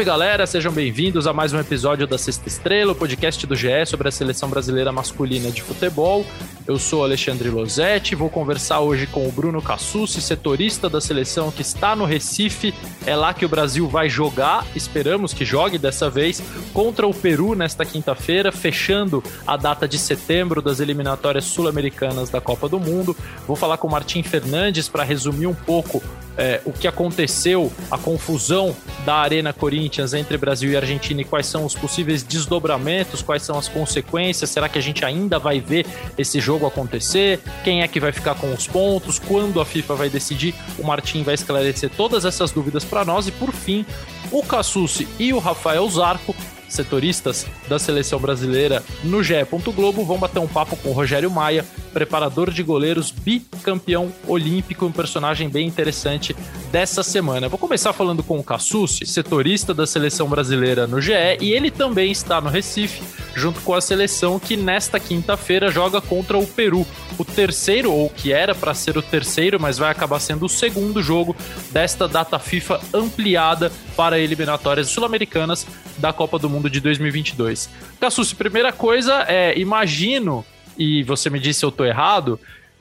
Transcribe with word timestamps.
Salve 0.00 0.08
galera, 0.12 0.46
sejam 0.46 0.72
bem-vindos 0.72 1.26
a 1.26 1.32
mais 1.34 1.52
um 1.52 1.60
episódio 1.60 2.06
da 2.06 2.16
Sexta 2.16 2.48
Estrela, 2.48 2.92
o 2.92 2.94
podcast 2.94 3.46
do 3.46 3.54
GE 3.54 3.84
sobre 3.84 4.08
a 4.08 4.10
seleção 4.10 4.48
brasileira 4.48 4.90
masculina 4.90 5.50
de 5.50 5.60
futebol. 5.60 6.24
Eu 6.66 6.78
sou 6.78 7.04
Alexandre 7.04 7.50
Losetti, 7.50 8.14
vou 8.14 8.30
conversar 8.30 8.80
hoje 8.80 9.06
com 9.06 9.28
o 9.28 9.30
Bruno 9.30 9.60
Cassucci, 9.60 10.22
setorista 10.22 10.88
da 10.88 11.02
seleção 11.02 11.50
que 11.50 11.60
está 11.60 11.94
no 11.94 12.06
Recife. 12.06 12.72
É 13.04 13.14
lá 13.14 13.34
que 13.34 13.44
o 13.44 13.48
Brasil 13.48 13.86
vai 13.88 14.08
jogar, 14.08 14.66
esperamos 14.74 15.34
que 15.34 15.44
jogue 15.44 15.76
dessa 15.76 16.08
vez, 16.08 16.42
contra 16.72 17.06
o 17.06 17.12
Peru 17.12 17.54
nesta 17.54 17.84
quinta-feira, 17.84 18.50
fechando 18.50 19.22
a 19.46 19.54
data 19.54 19.86
de 19.86 19.98
setembro 19.98 20.62
das 20.62 20.80
eliminatórias 20.80 21.44
sul-americanas 21.44 22.30
da 22.30 22.40
Copa 22.40 22.70
do 22.70 22.80
Mundo. 22.80 23.14
Vou 23.46 23.56
falar 23.56 23.76
com 23.76 23.86
o 23.86 23.90
Martim 23.90 24.22
Fernandes 24.22 24.88
para 24.88 25.04
resumir 25.04 25.46
um 25.46 25.54
pouco 25.54 26.02
é, 26.40 26.58
o 26.64 26.72
que 26.72 26.88
aconteceu, 26.88 27.70
a 27.90 27.98
confusão 27.98 28.74
da 29.04 29.16
Arena 29.16 29.52
Corinthians 29.52 30.14
entre 30.14 30.38
Brasil 30.38 30.70
e 30.70 30.76
Argentina 30.76 31.20
e 31.20 31.24
quais 31.24 31.44
são 31.44 31.66
os 31.66 31.74
possíveis 31.74 32.22
desdobramentos, 32.22 33.20
quais 33.20 33.42
são 33.42 33.58
as 33.58 33.68
consequências, 33.68 34.48
será 34.48 34.66
que 34.66 34.78
a 34.78 34.82
gente 34.82 35.04
ainda 35.04 35.38
vai 35.38 35.60
ver 35.60 35.86
esse 36.16 36.40
jogo 36.40 36.66
acontecer? 36.66 37.40
Quem 37.62 37.82
é 37.82 37.88
que 37.88 38.00
vai 38.00 38.10
ficar 38.10 38.34
com 38.36 38.52
os 38.54 38.66
pontos? 38.66 39.18
Quando 39.18 39.60
a 39.60 39.66
FIFA 39.66 39.94
vai 39.94 40.08
decidir? 40.08 40.54
O 40.78 40.86
Martim 40.86 41.22
vai 41.22 41.34
esclarecer 41.34 41.90
todas 41.94 42.24
essas 42.24 42.50
dúvidas 42.50 42.84
para 42.84 43.04
nós 43.04 43.28
e 43.28 43.32
por 43.32 43.52
fim, 43.52 43.84
o 44.32 44.42
Cassucci 44.42 45.06
e 45.18 45.34
o 45.34 45.38
Rafael 45.38 45.88
Zarco 45.90 46.34
setoristas 46.70 47.46
da 47.68 47.78
seleção 47.78 48.18
brasileira 48.18 48.82
no 49.04 49.22
GE. 49.22 49.34
Globo 49.74 50.04
vão 50.04 50.18
bater 50.18 50.38
um 50.38 50.46
papo 50.46 50.76
com 50.76 50.92
Rogério 50.92 51.30
Maia, 51.30 51.66
preparador 51.92 52.50
de 52.50 52.62
goleiros 52.62 53.10
bicampeão 53.10 54.12
olímpico, 54.26 54.86
um 54.86 54.92
personagem 54.92 55.48
bem 55.48 55.66
interessante 55.66 56.34
dessa 56.70 57.02
semana. 57.02 57.48
Vou 57.48 57.58
começar 57.58 57.92
falando 57.92 58.22
com 58.22 58.38
o 58.38 58.42
Cassucci, 58.42 59.04
setorista 59.04 59.74
da 59.74 59.86
seleção 59.86 60.28
brasileira 60.28 60.86
no 60.86 61.00
GE, 61.00 61.12
e 61.40 61.52
ele 61.52 61.70
também 61.70 62.10
está 62.10 62.40
no 62.40 62.48
Recife, 62.48 63.02
junto 63.34 63.60
com 63.60 63.74
a 63.74 63.80
seleção 63.80 64.38
que 64.38 64.56
nesta 64.56 64.98
quinta-feira 64.98 65.70
joga 65.70 66.00
contra 66.00 66.38
o 66.38 66.46
Peru. 66.46 66.86
O 67.18 67.24
terceiro, 67.24 67.92
ou 67.92 68.08
que 68.08 68.32
era 68.32 68.54
para 68.54 68.74
ser 68.74 68.96
o 68.96 69.02
terceiro, 69.02 69.60
mas 69.60 69.78
vai 69.78 69.90
acabar 69.90 70.20
sendo 70.20 70.46
o 70.46 70.48
segundo 70.48 71.02
jogo 71.02 71.36
desta 71.70 72.08
data 72.08 72.38
FIFA 72.38 72.80
ampliada 72.92 73.70
para 73.96 74.18
eliminatórias 74.18 74.88
sul-americanas 74.88 75.66
da 75.98 76.12
Copa 76.12 76.38
do 76.38 76.48
Mundo 76.48 76.70
de 76.70 76.80
2022. 76.80 77.68
Cassucci, 78.00 78.34
primeira 78.34 78.72
coisa 78.72 79.24
é, 79.28 79.58
imagino, 79.58 80.44
e 80.78 81.02
você 81.02 81.28
me 81.28 81.38
disse 81.38 81.60
se 81.60 81.64
eu 81.64 81.68
estou 81.70 81.86
errado, 81.86 82.40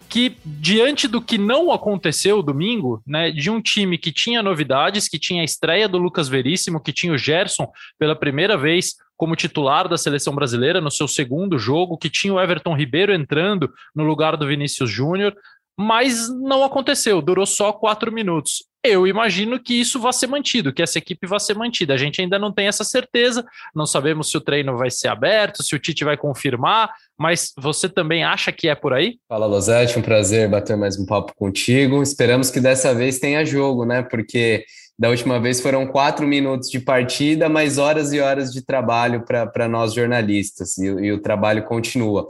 que 0.10 0.36
diante 0.44 1.08
do 1.08 1.22
que 1.22 1.38
não 1.38 1.72
aconteceu 1.72 2.42
domingo, 2.42 3.02
né, 3.06 3.30
de 3.30 3.52
um 3.52 3.62
time 3.62 3.98
que 3.98 4.12
tinha 4.12 4.42
novidades, 4.42 5.08
que 5.08 5.20
tinha 5.20 5.42
a 5.42 5.46
estreia 5.46 5.88
do 5.88 6.00
Lucas 6.00 6.28
Veríssimo, 6.28 6.82
que 6.82 6.92
tinha 6.92 7.14
o 7.14 7.18
Gerson 7.18 7.68
pela 7.98 8.16
primeira 8.16 8.58
vez 8.58 8.96
como 9.16 9.36
titular 9.36 9.88
da 9.88 9.98
seleção 9.98 10.34
brasileira 10.34 10.82
no 10.82 10.90
seu 10.90 11.08
segundo 11.08 11.60
jogo, 11.60 11.98
que 11.98 12.10
tinha 12.10 12.34
o 12.34 12.42
Everton 12.42 12.76
Ribeiro 12.76 13.14
entrando 13.14 13.72
no 13.96 14.04
lugar 14.04 14.36
do 14.36 14.48
Vinícius 14.48 14.90
Júnior, 14.90 15.36
mas 15.78 16.28
não 16.42 16.64
aconteceu, 16.64 17.22
durou 17.22 17.46
só 17.46 17.72
quatro 17.72 18.12
minutos. 18.12 18.64
Eu 18.84 19.06
imagino 19.06 19.62
que 19.62 19.74
isso 19.74 20.00
vai 20.00 20.14
ser 20.14 20.28
mantido, 20.28 20.72
que 20.72 20.82
essa 20.82 20.98
equipe 20.98 21.28
vai 21.28 21.40
ser 21.40 21.54
mantida. 21.54 21.94
A 21.94 21.98
gente 21.98 22.22
ainda 22.22 22.40
não 22.40 22.52
tem 22.52 22.68
essa 22.68 22.86
certeza, 22.86 23.46
não 23.76 23.86
sabemos 23.86 24.32
se 24.32 24.38
o 24.38 24.42
treino 24.42 24.78
vai 24.78 24.90
ser 24.90 25.10
aberto, 25.10 25.62
se 25.62 25.76
o 25.76 25.80
Tite 25.80 26.06
vai 26.06 26.16
confirmar, 26.16 26.90
mas 27.18 27.52
você 27.58 27.90
também 27.90 28.24
acha 28.24 28.54
que 28.54 28.70
é 28.70 28.76
por 28.76 28.94
aí? 28.94 29.18
Fala, 29.28 29.46
Losete, 29.46 30.00
um 30.00 30.02
prazer 30.02 30.50
bater 30.50 30.78
mais 30.78 30.98
um 30.98 31.06
papo 31.06 31.34
contigo. 31.36 32.02
Esperamos 32.02 32.50
que 32.50 32.62
dessa 32.62 32.96
vez 32.96 33.20
tenha 33.20 33.44
jogo, 33.44 33.84
né? 33.86 34.02
Porque 34.02 34.64
da 34.98 35.10
última 35.10 35.40
vez 35.40 35.62
foram 35.62 35.88
quatro 35.88 36.28
minutos 36.28 36.70
de 36.70 36.80
partida, 36.80 37.48
mais 37.48 37.78
horas 37.78 38.14
e 38.14 38.20
horas 38.20 38.52
de 38.52 38.62
trabalho 38.62 39.24
para 39.26 39.68
nós 39.68 39.94
jornalistas, 39.94 40.78
e, 40.78 40.86
e 40.86 41.12
o 41.14 41.22
trabalho 41.22 41.64
continua. 41.64 42.28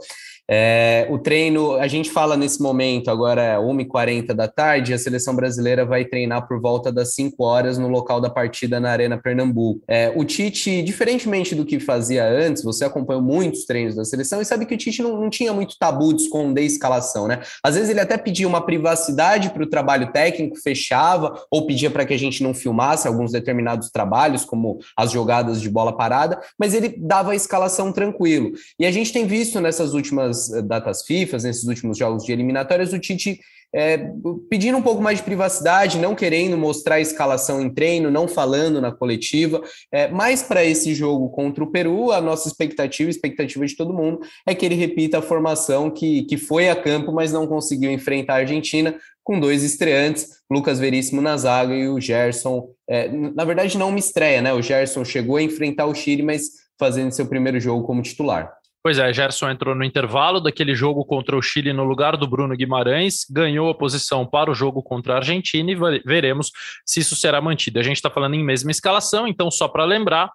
É, 0.52 1.06
o 1.08 1.16
treino, 1.16 1.76
a 1.76 1.86
gente 1.86 2.10
fala 2.10 2.36
nesse 2.36 2.60
momento, 2.60 3.08
agora 3.08 3.40
é 3.40 3.56
1h40 3.56 4.34
da 4.34 4.48
tarde, 4.48 4.92
a 4.92 4.98
seleção 4.98 5.36
brasileira 5.36 5.84
vai 5.84 6.04
treinar 6.04 6.48
por 6.48 6.60
volta 6.60 6.90
das 6.90 7.14
5 7.14 7.40
horas 7.44 7.78
no 7.78 7.86
local 7.86 8.20
da 8.20 8.28
partida 8.28 8.80
na 8.80 8.90
Arena 8.90 9.16
Pernambuco. 9.16 9.80
É, 9.86 10.12
o 10.16 10.24
Tite, 10.24 10.82
diferentemente 10.82 11.54
do 11.54 11.64
que 11.64 11.78
fazia 11.78 12.28
antes, 12.28 12.64
você 12.64 12.84
acompanhou 12.84 13.22
muitos 13.22 13.64
treinos 13.64 13.94
da 13.94 14.04
seleção 14.04 14.42
e 14.42 14.44
sabe 14.44 14.66
que 14.66 14.74
o 14.74 14.76
Tite 14.76 15.02
não, 15.02 15.20
não 15.20 15.30
tinha 15.30 15.52
muito 15.52 15.78
tabu 15.78 16.12
de 16.12 16.24
esconder 16.24 16.62
escalação, 16.62 17.28
né? 17.28 17.40
Às 17.62 17.76
vezes 17.76 17.88
ele 17.88 18.00
até 18.00 18.18
pedia 18.18 18.48
uma 18.48 18.66
privacidade 18.66 19.50
para 19.50 19.62
o 19.62 19.70
trabalho 19.70 20.10
técnico, 20.10 20.56
fechava, 20.56 21.40
ou 21.48 21.64
pedia 21.64 21.92
para 21.92 22.04
que 22.04 22.14
a 22.14 22.18
gente 22.18 22.42
não 22.42 22.52
filmasse 22.52 23.06
alguns 23.06 23.30
determinados 23.30 23.88
trabalhos, 23.88 24.44
como 24.44 24.80
as 24.96 25.12
jogadas 25.12 25.60
de 25.60 25.70
bola 25.70 25.96
parada, 25.96 26.40
mas 26.58 26.74
ele 26.74 26.88
dava 26.98 27.30
a 27.30 27.36
escalação 27.36 27.92
tranquilo. 27.92 28.50
E 28.80 28.84
a 28.84 28.90
gente 28.90 29.12
tem 29.12 29.26
visto 29.26 29.60
nessas 29.60 29.94
últimas 29.94 30.39
eh, 30.48 30.62
datas 30.62 31.02
FIFA, 31.02 31.38
nesses 31.38 31.64
últimos 31.64 31.98
jogos 31.98 32.24
de 32.24 32.32
eliminatórias, 32.32 32.92
o 32.92 32.98
Tite 33.00 33.40
é, 33.72 34.10
pedindo 34.48 34.76
um 34.76 34.82
pouco 34.82 35.02
mais 35.02 35.18
de 35.18 35.24
privacidade, 35.24 35.98
não 35.98 36.14
querendo 36.14 36.56
mostrar 36.58 36.96
a 36.96 37.00
escalação 37.00 37.60
em 37.60 37.70
treino, 37.70 38.10
não 38.10 38.26
falando 38.26 38.80
na 38.80 38.90
coletiva. 38.90 39.62
É, 39.92 40.08
mas 40.08 40.42
para 40.42 40.64
esse 40.64 40.94
jogo 40.94 41.30
contra 41.30 41.62
o 41.62 41.70
Peru, 41.70 42.10
a 42.10 42.20
nossa 42.20 42.48
expectativa, 42.48 43.08
a 43.08 43.12
expectativa 43.12 43.64
de 43.64 43.76
todo 43.76 43.94
mundo, 43.94 44.20
é 44.46 44.54
que 44.54 44.66
ele 44.66 44.74
repita 44.74 45.18
a 45.18 45.22
formação 45.22 45.90
que, 45.90 46.22
que 46.24 46.36
foi 46.36 46.68
a 46.68 46.76
campo, 46.76 47.12
mas 47.12 47.32
não 47.32 47.46
conseguiu 47.46 47.90
enfrentar 47.90 48.34
a 48.34 48.38
Argentina, 48.38 48.96
com 49.22 49.38
dois 49.38 49.62
estreantes, 49.62 50.26
Lucas 50.50 50.80
Veríssimo 50.80 51.20
na 51.20 51.36
zaga 51.36 51.74
e 51.74 51.88
o 51.88 52.00
Gerson. 52.00 52.70
É, 52.88 53.08
na 53.08 53.44
verdade, 53.44 53.78
não 53.78 53.90
uma 53.90 53.98
estreia, 53.98 54.42
né? 54.42 54.52
O 54.52 54.62
Gerson 54.62 55.04
chegou 55.04 55.36
a 55.36 55.42
enfrentar 55.42 55.86
o 55.86 55.94
Chile, 55.94 56.22
mas 56.22 56.48
fazendo 56.78 57.12
seu 57.12 57.26
primeiro 57.26 57.60
jogo 57.60 57.86
como 57.86 58.02
titular. 58.02 58.50
Pois 58.82 58.98
é, 58.98 59.12
Gerson 59.12 59.50
entrou 59.50 59.74
no 59.74 59.84
intervalo 59.84 60.40
daquele 60.40 60.74
jogo 60.74 61.04
contra 61.04 61.36
o 61.36 61.42
Chile 61.42 61.70
no 61.70 61.84
lugar 61.84 62.16
do 62.16 62.26
Bruno 62.26 62.56
Guimarães, 62.56 63.26
ganhou 63.30 63.68
a 63.68 63.74
posição 63.74 64.24
para 64.26 64.50
o 64.50 64.54
jogo 64.54 64.82
contra 64.82 65.14
a 65.14 65.16
Argentina 65.16 65.70
e 65.70 65.76
veremos 66.04 66.50
se 66.86 67.00
isso 67.00 67.14
será 67.14 67.42
mantido. 67.42 67.78
A 67.78 67.82
gente 67.82 67.96
está 67.96 68.08
falando 68.08 68.34
em 68.34 68.44
mesma 68.44 68.70
escalação, 68.70 69.28
então 69.28 69.50
só 69.50 69.68
para 69.68 69.84
lembrar, 69.84 70.30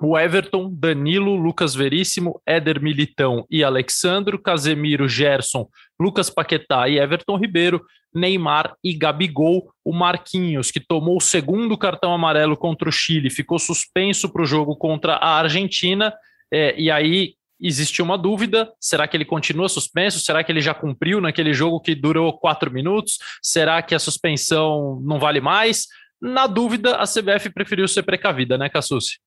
o 0.00 0.16
Everton, 0.16 0.70
Danilo, 0.72 1.34
Lucas 1.34 1.74
Veríssimo, 1.74 2.40
Éder 2.46 2.80
Militão 2.80 3.44
e 3.50 3.64
Alexandro, 3.64 4.38
Casemiro, 4.40 5.08
Gerson, 5.08 5.68
Lucas 5.98 6.30
Paquetá 6.30 6.88
e 6.88 6.98
Everton 6.98 7.36
Ribeiro, 7.36 7.84
Neymar 8.14 8.76
e 8.82 8.94
Gabigol. 8.94 9.72
O 9.84 9.92
Marquinhos, 9.92 10.70
que 10.70 10.78
tomou 10.78 11.16
o 11.16 11.20
segundo 11.20 11.76
cartão 11.76 12.14
amarelo 12.14 12.56
contra 12.56 12.88
o 12.88 12.92
Chile, 12.92 13.28
ficou 13.28 13.58
suspenso 13.58 14.32
para 14.32 14.42
o 14.42 14.46
jogo 14.46 14.76
contra 14.76 15.14
a 15.14 15.36
Argentina. 15.38 16.14
É, 16.52 16.80
e 16.80 16.92
aí 16.92 17.34
existe 17.60 18.02
uma 18.02 18.16
dúvida: 18.16 18.72
será 18.80 19.06
que 19.06 19.16
ele 19.16 19.24
continua 19.24 19.68
suspenso? 19.68 20.20
Será 20.20 20.42
que 20.44 20.52
ele 20.52 20.60
já 20.60 20.74
cumpriu 20.74 21.20
naquele 21.20 21.52
jogo 21.52 21.80
que 21.80 21.94
durou 21.94 22.38
quatro 22.38 22.70
minutos? 22.70 23.18
Será 23.42 23.82
que 23.82 23.94
a 23.94 23.98
suspensão 23.98 25.00
não 25.02 25.18
vale 25.18 25.40
mais? 25.40 25.86
Na 26.20 26.46
dúvida, 26.46 26.96
a 26.96 27.04
CBF 27.04 27.50
preferiu 27.50 27.86
ser 27.86 28.02
precavida, 28.02 28.58
né, 28.58 28.68
Cassucci? 28.68 29.18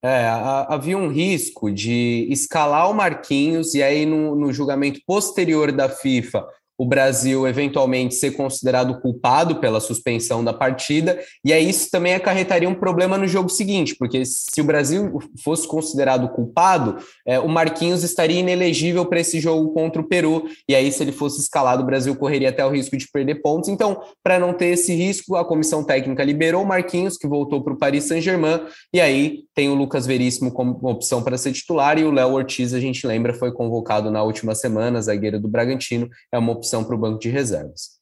É, 0.00 0.28
havia 0.68 0.96
um 0.96 1.08
risco 1.08 1.72
de 1.72 2.28
escalar 2.30 2.88
o 2.88 2.94
Marquinhos 2.94 3.74
e 3.74 3.82
aí 3.82 4.06
no, 4.06 4.36
no 4.36 4.52
julgamento 4.52 5.00
posterior 5.04 5.72
da 5.72 5.88
FIFA 5.88 6.46
o 6.78 6.86
Brasil 6.86 7.46
eventualmente 7.46 8.14
ser 8.14 8.30
considerado 8.30 9.00
culpado 9.00 9.56
pela 9.56 9.80
suspensão 9.80 10.44
da 10.44 10.52
partida, 10.52 11.18
e 11.44 11.52
aí 11.52 11.68
isso 11.68 11.90
também 11.90 12.14
acarretaria 12.14 12.68
um 12.68 12.74
problema 12.74 13.18
no 13.18 13.26
jogo 13.26 13.48
seguinte, 13.48 13.96
porque 13.98 14.24
se 14.24 14.60
o 14.60 14.64
Brasil 14.64 15.18
fosse 15.42 15.66
considerado 15.66 16.28
culpado, 16.28 16.98
é, 17.26 17.40
o 17.40 17.48
Marquinhos 17.48 18.04
estaria 18.04 18.38
inelegível 18.38 19.04
para 19.04 19.18
esse 19.18 19.40
jogo 19.40 19.72
contra 19.74 20.00
o 20.00 20.06
Peru, 20.06 20.44
e 20.68 20.74
aí 20.74 20.92
se 20.92 21.02
ele 21.02 21.10
fosse 21.10 21.40
escalado, 21.40 21.82
o 21.82 21.86
Brasil 21.86 22.14
correria 22.14 22.50
até 22.50 22.64
o 22.64 22.70
risco 22.70 22.96
de 22.96 23.08
perder 23.10 23.42
pontos. 23.42 23.68
Então, 23.68 24.00
para 24.22 24.38
não 24.38 24.52
ter 24.52 24.66
esse 24.66 24.94
risco, 24.94 25.34
a 25.34 25.44
comissão 25.44 25.82
técnica 25.82 26.22
liberou 26.22 26.62
o 26.62 26.66
Marquinhos, 26.66 27.16
que 27.16 27.26
voltou 27.26 27.62
para 27.62 27.72
o 27.72 27.76
Paris 27.76 28.04
Saint-Germain, 28.04 28.60
e 28.94 29.00
aí 29.00 29.40
tem 29.52 29.68
o 29.68 29.74
Lucas 29.74 30.06
Veríssimo 30.06 30.52
como 30.52 30.78
opção 30.88 31.22
para 31.22 31.36
ser 31.36 31.50
titular, 31.50 31.98
e 31.98 32.04
o 32.04 32.12
Léo 32.12 32.34
Ortiz, 32.34 32.72
a 32.72 32.78
gente 32.78 33.04
lembra, 33.04 33.34
foi 33.34 33.50
convocado 33.50 34.12
na 34.12 34.22
última 34.22 34.54
semana, 34.54 35.02
zagueiro 35.02 35.40
do 35.40 35.48
Bragantino, 35.48 36.08
é 36.32 36.38
uma 36.38 36.52
opção 36.52 36.67
opção 36.68 36.84
para 36.84 36.94
o 36.94 36.98
banco 36.98 37.18
de 37.18 37.30
reservas. 37.30 37.98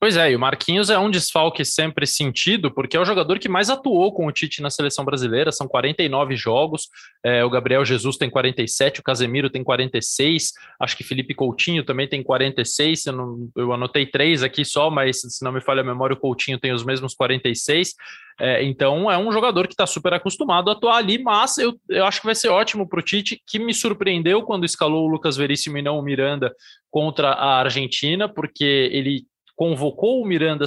Pois 0.00 0.16
é, 0.16 0.30
e 0.30 0.34
o 0.34 0.40
Marquinhos 0.40 0.88
é 0.88 0.98
um 0.98 1.10
desfalque 1.10 1.62
sempre 1.62 2.06
sentido, 2.06 2.70
porque 2.70 2.96
é 2.96 3.00
o 3.00 3.04
jogador 3.04 3.38
que 3.38 3.50
mais 3.50 3.68
atuou 3.68 4.14
com 4.14 4.26
o 4.26 4.32
Tite 4.32 4.62
na 4.62 4.70
seleção 4.70 5.04
brasileira, 5.04 5.52
são 5.52 5.68
49 5.68 6.36
jogos, 6.36 6.88
é, 7.22 7.44
o 7.44 7.50
Gabriel 7.50 7.84
Jesus 7.84 8.16
tem 8.16 8.30
47, 8.30 9.00
o 9.00 9.02
Casemiro 9.02 9.50
tem 9.50 9.62
46, 9.62 10.52
acho 10.80 10.96
que 10.96 11.04
Felipe 11.04 11.34
Coutinho 11.34 11.84
também 11.84 12.08
tem 12.08 12.22
46, 12.22 13.04
eu, 13.04 13.12
não, 13.12 13.50
eu 13.54 13.74
anotei 13.74 14.06
três 14.06 14.42
aqui 14.42 14.64
só, 14.64 14.88
mas 14.88 15.20
se 15.20 15.44
não 15.44 15.52
me 15.52 15.60
falha 15.60 15.82
a 15.82 15.84
memória, 15.84 16.14
o 16.14 16.18
Coutinho 16.18 16.58
tem 16.58 16.72
os 16.72 16.82
mesmos 16.82 17.14
46, 17.14 17.94
é, 18.40 18.64
então 18.64 19.10
é 19.10 19.18
um 19.18 19.30
jogador 19.30 19.66
que 19.68 19.74
está 19.74 19.86
super 19.86 20.14
acostumado 20.14 20.70
a 20.70 20.72
atuar 20.72 20.96
ali, 20.96 21.22
mas 21.22 21.58
eu, 21.58 21.78
eu 21.90 22.06
acho 22.06 22.20
que 22.20 22.26
vai 22.26 22.34
ser 22.34 22.48
ótimo 22.48 22.88
para 22.88 23.00
o 23.00 23.02
Tite, 23.02 23.38
que 23.46 23.58
me 23.58 23.74
surpreendeu 23.74 24.40
quando 24.44 24.64
escalou 24.64 25.04
o 25.04 25.10
Lucas 25.10 25.36
Veríssimo 25.36 25.76
e 25.76 25.82
não 25.82 25.98
o 25.98 26.02
Miranda 26.02 26.50
contra 26.90 27.32
a 27.32 27.58
Argentina, 27.58 28.26
porque 28.26 28.64
ele 28.64 29.28
convocou 29.60 30.22
o 30.22 30.26
Miranda 30.26 30.64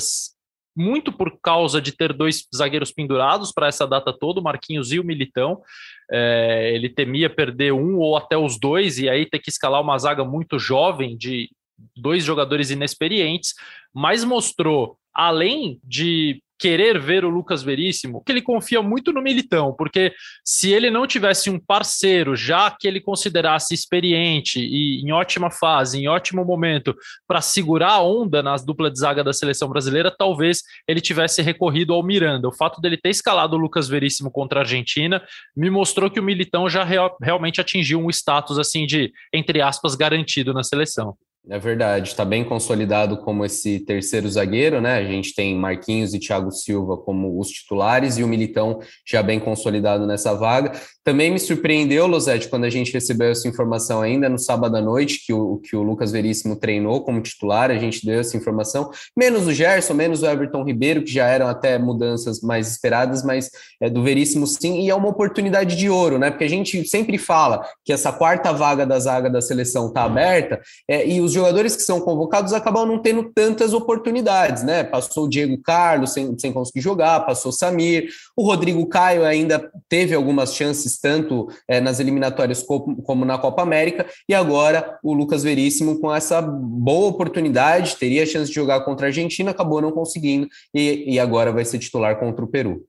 muito 0.78 1.12
por 1.12 1.40
causa 1.42 1.81
de 1.81 1.92
ter 1.92 2.13
dois 2.13 2.48
zagueiros 2.56 2.92
pendurados 2.92 3.51
para 3.51 3.66
essa 3.66 3.88
data 3.88 4.13
toda, 4.13 4.40
o 4.40 4.44
Marquinhos 4.44 4.92
e 4.92 5.00
o 5.00 5.04
Militão. 5.04 5.63
É, 6.12 6.72
ele 6.75 6.88
temia 6.90 7.28
perder 7.28 7.74
um 7.74 7.98
ou 7.98 8.16
até 8.16 8.38
os 8.38 8.60
dois, 8.60 9.00
e 9.00 9.10
aí 9.10 9.25
ter 9.25 9.40
que 9.40 9.50
escalar 9.50 9.81
uma 9.81 9.98
zaga 9.98 10.24
muito 10.24 10.60
jovem 10.60 11.18
de 11.18 11.50
dois 11.98 12.24
jogadores 12.24 12.69
inexperientes, 12.69 13.56
mas 13.92 14.24
mostrou, 14.24 14.95
além 15.12 15.80
de 15.84 16.43
querer 16.57 17.00
ver 17.00 17.25
o 17.25 17.29
Lucas 17.29 17.63
Veríssimo, 17.63 18.23
que 18.23 18.31
ele 18.31 18.41
confia 18.41 18.81
muito 18.81 19.11
no 19.11 19.21
Militão, 19.21 19.73
porque 19.77 20.13
se 20.45 20.71
ele 20.71 20.89
não 20.89 21.05
tivesse 21.05 21.50
um 21.50 21.59
parceiro, 21.59 22.35
já 22.35 22.71
que 22.71 22.88
ele 22.88 23.01
considerasse 23.01 23.73
experiente 23.73 24.59
e 24.59 25.01
em 25.01 25.11
ótima 25.11 25.51
fase, 25.51 26.00
em 26.00 26.07
ótimo 26.07 26.45
momento, 26.45 26.95
para 27.27 27.41
segurar 27.41 27.94
a 27.94 28.03
onda 28.03 28.41
nas 28.41 28.65
dupla 28.65 28.89
de 28.89 29.00
zaga 29.00 29.23
da 29.23 29.33
seleção 29.33 29.67
brasileira, 29.67 30.13
talvez 30.15 30.61
ele 30.88 31.01
tivesse 31.01 31.41
recorrido 31.41 31.94
ao 31.94 32.03
Miranda. 32.03 32.47
O 32.47 32.56
fato 32.56 32.79
dele 32.79 32.97
ter 32.97 33.09
escalado 33.09 33.56
o 33.56 33.59
Lucas 33.59 33.88
Veríssimo 33.88 34.31
contra 34.31 34.59
a 34.59 34.63
Argentina 34.63 35.21
me 35.56 35.69
mostrou 35.69 36.09
que 36.09 36.19
o 36.19 36.23
Militão 36.23 36.69
já 36.69 36.83
real, 36.83 37.17
realmente 37.21 37.59
atingiu 37.59 37.99
um 37.99 38.09
status 38.09 38.57
assim 38.57 38.85
de, 38.85 39.11
entre 39.33 39.61
aspas, 39.61 39.95
garantido 39.95 40.53
na 40.53 40.63
seleção. 40.63 41.17
É 41.50 41.60
verdade, 41.60 42.07
está 42.07 42.24
bem 42.24 42.42
consolidado 42.45 43.18
como 43.18 43.44
esse 43.44 43.81
terceiro 43.81 44.30
zagueiro, 44.30 44.80
né? 44.80 44.94
A 44.94 45.04
gente 45.04 45.36
tem 45.36 45.54
Marquinhos 45.54 46.13
e 46.13 46.19
Thiago 46.19 46.50
Silva 46.51 46.95
como 46.95 47.38
os 47.38 47.50
titulares 47.50 48.18
e 48.18 48.24
o 48.24 48.28
Militão 48.30 48.80
já 49.06 49.22
bem 49.22 49.42
consolidado 49.42 50.07
nessa 50.07 50.34
vaga. 50.34 50.72
Também 51.03 51.31
me 51.31 51.39
surpreendeu, 51.39 52.07
Losete, 52.07 52.47
quando 52.47 52.63
a 52.63 52.69
gente 52.69 52.94
recebeu 52.94 53.29
essa 53.29 53.45
informação 53.45 54.01
ainda 54.01 54.29
no 54.29 54.39
sábado 54.39 54.77
à 54.77 54.81
noite, 54.81 55.21
que 55.25 55.33
o, 55.33 55.57
que 55.57 55.75
o 55.75 55.83
Lucas 55.83 56.13
Veríssimo 56.13 56.55
treinou 56.55 57.03
como 57.03 57.21
titular, 57.21 57.69
a 57.69 57.77
gente 57.77 58.05
deu 58.05 58.21
essa 58.21 58.38
informação, 58.38 58.89
menos 59.17 59.45
o 59.45 59.51
Gerson, 59.51 59.94
menos 59.94 60.23
o 60.23 60.25
Everton 60.25 60.63
Ribeiro, 60.63 61.03
que 61.03 61.11
já 61.11 61.27
eram 61.27 61.47
até 61.47 61.77
mudanças 61.77 62.39
mais 62.39 62.71
esperadas, 62.71 63.21
mas 63.21 63.50
é, 63.81 63.89
do 63.89 64.01
Veríssimo 64.01 64.47
sim, 64.47 64.79
e 64.79 64.89
é 64.89 64.95
uma 64.95 65.09
oportunidade 65.09 65.75
de 65.75 65.89
ouro, 65.89 66.17
né? 66.17 66.31
Porque 66.31 66.45
a 66.45 66.50
gente 66.50 66.88
sempre 66.88 67.17
fala 67.17 67.67
que 67.83 67.91
essa 67.91 68.13
quarta 68.13 68.53
vaga 68.53 68.85
da 68.85 68.97
zaga 68.97 69.29
da 69.29 69.41
seleção 69.41 69.88
está 69.88 70.03
aberta 70.03 70.61
é, 70.88 71.06
e 71.06 71.19
os 71.19 71.33
jogadores 71.33 71.75
que 71.75 71.81
são 71.81 71.99
convocados 71.99 72.53
acabam 72.53 72.85
não 72.85 73.01
tendo 73.01 73.29
tantas 73.35 73.73
oportunidades, 73.73 74.63
né? 74.63 74.85
Passou 74.85 75.25
o 75.25 75.29
Diego 75.29 75.57
Carlos 75.61 76.13
sem, 76.13 76.33
sem 76.39 76.53
conseguir 76.53 76.79
jogar, 76.79 77.25
passou 77.25 77.49
o 77.49 77.53
Samir, 77.53 78.07
o 78.35 78.44
Rodrigo 78.44 78.85
Caio 78.88 79.25
ainda 79.25 79.71
teve 79.88 80.15
algumas 80.15 80.56
chances, 80.56 81.00
tanto 81.00 81.47
é, 81.68 81.80
nas 81.80 82.00
eliminatórias 82.00 82.63
como, 82.63 83.25
na 83.25 83.38
Copa 83.38 83.62
América, 83.62 84.06
e 84.27 84.33
agora 84.33 84.97
o 85.03 85.13
Lucas 85.13 85.44
Veríssimo 85.44 86.00
com 86.00 86.13
essa 86.13 86.41
boa 86.41 87.09
oportunidade, 87.09 87.97
teria 87.97 88.24
a 88.24 88.25
chance 88.25 88.50
de 88.50 88.56
jogar 88.56 88.81
contra 88.81 89.07
a 89.07 89.09
Argentina, 89.09 89.51
acabou 89.51 89.81
não 89.81 89.91
conseguindo, 89.91 90.47
e, 90.74 91.13
e 91.13 91.19
agora 91.19 91.51
vai 91.51 91.65
ser 91.65 91.80
titular 91.80 92.19
contra 92.19 92.44
o 92.44 92.47
Peru. 92.47 92.83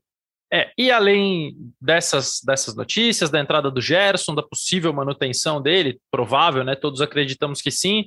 É, 0.53 0.71
e 0.79 0.91
além 0.91 1.57
dessas, 1.81 2.41
dessas 2.45 2.77
notícias, 2.77 3.31
da 3.31 3.41
entrada 3.41 3.71
do 3.71 3.81
Gerson, 3.81 4.35
da 4.35 4.43
possível 4.43 4.93
manutenção 4.93 5.61
dele, 5.61 5.99
provável, 6.11 6.63
né? 6.63 6.77
Todos 6.77 7.01
acreditamos 7.01 7.61
que 7.61 7.71
sim. 7.71 8.05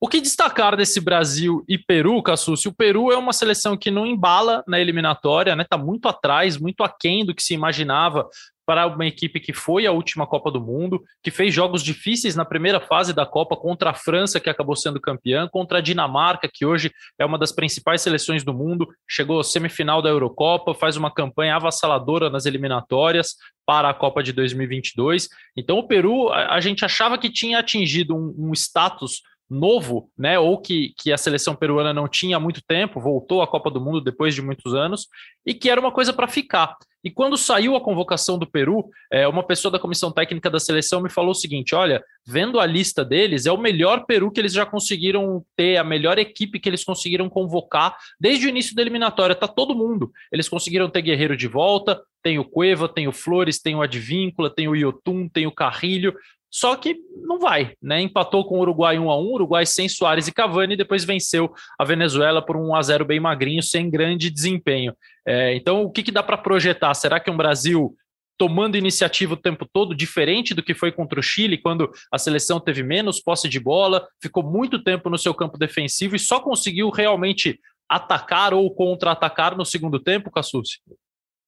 O 0.00 0.08
que 0.08 0.20
destacar 0.20 0.76
desse 0.76 1.00
Brasil 1.00 1.64
e 1.66 1.78
Peru, 1.78 2.22
Cassucci? 2.22 2.68
O 2.68 2.74
Peru 2.74 3.10
é 3.12 3.16
uma 3.16 3.32
seleção 3.32 3.76
que 3.76 3.90
não 3.90 4.04
embala 4.04 4.62
na 4.66 4.78
eliminatória, 4.78 5.56
né? 5.56 5.64
Tá 5.68 5.78
muito 5.78 6.06
atrás, 6.08 6.58
muito 6.58 6.82
aquém 6.82 7.24
do 7.24 7.34
que 7.34 7.42
se 7.42 7.54
imaginava 7.54 8.28
para 8.66 8.86
uma 8.88 9.06
equipe 9.06 9.38
que 9.38 9.52
foi 9.52 9.86
a 9.86 9.92
última 9.92 10.26
Copa 10.26 10.50
do 10.50 10.60
Mundo, 10.60 11.02
que 11.22 11.30
fez 11.30 11.54
jogos 11.54 11.82
difíceis 11.82 12.34
na 12.34 12.44
primeira 12.44 12.80
fase 12.80 13.12
da 13.12 13.24
Copa 13.24 13.56
contra 13.56 13.90
a 13.90 13.94
França, 13.94 14.40
que 14.40 14.50
acabou 14.50 14.74
sendo 14.74 15.00
campeã, 15.00 15.48
contra 15.48 15.78
a 15.78 15.80
Dinamarca, 15.80 16.50
que 16.52 16.66
hoje 16.66 16.92
é 17.16 17.24
uma 17.24 17.38
das 17.38 17.52
principais 17.52 18.02
seleções 18.02 18.42
do 18.42 18.52
mundo, 18.52 18.88
chegou 19.08 19.38
à 19.38 19.44
semifinal 19.44 20.02
da 20.02 20.10
Eurocopa, 20.10 20.74
faz 20.74 20.96
uma 20.96 21.10
campanha 21.10 21.54
avassaladora 21.54 22.28
nas 22.28 22.44
eliminatórias 22.44 23.36
para 23.64 23.88
a 23.88 23.94
Copa 23.94 24.22
de 24.22 24.32
2022. 24.32 25.28
Então, 25.56 25.78
o 25.78 25.86
Peru, 25.86 26.32
a, 26.32 26.60
gente 26.60 26.84
achava 26.84 27.16
que 27.16 27.30
tinha 27.30 27.60
atingido 27.60 28.16
um, 28.16 28.34
um 28.36 28.52
status 28.52 29.22
novo, 29.48 30.10
né, 30.18 30.38
ou 30.38 30.60
que, 30.60 30.92
que 30.98 31.12
a 31.12 31.16
seleção 31.16 31.54
peruana 31.54 31.94
não 31.94 32.08
tinha 32.08 32.36
há 32.36 32.40
muito 32.40 32.60
tempo, 32.66 33.00
voltou 33.00 33.42
à 33.42 33.46
Copa 33.46 33.70
do 33.70 33.80
Mundo 33.80 34.00
depois 34.00 34.34
de 34.34 34.42
muitos 34.42 34.74
anos, 34.74 35.06
e 35.44 35.54
que 35.54 35.70
era 35.70 35.80
uma 35.80 35.92
coisa 35.92 36.12
para 36.12 36.26
ficar. 36.26 36.76
E 37.06 37.10
quando 37.12 37.36
saiu 37.36 37.76
a 37.76 37.80
convocação 37.80 38.36
do 38.36 38.50
Peru, 38.50 38.90
é, 39.12 39.28
uma 39.28 39.44
pessoa 39.44 39.70
da 39.70 39.78
comissão 39.78 40.10
técnica 40.10 40.50
da 40.50 40.58
seleção 40.58 41.00
me 41.00 41.08
falou 41.08 41.30
o 41.30 41.36
seguinte: 41.36 41.72
olha, 41.72 42.02
vendo 42.26 42.58
a 42.58 42.66
lista 42.66 43.04
deles, 43.04 43.46
é 43.46 43.52
o 43.52 43.56
melhor 43.56 44.06
Peru 44.06 44.28
que 44.28 44.40
eles 44.40 44.52
já 44.52 44.66
conseguiram 44.66 45.40
ter, 45.54 45.76
a 45.76 45.84
melhor 45.84 46.18
equipe 46.18 46.58
que 46.58 46.68
eles 46.68 46.82
conseguiram 46.82 47.28
convocar 47.28 47.96
desde 48.18 48.46
o 48.46 48.48
início 48.48 48.74
da 48.74 48.82
eliminatória. 48.82 49.36
Tá 49.36 49.46
todo 49.46 49.72
mundo. 49.72 50.10
Eles 50.32 50.48
conseguiram 50.48 50.90
ter 50.90 51.00
Guerreiro 51.00 51.36
de 51.36 51.46
volta, 51.46 52.02
tem 52.24 52.40
o 52.40 52.44
Cueva, 52.44 52.88
tem 52.88 53.06
o 53.06 53.12
Flores, 53.12 53.60
tem 53.60 53.76
o 53.76 53.82
Advíncula, 53.82 54.50
tem 54.50 54.66
o 54.66 54.74
Iotun, 54.74 55.28
tem 55.28 55.46
o 55.46 55.52
Carrilho. 55.52 56.12
Só 56.50 56.74
que 56.74 56.96
não 57.22 57.38
vai, 57.38 57.74
né? 57.80 58.00
Empatou 58.00 58.44
com 58.44 58.58
o 58.58 58.62
Uruguai 58.62 58.98
1 58.98 59.10
a 59.10 59.16
1 59.16 59.32
Uruguai 59.32 59.64
sem 59.64 59.88
Soares 59.88 60.26
e 60.26 60.32
Cavani, 60.32 60.74
e 60.74 60.76
depois 60.76 61.04
venceu 61.04 61.52
a 61.78 61.84
Venezuela 61.84 62.44
por 62.44 62.56
um 62.56 62.70
1 62.70 62.74
a 62.74 62.82
0 62.82 63.04
bem 63.04 63.20
magrinho, 63.20 63.62
sem 63.62 63.88
grande 63.88 64.28
desempenho. 64.28 64.92
É, 65.26 65.54
então, 65.56 65.82
o 65.82 65.90
que, 65.90 66.02
que 66.02 66.12
dá 66.12 66.22
para 66.22 66.38
projetar? 66.38 66.94
Será 66.94 67.18
que 67.18 67.30
um 67.30 67.36
Brasil 67.36 67.96
tomando 68.38 68.76
iniciativa 68.76 69.34
o 69.34 69.36
tempo 69.36 69.66
todo, 69.70 69.94
diferente 69.94 70.54
do 70.54 70.62
que 70.62 70.74
foi 70.74 70.92
contra 70.92 71.18
o 71.18 71.22
Chile, 71.22 71.58
quando 71.58 71.90
a 72.12 72.18
seleção 72.18 72.60
teve 72.60 72.82
menos 72.82 73.20
posse 73.20 73.48
de 73.48 73.58
bola, 73.58 74.06
ficou 74.20 74.42
muito 74.42 74.82
tempo 74.82 75.08
no 75.08 75.18
seu 75.18 75.34
campo 75.34 75.58
defensivo 75.58 76.14
e 76.14 76.18
só 76.18 76.38
conseguiu 76.38 76.90
realmente 76.90 77.58
atacar 77.88 78.52
ou 78.52 78.70
contra-atacar 78.74 79.56
no 79.56 79.64
segundo 79.64 79.98
tempo, 79.98 80.30
Cassucci? 80.30 80.80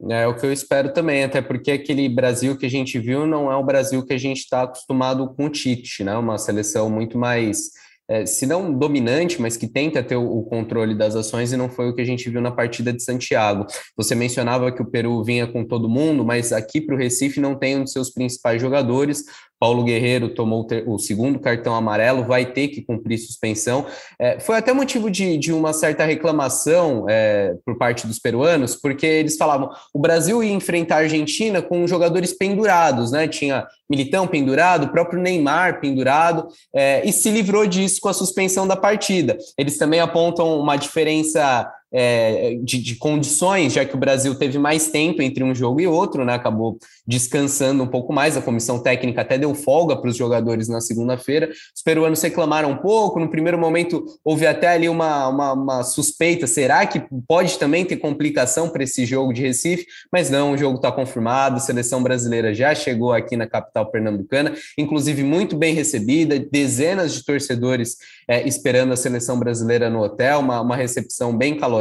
É 0.09 0.27
o 0.27 0.35
que 0.35 0.47
eu 0.47 0.53
espero 0.53 0.93
também, 0.93 1.25
até 1.25 1.43
porque 1.43 1.73
aquele 1.73 2.09
Brasil 2.09 2.57
que 2.57 2.65
a 2.65 2.71
gente 2.71 2.99
viu 3.01 3.27
não 3.27 3.51
é 3.51 3.57
o 3.57 3.65
Brasil 3.65 4.05
que 4.07 4.13
a 4.13 4.19
gente 4.19 4.39
está 4.39 4.63
acostumado 4.63 5.35
com 5.35 5.47
o 5.47 5.51
Tite, 5.51 6.05
né? 6.05 6.17
Uma 6.17 6.39
seleção 6.39 6.89
muito 6.89 7.19
mais 7.19 7.71
é, 8.09 8.25
se 8.25 8.47
não 8.47 8.73
dominante, 8.73 9.41
mas 9.41 9.57
que 9.57 9.67
tenta 9.67 10.03
ter 10.03 10.17
o, 10.17 10.39
o, 10.39 10.43
controle 10.45 10.95
das 10.95 11.15
ações, 11.15 11.53
e 11.53 11.57
não 11.57 11.69
foi 11.69 11.91
o 11.91 11.95
que 11.95 12.01
a 12.01 12.05
gente 12.05 12.31
viu 12.31 12.41
na 12.41 12.51
partida 12.51 12.93
de 12.93 13.03
Santiago. 13.03 13.67
Você 13.97 14.15
mencionava 14.15 14.73
que 14.73 14.81
o 14.81 14.87
Peru 14.87 15.23
vinha 15.23 15.47
com 15.47 15.65
todo 15.65 15.89
mundo, 15.89 16.25
mas 16.25 16.53
aqui 16.53 16.81
para 16.81 16.95
o 16.95 16.99
Recife 16.99 17.39
não 17.39 17.55
tem 17.55 17.77
um 17.77 17.85
dos 17.85 17.93
seus 17.93 18.11
principais 18.11 18.61
jogadores. 18.61 19.25
Paulo 19.59 19.85
Guerreiro 19.85 20.29
tomou 20.29 20.67
o 20.87 20.99
segundo 20.99 21.39
cartão 21.39 21.75
amarelo, 21.75 22.25
vai 22.25 22.47
ter 22.47 22.69
que 22.69 22.83
cumprir 22.83 23.19
suspensão. 23.19 23.87
É, 24.19 24.39
foi 24.39 24.57
até 24.57 24.73
motivo 24.73 25.11
de, 25.11 25.37
de 25.37 25.53
uma 25.53 25.73
certa 25.73 26.05
reclamação 26.05 27.07
é, 27.09 27.55
por 27.65 27.77
parte 27.77 28.07
dos 28.07 28.19
peruanos, 28.19 28.77
porque 28.77 29.07
eles 29.07 29.37
falavam 29.37 29.71
o 29.93 29.99
Brasil 29.99 30.43
ia 30.43 30.53
enfrentar 30.53 30.97
a 30.97 30.99
Argentina 31.01 31.61
com 31.61 31.87
jogadores 31.87 32.33
pendurados, 32.33 33.11
né? 33.11 33.27
Tinha 33.27 33.67
Militão 33.91 34.27
pendurado, 34.27 34.85
o 34.85 34.93
próprio 34.93 35.21
Neymar 35.21 35.81
pendurado, 35.81 36.47
é, 36.75 37.03
e 37.09 37.13
se 37.13 37.31
livrou 37.31 37.67
disso 37.67 38.01
com 38.03 38.09
a 38.11 38.13
suspensão 38.13 38.67
da 38.67 38.77
partida. 38.77 39.39
Eles 39.57 39.79
também 39.79 39.99
apontam 39.99 40.61
uma 40.61 40.77
diferença 40.77 41.73
é, 41.93 42.59
de, 42.63 42.79
de, 42.83 42.97
condições, 42.97 43.73
já 43.73 43.85
que 43.85 43.95
o 43.95 43.99
Brasil 43.99 44.35
teve 44.35 44.59
mais 44.59 44.89
tempo 44.91 45.23
entre 45.23 45.43
um 45.43 45.55
jogo 45.55 45.81
e 45.81 45.87
outro, 45.87 46.25
né? 46.25 46.35
Acabou 46.35 46.79
descansando 47.07 47.83
um 47.83 47.87
pouco 47.87 48.13
mais. 48.13 48.37
A 48.37 48.43
comissão 48.43 48.79
técnica 48.79 49.23
até 49.23 49.39
deu 49.39 49.55
folga 49.55 49.97
para 49.97 50.11
os 50.11 50.17
jogadores 50.17 50.69
na 50.69 50.81
segunda-feira. 50.81 51.51
Os 51.75 51.83
peruanos 51.83 52.21
reclamaram 52.21 52.71
um 52.71 52.77
pouco. 52.77 53.19
No 53.19 53.31
primeiro 53.31 53.59
momento, 53.59 54.05
houve 54.23 54.47
até 54.47 54.69
ali 54.69 54.89
uma, 54.89 55.29
uma, 55.29 55.53
uma 55.53 55.83
suspeita: 55.83 56.47
será 56.47 56.87
que 56.87 57.03
pode 57.27 57.59
também 57.59 57.85
ter 57.85 57.97
complicação 57.97 58.69
para 58.69 58.85
esse 58.85 59.07
jogo 59.07 59.33
de 59.33 59.43
Recife? 59.43 59.87
Mas 60.13 60.29
não, 60.29 60.53
o 60.53 60.59
jogo 60.59 60.77
está 60.77 60.93
confirmado. 60.93 61.57
A 61.57 61.61
seleção 61.61 62.03
brasileira 62.03 62.53
já 62.53 62.75
chegou 62.75 63.13
aqui 63.13 63.37
na 63.37 63.47
capital 63.47 63.91
pernambucana, 63.91 64.55
inclusive 64.77 65.23
muito 65.23 65.57
bem 65.57 65.75
recebida, 65.75 66.39
dezenas 66.39 67.15
de 67.15 67.25
torcedores 67.25 67.97
é, 68.29 68.47
esperando 68.47 68.93
a 68.93 68.97
seleção 68.97 69.39
brasileira 69.39 69.89
no 69.89 70.03
hotel, 70.03 70.41
uma, 70.41 70.61
uma 70.61 70.77
recepção 70.77 71.35
bem 71.35 71.57
calorosa 71.57 71.78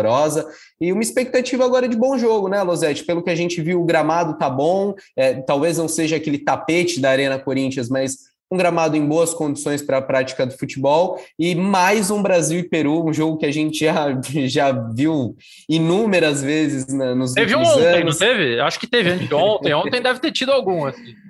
e 0.80 0.92
uma 0.92 1.02
expectativa 1.02 1.66
agora 1.66 1.88
de 1.88 1.96
bom 1.96 2.18
jogo, 2.18 2.48
né, 2.48 2.62
Losete? 2.62 3.04
Pelo 3.04 3.24
que 3.24 3.30
a 3.30 3.36
gente 3.36 3.62
viu, 3.62 3.82
o 3.82 3.86
gramado 3.86 4.38
tá 4.38 4.50
bom, 4.50 4.94
é, 5.16 5.36
talvez 5.36 5.78
não 5.78 5.88
seja 5.88 6.16
aquele 6.16 6.38
tapete 6.38 7.00
da 7.00 7.10
Arena 7.10 7.40
Corinthians, 7.40 7.90
mas 7.90 8.28
um 8.52 8.58
gramado 8.58 8.96
em 8.96 9.06
boas 9.06 9.34
condições 9.34 9.82
para 9.82 9.98
a 9.98 10.02
prática 10.02 10.46
do 10.46 10.58
futebol 10.58 11.20
e 11.38 11.54
mais 11.54 12.10
um 12.10 12.22
Brasil 12.22 12.60
e 12.60 12.64
Peru, 12.64 13.06
um 13.06 13.14
jogo 13.14 13.38
que 13.38 13.46
a 13.46 13.52
gente 13.52 13.80
já, 13.80 14.18
já 14.48 14.72
viu 14.72 15.36
inúmeras 15.68 16.42
vezes 16.42 16.88
nos 16.88 17.34
teve 17.34 17.54
últimos 17.54 17.76
um 17.76 17.80
ontem, 17.80 18.02
anos. 18.02 18.20
não 18.20 18.28
teve? 18.28 18.60
Acho 18.60 18.80
que 18.80 18.88
teve 18.88 19.34
ontem. 19.34 19.74
Ontem 19.74 20.02
deve 20.02 20.20
ter 20.20 20.32
tido 20.32 20.52
algum. 20.52 20.86
Assim. 20.86 21.27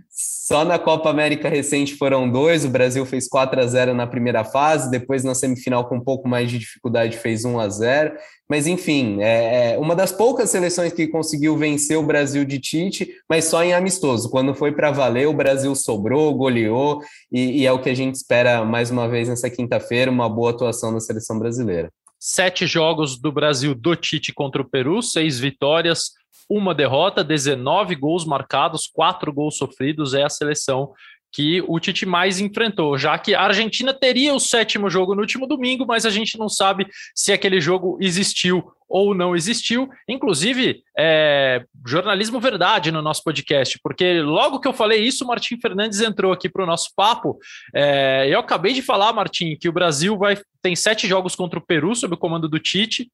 Só 0.48 0.64
na 0.64 0.80
Copa 0.80 1.10
América 1.10 1.50
recente 1.50 1.96
foram 1.96 2.32
dois. 2.32 2.64
O 2.64 2.70
Brasil 2.70 3.06
fez 3.06 3.28
4 3.28 3.60
a 3.60 3.68
0 3.68 3.94
na 3.94 4.08
primeira 4.08 4.46
fase, 4.46 4.90
depois 4.90 5.22
na 5.22 5.36
semifinal 5.36 5.90
com 5.90 5.98
um 5.98 6.02
pouco 6.02 6.26
mais 6.26 6.50
de 6.50 6.58
dificuldade 6.58 7.18
fez 7.18 7.44
1 7.44 7.60
a 7.60 7.68
0. 7.68 8.16
Mas 8.50 8.66
enfim, 8.66 9.22
é, 9.22 9.74
é 9.74 9.78
uma 9.78 9.94
das 9.94 10.14
poucas 10.14 10.50
seleções 10.50 10.94
que 10.94 11.06
conseguiu 11.06 11.58
vencer 11.58 11.98
o 11.98 12.02
Brasil 12.04 12.46
de 12.46 12.60
Tite, 12.60 13.14
mas 13.30 13.44
só 13.44 13.62
em 13.62 13.74
amistoso. 13.74 14.30
Quando 14.30 14.56
foi 14.56 14.72
para 14.72 14.90
valer, 14.90 15.28
o 15.28 15.34
Brasil 15.34 15.76
sobrou, 15.76 16.34
goleou 16.34 17.02
e, 17.30 17.64
e 17.64 17.66
é 17.66 17.72
o 17.74 17.82
que 17.82 17.90
a 17.90 17.94
gente 17.94 18.16
espera 18.16 18.64
mais 18.64 18.90
uma 18.90 19.10
vez 19.10 19.28
nessa 19.28 19.50
quinta-feira, 19.50 20.10
uma 20.10 20.30
boa 20.30 20.52
atuação 20.52 20.94
da 20.94 21.02
seleção 21.02 21.38
brasileira. 21.38 21.92
Sete 22.18 22.66
jogos 22.66 23.20
do 23.20 23.34
Brasil 23.34 23.76
do 23.76 23.98
Tite 23.98 24.34
contra 24.34 24.62
o 24.62 24.70
Peru, 24.70 25.04
seis 25.04 25.38
vitórias, 25.38 26.12
uma 26.50 26.74
derrota, 26.74 27.24
19 27.24 27.96
gols 27.96 28.26
marcados, 28.26 28.88
quatro 28.88 29.32
gols 29.34 29.58
sofridos. 29.58 30.14
É 30.14 30.24
a 30.24 30.30
seleção 30.30 30.94
que 31.32 31.62
o 31.68 31.80
Tite 31.80 32.06
mais 32.06 32.40
enfrentou, 32.40 32.98
já 32.98 33.18
que 33.18 33.36
a 33.36 33.42
Argentina 33.42 33.94
teria 33.94 34.34
o 34.34 34.40
sétimo 34.40 34.90
jogo 34.90 35.14
no 35.14 35.22
último 35.22 35.46
domingo, 35.46 35.86
mas 35.86 36.06
a 36.06 36.10
gente 36.10 36.38
não 36.38 36.50
sabe 36.50 36.88
se 37.14 37.32
aquele 37.32 37.60
jogo 37.60 37.98
existiu 38.02 38.72
ou 38.90 39.14
não 39.14 39.36
existiu. 39.36 39.90
Inclusive, 40.08 40.82
é, 40.98 41.64
jornalismo 41.86 42.40
verdade 42.40 42.92
no 42.92 43.02
nosso 43.02 43.24
podcast, 43.24 43.78
porque 43.84 44.22
logo 44.22 44.60
que 44.60 44.68
eu 44.68 44.74
falei 44.74 45.04
isso, 45.04 45.26
o 45.26 45.28
Martim 45.28 45.60
Fernandes 45.60 46.00
entrou 46.00 46.32
aqui 46.32 46.48
para 46.48 46.64
o 46.64 46.68
nosso 46.68 46.92
papo. 46.96 47.38
É, 47.76 48.28
eu 48.30 48.40
acabei 48.40 48.74
de 48.74 48.82
falar, 48.82 49.12
Martim, 49.12 49.58
que 49.60 49.68
o 49.68 49.74
Brasil 49.74 50.18
vai 50.18 50.38
tem 50.62 50.76
sete 50.76 51.08
jogos 51.08 51.36
contra 51.36 51.60
o 51.60 51.66
Peru 51.66 51.96
sob 51.96 52.16
o 52.16 52.18
comando 52.18 52.50
do 52.50 52.60
Tite 52.60 53.10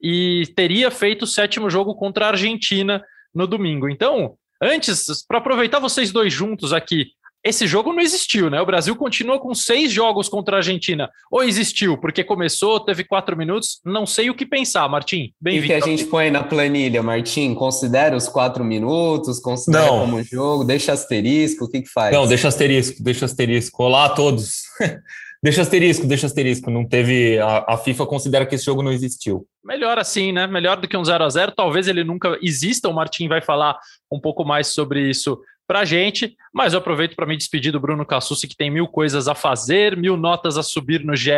e 0.00 0.44
teria 0.54 0.90
feito 0.90 1.22
o 1.22 1.26
sétimo 1.26 1.70
jogo 1.70 1.94
contra 1.94 2.26
a 2.26 2.30
Argentina 2.30 3.02
no 3.34 3.46
domingo. 3.46 3.88
Então, 3.88 4.34
antes, 4.62 5.24
para 5.26 5.38
aproveitar 5.38 5.78
vocês 5.78 6.12
dois 6.12 6.32
juntos 6.32 6.72
aqui, 6.72 7.06
esse 7.46 7.64
jogo 7.64 7.92
não 7.92 8.00
existiu, 8.00 8.50
né? 8.50 8.60
O 8.60 8.66
Brasil 8.66 8.96
continua 8.96 9.38
com 9.38 9.54
seis 9.54 9.92
jogos 9.92 10.28
contra 10.28 10.56
a 10.56 10.58
Argentina. 10.58 11.08
Ou 11.30 11.44
existiu, 11.44 11.96
porque 11.96 12.24
começou, 12.24 12.80
teve 12.80 13.04
quatro 13.04 13.36
minutos, 13.36 13.80
não 13.84 14.04
sei 14.04 14.28
o 14.28 14.34
que 14.34 14.44
pensar, 14.44 14.88
Martim. 14.88 15.32
Bem-vindo. 15.40 15.64
O 15.64 15.68
que 15.68 15.84
a 15.84 15.86
gente 15.86 16.06
põe 16.06 16.28
na 16.28 16.42
planilha, 16.42 17.04
Martim? 17.04 17.54
Considera 17.54 18.16
os 18.16 18.26
quatro 18.26 18.64
minutos, 18.64 19.38
considera 19.38 19.86
não. 19.86 20.00
como 20.00 20.22
jogo, 20.24 20.64
deixa 20.64 20.92
asterisco, 20.92 21.66
o 21.66 21.68
que, 21.68 21.82
que 21.82 21.88
faz? 21.88 22.12
Não, 22.12 22.26
deixa 22.26 22.48
asterisco, 22.48 23.00
deixa 23.00 23.26
asterisco. 23.26 23.80
Olá 23.80 24.06
a 24.06 24.10
todos. 24.10 24.62
Deixa 25.42 25.62
asterisco, 25.62 26.06
deixa 26.06 26.26
asterisco. 26.26 26.70
Não 26.70 26.86
teve. 26.86 27.38
A, 27.38 27.74
a, 27.74 27.76
FIFA 27.76 28.06
considera 28.06 28.46
que 28.46 28.54
esse 28.54 28.64
jogo 28.64 28.82
não 28.82 28.92
existiu. 28.92 29.46
Melhor 29.64 29.98
assim, 29.98 30.32
né? 30.32 30.46
Melhor 30.46 30.80
do 30.80 30.88
que 30.88 30.96
um 30.96 31.04
0 31.04 31.24
a 31.24 31.28
0 31.28 31.52
Talvez 31.52 31.88
ele 31.88 32.04
nunca 32.04 32.38
exista. 32.42 32.88
O 32.88 32.94
Martim 32.94 33.28
vai 33.28 33.40
falar 33.40 33.78
um 34.10 34.20
pouco 34.20 34.44
mais 34.44 34.68
sobre 34.68 35.08
isso 35.08 35.38
para 35.66 35.84
gente. 35.84 36.36
Mas 36.54 36.72
eu 36.72 36.78
aproveito 36.78 37.14
para 37.14 37.26
me 37.26 37.36
despedir 37.36 37.72
do 37.72 37.80
Bruno 37.80 38.06
Cassucci, 38.06 38.46
que 38.46 38.56
tem 38.56 38.70
mil 38.70 38.86
coisas 38.86 39.28
a 39.28 39.34
fazer, 39.34 39.96
mil 39.96 40.16
notas 40.16 40.56
a 40.56 40.62
subir 40.62 41.04
no 41.04 41.14
GE. 41.14 41.30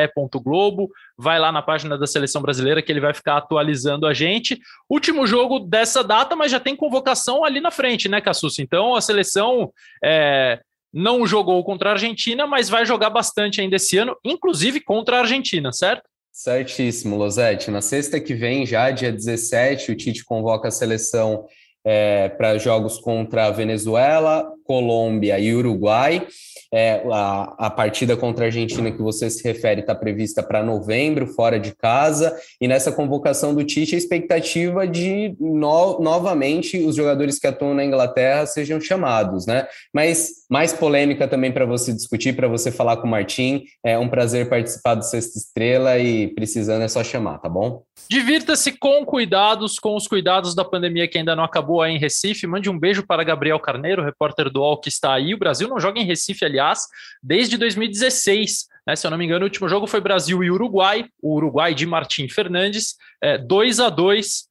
Globo. 0.43 0.91
Vai 1.17 1.39
lá 1.39 1.51
na 1.51 1.63
página 1.63 1.99
da 1.99 2.07
Seleção 2.07 2.41
Brasileira 2.41 2.83
que 2.83 2.93
ele 2.93 3.01
vai 3.01 3.15
ficar 3.15 3.39
atualizando 3.39 4.07
a 4.07 4.15
gente. 4.15 4.61
Último 4.89 5.27
jogo 5.27 5.59
dessa 5.59 6.05
data, 6.05 6.37
mas 6.37 6.53
já 6.53 6.61
tem 6.61 6.77
convocação 6.77 7.45
ali 7.45 7.61
na 7.61 7.71
frente, 7.71 8.09
né, 8.09 8.21
Cassucci? 8.21 8.63
Então 8.63 8.95
a 8.95 9.01
seleção. 9.01 9.73
É, 10.05 10.61
não 10.93 11.27
jogou 11.27 11.63
contra 11.65 11.91
a 11.91 11.93
Argentina, 11.93 12.47
mas 12.47 12.69
vai 12.69 12.87
jogar 12.87 13.11
bastante 13.11 13.61
ainda 13.61 13.77
esse 13.77 13.99
ano, 13.99 14.17
inclusive 14.25 14.81
contra 14.81 15.17
a 15.17 15.21
Argentina, 15.21 15.73
certo? 15.73 16.03
Certíssimo, 16.33 17.17
Losete. 17.17 17.71
Na 17.71 17.81
sexta 17.81 18.21
que 18.21 18.35
vem, 18.35 18.65
já 18.65 18.91
dia 18.91 19.13
17, 19.13 19.91
o 19.91 19.97
Tite 19.97 20.25
convoca 20.25 20.69
a 20.69 20.71
seleção 20.71 21.47
é, 21.85 22.29
para 22.29 22.59
jogos 22.59 22.99
contra 22.99 23.47
a 23.47 23.51
Venezuela, 23.51 24.49
Colômbia 24.65 25.39
e 25.39 25.55
Uruguai. 25.55 26.27
É, 26.73 27.03
a, 27.11 27.67
a, 27.67 27.71
partida 27.71 28.15
contra 28.17 28.45
a 28.45 28.49
Argentina 28.49 28.91
que 28.91 29.01
você 29.01 29.31
se 29.31 29.43
refere 29.43 29.81
está 29.81 29.95
prevista 29.95 30.43
para 30.43 30.63
novembro, 30.63 31.27
fora 31.27 31.59
de 31.59 31.75
casa, 31.75 32.37
e 32.61 32.69
nessa 32.69 32.93
convocação 32.93 33.55
do 33.55 33.65
Tite, 33.65 33.95
a 33.95 33.99
expectativa 33.99 34.87
de 34.87 35.35
no, 35.41 35.99
novamente 35.99 36.77
os 36.79 36.95
jogadores 36.95 37.39
que 37.39 37.47
atuam 37.47 37.73
na 37.73 37.85
Inglaterra 37.85 38.45
sejam 38.45 38.79
chamados, 38.81 39.47
né? 39.47 39.67
Mas 39.95 40.47
mais 40.51 40.73
polêmica 40.73 41.27
também 41.27 41.53
para 41.53 41.65
você 41.65 41.93
discutir, 41.93 42.35
para 42.35 42.49
você 42.49 42.71
falar 42.71 42.99
com 42.99 43.07
o 43.07 43.11
Martim. 43.11 43.65
É 43.83 43.99
um 43.99 44.09
prazer 44.09 44.49
participar 44.49 44.95
do 44.95 45.05
Sexta 45.05 45.39
Estrela 45.39 45.99
e 45.99 46.29
precisando 46.29 46.83
é 46.83 46.89
só 46.89 47.03
chamar, 47.05 47.39
tá 47.39 47.49
bom? 47.49 47.83
Divirta-se 48.11 48.73
com 48.73 49.05
cuidados, 49.05 49.79
com 49.79 49.95
os 49.95 50.07
cuidados 50.07 50.55
da 50.55 50.65
pandemia 50.65 51.07
que 51.07 51.19
ainda 51.19 51.37
não 51.37 51.45
acabou 51.45 51.83
aí 51.83 51.95
em 51.95 51.99
Recife. 51.99 52.47
Mande 52.47 52.71
um 52.71 52.79
beijo 52.79 53.07
para 53.07 53.25
Gabriel 53.25 53.61
Carneiro, 53.61 54.03
repórter 54.03 54.51
do 54.51 54.61
UOL 54.61 54.81
que 54.81 54.89
está 54.89 55.13
aí. 55.13 55.35
O 55.35 55.39
Brasil 55.39 55.69
não 55.69 55.79
joga 55.79 56.01
em 56.01 56.05
Recife, 56.05 56.45
aliás 56.45 56.58
aliás, 56.59 56.81
desde 57.23 57.57
2016. 57.57 58.67
Né, 58.87 58.97
se 58.97 59.07
eu 59.07 59.11
não 59.11 59.19
me 59.19 59.25
engano, 59.25 59.43
o 59.43 59.49
último 59.49 59.69
jogo 59.69 59.87
foi 59.87 60.01
Brasil 60.01 60.43
e 60.43 60.51
Uruguai, 60.51 61.07
o 61.23 61.35
Uruguai 61.35 61.75
de 61.75 61.87
Martim 61.87 62.29
Fernandes, 62.29 62.97
é, 63.23 63.37
2 63.37 63.81
a 63.81 63.91
2 63.91 64.49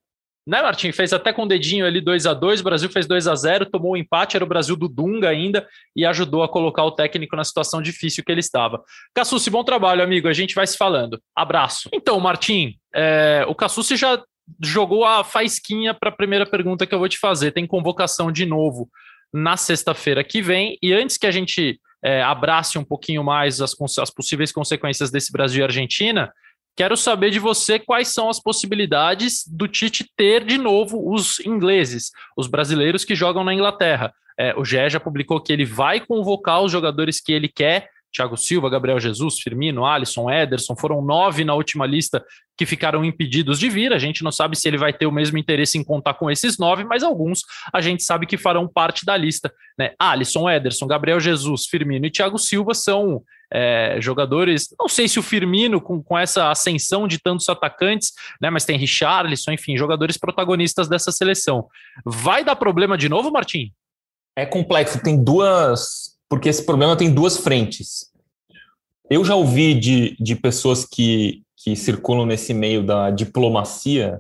né, 0.48 0.62
Martim? 0.62 0.94
Fez 0.94 1.12
até 1.12 1.34
com 1.34 1.44
o 1.44 1.46
dedinho 1.48 1.86
ali 1.86 2.00
2 2.00 2.26
a 2.26 2.34
2 2.34 2.62
o 2.62 2.64
Brasil 2.64 2.90
fez 2.90 3.06
2 3.06 3.28
a 3.28 3.36
0 3.36 3.66
tomou 3.66 3.92
o 3.92 3.94
um 3.96 3.98
empate, 3.98 4.38
era 4.38 4.46
o 4.46 4.48
Brasil 4.48 4.78
do 4.78 4.88
Dunga 4.88 5.28
ainda, 5.28 5.68
e 5.94 6.06
ajudou 6.06 6.42
a 6.42 6.48
colocar 6.48 6.86
o 6.86 6.92
técnico 6.92 7.36
na 7.36 7.44
situação 7.44 7.82
difícil 7.82 8.24
que 8.24 8.32
ele 8.32 8.40
estava. 8.40 8.82
Cassucci, 9.14 9.50
bom 9.50 9.62
trabalho, 9.62 10.02
amigo, 10.02 10.30
a 10.30 10.34
gente 10.34 10.56
vai 10.56 10.66
se 10.66 10.78
falando. 10.78 11.22
Abraço. 11.36 11.90
Então, 11.92 12.18
Martim, 12.22 12.76
é, 12.96 13.46
o 13.50 13.54
Cassucci 13.54 13.98
já 13.98 14.24
jogou 14.64 15.04
a 15.04 15.22
faisquinha 15.22 15.94
para 15.94 16.08
a 16.08 16.16
primeira 16.16 16.46
pergunta 16.46 16.88
que 16.88 16.96
eu 16.96 17.00
vou 17.00 17.10
te 17.10 17.18
fazer. 17.18 17.52
Tem 17.52 17.68
convocação 17.68 18.32
de 18.32 18.46
novo 18.46 18.90
na 19.34 19.58
sexta-feira 19.58 20.24
que 20.24 20.42
vem, 20.42 20.78
e 20.82 20.94
antes 20.94 21.18
que 21.18 21.28
a 21.28 21.32
gente 21.32 21.78
é, 22.04 22.22
abrace 22.22 22.78
um 22.78 22.84
pouquinho 22.84 23.24
mais 23.24 23.62
as, 23.62 23.76
as 24.00 24.10
possíveis 24.10 24.52
consequências 24.52 25.12
desse 25.12 25.32
Brasil 25.32 25.62
e 25.62 25.64
Argentina, 25.64 26.32
quero 26.76 26.96
saber 26.96 27.32
de 27.32 27.40
você 27.40 27.80
quais 27.80 28.10
são 28.10 28.30
as 28.30 28.40
possibilidades 28.40 29.44
do 29.48 29.68
Tite 29.68 30.10
ter 30.16 30.46
de 30.46 30.58
novo 30.58 31.12
os 31.12 31.40
ingleses, 31.40 32.12
os 32.38 32.48
brasileiros 32.48 33.04
que 33.04 33.16
jogam 33.16 33.44
na 33.44 33.54
Inglaterra. 33.54 34.14
É, 34.40 34.54
o 34.56 34.64
GE 34.64 34.90
já 34.90 35.00
publicou 35.00 35.42
que 35.42 35.52
ele 35.52 35.66
vai 35.66 36.00
convocar 36.00 36.62
os 36.62 36.72
jogadores 36.72 37.20
que 37.20 37.34
ele 37.34 37.48
quer 37.48 37.90
Thiago 38.14 38.38
Silva, 38.38 38.70
Gabriel 38.70 39.00
Jesus, 39.00 39.40
Firmino, 39.40 39.86
Alisson, 39.86 40.30
Ederson, 40.30 40.76
foram 40.76 41.02
nove 41.02 41.44
na 41.44 41.54
última 41.54 41.86
lista 41.86 42.24
que 42.58 42.66
ficaram 42.66 43.06
impedidos 43.06 43.60
de 43.60 43.70
vir. 43.70 43.94
A 43.94 44.00
gente 44.00 44.24
não 44.24 44.32
sabe 44.32 44.58
se 44.58 44.68
ele 44.68 44.78
vai 44.78 44.92
ter 44.92 45.06
o 45.06 45.12
mesmo 45.12 45.38
interesse 45.38 45.78
em 45.78 45.84
contar 45.84 46.16
com 46.16 46.32
esses 46.32 46.58
nove, 46.58 46.84
mas 46.84 47.04
alguns 47.04 47.42
a 47.72 47.80
gente 47.82 48.04
sabe 48.04 48.26
que 48.26 48.38
farão 48.38 48.68
parte 48.68 49.06
da 49.06 49.16
lista. 49.16 49.54
Né? 49.78 49.94
Alisson, 50.00 50.50
Ederson, 50.50 50.88
Gabriel 50.88 51.20
Jesus, 51.20 51.68
Firmino 51.68 52.06
e 52.06 52.12
Thiago 52.12 52.40
Silva 52.40 52.74
são 52.74 53.22
é, 53.54 53.98
jogadores. 54.02 54.74
Não 54.80 54.88
sei 54.88 55.08
se 55.08 55.20
o 55.20 55.24
Firmino, 55.24 55.80
com, 55.80 56.02
com 56.02 56.18
essa 56.18 56.50
ascensão 56.50 57.08
de 57.08 57.20
tantos 57.20 57.48
atacantes, 57.48 58.14
né? 58.42 58.50
Mas 58.50 58.66
tem 58.66 58.78
Richarlison, 58.78 59.52
enfim, 59.52 59.78
jogadores 59.78 60.18
protagonistas 60.18 60.90
dessa 60.90 61.12
seleção. 61.12 61.68
Vai 62.04 62.44
dar 62.44 62.56
problema 62.56 62.98
de 62.98 63.08
novo, 63.08 63.32
Martim? 63.32 63.72
É 64.36 64.46
complexo, 64.46 65.02
tem 65.02 65.24
duas 65.24 66.17
porque 66.30 66.50
esse 66.50 66.66
problema 66.66 66.96
tem 66.96 67.14
duas 67.14 67.38
frentes. 67.38 68.12
Eu 69.10 69.24
já 69.24 69.36
ouvi 69.36 69.74
de, 69.74 70.18
de 70.20 70.36
pessoas 70.36 70.86
que, 70.86 71.44
que 71.56 71.76
circulam 71.76 72.26
nesse 72.26 72.54
meio 72.54 72.84
da 72.84 73.10
diplomacia 73.10 74.20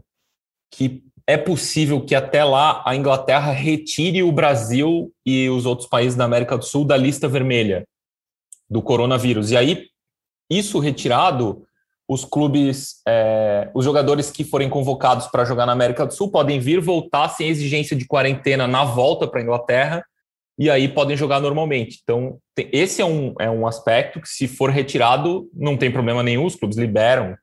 que 0.71 1.03
é 1.25 1.35
possível 1.35 1.99
que 2.01 2.15
até 2.15 2.43
lá 2.43 2.81
a 2.85 2.95
Inglaterra 2.95 3.51
retire 3.51 4.23
o 4.23 4.31
Brasil 4.31 5.11
e 5.25 5.49
os 5.49 5.65
outros 5.65 5.87
países 5.87 6.15
da 6.15 6.23
América 6.23 6.57
do 6.57 6.63
Sul 6.63 6.85
da 6.85 6.95
lista 6.95 7.27
vermelha 7.27 7.85
do 8.69 8.81
coronavírus. 8.81 9.51
E 9.51 9.57
aí, 9.57 9.87
isso 10.49 10.79
retirado, 10.79 11.65
os 12.07 12.23
clubes, 12.23 13.01
é, 13.05 13.69
os 13.73 13.83
jogadores 13.83 14.31
que 14.31 14.45
forem 14.45 14.69
convocados 14.69 15.27
para 15.27 15.43
jogar 15.43 15.65
na 15.65 15.73
América 15.73 16.05
do 16.05 16.13
Sul 16.13 16.31
podem 16.31 16.59
vir 16.61 16.79
voltar 16.79 17.27
sem 17.29 17.49
exigência 17.49 17.95
de 17.95 18.05
quarentena 18.05 18.65
na 18.65 18.85
volta 18.85 19.27
para 19.27 19.41
a 19.41 19.43
Inglaterra 19.43 20.05
e 20.57 20.69
aí 20.69 20.87
podem 20.87 21.15
jogar 21.15 21.39
normalmente. 21.39 21.99
Então, 22.01 22.39
tem, 22.55 22.67
esse 22.73 23.01
é 23.01 23.05
um, 23.05 23.35
é 23.39 23.49
um 23.49 23.67
aspecto 23.67 24.19
que, 24.19 24.27
se 24.27 24.47
for 24.47 24.71
retirado, 24.71 25.47
não 25.53 25.77
tem 25.77 25.91
problema 25.91 26.23
nenhum, 26.23 26.45
os 26.45 26.55
clubes 26.55 26.77
liberam, 26.77 27.37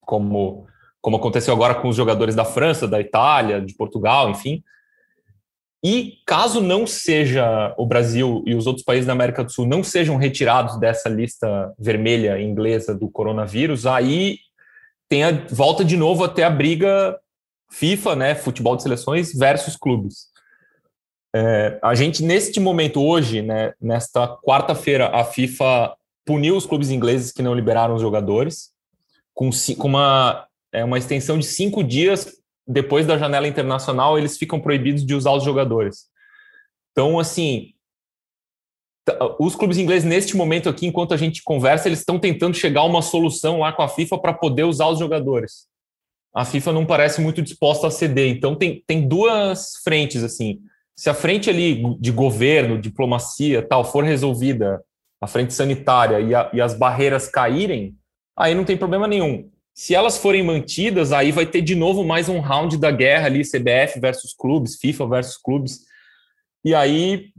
como, 0.00 0.66
como 1.00 1.16
aconteceu 1.16 1.52
agora 1.52 1.74
com 1.74 1.88
os 1.88 1.96
jogadores 1.96 2.34
da 2.34 2.44
França, 2.44 2.86
da 2.86 3.00
Itália, 3.00 3.60
de 3.60 3.74
Portugal, 3.74 4.30
enfim. 4.30 4.62
E 5.82 6.18
caso 6.26 6.60
não 6.60 6.86
seja 6.86 7.74
o 7.76 7.86
Brasil 7.86 8.44
e 8.46 8.54
os 8.54 8.66
outros 8.66 8.84
países 8.84 9.06
da 9.06 9.14
América 9.14 9.42
do 9.42 9.50
Sul 9.50 9.66
não 9.66 9.82
sejam 9.82 10.16
retirados 10.16 10.78
dessa 10.78 11.08
lista 11.08 11.72
vermelha 11.78 12.40
inglesa 12.40 12.94
do 12.94 13.10
coronavírus, 13.10 13.86
aí 13.86 14.38
tem 15.08 15.24
a, 15.24 15.32
volta 15.48 15.84
de 15.84 15.96
novo 15.96 16.22
até 16.22 16.44
a 16.44 16.50
briga 16.50 17.18
FIFA, 17.72 18.14
né, 18.14 18.34
futebol 18.34 18.76
de 18.76 18.82
seleções 18.82 19.32
versus 19.32 19.74
clubes 19.74 20.29
É, 21.34 21.78
a 21.82 21.94
gente, 21.94 22.22
neste 22.22 22.58
momento, 22.58 23.02
hoje, 23.02 23.40
né, 23.42 23.72
nesta 23.80 24.26
quarta-feira, 24.28 25.08
a 25.08 25.24
FIFA 25.24 25.94
puniu 26.24 26.56
os 26.56 26.66
clubes 26.66 26.90
ingleses 26.90 27.32
que 27.32 27.42
não 27.42 27.54
liberaram 27.54 27.94
os 27.94 28.02
jogadores, 28.02 28.70
com, 29.32 29.50
com 29.78 29.88
uma, 29.88 30.46
é, 30.72 30.84
uma 30.84 30.98
extensão 30.98 31.38
de 31.38 31.46
cinco 31.46 31.82
dias 31.82 32.40
depois 32.66 33.06
da 33.06 33.18
janela 33.18 33.48
internacional, 33.48 34.16
eles 34.16 34.38
ficam 34.38 34.60
proibidos 34.60 35.04
de 35.04 35.14
usar 35.14 35.32
os 35.32 35.42
jogadores. 35.42 36.06
Então, 36.92 37.18
assim, 37.18 37.72
os 39.40 39.56
clubes 39.56 39.78
ingleses, 39.78 40.08
neste 40.08 40.36
momento 40.36 40.68
aqui, 40.68 40.86
enquanto 40.86 41.12
a 41.12 41.16
gente 41.16 41.42
conversa, 41.42 41.88
eles 41.88 41.98
estão 41.98 42.18
tentando 42.18 42.56
chegar 42.56 42.82
a 42.82 42.84
uma 42.84 43.02
solução 43.02 43.58
lá 43.58 43.72
com 43.72 43.82
a 43.82 43.88
FIFA 43.88 44.18
para 44.18 44.32
poder 44.32 44.64
usar 44.64 44.88
os 44.88 44.98
jogadores. 44.98 45.68
A 46.32 46.44
FIFA 46.44 46.72
não 46.72 46.86
parece 46.86 47.20
muito 47.20 47.42
disposta 47.42 47.88
a 47.88 47.90
ceder. 47.90 48.28
Então, 48.30 48.54
tem, 48.54 48.84
tem 48.86 49.06
duas 49.06 49.72
frentes, 49.82 50.22
assim. 50.22 50.60
Se 51.00 51.08
a 51.08 51.14
frente 51.14 51.48
ali 51.48 51.82
de 51.98 52.12
governo, 52.12 52.78
diplomacia, 52.78 53.66
tal, 53.66 53.82
for 53.82 54.04
resolvida, 54.04 54.84
a 55.18 55.26
frente 55.26 55.54
sanitária 55.54 56.20
e, 56.20 56.34
a, 56.34 56.50
e 56.52 56.60
as 56.60 56.74
barreiras 56.74 57.26
caírem, 57.26 57.96
aí 58.36 58.54
não 58.54 58.66
tem 58.66 58.76
problema 58.76 59.08
nenhum. 59.08 59.50
Se 59.74 59.94
elas 59.94 60.18
forem 60.18 60.42
mantidas, 60.42 61.10
aí 61.10 61.32
vai 61.32 61.46
ter 61.46 61.62
de 61.62 61.74
novo 61.74 62.04
mais 62.04 62.28
um 62.28 62.38
round 62.38 62.76
da 62.76 62.90
guerra 62.90 63.28
ali, 63.28 63.40
CBF 63.40 63.98
versus 63.98 64.34
clubes, 64.34 64.76
FIFA 64.76 65.08
versus 65.08 65.38
clubes. 65.38 65.86
E 66.62 66.74
aí 66.74 67.32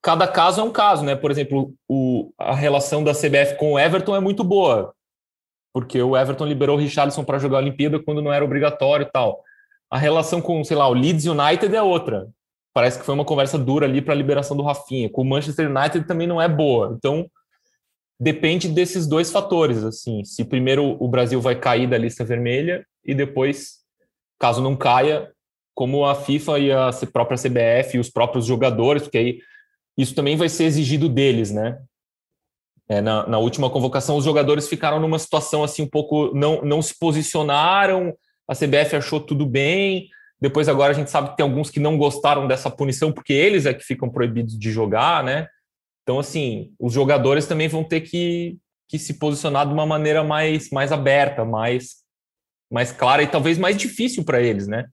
cada 0.00 0.28
caso 0.28 0.60
é 0.60 0.62
um 0.62 0.70
caso, 0.70 1.04
né? 1.04 1.16
Por 1.16 1.32
exemplo, 1.32 1.74
o, 1.88 2.32
a 2.38 2.54
relação 2.54 3.02
da 3.02 3.12
CBF 3.12 3.56
com 3.56 3.72
o 3.72 3.78
Everton 3.80 4.14
é 4.14 4.20
muito 4.20 4.44
boa, 4.44 4.94
porque 5.74 6.00
o 6.00 6.16
Everton 6.16 6.46
liberou 6.46 6.76
o 6.76 6.80
Richardson 6.80 7.24
para 7.24 7.40
jogar 7.40 7.58
a 7.58 7.62
Olimpíada 7.62 7.98
quando 7.98 8.22
não 8.22 8.32
era 8.32 8.44
obrigatório 8.44 9.04
e 9.04 9.10
tal. 9.10 9.42
A 9.90 9.98
relação 9.98 10.40
com, 10.40 10.62
sei 10.62 10.76
lá, 10.76 10.86
o 10.86 10.94
Leeds 10.94 11.26
United 11.26 11.74
é 11.74 11.82
outra. 11.82 12.28
Parece 12.74 12.98
que 12.98 13.04
foi 13.04 13.14
uma 13.14 13.24
conversa 13.24 13.58
dura 13.58 13.86
ali 13.86 14.00
para 14.00 14.14
a 14.14 14.16
liberação 14.16 14.56
do 14.56 14.62
Rafinha. 14.62 15.08
Com 15.10 15.22
o 15.22 15.24
Manchester 15.24 15.70
United 15.70 16.06
também 16.06 16.26
não 16.26 16.40
é 16.40 16.48
boa. 16.48 16.94
Então, 16.96 17.28
depende 18.20 18.68
desses 18.68 19.06
dois 19.06 19.30
fatores, 19.30 19.82
assim. 19.84 20.24
Se 20.24 20.44
primeiro 20.44 20.96
o 21.02 21.08
Brasil 21.08 21.40
vai 21.40 21.56
cair 21.56 21.88
da 21.88 21.98
lista 21.98 22.24
vermelha 22.24 22.86
e 23.04 23.14
depois, 23.14 23.78
caso 24.38 24.60
não 24.60 24.76
caia, 24.76 25.32
como 25.74 26.04
a 26.04 26.14
FIFA 26.14 26.58
e 26.58 26.72
a 26.72 26.90
própria 27.12 27.38
CBF 27.38 27.96
e 27.96 28.00
os 28.00 28.10
próprios 28.10 28.44
jogadores, 28.44 29.04
porque 29.04 29.18
aí 29.18 29.38
isso 29.96 30.14
também 30.14 30.36
vai 30.36 30.48
ser 30.48 30.64
exigido 30.64 31.08
deles, 31.08 31.52
né? 31.52 31.78
É, 32.88 33.00
na, 33.00 33.26
na, 33.26 33.38
última 33.38 33.68
convocação, 33.68 34.16
os 34.16 34.24
jogadores 34.24 34.68
ficaram 34.68 34.98
numa 34.98 35.18
situação 35.18 35.62
assim 35.62 35.82
um 35.82 35.88
pouco 35.88 36.34
não, 36.34 36.62
não 36.62 36.80
se 36.80 36.98
posicionaram, 36.98 38.16
a 38.48 38.54
CBF 38.54 38.96
achou 38.96 39.20
tudo 39.20 39.44
bem. 39.44 40.08
Depois, 40.40 40.68
agora 40.68 40.92
a 40.92 40.94
gente 40.94 41.10
sabe 41.10 41.30
que 41.30 41.36
tem 41.36 41.44
alguns 41.44 41.70
que 41.70 41.80
não 41.80 41.98
gostaram 41.98 42.46
dessa 42.46 42.70
punição, 42.70 43.12
porque 43.12 43.32
eles 43.32 43.66
é 43.66 43.74
que 43.74 43.84
ficam 43.84 44.08
proibidos 44.08 44.58
de 44.58 44.70
jogar, 44.70 45.24
né? 45.24 45.48
Então, 46.02 46.18
assim, 46.18 46.72
os 46.78 46.92
jogadores 46.92 47.46
também 47.46 47.68
vão 47.68 47.84
ter 47.84 48.02
que, 48.02 48.56
que 48.88 48.98
se 48.98 49.14
posicionar 49.14 49.66
de 49.66 49.72
uma 49.72 49.84
maneira 49.84 50.22
mais, 50.22 50.70
mais 50.70 50.92
aberta, 50.92 51.44
mais, 51.44 51.96
mais 52.70 52.92
clara 52.92 53.22
e 53.22 53.26
talvez 53.26 53.58
mais 53.58 53.76
difícil 53.76 54.24
para 54.24 54.40
eles, 54.40 54.66
né? 54.66 54.86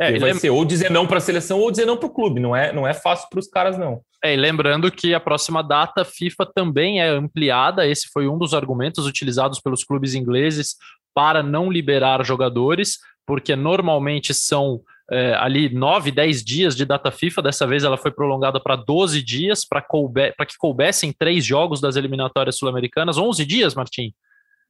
É, 0.00 0.18
vai 0.18 0.34
ser 0.34 0.50
ou 0.50 0.64
dizer 0.64 0.90
não 0.90 1.06
para 1.06 1.18
a 1.18 1.20
seleção 1.20 1.60
ou 1.60 1.70
dizer 1.70 1.86
não 1.86 1.96
para 1.96 2.06
o 2.06 2.12
clube. 2.12 2.40
Não 2.40 2.54
é, 2.54 2.72
não 2.72 2.86
é 2.86 2.92
fácil 2.92 3.28
para 3.30 3.38
os 3.38 3.48
caras, 3.48 3.78
não. 3.78 4.00
É, 4.24 4.34
e 4.34 4.36
lembrando 4.36 4.90
que 4.90 5.14
a 5.14 5.20
próxima 5.20 5.62
data 5.62 6.04
FIFA 6.04 6.46
também 6.52 7.00
é 7.00 7.08
ampliada. 7.08 7.86
Esse 7.86 8.08
foi 8.12 8.26
um 8.26 8.38
dos 8.38 8.54
argumentos 8.54 9.06
utilizados 9.06 9.60
pelos 9.60 9.84
clubes 9.84 10.14
ingleses 10.14 10.76
para 11.14 11.42
não 11.42 11.70
liberar 11.70 12.24
jogadores, 12.24 12.98
porque 13.26 13.56
normalmente 13.56 14.32
são 14.34 14.80
é, 15.10 15.34
ali 15.34 15.68
9, 15.68 16.10
10 16.10 16.44
dias 16.44 16.76
de 16.76 16.84
data 16.84 17.10
FIFA. 17.10 17.42
Dessa 17.42 17.66
vez 17.66 17.84
ela 17.84 17.96
foi 17.96 18.10
prolongada 18.10 18.60
para 18.60 18.76
12 18.76 19.22
dias, 19.22 19.64
para 19.64 19.82
que 19.82 20.56
coubessem 20.58 21.12
três 21.12 21.44
jogos 21.44 21.80
das 21.80 21.96
eliminatórias 21.96 22.56
sul-americanas. 22.56 23.18
11 23.18 23.44
dias, 23.44 23.74
Martim? 23.74 24.12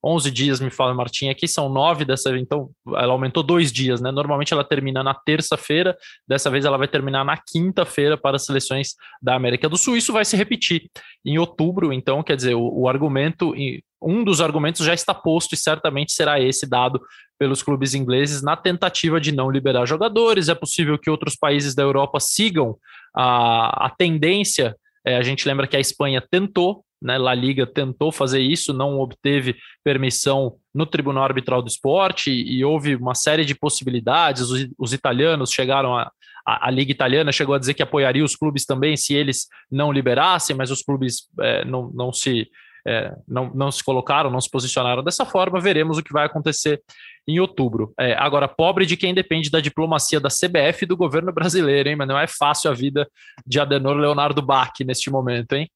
11 0.04 0.30
dias, 0.30 0.61
me 0.61 0.70
fala 0.70 0.92
Martim, 0.92 1.28
aqui 1.28 1.49
são 1.49 1.68
nove 1.68 2.04
dessa 2.04 2.37
então 2.37 2.70
ela 2.88 3.12
aumentou 3.12 3.42
dois 3.42 3.73
dias, 3.73 4.00
né? 4.00 4.11
Normalmente 4.11 4.52
ela 4.52 4.62
termina 4.62 5.02
na 5.02 5.14
terça-feira, 5.14 5.96
dessa 6.28 6.50
vez 6.50 6.64
ela 6.64 6.76
vai 6.76 6.87
terminar 6.87 7.25
na 7.25 7.36
quinta-feira 7.36 8.17
para 8.17 8.36
as 8.36 8.45
seleções 8.45 8.95
da 9.23 9.34
América 9.34 9.69
do 9.69 9.78
Sul. 9.78 9.97
Isso 9.97 10.12
vai 10.12 10.25
se 10.25 10.36
repetir 10.36 10.90
em 11.25 11.38
outubro, 11.38 11.93
então, 11.93 12.23
quer 12.23 12.36
dizer, 12.36 12.54
o, 12.54 12.80
o 12.80 12.88
argumento, 12.88 13.54
um 14.02 14.23
dos 14.23 14.40
argumentos 14.40 14.84
já 14.84 14.93
está 14.93 15.14
posto 15.14 15.54
e 15.54 15.56
certamente 15.56 16.12
será 16.12 16.38
esse 16.40 16.69
dado 16.69 17.00
pelos 17.38 17.62
clubes 17.62 17.95
ingleses 17.95 18.43
na 18.43 18.56
tentativa 18.56 19.21
de 19.21 19.32
não 19.32 19.50
liberar 19.50 19.86
jogadores. 19.86 20.49
É 20.49 20.54
possível 20.54 20.99
que 20.99 21.10
outros 21.10 21.34
países 21.36 21.75
da 21.75 21.82
Europa 21.82 22.21
sigam 22.21 22.76
a, 23.17 23.86
a 23.86 23.90
tendência. 23.90 24.76
É, 25.04 25.17
a 25.17 25.23
gente 25.23 25.47
lembra 25.47 25.67
que 25.67 25.76
a 25.76 25.80
Espanha 25.80 26.23
tentou 26.30 26.83
né, 27.02 27.19
La 27.19 27.35
Liga 27.35 27.67
tentou 27.67 28.11
fazer 28.11 28.41
isso, 28.41 28.73
não 28.73 28.99
obteve 28.99 29.57
permissão 29.83 30.57
no 30.75 30.87
Tribunal 30.87 31.25
Arbitral 31.25 31.63
do 31.63 31.69
Esporte 31.69 32.30
e, 32.30 32.65
houve 32.65 32.97
uma 32.97 33.15
série 33.15 33.45
de 33.45 33.54
possibilidades. 33.54 34.43
Os, 34.50 34.69
os 34.78 34.93
italianos 34.93 35.50
chegaram 35.50 35.97
a, 35.97 36.11
a, 36.47 36.69
a, 36.69 36.71
Liga 36.71 36.93
Italiana 36.93 37.33
chegou 37.33 37.54
a 37.54 37.59
dizer 37.59 37.75
que 37.75 37.83
apoiaria 37.83 38.25
os 38.25 38.37
clubes 38.37 38.65
também 38.65 38.97
se 38.97 39.15
eles 39.15 39.47
não 39.71 39.93
liberassem, 39.93 40.57
mas 40.57 40.71
os 40.71 40.83
clubes 40.83 41.28
é, 41.41 41.65
não, 41.65 41.91
não 41.95 42.13
se 42.13 42.49
é, 42.87 43.15
não, 43.26 43.50
não 43.54 43.73
se 43.73 43.83
colocaram, 43.83 44.30
não 44.30 44.41
se 44.41 44.50
posicionaram 44.50 45.02
dessa 45.02 45.25
forma. 45.25 45.61
Veremos 45.61 45.97
o 45.97 46.02
que 46.02 46.13
vai 46.13 46.26
acontecer 46.26 46.83
em 47.26 47.41
outubro. 47.41 47.95
É, 47.99 48.15
agora, 48.15 48.47
pobre 48.47 48.85
de 48.85 48.97
quem 48.97 49.15
depende 49.15 49.50
da 49.50 49.61
diplomacia 49.61 50.21
da 50.21 50.28
CBF 50.28 50.85
e 50.85 50.87
do 50.87 50.97
governo 50.97 51.33
brasileiro, 51.33 51.89
hein? 51.89 51.97
Mas 51.97 52.09
não 52.09 52.19
é 52.19 52.26
fácil 52.26 52.71
a 52.71 52.75
vida 52.75 53.09
de 53.47 53.59
Adenor 53.59 53.97
Leonardo 53.97 54.43
Bach 54.43 54.73
neste 54.85 55.11
momento, 55.11 55.54
hein? 55.54 55.69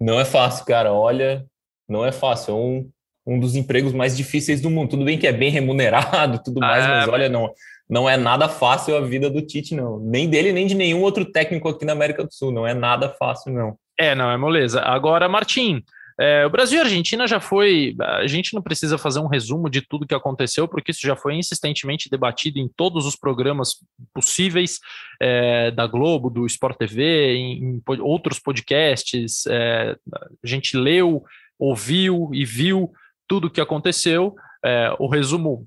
Não 0.00 0.18
é 0.18 0.24
fácil, 0.24 0.64
cara. 0.64 0.92
Olha, 0.92 1.44
não 1.88 2.04
é 2.04 2.10
fácil. 2.10 2.52
É 2.52 2.56
um, 2.56 2.90
um 3.26 3.38
dos 3.38 3.54
empregos 3.54 3.92
mais 3.92 4.16
difíceis 4.16 4.60
do 4.60 4.70
mundo. 4.70 4.90
Tudo 4.90 5.04
bem 5.04 5.18
que 5.18 5.26
é 5.26 5.32
bem 5.32 5.50
remunerado 5.52 6.40
tudo 6.42 6.60
mais, 6.60 6.84
ah, 6.84 6.88
mas 6.88 7.08
olha, 7.08 7.28
não, 7.28 7.52
não 7.88 8.08
é 8.08 8.16
nada 8.16 8.48
fácil 8.48 8.96
a 8.96 9.00
vida 9.00 9.28
do 9.28 9.42
Tite, 9.42 9.74
não. 9.74 9.98
Nem 9.98 10.28
dele, 10.28 10.52
nem 10.52 10.66
de 10.66 10.74
nenhum 10.74 11.02
outro 11.02 11.24
técnico 11.24 11.68
aqui 11.68 11.84
na 11.84 11.92
América 11.92 12.24
do 12.24 12.32
Sul. 12.32 12.50
Não 12.50 12.66
é 12.66 12.72
nada 12.72 13.08
fácil, 13.18 13.52
não. 13.52 13.76
É, 13.98 14.14
não, 14.14 14.30
é 14.30 14.36
moleza. 14.36 14.80
Agora, 14.80 15.28
Martim, 15.28 15.82
é, 16.20 16.44
o 16.44 16.50
Brasil 16.50 16.76
e 16.76 16.80
a 16.82 16.84
Argentina 16.84 17.26
já 17.26 17.40
foi. 17.40 17.96
A 17.98 18.26
gente 18.26 18.52
não 18.52 18.60
precisa 18.60 18.98
fazer 18.98 19.20
um 19.20 19.26
resumo 19.26 19.70
de 19.70 19.80
tudo 19.80 20.06
que 20.06 20.14
aconteceu, 20.14 20.68
porque 20.68 20.90
isso 20.90 21.00
já 21.00 21.16
foi 21.16 21.34
insistentemente 21.34 22.10
debatido 22.10 22.58
em 22.58 22.68
todos 22.68 23.06
os 23.06 23.16
programas 23.16 23.76
possíveis 24.12 24.80
é, 25.18 25.70
da 25.70 25.86
Globo, 25.86 26.28
do 26.28 26.44
Sport 26.44 26.76
TV, 26.76 27.36
em, 27.36 27.64
em 27.64 27.82
outros 28.00 28.38
podcasts. 28.38 29.46
É, 29.46 29.96
a 30.14 30.46
gente 30.46 30.76
leu, 30.76 31.24
ouviu 31.58 32.28
e 32.34 32.44
viu 32.44 32.92
tudo 33.26 33.46
o 33.46 33.50
que 33.50 33.60
aconteceu. 33.60 34.34
É, 34.62 34.94
o 34.98 35.08
resumo 35.08 35.66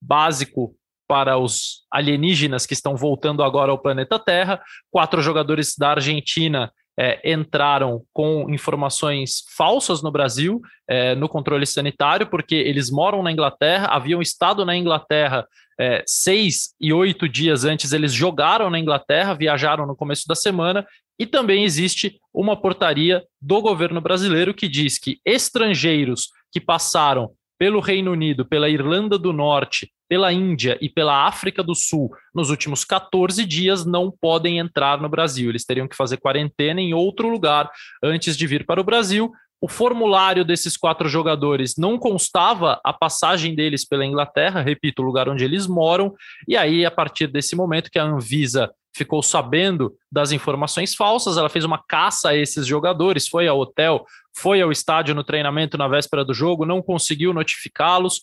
básico 0.00 0.74
para 1.06 1.38
os 1.38 1.84
alienígenas 1.92 2.66
que 2.66 2.74
estão 2.74 2.96
voltando 2.96 3.40
agora 3.42 3.70
ao 3.70 3.78
planeta 3.78 4.18
Terra. 4.18 4.60
Quatro 4.90 5.22
jogadores 5.22 5.76
da 5.78 5.90
Argentina 5.90 6.72
é, 7.02 7.32
entraram 7.32 8.04
com 8.12 8.48
informações 8.48 9.42
falsas 9.56 10.04
no 10.04 10.12
Brasil, 10.12 10.60
é, 10.86 11.16
no 11.16 11.28
controle 11.28 11.66
sanitário, 11.66 12.28
porque 12.28 12.54
eles 12.54 12.92
moram 12.92 13.24
na 13.24 13.32
Inglaterra, 13.32 13.88
haviam 13.88 14.22
estado 14.22 14.64
na 14.64 14.76
Inglaterra 14.76 15.44
é, 15.80 16.04
seis 16.06 16.76
e 16.80 16.92
oito 16.92 17.28
dias 17.28 17.64
antes, 17.64 17.92
eles 17.92 18.12
jogaram 18.12 18.70
na 18.70 18.78
Inglaterra, 18.78 19.34
viajaram 19.34 19.84
no 19.84 19.96
começo 19.96 20.28
da 20.28 20.36
semana, 20.36 20.86
e 21.18 21.26
também 21.26 21.64
existe 21.64 22.20
uma 22.32 22.56
portaria 22.56 23.20
do 23.40 23.60
governo 23.60 24.00
brasileiro 24.00 24.54
que 24.54 24.68
diz 24.68 24.96
que 24.96 25.18
estrangeiros 25.26 26.28
que 26.52 26.60
passaram 26.60 27.32
pelo 27.62 27.78
Reino 27.78 28.10
Unido, 28.10 28.44
pela 28.44 28.68
Irlanda 28.68 29.16
do 29.16 29.32
Norte, 29.32 29.88
pela 30.08 30.32
Índia 30.32 30.76
e 30.80 30.88
pela 30.88 31.28
África 31.28 31.62
do 31.62 31.76
Sul 31.76 32.10
nos 32.34 32.50
últimos 32.50 32.84
14 32.84 33.44
dias 33.44 33.86
não 33.86 34.10
podem 34.10 34.58
entrar 34.58 35.00
no 35.00 35.08
Brasil. 35.08 35.48
Eles 35.48 35.64
teriam 35.64 35.86
que 35.86 35.94
fazer 35.94 36.16
quarentena 36.16 36.80
em 36.80 36.92
outro 36.92 37.28
lugar 37.28 37.70
antes 38.02 38.36
de 38.36 38.48
vir 38.48 38.66
para 38.66 38.80
o 38.80 38.84
Brasil. 38.84 39.30
O 39.60 39.68
formulário 39.68 40.44
desses 40.44 40.76
quatro 40.76 41.08
jogadores 41.08 41.76
não 41.78 42.00
constava 42.00 42.80
a 42.82 42.92
passagem 42.92 43.54
deles 43.54 43.86
pela 43.86 44.04
Inglaterra, 44.04 44.60
repito, 44.60 45.00
o 45.00 45.04
lugar 45.04 45.28
onde 45.28 45.44
eles 45.44 45.68
moram, 45.68 46.12
e 46.48 46.56
aí, 46.56 46.84
a 46.84 46.90
partir 46.90 47.28
desse 47.28 47.54
momento 47.54 47.92
que 47.92 47.98
a 48.00 48.02
Anvisa 48.02 48.72
ficou 48.94 49.22
sabendo 49.22 49.96
das 50.10 50.32
informações 50.32 50.94
falsas, 50.94 51.36
ela 51.36 51.48
fez 51.48 51.64
uma 51.64 51.82
caça 51.82 52.30
a 52.30 52.36
esses 52.36 52.66
jogadores, 52.66 53.28
foi 53.28 53.48
ao 53.48 53.58
hotel, 53.58 54.04
foi 54.36 54.60
ao 54.60 54.70
estádio 54.70 55.14
no 55.14 55.24
treinamento 55.24 55.78
na 55.78 55.88
véspera 55.88 56.24
do 56.24 56.34
jogo, 56.34 56.66
não 56.66 56.82
conseguiu 56.82 57.32
notificá-los. 57.32 58.22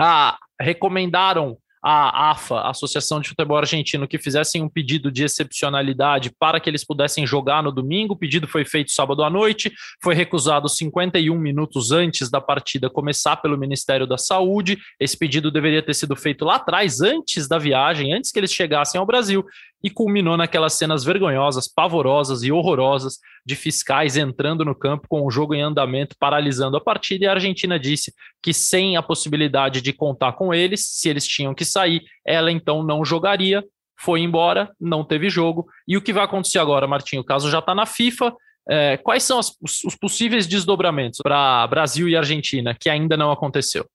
Ah, 0.00 0.38
recomendaram 0.60 1.58
a 1.82 2.30
AFA, 2.30 2.56
a 2.56 2.70
Associação 2.70 3.20
de 3.20 3.28
Futebol 3.28 3.56
Argentino, 3.56 4.08
que 4.08 4.18
fizessem 4.18 4.62
um 4.62 4.68
pedido 4.68 5.10
de 5.10 5.24
excepcionalidade 5.24 6.30
para 6.38 6.60
que 6.60 6.68
eles 6.68 6.84
pudessem 6.84 7.26
jogar 7.26 7.62
no 7.62 7.72
domingo. 7.72 8.14
O 8.14 8.18
pedido 8.18 8.46
foi 8.46 8.64
feito 8.64 8.90
sábado 8.90 9.22
à 9.22 9.30
noite, 9.30 9.72
foi 10.02 10.14
recusado 10.14 10.68
51 10.68 11.36
minutos 11.38 11.92
antes 11.92 12.30
da 12.30 12.40
partida 12.40 12.90
começar 12.90 13.36
pelo 13.36 13.58
Ministério 13.58 14.06
da 14.06 14.18
Saúde. 14.18 14.78
Esse 14.98 15.16
pedido 15.16 15.50
deveria 15.50 15.82
ter 15.82 15.94
sido 15.94 16.16
feito 16.16 16.44
lá 16.44 16.56
atrás, 16.56 17.00
antes 17.00 17.46
da 17.48 17.58
viagem, 17.58 18.12
antes 18.12 18.30
que 18.30 18.38
eles 18.38 18.52
chegassem 18.52 18.98
ao 18.98 19.06
Brasil. 19.06 19.44
e 19.80 19.88
culminou 19.88 20.36
naquelas 20.36 20.72
cenas 20.72 21.04
vergonhosas, 21.04 21.68
pavorosas 21.68 22.42
e 22.42 22.50
horrorosas 22.50 23.18
de 23.48 23.56
fiscais 23.56 24.18
entrando 24.18 24.62
no 24.62 24.74
campo 24.74 25.08
com 25.08 25.26
o 25.26 25.30
jogo 25.30 25.54
em 25.54 25.62
andamento, 25.62 26.14
paralisando 26.20 26.76
a 26.76 26.80
partida. 26.80 27.24
E 27.24 27.28
a 27.28 27.32
Argentina 27.32 27.78
disse 27.78 28.12
que, 28.42 28.52
sem 28.52 28.94
a 28.98 29.02
possibilidade 29.02 29.80
de 29.80 29.90
contar 29.90 30.34
com 30.34 30.52
eles, 30.52 30.86
se 30.86 31.08
eles 31.08 31.26
tinham 31.26 31.54
que 31.54 31.64
sair, 31.64 32.02
ela 32.26 32.52
então 32.52 32.82
não 32.82 33.02
jogaria. 33.02 33.64
Foi 33.98 34.20
embora, 34.20 34.70
não 34.78 35.02
teve 35.02 35.30
jogo. 35.30 35.66
E 35.88 35.96
o 35.96 36.02
que 36.02 36.12
vai 36.12 36.24
acontecer 36.24 36.58
agora, 36.58 36.86
Martinho? 36.86 37.22
O 37.22 37.24
caso 37.24 37.50
já 37.50 37.60
está 37.60 37.74
na 37.74 37.86
FIFA. 37.86 38.34
É, 38.68 38.98
quais 38.98 39.22
são 39.22 39.38
as, 39.38 39.50
os 39.62 39.96
possíveis 39.96 40.46
desdobramentos 40.46 41.20
para 41.22 41.66
Brasil 41.68 42.06
e 42.06 42.14
Argentina 42.14 42.76
que 42.78 42.90
ainda 42.90 43.16
não 43.16 43.32
aconteceu? 43.32 43.86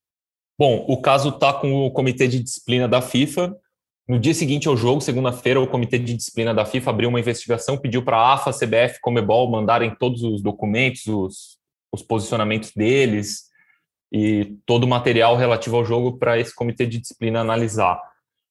Bom, 0.58 0.84
o 0.88 1.00
caso 1.00 1.30
está 1.30 1.54
com 1.54 1.86
o 1.86 1.92
Comitê 1.92 2.28
de 2.28 2.42
Disciplina 2.42 2.88
da 2.88 3.02
FIFA, 3.02 3.56
no 4.08 4.20
dia 4.20 4.34
seguinte 4.34 4.68
ao 4.68 4.76
jogo, 4.76 5.00
segunda-feira, 5.00 5.62
o 5.62 5.68
Comitê 5.68 5.98
de 5.98 6.13
Disciplina 6.13 6.54
da 6.54 6.66
FIFA 6.66 6.89
abriu 6.89 7.10
uma 7.10 7.20
investigação, 7.20 7.78
pediu 7.78 8.04
para 8.04 8.18
a 8.18 8.34
AFA, 8.34 8.52
CBF, 8.52 9.00
Comebol 9.02 9.50
mandarem 9.50 9.96
todos 9.98 10.24
os 10.24 10.42
documentos, 10.42 11.06
os, 11.08 11.58
os 11.92 12.02
posicionamentos 12.02 12.72
deles 12.76 13.44
e 14.12 14.56
todo 14.66 14.84
o 14.84 14.88
material 14.88 15.38
relativo 15.38 15.78
ao 15.78 15.86
jogo 15.86 16.18
para 16.18 16.38
esse 16.38 16.54
Comitê 16.54 16.86
de 16.86 17.00
Disciplina 17.00 17.39
analisar. 17.39 18.02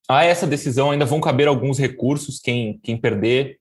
A 0.09 0.25
essa 0.25 0.47
decisão 0.47 0.91
ainda 0.91 1.05
vão 1.05 1.21
caber 1.21 1.47
alguns 1.47 1.79
recursos. 1.79 2.41
Quem, 2.41 2.79
quem 2.83 2.97
perder 2.97 3.59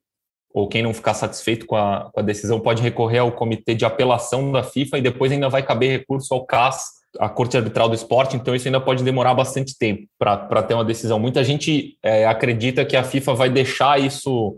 ou 0.54 0.68
quem 0.68 0.82
não 0.82 0.94
ficar 0.94 1.14
satisfeito 1.14 1.66
com 1.66 1.76
a, 1.76 2.10
com 2.12 2.20
a 2.20 2.24
decisão 2.24 2.60
pode 2.60 2.82
recorrer 2.82 3.20
ao 3.20 3.32
Comitê 3.32 3.76
de 3.76 3.86
Apelação 3.86 4.52
da 4.52 4.64
FIFA 4.64 4.98
e 4.98 5.02
depois 5.02 5.32
ainda 5.32 5.50
vai 5.50 5.62
caber 5.62 6.00
recurso 6.00 6.34
ao 6.34 6.46
CAS 6.46 7.01
a 7.20 7.30
Corte 7.30 7.58
Arbitral 7.58 7.90
do 7.90 7.96
Esporte, 7.96 8.36
então 8.36 8.56
isso 8.56 8.68
ainda 8.68 8.80
pode 8.80 9.04
demorar 9.04 9.34
bastante 9.34 9.78
tempo 9.78 10.08
para 10.18 10.64
ter 10.64 10.74
uma 10.74 10.86
decisão. 10.86 11.20
Muita 11.20 11.44
gente 11.44 11.98
é, 12.02 12.26
acredita 12.26 12.86
que 12.86 12.96
a 12.96 13.04
FIFA 13.04 13.34
vai 13.34 13.50
deixar 13.50 14.00
isso 14.00 14.58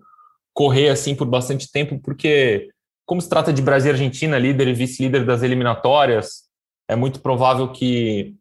correr 0.54 0.90
assim 0.90 1.16
por 1.16 1.26
bastante 1.26 1.72
tempo, 1.72 2.00
porque, 2.00 2.70
como 3.06 3.22
se 3.22 3.28
trata 3.28 3.52
de 3.52 3.62
Brasil 3.62 3.92
e 3.92 3.94
Argentina, 3.94 4.38
líder 4.38 4.68
e 4.68 4.74
vice-líder 4.74 5.26
das 5.26 5.42
eliminatórias, 5.42 6.44
é 6.88 6.96
muito 6.96 7.20
provável 7.22 7.70
que, 7.72 8.36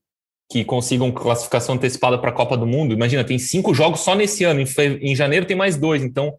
que 0.51 0.64
consigam 0.64 1.11
classificação 1.11 1.75
antecipada 1.77 2.18
para 2.18 2.31
a 2.31 2.35
Copa 2.35 2.57
do 2.57 2.66
Mundo. 2.66 2.92
Imagina, 2.92 3.25
tem 3.25 3.38
cinco 3.38 3.72
jogos 3.72 4.01
só 4.01 4.14
nesse 4.14 4.44
ano, 4.44 4.61
em, 4.61 4.66
em 5.01 5.16
janeiro 5.16 5.46
tem 5.46 5.57
mais 5.57 5.77
dois, 5.77 6.03
então. 6.03 6.35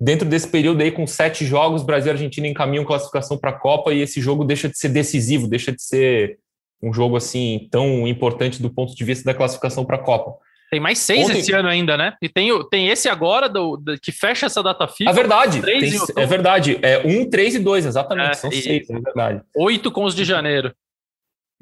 Dentro 0.00 0.28
desse 0.28 0.46
período 0.46 0.80
aí, 0.80 0.92
com 0.92 1.08
sete 1.08 1.44
jogos, 1.44 1.82
Brasil 1.82 2.12
e 2.12 2.14
Argentina 2.14 2.46
encaminham 2.46 2.84
classificação 2.84 3.36
para 3.36 3.50
a 3.50 3.58
Copa 3.58 3.92
e 3.92 4.00
esse 4.00 4.20
jogo 4.20 4.44
deixa 4.44 4.68
de 4.68 4.78
ser 4.78 4.90
decisivo, 4.90 5.48
deixa 5.48 5.72
de 5.72 5.82
ser 5.82 6.38
um 6.82 6.92
jogo 6.92 7.16
assim 7.16 7.68
tão 7.70 8.06
importante 8.06 8.62
do 8.62 8.70
ponto 8.70 8.94
de 8.94 9.04
vista 9.04 9.24
da 9.24 9.34
classificação 9.34 9.84
para 9.84 9.96
a 9.96 10.00
Copa. 10.00 10.36
Tem 10.70 10.80
mais 10.80 10.98
seis 10.98 11.26
Ontem... 11.26 11.38
esse 11.38 11.52
ano 11.52 11.68
ainda, 11.68 11.96
né? 11.96 12.14
E 12.20 12.28
tem, 12.28 12.50
tem 12.68 12.88
esse 12.88 13.08
agora 13.08 13.48
do, 13.48 13.76
do 13.76 13.98
que 13.98 14.12
fecha 14.12 14.46
essa 14.46 14.62
data 14.62 14.86
FIFA. 14.86 15.10
É 15.10 15.12
verdade, 15.14 15.62
tem, 15.62 15.80
é 16.16 16.26
verdade. 16.26 16.78
É 16.82 16.98
um, 17.06 17.28
três 17.28 17.54
e 17.54 17.58
dois, 17.58 17.86
exatamente. 17.86 18.30
É, 18.30 18.34
são 18.34 18.50
seis, 18.50 18.88
é 18.88 19.00
verdade. 19.00 19.40
Oito 19.56 19.90
com 19.90 20.04
os 20.04 20.14
de 20.14 20.24
janeiro. 20.24 20.72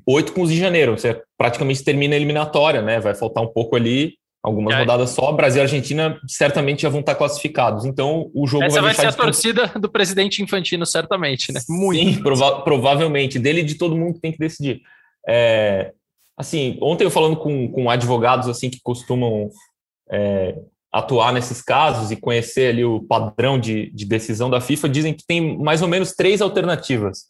Oito 0.04 0.32
com 0.32 0.42
os 0.42 0.50
de 0.50 0.58
janeiro. 0.58 0.98
Você 0.98 1.22
praticamente 1.38 1.84
termina 1.84 2.14
a 2.14 2.16
eliminatória, 2.16 2.82
né? 2.82 2.98
Vai 2.98 3.14
faltar 3.14 3.44
um 3.44 3.48
pouco 3.48 3.76
ali, 3.76 4.14
algumas 4.42 4.74
é. 4.74 4.78
rodadas 4.80 5.10
só. 5.10 5.30
Brasil 5.30 5.60
e 5.60 5.62
Argentina 5.62 6.18
certamente 6.26 6.82
já 6.82 6.88
vão 6.88 7.00
estar 7.00 7.14
classificados. 7.14 7.84
Então 7.84 8.28
o 8.34 8.44
jogo 8.44 8.64
Essa 8.64 8.82
vai, 8.82 8.92
vai 8.92 8.94
ser 8.94 9.06
a 9.06 9.12
torcida 9.12 9.68
do 9.68 9.88
presidente 9.88 10.42
Infantino, 10.42 10.84
certamente, 10.84 11.52
né? 11.52 11.60
Muito. 11.68 12.00
Sim, 12.00 12.22
prova 12.22 12.60
provavelmente. 12.62 13.38
Dele 13.38 13.60
e 13.60 13.64
de 13.64 13.76
todo 13.76 13.96
mundo 13.96 14.14
que 14.14 14.20
tem 14.20 14.32
que 14.32 14.38
decidir. 14.38 14.82
É, 15.28 15.92
assim, 16.36 16.78
ontem 16.80 17.04
eu 17.04 17.10
falando 17.10 17.36
com, 17.36 17.70
com 17.70 17.90
advogados 17.90 18.48
assim 18.48 18.70
que 18.70 18.80
costumam 18.82 19.50
é, 20.10 20.56
atuar 20.92 21.32
nesses 21.32 21.60
casos 21.60 22.10
e 22.10 22.16
conhecer 22.16 22.70
ali 22.70 22.84
o 22.84 23.02
padrão 23.02 23.58
de, 23.58 23.90
de 23.90 24.04
decisão 24.04 24.48
da 24.48 24.60
FIFA, 24.60 24.88
dizem 24.88 25.14
que 25.14 25.26
tem 25.26 25.58
mais 25.58 25.82
ou 25.82 25.88
menos 25.88 26.12
três 26.12 26.40
alternativas. 26.40 27.26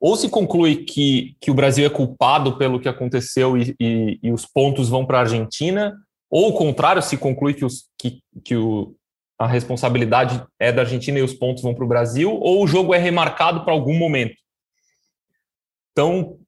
Ou 0.00 0.16
se 0.16 0.28
conclui 0.28 0.84
que, 0.84 1.36
que 1.40 1.50
o 1.50 1.54
Brasil 1.54 1.86
é 1.86 1.90
culpado 1.90 2.56
pelo 2.56 2.80
que 2.80 2.88
aconteceu 2.88 3.56
e, 3.56 3.74
e, 3.80 4.18
e 4.22 4.32
os 4.32 4.46
pontos 4.46 4.88
vão 4.88 5.04
para 5.04 5.18
a 5.18 5.22
Argentina, 5.22 5.94
ou 6.30 6.50
o 6.50 6.52
contrário, 6.52 7.02
se 7.02 7.16
conclui 7.16 7.54
que, 7.54 7.64
os, 7.64 7.88
que, 7.98 8.20
que 8.44 8.56
o, 8.56 8.94
a 9.38 9.46
responsabilidade 9.46 10.42
é 10.58 10.72
da 10.72 10.82
Argentina 10.82 11.18
e 11.18 11.22
os 11.22 11.34
pontos 11.34 11.62
vão 11.62 11.74
para 11.74 11.84
o 11.84 11.88
Brasil, 11.88 12.32
ou 12.32 12.62
o 12.62 12.66
jogo 12.66 12.94
é 12.94 12.98
remarcado 12.98 13.64
para 13.64 13.72
algum 13.72 13.96
momento. 13.96 14.36
Então, 15.92 16.38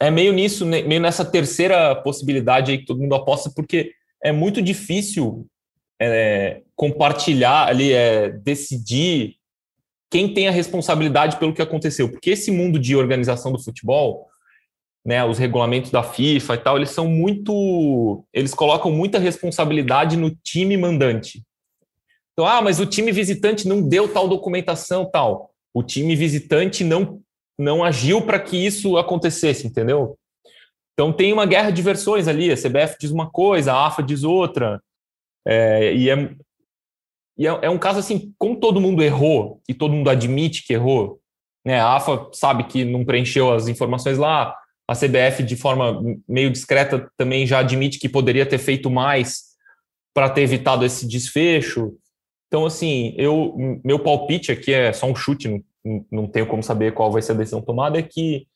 é 0.00 0.10
meio 0.10 0.32
nisso, 0.32 0.64
né, 0.64 0.82
meio 0.82 1.00
nessa 1.00 1.24
terceira 1.24 1.94
possibilidade 1.94 2.70
aí 2.70 2.78
que 2.78 2.86
todo 2.86 3.00
mundo 3.00 3.14
aposta, 3.14 3.50
porque 3.54 3.92
é 4.22 4.32
muito 4.32 4.60
difícil 4.60 5.46
é, 6.00 6.62
compartilhar 6.74 7.68
ali, 7.68 7.92
é, 7.92 8.28
decidir 8.30 9.36
quem 10.10 10.32
tem 10.32 10.48
a 10.48 10.52
responsabilidade 10.52 11.38
pelo 11.38 11.52
que 11.52 11.62
aconteceu, 11.62 12.10
porque 12.10 12.30
esse 12.30 12.50
mundo 12.50 12.78
de 12.78 12.94
organização 12.94 13.52
do 13.52 13.62
futebol, 13.62 14.28
né, 15.04 15.24
os 15.24 15.38
regulamentos 15.38 15.90
da 15.90 16.02
FIFA 16.02 16.54
e 16.54 16.58
tal, 16.58 16.76
eles 16.76 16.90
são 16.90 17.08
muito, 17.08 18.24
eles 18.32 18.54
colocam 18.54 18.90
muita 18.90 19.18
responsabilidade 19.18 20.16
no 20.16 20.30
time 20.42 20.76
mandante. 20.76 21.42
Então, 22.32 22.46
ah, 22.46 22.60
mas 22.60 22.80
o 22.80 22.86
time 22.86 23.12
visitante 23.12 23.66
não 23.66 23.80
deu 23.80 24.12
tal 24.12 24.28
documentação, 24.28 25.08
tal. 25.10 25.50
O 25.72 25.82
time 25.82 26.14
visitante 26.14 26.84
não 26.84 27.20
não 27.58 27.82
agiu 27.82 28.22
para 28.22 28.38
que 28.38 28.56
isso 28.56 28.96
acontecesse, 28.96 29.66
entendeu? 29.66 30.16
Então 30.92 31.12
tem 31.12 31.32
uma 31.32 31.46
guerra 31.46 31.70
de 31.70 31.82
versões 31.82 32.26
ali, 32.26 32.50
a 32.50 32.56
CBF 32.56 32.96
diz 32.98 33.10
uma 33.10 33.30
coisa, 33.30 33.72
a 33.72 33.86
AFA 33.86 34.02
diz 34.02 34.24
outra, 34.24 34.82
é, 35.46 35.94
e, 35.94 36.10
é, 36.10 36.34
e 37.36 37.46
é, 37.46 37.58
é, 37.62 37.70
um 37.70 37.78
caso 37.78 37.98
assim, 37.98 38.34
como 38.38 38.58
todo 38.58 38.80
mundo 38.80 39.02
errou, 39.02 39.60
e 39.68 39.74
todo 39.74 39.92
mundo 39.92 40.08
admite 40.08 40.66
que 40.66 40.72
errou, 40.72 41.20
né, 41.64 41.80
a 41.80 41.96
AFA 41.96 42.30
sabe 42.32 42.64
que 42.64 42.84
não 42.84 43.04
preencheu 43.04 43.52
as 43.52 43.68
informações 43.68 44.16
lá, 44.16 44.56
a 44.88 44.94
CBF 44.94 45.42
de 45.42 45.56
forma 45.56 46.00
meio 46.26 46.50
discreta 46.50 47.10
também 47.16 47.46
já 47.46 47.58
admite 47.58 47.98
que 47.98 48.08
poderia 48.08 48.46
ter 48.46 48.58
feito 48.58 48.88
mais 48.90 49.56
para 50.14 50.30
ter 50.30 50.42
evitado 50.42 50.84
esse 50.84 51.06
desfecho, 51.06 51.94
então 52.48 52.64
assim, 52.64 53.14
eu, 53.18 53.54
meu 53.84 53.98
palpite 53.98 54.50
aqui 54.52 54.72
é 54.72 54.92
só 54.92 55.06
um 55.06 55.14
chute, 55.14 55.48
não 55.48 55.62
não 56.10 56.26
tenho 56.26 56.46
como 56.46 56.62
saber 56.62 56.94
qual 56.94 57.12
vai 57.12 57.22
ser 57.22 57.32
a 57.32 57.36
decisão 57.36 57.62
tomada, 57.62 57.98
é 57.98 58.02
que 58.02 58.46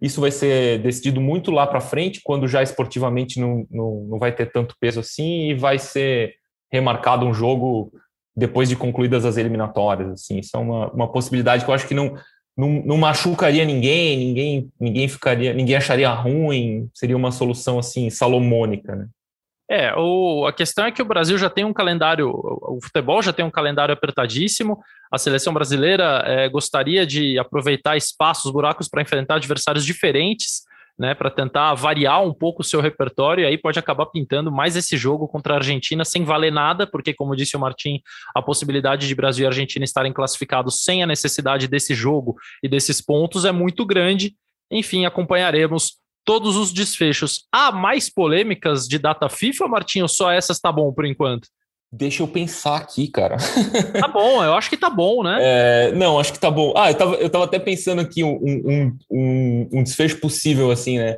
isso 0.00 0.20
vai 0.20 0.30
ser 0.30 0.82
decidido 0.82 1.20
muito 1.20 1.50
lá 1.50 1.66
para 1.66 1.80
frente, 1.80 2.20
quando 2.22 2.46
já 2.46 2.62
esportivamente 2.62 3.40
não, 3.40 3.66
não, 3.70 4.06
não 4.10 4.18
vai 4.18 4.32
ter 4.32 4.52
tanto 4.52 4.76
peso 4.78 5.00
assim, 5.00 5.48
e 5.50 5.54
vai 5.54 5.78
ser 5.78 6.34
remarcado 6.70 7.24
um 7.24 7.32
jogo 7.32 7.92
depois 8.36 8.68
de 8.68 8.76
concluídas 8.76 9.24
as 9.24 9.38
eliminatórias. 9.38 10.10
Assim. 10.10 10.38
Isso 10.38 10.54
é 10.54 10.60
uma, 10.60 10.90
uma 10.92 11.10
possibilidade 11.10 11.64
que 11.64 11.70
eu 11.70 11.74
acho 11.74 11.88
que 11.88 11.94
não, 11.94 12.14
não, 12.56 12.68
não 12.84 12.96
machucaria 12.98 13.64
ninguém, 13.64 14.18
ninguém, 14.18 14.72
ninguém 14.78 15.08
ficaria, 15.08 15.54
ninguém 15.54 15.76
acharia 15.76 16.10
ruim, 16.10 16.90
seria 16.94 17.16
uma 17.16 17.32
solução 17.32 17.78
assim 17.78 18.10
salomônica, 18.10 18.94
né? 18.94 19.08
É, 19.68 19.92
o, 19.96 20.46
a 20.46 20.52
questão 20.52 20.86
é 20.86 20.92
que 20.92 21.02
o 21.02 21.04
Brasil 21.04 21.36
já 21.36 21.50
tem 21.50 21.64
um 21.64 21.72
calendário, 21.72 22.30
o 22.30 22.78
futebol 22.80 23.20
já 23.20 23.32
tem 23.32 23.44
um 23.44 23.50
calendário 23.50 23.92
apertadíssimo. 23.92 24.78
A 25.10 25.18
seleção 25.18 25.52
brasileira 25.52 26.22
é, 26.24 26.48
gostaria 26.48 27.04
de 27.04 27.38
aproveitar 27.38 27.96
espaços, 27.96 28.52
buracos 28.52 28.88
para 28.88 29.02
enfrentar 29.02 29.36
adversários 29.36 29.84
diferentes, 29.84 30.62
né, 30.98 31.14
para 31.14 31.30
tentar 31.30 31.74
variar 31.74 32.22
um 32.22 32.32
pouco 32.32 32.62
o 32.62 32.64
seu 32.64 32.80
repertório. 32.80 33.42
E 33.42 33.46
aí 33.46 33.58
pode 33.58 33.78
acabar 33.78 34.06
pintando 34.06 34.52
mais 34.52 34.76
esse 34.76 34.96
jogo 34.96 35.26
contra 35.26 35.54
a 35.54 35.56
Argentina 35.56 36.04
sem 36.04 36.24
valer 36.24 36.52
nada, 36.52 36.86
porque, 36.86 37.12
como 37.12 37.36
disse 37.36 37.56
o 37.56 37.60
Martim, 37.60 38.00
a 38.34 38.40
possibilidade 38.40 39.08
de 39.08 39.14
Brasil 39.14 39.44
e 39.44 39.46
Argentina 39.48 39.84
estarem 39.84 40.12
classificados 40.12 40.84
sem 40.84 41.02
a 41.02 41.06
necessidade 41.06 41.66
desse 41.66 41.92
jogo 41.92 42.36
e 42.62 42.68
desses 42.68 43.00
pontos 43.00 43.44
é 43.44 43.52
muito 43.52 43.84
grande. 43.84 44.36
Enfim, 44.70 45.04
acompanharemos 45.04 45.98
todos 46.26 46.56
os 46.56 46.72
desfechos. 46.72 47.46
Há 47.50 47.72
mais 47.72 48.10
polêmicas 48.10 48.86
de 48.86 48.98
data 48.98 49.28
FIFA, 49.28 49.68
Martinho? 49.68 50.08
Só 50.08 50.30
essas 50.30 50.58
tá 50.58 50.70
bom 50.70 50.92
por 50.92 51.06
enquanto? 51.06 51.48
Deixa 51.90 52.22
eu 52.22 52.28
pensar 52.28 52.76
aqui, 52.76 53.08
cara. 53.08 53.36
Tá 53.98 54.08
bom, 54.08 54.44
eu 54.44 54.54
acho 54.54 54.68
que 54.68 54.76
tá 54.76 54.90
bom, 54.90 55.22
né? 55.22 55.38
É, 55.40 55.92
não, 55.92 56.18
acho 56.18 56.32
que 56.32 56.38
tá 56.38 56.50
bom. 56.50 56.74
Ah, 56.76 56.90
eu 56.90 56.94
tava, 56.94 57.14
eu 57.14 57.30
tava 57.30 57.44
até 57.44 57.58
pensando 57.58 58.00
aqui 58.00 58.24
um, 58.24 58.34
um, 58.34 58.98
um, 59.10 59.68
um 59.72 59.82
desfecho 59.82 60.20
possível, 60.20 60.70
assim, 60.70 60.98
né? 60.98 61.16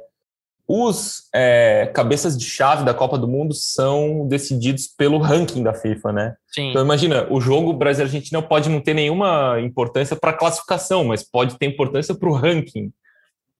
Os 0.68 1.23
é, 1.35 1.90
cabeças 1.94 2.37
de 2.37 2.44
chave 2.44 2.85
da 2.85 2.92
Copa 2.92 3.16
do 3.16 3.27
Mundo 3.27 3.55
são 3.55 4.29
decididos 4.29 4.87
pelo 4.87 5.16
ranking 5.16 5.62
da 5.62 5.73
FIFA, 5.73 6.12
né? 6.12 6.35
Sim. 6.49 6.68
Então 6.68 6.85
imagina, 6.85 7.27
o 7.31 7.40
jogo 7.40 7.73
Brasil-Argentina 7.73 8.42
pode 8.42 8.68
não 8.68 8.79
ter 8.79 8.92
nenhuma 8.92 9.59
importância 9.62 10.14
para 10.14 10.35
classificação, 10.35 11.05
mas 11.05 11.23
pode 11.23 11.57
ter 11.59 11.64
importância 11.64 12.14
para 12.14 12.29
o 12.29 12.35
ranking. 12.35 12.92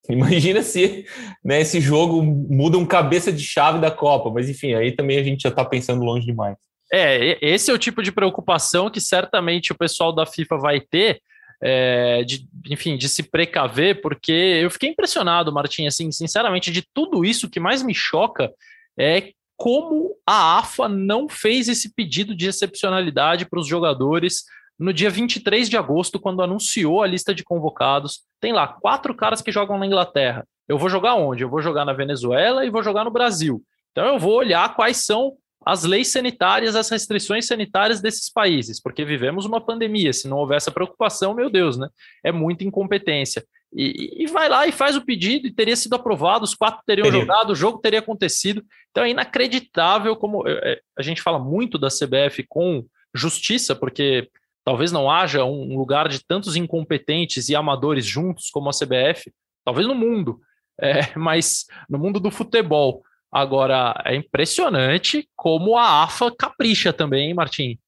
Imagina 0.11 0.63
se 0.63 1.05
né, 1.45 1.61
esse 1.61 1.81
jogo 1.81 2.23
muda 2.23 2.79
um 2.79 2.87
cabeça 2.87 3.31
de 3.31 3.43
chave 3.43 3.79
da 3.79 3.91
Copa, 3.91 4.31
mas 4.31 4.49
enfim, 4.49 4.75
aí 4.75 4.93
também 4.93 5.19
a 5.19 5.23
gente 5.23 5.43
já 5.43 5.51
está 5.51 5.65
pensando 5.65 6.03
longe 6.03 6.25
demais. 6.25 6.57
É, 6.91 7.39
esse 7.43 7.71
é 7.71 7.75
o 7.75 7.79
tipo 7.79 8.03
de 8.03 8.11
preocupação 8.11 8.91
que 8.91 9.01
certamente 9.01 9.73
o 9.73 9.77
pessoal 9.77 10.11
da 10.11 10.25
FIFA 10.25 10.57
vai 10.57 10.81
ter, 10.81 11.21
é, 11.63 12.25
de, 12.25 12.49
enfim, 12.71 12.97
de 12.97 13.09
se 13.09 13.23
precaver, 13.23 14.01
porque 14.01 14.33
eu 14.33 14.71
fiquei 14.71 14.89
impressionado, 14.89 15.53
Martim, 15.53 15.87
assim, 15.87 16.11
sinceramente, 16.11 16.71
de 16.71 16.83
tudo 16.95 17.25
isso 17.25 17.51
que 17.51 17.61
mais 17.61 17.83
me 17.83 17.95
choca 17.95 18.51
é 18.99 19.33
como 19.57 20.15
a 20.27 20.59
AFA 20.59 20.89
não 20.89 21.29
fez 21.29 21.69
esse 21.69 21.93
pedido 21.93 22.35
de 22.35 22.47
excepcionalidade 22.47 23.45
para 23.45 23.61
os 23.61 23.67
jogadores 23.67 24.45
no 24.79 24.93
dia 24.93 25.11
23 25.11 25.69
de 25.69 25.77
agosto, 25.77 26.21
quando 26.21 26.43
anunciou 26.43 27.03
a 27.03 27.07
lista 27.07 27.35
de 27.35 27.43
convocados. 27.43 28.21
Tem 28.41 28.53
lá 28.53 28.69
quatro 28.69 29.15
caras 29.15 29.43
que 29.43 29.51
jogam 29.51 29.79
na 29.79 29.87
Inglaterra. 29.87 30.47
Eu 30.69 30.79
vou 30.79 30.89
jogar 30.89 31.15
onde? 31.15 31.43
Eu 31.43 31.49
vou 31.49 31.61
jogar 31.61 31.85
na 31.85 31.93
Venezuela 31.93 32.65
e 32.65 32.71
vou 32.71 32.83
jogar 32.83 33.05
no 33.05 33.11
Brasil. 33.11 33.63
Então 33.91 34.07
eu 34.07 34.19
vou 34.19 34.35
olhar 34.35 34.77
quais 34.77 35.05
são 35.05 35.33
as 35.67 35.83
leis 35.83 36.09
sanitárias, 36.09 36.77
as 36.77 36.89
restrições 36.89 37.47
sanitárias 37.47 38.01
desses 38.01 38.33
países, 38.33 38.81
porque 38.81 39.05
vivemos 39.05 39.45
uma 39.45 39.61
pandemia. 39.61 40.13
Se 40.13 40.29
não 40.29 40.39
houver 40.39 40.57
essa 40.57 40.71
preocupação, 40.71 41.35
meu 41.35 41.51
Deus, 41.51 41.77
né? 41.77 41.89
É 42.23 42.31
muita 42.31 42.65
incompetência. 42.65 43.45
E, 43.75 44.23
e 44.23 44.27
vai 44.29 44.49
lá 44.49 44.67
e 44.67 44.73
faz 44.73 44.97
o 44.97 45.05
pedido 45.05 45.47
e 45.47 45.53
teria 45.53 45.77
sido 45.77 45.95
aprovado, 45.95 46.45
os 46.45 46.55
quatro 46.55 46.81
teriam 46.87 47.05
teria. 47.05 47.21
jogado, 47.21 47.51
o 47.51 47.57
jogo 47.57 47.79
teria 47.79 47.99
acontecido. 47.99 48.65
Então 48.91 49.05
é 49.05 49.11
inacreditável 49.11 50.17
como 50.17 50.47
é, 50.49 50.73
é, 50.73 50.81
a 50.97 51.03
gente 51.03 51.21
fala 51.21 51.39
muito 51.39 51.77
da 51.77 51.89
CBF 51.89 52.47
com 52.49 52.85
justiça, 53.15 53.75
porque 53.75 54.31
talvez 54.69 54.93
não 54.93 55.11
haja 55.11 55.47
um 55.47 55.79
lugar 55.79 56.11
de 56.11 56.23
tantos 56.23 56.55
incompetentes 56.55 57.49
e 57.49 57.57
amadores 57.57 58.05
juntos 58.05 58.51
como 58.51 58.69
a 58.69 58.73
CBF, 58.73 59.33
talvez 59.65 59.87
no 59.87 59.95
mundo, 59.95 60.41
é, 60.79 61.17
mas 61.17 61.65
no 61.89 61.99
mundo 61.99 62.21
do 62.21 62.31
futebol. 62.31 63.03
Agora, 63.33 63.99
é 64.05 64.15
impressionante 64.15 65.27
como 65.35 65.75
a 65.79 66.03
AFA 66.03 66.31
capricha 66.31 66.93
também, 66.93 67.29
hein, 67.29 67.35
Martim? 67.35 67.79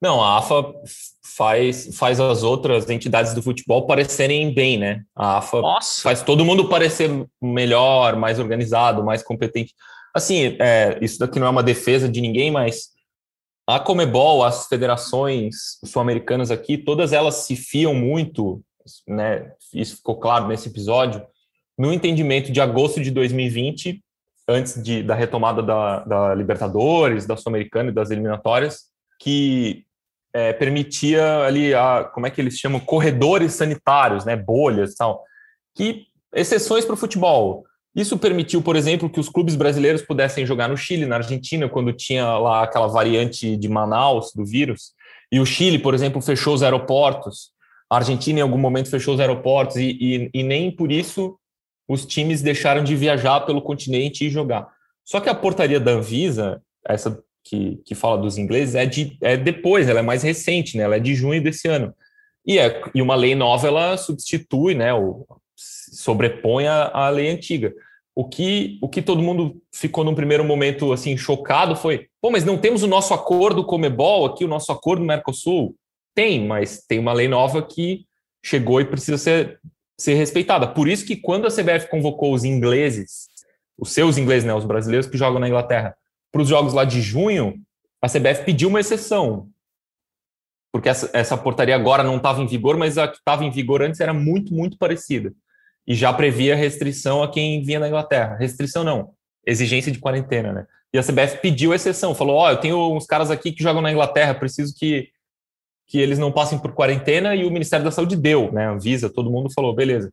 Não, 0.00 0.22
a 0.22 0.38
AFA 0.38 0.72
faz, 1.36 1.98
faz 1.98 2.20
as 2.20 2.44
outras 2.44 2.88
entidades 2.88 3.34
do 3.34 3.42
futebol 3.42 3.84
parecerem 3.88 4.54
bem, 4.54 4.78
né? 4.78 5.02
A 5.16 5.38
AFA 5.38 5.60
Nossa. 5.60 6.00
faz 6.00 6.22
todo 6.22 6.44
mundo 6.44 6.68
parecer 6.68 7.10
melhor, 7.42 8.14
mais 8.14 8.38
organizado, 8.38 9.04
mais 9.04 9.20
competente. 9.20 9.74
Assim, 10.14 10.56
é, 10.60 10.96
isso 11.02 11.18
daqui 11.18 11.40
não 11.40 11.48
é 11.48 11.50
uma 11.50 11.62
defesa 11.62 12.08
de 12.08 12.20
ninguém, 12.20 12.52
mas 12.52 12.90
a 13.70 13.80
Comebol, 13.80 14.44
as 14.44 14.66
federações 14.66 15.78
sul-americanas 15.84 16.50
aqui, 16.50 16.76
todas 16.76 17.12
elas 17.12 17.36
se 17.36 17.56
fiam 17.56 17.94
muito, 17.94 18.62
né? 19.06 19.52
Isso 19.72 19.96
ficou 19.96 20.18
claro 20.18 20.48
nesse 20.48 20.68
episódio, 20.68 21.24
no 21.78 21.92
entendimento 21.92 22.52
de 22.52 22.60
agosto 22.60 23.00
de 23.00 23.10
2020 23.10 24.02
antes 24.48 24.82
de, 24.82 25.02
da 25.02 25.14
retomada 25.14 25.62
da, 25.62 26.00
da 26.00 26.34
Libertadores, 26.34 27.26
da 27.26 27.36
Sul-Americana 27.36 27.90
e 27.90 27.94
das 27.94 28.10
eliminatórias, 28.10 28.86
que 29.20 29.84
é, 30.32 30.52
permitia 30.52 31.44
ali, 31.44 31.72
a, 31.72 32.04
como 32.04 32.26
é 32.26 32.30
que 32.30 32.40
eles 32.40 32.58
chamam, 32.58 32.80
corredores 32.80 33.54
sanitários, 33.54 34.24
né, 34.24 34.36
bolhas 34.36 34.92
e 34.92 34.96
tal, 34.96 35.24
que 35.74 36.06
exceções 36.34 36.84
para 36.84 36.94
o 36.94 36.98
futebol. 36.98 37.64
Isso 38.00 38.18
permitiu, 38.18 38.62
por 38.62 38.76
exemplo, 38.76 39.10
que 39.10 39.20
os 39.20 39.28
clubes 39.28 39.54
brasileiros 39.54 40.00
pudessem 40.00 40.46
jogar 40.46 40.68
no 40.68 40.76
Chile, 40.76 41.04
na 41.04 41.16
Argentina, 41.16 41.68
quando 41.68 41.92
tinha 41.92 42.38
lá 42.38 42.62
aquela 42.62 42.86
variante 42.86 43.56
de 43.56 43.68
Manaus 43.68 44.32
do 44.34 44.44
vírus, 44.44 44.92
e 45.30 45.38
o 45.38 45.44
Chile, 45.44 45.78
por 45.78 45.92
exemplo, 45.92 46.22
fechou 46.22 46.54
os 46.54 46.62
aeroportos, 46.62 47.50
a 47.90 47.96
Argentina 47.96 48.38
em 48.38 48.42
algum 48.42 48.56
momento 48.56 48.88
fechou 48.88 49.14
os 49.14 49.20
aeroportos, 49.20 49.76
e, 49.76 49.98
e, 50.00 50.30
e 50.32 50.42
nem 50.42 50.70
por 50.70 50.90
isso 50.90 51.36
os 51.86 52.06
times 52.06 52.40
deixaram 52.40 52.82
de 52.82 52.96
viajar 52.96 53.40
pelo 53.40 53.60
continente 53.60 54.24
e 54.24 54.30
jogar. 54.30 54.68
Só 55.04 55.20
que 55.20 55.28
a 55.28 55.34
portaria 55.34 55.80
da 55.80 55.90
Anvisa, 55.90 56.62
essa 56.86 57.22
que, 57.44 57.82
que 57.84 57.94
fala 57.94 58.16
dos 58.16 58.38
ingleses, 58.38 58.76
é, 58.76 58.86
de, 58.86 59.18
é 59.20 59.36
depois, 59.36 59.88
ela 59.88 59.98
é 59.98 60.02
mais 60.02 60.22
recente, 60.22 60.76
né? 60.76 60.84
ela 60.84 60.96
é 60.96 61.00
de 61.00 61.14
junho 61.14 61.42
desse 61.42 61.68
ano. 61.68 61.92
E, 62.46 62.58
é, 62.58 62.80
e 62.94 63.02
uma 63.02 63.14
lei 63.14 63.34
nova, 63.34 63.66
ela 63.66 63.96
substitui, 63.96 64.74
né, 64.74 64.94
ou 64.94 65.26
sobrepõe 65.56 66.66
a, 66.66 66.88
a 66.88 67.10
lei 67.10 67.28
antiga. 67.28 67.74
O 68.20 68.28
que, 68.28 68.78
o 68.82 68.86
que 68.86 69.00
todo 69.00 69.22
mundo 69.22 69.62
ficou 69.72 70.04
num 70.04 70.14
primeiro 70.14 70.44
momento 70.44 70.92
assim 70.92 71.16
chocado 71.16 71.74
foi: 71.74 72.06
pô, 72.20 72.30
mas 72.30 72.44
não 72.44 72.58
temos 72.58 72.82
o 72.82 72.86
nosso 72.86 73.14
acordo 73.14 73.64
Comebol 73.64 74.26
aqui, 74.26 74.44
o 74.44 74.48
nosso 74.48 74.70
acordo 74.70 75.02
Mercosul? 75.02 75.74
Tem, 76.14 76.46
mas 76.46 76.84
tem 76.86 76.98
uma 76.98 77.14
lei 77.14 77.28
nova 77.28 77.62
que 77.62 78.04
chegou 78.44 78.78
e 78.78 78.84
precisa 78.84 79.16
ser 79.16 79.58
ser 79.98 80.12
respeitada. 80.16 80.66
Por 80.66 80.86
isso 80.86 81.06
que 81.06 81.16
quando 81.16 81.46
a 81.46 81.50
CBF 81.50 81.88
convocou 81.88 82.34
os 82.34 82.44
ingleses, 82.44 83.26
os 83.78 83.90
seus 83.90 84.18
ingleses, 84.18 84.44
né, 84.44 84.52
os 84.52 84.66
brasileiros 84.66 85.06
que 85.06 85.16
jogam 85.16 85.40
na 85.40 85.48
Inglaterra, 85.48 85.96
para 86.30 86.42
os 86.42 86.48
jogos 86.48 86.74
lá 86.74 86.84
de 86.84 87.00
junho, 87.00 87.54
a 88.02 88.06
CBF 88.06 88.44
pediu 88.44 88.68
uma 88.68 88.80
exceção. 88.80 89.48
Porque 90.70 90.90
essa, 90.90 91.08
essa 91.14 91.38
portaria 91.38 91.74
agora 91.74 92.02
não 92.02 92.18
estava 92.18 92.42
em 92.42 92.46
vigor, 92.46 92.76
mas 92.76 92.98
a 92.98 93.08
que 93.08 93.16
estava 93.16 93.46
em 93.46 93.50
vigor 93.50 93.80
antes 93.80 93.98
era 93.98 94.12
muito, 94.12 94.52
muito 94.52 94.76
parecida. 94.76 95.32
E 95.86 95.94
já 95.94 96.12
previa 96.12 96.54
restrição 96.54 97.22
a 97.22 97.30
quem 97.30 97.62
vinha 97.62 97.80
da 97.80 97.88
Inglaterra. 97.88 98.36
Restrição 98.38 98.84
não, 98.84 99.10
exigência 99.46 99.90
de 99.90 99.98
quarentena, 99.98 100.52
né? 100.52 100.66
E 100.92 100.98
a 100.98 101.02
CBF 101.02 101.38
pediu 101.38 101.72
exceção, 101.72 102.14
falou: 102.14 102.36
Ó, 102.36 102.46
oh, 102.46 102.50
eu 102.50 102.56
tenho 102.56 102.94
uns 102.94 103.06
caras 103.06 103.30
aqui 103.30 103.52
que 103.52 103.62
jogam 103.62 103.82
na 103.82 103.92
Inglaterra, 103.92 104.34
preciso 104.34 104.74
que 104.76 105.10
que 105.90 105.98
eles 105.98 106.20
não 106.20 106.30
passem 106.30 106.56
por 106.56 106.72
quarentena 106.72 107.34
e 107.34 107.44
o 107.44 107.50
Ministério 107.50 107.84
da 107.84 107.90
Saúde 107.90 108.14
deu, 108.14 108.52
né? 108.52 108.68
Avisa, 108.68 109.10
todo 109.10 109.28
mundo 109.28 109.52
falou, 109.52 109.74
beleza. 109.74 110.12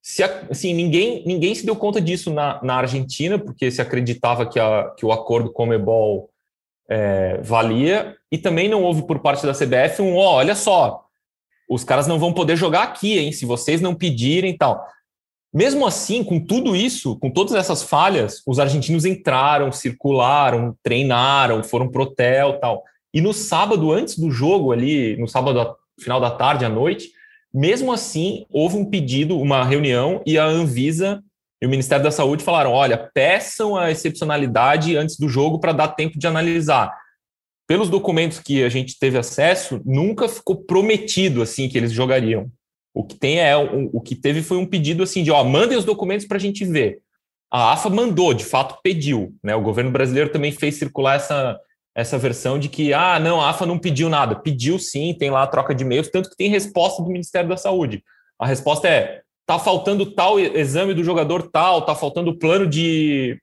Se, 0.00 0.22
assim, 0.22 0.72
ninguém, 0.72 1.24
ninguém 1.26 1.52
se 1.52 1.66
deu 1.66 1.74
conta 1.74 2.00
disso 2.00 2.32
na, 2.32 2.62
na 2.62 2.76
Argentina, 2.76 3.36
porque 3.36 3.68
se 3.72 3.82
acreditava 3.82 4.46
que, 4.46 4.60
a, 4.60 4.94
que 4.96 5.04
o 5.04 5.10
acordo 5.10 5.50
Comebol 5.50 6.30
é, 6.88 7.40
valia, 7.42 8.16
e 8.30 8.38
também 8.38 8.68
não 8.68 8.84
houve 8.84 9.04
por 9.04 9.18
parte 9.18 9.44
da 9.44 9.52
CBF 9.52 10.00
um, 10.00 10.14
ó, 10.14 10.34
oh, 10.34 10.34
olha 10.34 10.54
só, 10.54 11.04
os 11.68 11.82
caras 11.82 12.06
não 12.06 12.20
vão 12.20 12.32
poder 12.32 12.54
jogar 12.54 12.84
aqui, 12.84 13.18
hein, 13.18 13.32
se 13.32 13.44
vocês 13.44 13.80
não 13.80 13.96
pedirem 13.96 14.52
e 14.52 14.56
tal. 14.56 14.86
Mesmo 15.52 15.86
assim, 15.86 16.22
com 16.22 16.38
tudo 16.38 16.76
isso, 16.76 17.18
com 17.18 17.30
todas 17.30 17.54
essas 17.54 17.82
falhas, 17.82 18.42
os 18.46 18.58
argentinos 18.58 19.04
entraram, 19.04 19.72
circularam, 19.72 20.76
treinaram, 20.82 21.62
foram 21.62 21.88
pro 21.88 22.02
hotel 22.02 22.58
tal. 22.60 22.82
E 23.14 23.20
no 23.20 23.32
sábado, 23.32 23.90
antes 23.92 24.18
do 24.18 24.30
jogo, 24.30 24.72
ali, 24.72 25.16
no 25.16 25.26
sábado, 25.26 25.74
final 25.98 26.20
da 26.20 26.30
tarde, 26.30 26.64
à 26.64 26.68
noite, 26.68 27.10
mesmo 27.52 27.90
assim, 27.90 28.44
houve 28.50 28.76
um 28.76 28.84
pedido, 28.84 29.40
uma 29.40 29.64
reunião, 29.64 30.20
e 30.26 30.38
a 30.38 30.44
Anvisa 30.44 31.22
e 31.60 31.66
o 31.66 31.70
Ministério 31.70 32.04
da 32.04 32.10
Saúde 32.10 32.44
falaram: 32.44 32.72
olha, 32.72 32.98
peçam 33.14 33.76
a 33.76 33.90
excepcionalidade 33.90 34.96
antes 34.96 35.18
do 35.18 35.28
jogo 35.28 35.58
para 35.58 35.72
dar 35.72 35.88
tempo 35.88 36.18
de 36.18 36.26
analisar. 36.26 36.92
Pelos 37.66 37.88
documentos 37.88 38.38
que 38.38 38.62
a 38.62 38.68
gente 38.68 38.98
teve 38.98 39.18
acesso, 39.18 39.80
nunca 39.84 40.28
ficou 40.28 40.64
prometido 40.64 41.42
assim 41.42 41.68
que 41.68 41.76
eles 41.76 41.92
jogariam. 41.92 42.50
O 42.96 43.04
que 43.04 43.14
tem 43.14 43.38
é 43.38 43.54
o, 43.54 43.90
o 43.92 44.00
que 44.00 44.16
teve 44.16 44.42
foi 44.42 44.56
um 44.56 44.64
pedido 44.64 45.02
assim 45.02 45.22
de 45.22 45.30
ó, 45.30 45.44
mandem 45.44 45.76
os 45.76 45.84
documentos 45.84 46.26
para 46.26 46.38
a 46.38 46.40
gente 46.40 46.64
ver. 46.64 47.00
A 47.52 47.74
AFA 47.74 47.90
mandou, 47.90 48.32
de 48.32 48.42
fato 48.42 48.78
pediu, 48.82 49.34
né? 49.44 49.54
O 49.54 49.60
governo 49.60 49.90
brasileiro 49.90 50.30
também 50.30 50.50
fez 50.50 50.76
circular 50.76 51.16
essa 51.16 51.60
essa 51.94 52.18
versão 52.18 52.58
de 52.58 52.68
que, 52.68 52.92
ah, 52.92 53.18
não, 53.18 53.40
a 53.40 53.48
AFA 53.48 53.64
não 53.64 53.78
pediu 53.78 54.10
nada. 54.10 54.34
Pediu 54.36 54.78
sim, 54.78 55.14
tem 55.18 55.30
lá 55.30 55.42
a 55.42 55.46
troca 55.46 55.74
de 55.74 55.82
e-mails, 55.82 56.10
tanto 56.10 56.28
que 56.28 56.36
tem 56.36 56.50
resposta 56.50 57.02
do 57.02 57.08
Ministério 57.08 57.48
da 57.48 57.56
Saúde. 57.56 58.02
A 58.38 58.46
resposta 58.46 58.88
é: 58.88 59.20
tá 59.46 59.58
faltando 59.58 60.14
tal 60.14 60.40
exame 60.40 60.94
do 60.94 61.04
jogador 61.04 61.50
tal, 61.50 61.82
tá 61.82 61.94
faltando 61.94 62.38
plano 62.38 62.66
de 62.66 63.38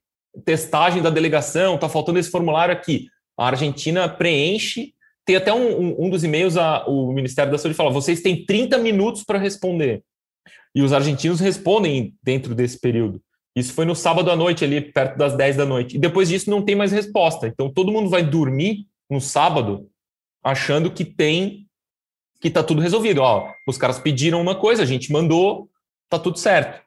testagem 0.45 1.01
da 1.01 1.11
delegação, 1.11 1.77
tá 1.77 1.87
faltando 1.87 2.17
esse 2.17 2.31
formulário 2.31 2.73
aqui. 2.73 3.07
A 3.37 3.47
Argentina 3.47 4.09
preenche, 4.09 4.93
tem 5.25 5.35
até 5.35 5.53
um, 5.53 6.05
um, 6.05 6.09
dos 6.09 6.23
e-mails, 6.23 6.57
a, 6.57 6.85
o 6.85 7.11
Ministério 7.13 7.51
da 7.51 7.57
Saúde 7.57 7.75
fala: 7.75 7.89
vocês 7.91 8.21
têm 8.21 8.45
30 8.45 8.77
minutos 8.77 9.23
para 9.23 9.39
responder. 9.39 10.03
E 10.75 10.81
os 10.81 10.91
argentinos 10.91 11.39
respondem 11.39 12.15
dentro 12.21 12.55
desse 12.55 12.79
período. 12.79 13.21
Isso 13.55 13.73
foi 13.73 13.85
no 13.85 13.95
sábado 13.95 14.31
à 14.31 14.35
noite, 14.35 14.63
ali 14.65 14.81
perto 14.81 15.17
das 15.17 15.35
10 15.37 15.57
da 15.57 15.65
noite. 15.65 15.95
E 15.95 15.99
depois 15.99 16.29
disso 16.29 16.49
não 16.49 16.63
tem 16.63 16.75
mais 16.75 16.91
resposta. 16.91 17.47
Então 17.47 17.71
todo 17.71 17.91
mundo 17.91 18.09
vai 18.09 18.23
dormir 18.23 18.87
no 19.09 19.21
sábado 19.21 19.87
achando 20.43 20.91
que 20.91 21.05
tem 21.05 21.67
que 22.41 22.49
tá 22.49 22.61
tudo 22.61 22.81
resolvido. 22.81 23.21
Ó, 23.21 23.49
os 23.65 23.77
caras 23.77 23.99
pediram 23.99 24.41
uma 24.41 24.55
coisa, 24.55 24.83
a 24.83 24.85
gente 24.85 25.13
mandou, 25.13 25.69
tá 26.09 26.19
tudo 26.19 26.37
certo. 26.37 26.83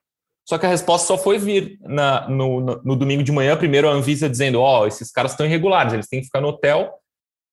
Só 0.47 0.59
que 0.59 0.67
a 0.67 0.69
resposta 0.69 1.07
só 1.07 1.17
foi 1.17 1.39
vir 1.39 1.79
na, 1.81 2.29
no, 2.29 2.61
no, 2.61 2.83
no 2.85 2.97
domingo 2.97 3.23
de 3.23 3.33
manhã. 3.33 3.57
Primeiro 3.57 3.89
a 3.89 3.93
Anvisa 3.93 4.29
dizendo: 4.29 4.61
Ó, 4.61 4.87
esses 4.87 5.11
caras 5.11 5.33
estão 5.33 5.47
irregulares, 5.47 5.93
eles 5.93 6.09
têm 6.09 6.21
que 6.21 6.27
ficar 6.27 6.41
no 6.41 6.49
hotel. 6.49 6.93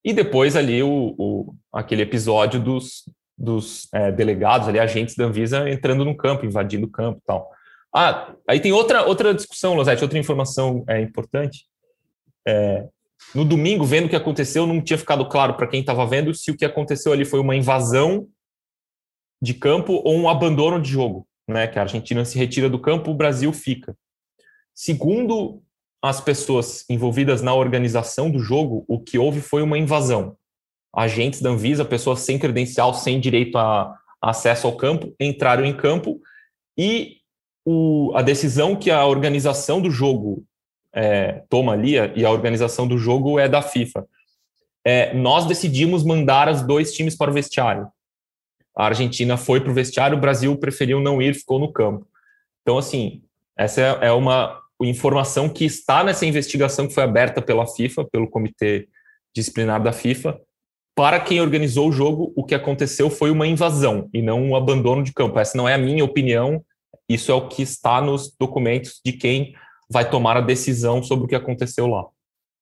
E 0.04 0.14
depois 0.14 0.56
ali 0.56 0.84
o, 0.84 1.16
o 1.18 1.56
aquele 1.72 2.02
episódio 2.02 2.60
dos, 2.60 3.04
dos 3.38 3.88
é, 3.94 4.12
delegados, 4.12 4.68
ali, 4.68 4.80
agentes 4.80 5.16
da 5.16 5.26
Anvisa 5.26 5.70
entrando 5.70 6.04
no 6.04 6.16
campo, 6.16 6.46
invadindo 6.46 6.86
o 6.86 6.92
campo 6.92 7.20
e 7.20 7.26
tal. 7.26 7.50
Ah, 7.96 8.34
aí 8.48 8.60
tem 8.60 8.72
outra, 8.72 9.06
outra 9.06 9.34
discussão, 9.34 9.76
Losete, 9.76 10.04
outra 10.04 10.20
informação 10.20 10.84
é, 10.88 11.00
importante. 11.00 11.66
É, 12.48 12.88
no 13.34 13.46
domingo, 13.46 13.86
vendo 13.86 14.06
o 14.06 14.10
que 14.10 14.16
aconteceu, 14.16 14.68
não 14.68 14.82
tinha 14.82 14.98
ficado 14.98 15.28
claro 15.28 15.56
para 15.56 15.68
quem 15.68 15.80
estava 15.80 16.06
vendo 16.06 16.34
se 16.34 16.52
o 16.52 16.58
que 16.58 16.66
aconteceu 16.66 17.14
ali 17.14 17.24
foi 17.24 17.40
uma 17.40 17.56
invasão 17.56 18.28
de 19.42 19.54
campo 19.54 20.02
ou 20.04 20.16
um 20.16 20.28
abandono 20.28 20.82
de 20.82 20.90
jogo, 20.90 21.28
né? 21.48 21.68
Que 21.68 21.78
a 21.78 21.84
Argentina 21.84 22.26
se 22.26 22.38
retira 22.38 22.70
do 22.70 22.80
campo, 22.80 23.12
o 23.12 23.16
Brasil 23.16 23.52
fica. 23.54 23.96
Segundo 24.74 25.62
as 26.04 26.20
pessoas 26.20 26.84
envolvidas 26.90 27.42
na 27.42 27.54
organização 27.54 28.30
do 28.30 28.38
jogo, 28.40 28.84
o 28.90 29.00
que 29.00 29.18
houve 29.18 29.40
foi 29.40 29.62
uma 29.62 29.78
invasão. 29.78 30.36
Agentes 30.94 31.42
da 31.42 31.50
Anvisa, 31.50 31.86
pessoas 31.86 32.20
sem 32.20 32.38
credencial, 32.38 32.94
sem 32.94 33.22
direito 33.22 33.58
a, 33.58 33.98
acesso 34.22 34.68
ao 34.68 34.76
campo, 34.76 35.16
entraram 35.18 35.64
em 35.64 35.74
campo 35.74 36.20
e 36.78 37.20
o, 37.66 38.12
a 38.16 38.22
decisão 38.22 38.76
que 38.76 38.92
a 38.92 39.06
organização 39.06 39.82
do 39.82 39.90
jogo 39.90 40.44
é, 40.94 41.42
toma 41.48 41.72
ali 41.72 41.94
e 42.16 42.26
a 42.26 42.30
organização 42.30 42.86
do 42.86 42.98
jogo 42.98 43.40
é 43.40 43.48
da 43.48 43.62
FIFA. 43.62 44.06
É, 44.86 45.14
nós 45.14 45.46
decidimos 45.46 46.04
mandar 46.04 46.50
os 46.50 46.62
dois 46.62 46.94
times 46.94 47.16
para 47.16 47.32
o 47.32 47.34
vestiário. 47.34 47.88
A 48.76 48.88
Argentina 48.88 49.38
foi 49.38 49.62
para 49.62 49.72
o 49.72 49.74
vestiário, 49.74 50.18
o 50.18 50.22
Brasil 50.22 50.58
preferiu 50.58 51.00
não 51.00 51.22
ir, 51.22 51.34
ficou 51.34 51.60
no 51.60 51.72
campo. 51.72 52.06
Então, 52.62 52.78
assim, 52.78 53.24
essa 53.56 53.80
é, 53.80 54.08
é 54.08 54.12
uma 54.12 54.63
informação 54.86 55.50
que 55.50 55.66
está 55.66 56.04
nessa 56.04 56.26
investigação 56.26 56.88
que 56.88 56.94
foi 56.94 57.04
aberta 57.04 57.42
pela 57.42 57.68
FIFA, 57.68 58.06
pelo 58.06 58.30
Comitê 58.30 58.88
Disciplinar 59.36 59.82
da 59.82 59.92
FIFA. 59.92 60.40
Para 60.96 61.20
quem 61.20 61.42
organizou 61.42 61.90
o 61.90 61.92
jogo, 61.92 62.32
o 62.36 62.44
que 62.44 62.54
aconteceu 62.54 63.10
foi 63.10 63.32
uma 63.32 63.48
invasão 63.48 64.10
e 64.14 64.22
não 64.22 64.42
um 64.42 64.56
abandono 64.56 65.04
de 65.04 65.12
campo. 65.12 65.40
Essa 65.40 65.58
não 65.58 65.68
é 65.68 65.74
a 65.74 65.78
minha 65.78 66.04
opinião, 66.04 66.64
isso 67.10 67.32
é 67.32 67.36
o 67.36 67.48
que 67.48 67.64
está 67.64 68.00
nos 68.00 68.36
documentos 68.40 69.02
de 69.04 69.14
quem 69.14 69.56
vai 69.90 70.10
tomar 70.10 70.38
a 70.38 70.42
decisão 70.42 71.02
sobre 71.02 71.26
o 71.26 71.28
que 71.28 71.36
aconteceu 71.36 71.88
lá. 71.88 72.06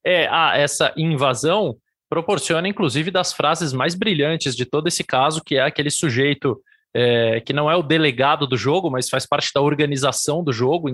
É, 0.06 0.28
ah, 0.30 0.58
essa 0.58 0.94
invasão 0.98 1.78
proporciona, 2.10 2.68
inclusive, 2.68 3.12
das 3.12 3.32
frases 3.32 3.72
mais 3.72 3.96
brilhantes 3.96 4.56
de 4.56 4.66
todo 4.66 4.88
esse 4.88 5.04
caso, 5.04 5.42
que 5.44 5.56
é 5.56 5.62
aquele 5.62 5.90
sujeito 5.90 6.62
é, 6.94 7.40
que 7.42 7.54
não 7.54 7.70
é 7.70 7.76
o 7.76 7.84
delegado 7.84 8.46
do 8.46 8.58
jogo, 8.58 8.90
mas 8.90 9.10
faz 9.10 9.26
parte 9.26 9.50
da 9.54 9.62
organização 9.62 10.44
do 10.44 10.52
jogo, 10.52 10.90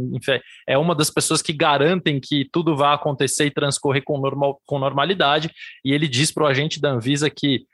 é 0.67 0.77
uma 0.77 0.93
das 0.93 1.09
pessoas 1.09 1.41
que 1.41 1.53
garantem 1.53 2.19
que 2.19 2.47
tudo 2.51 2.75
vai 2.75 2.93
acontecer 2.93 3.45
e 3.45 3.51
transcorrer 3.51 4.03
com, 4.03 4.19
normal, 4.19 4.59
com 4.65 4.79
normalidade, 4.79 5.51
e 5.83 5.91
ele 5.91 6.07
diz 6.07 6.31
para 6.31 6.43
o 6.43 6.47
agente 6.47 6.79
da 6.79 6.91
Anvisa 6.91 7.29
que 7.29 7.65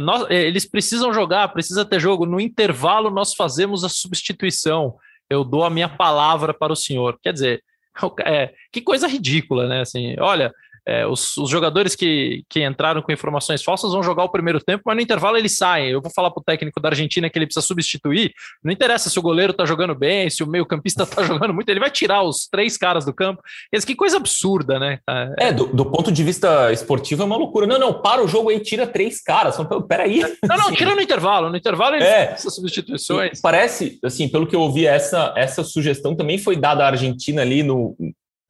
nós, 0.00 0.28
eles 0.30 0.68
precisam 0.68 1.12
jogar, 1.12 1.48
precisa 1.48 1.84
ter 1.84 2.00
jogo. 2.00 2.24
No 2.24 2.40
intervalo, 2.40 3.10
nós 3.10 3.34
fazemos 3.34 3.84
a 3.84 3.90
substituição. 3.90 4.96
Eu 5.28 5.44
dou 5.44 5.64
a 5.64 5.70
minha 5.70 5.88
palavra 5.88 6.54
para 6.54 6.72
o 6.72 6.76
senhor. 6.76 7.18
Quer 7.22 7.34
dizer, 7.34 7.62
é, 8.24 8.52
que 8.72 8.80
coisa 8.80 9.06
ridícula, 9.06 9.68
né? 9.68 9.82
Assim, 9.82 10.16
olha, 10.18 10.50
é, 10.86 11.06
os, 11.06 11.36
os, 11.36 11.48
jogadores 11.48 11.94
que, 11.94 12.44
que 12.48 12.64
entraram 12.64 13.00
com 13.00 13.10
informações 13.10 13.62
falsas 13.62 13.92
vão 13.92 14.02
jogar 14.02 14.24
o 14.24 14.28
primeiro 14.28 14.60
tempo, 14.60 14.82
mas 14.84 14.96
no 14.96 15.02
intervalo 15.02 15.36
eles 15.36 15.56
saem. 15.56 15.90
Eu 15.90 16.02
vou 16.02 16.10
falar 16.14 16.30
para 16.30 16.40
o 16.40 16.44
técnico 16.44 16.80
da 16.80 16.90
Argentina 16.90 17.30
que 17.30 17.38
ele 17.38 17.46
precisa 17.46 17.66
substituir. 17.66 18.32
Não 18.62 18.72
interessa 18.72 19.08
se 19.08 19.18
o 19.18 19.22
goleiro 19.22 19.52
está 19.52 19.64
jogando 19.64 19.94
bem, 19.94 20.28
se 20.28 20.42
o 20.42 20.46
meio-campista 20.46 21.04
está 21.04 21.22
jogando 21.24 21.54
muito, 21.54 21.68
ele 21.68 21.80
vai 21.80 21.90
tirar 21.90 22.22
os 22.22 22.46
três 22.46 22.76
caras 22.76 23.04
do 23.04 23.14
campo. 23.14 23.42
Que 23.84 23.94
coisa 23.94 24.16
absurda, 24.16 24.78
né? 24.78 24.98
É, 25.38 25.52
do, 25.52 25.66
do, 25.66 25.84
ponto 25.84 26.10
de 26.10 26.24
vista 26.24 26.72
esportivo 26.72 27.22
é 27.22 27.26
uma 27.26 27.36
loucura. 27.36 27.66
Não, 27.66 27.78
não, 27.78 28.00
para 28.00 28.24
o 28.24 28.28
jogo 28.28 28.48
aí, 28.48 28.58
tira 28.60 28.86
três 28.86 29.22
caras. 29.22 29.56
Peraí. 29.86 30.22
Não, 30.42 30.56
não, 30.56 30.72
tira 30.72 30.94
no 30.94 31.00
intervalo. 31.00 31.50
No 31.50 31.56
intervalo 31.56 31.96
ele 31.96 32.04
é, 32.04 32.32
essas 32.32 32.54
substituições. 32.54 33.40
Parece, 33.40 33.98
assim, 34.02 34.28
pelo 34.28 34.46
que 34.46 34.56
eu 34.56 34.60
ouvi, 34.60 34.86
essa, 34.86 35.34
essa 35.36 35.62
sugestão 35.62 36.16
também 36.16 36.38
foi 36.38 36.56
dada 36.56 36.84
à 36.84 36.88
Argentina 36.88 37.42
ali 37.42 37.62
no 37.62 37.94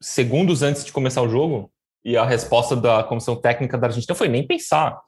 segundos 0.01 0.61
antes 0.61 0.85
de 0.85 0.91
começar 0.91 1.21
o 1.21 1.29
jogo. 1.29 1.71
E 2.05 2.15
a 2.15 2.23
resposta 2.23 2.75
da 2.75 3.03
comissão 3.03 3.35
técnica 3.35 3.79
da 3.79 3.87
Argentina 3.87 4.13
foi 4.13 4.27
nem 4.27 4.45
pensar. 4.45 5.01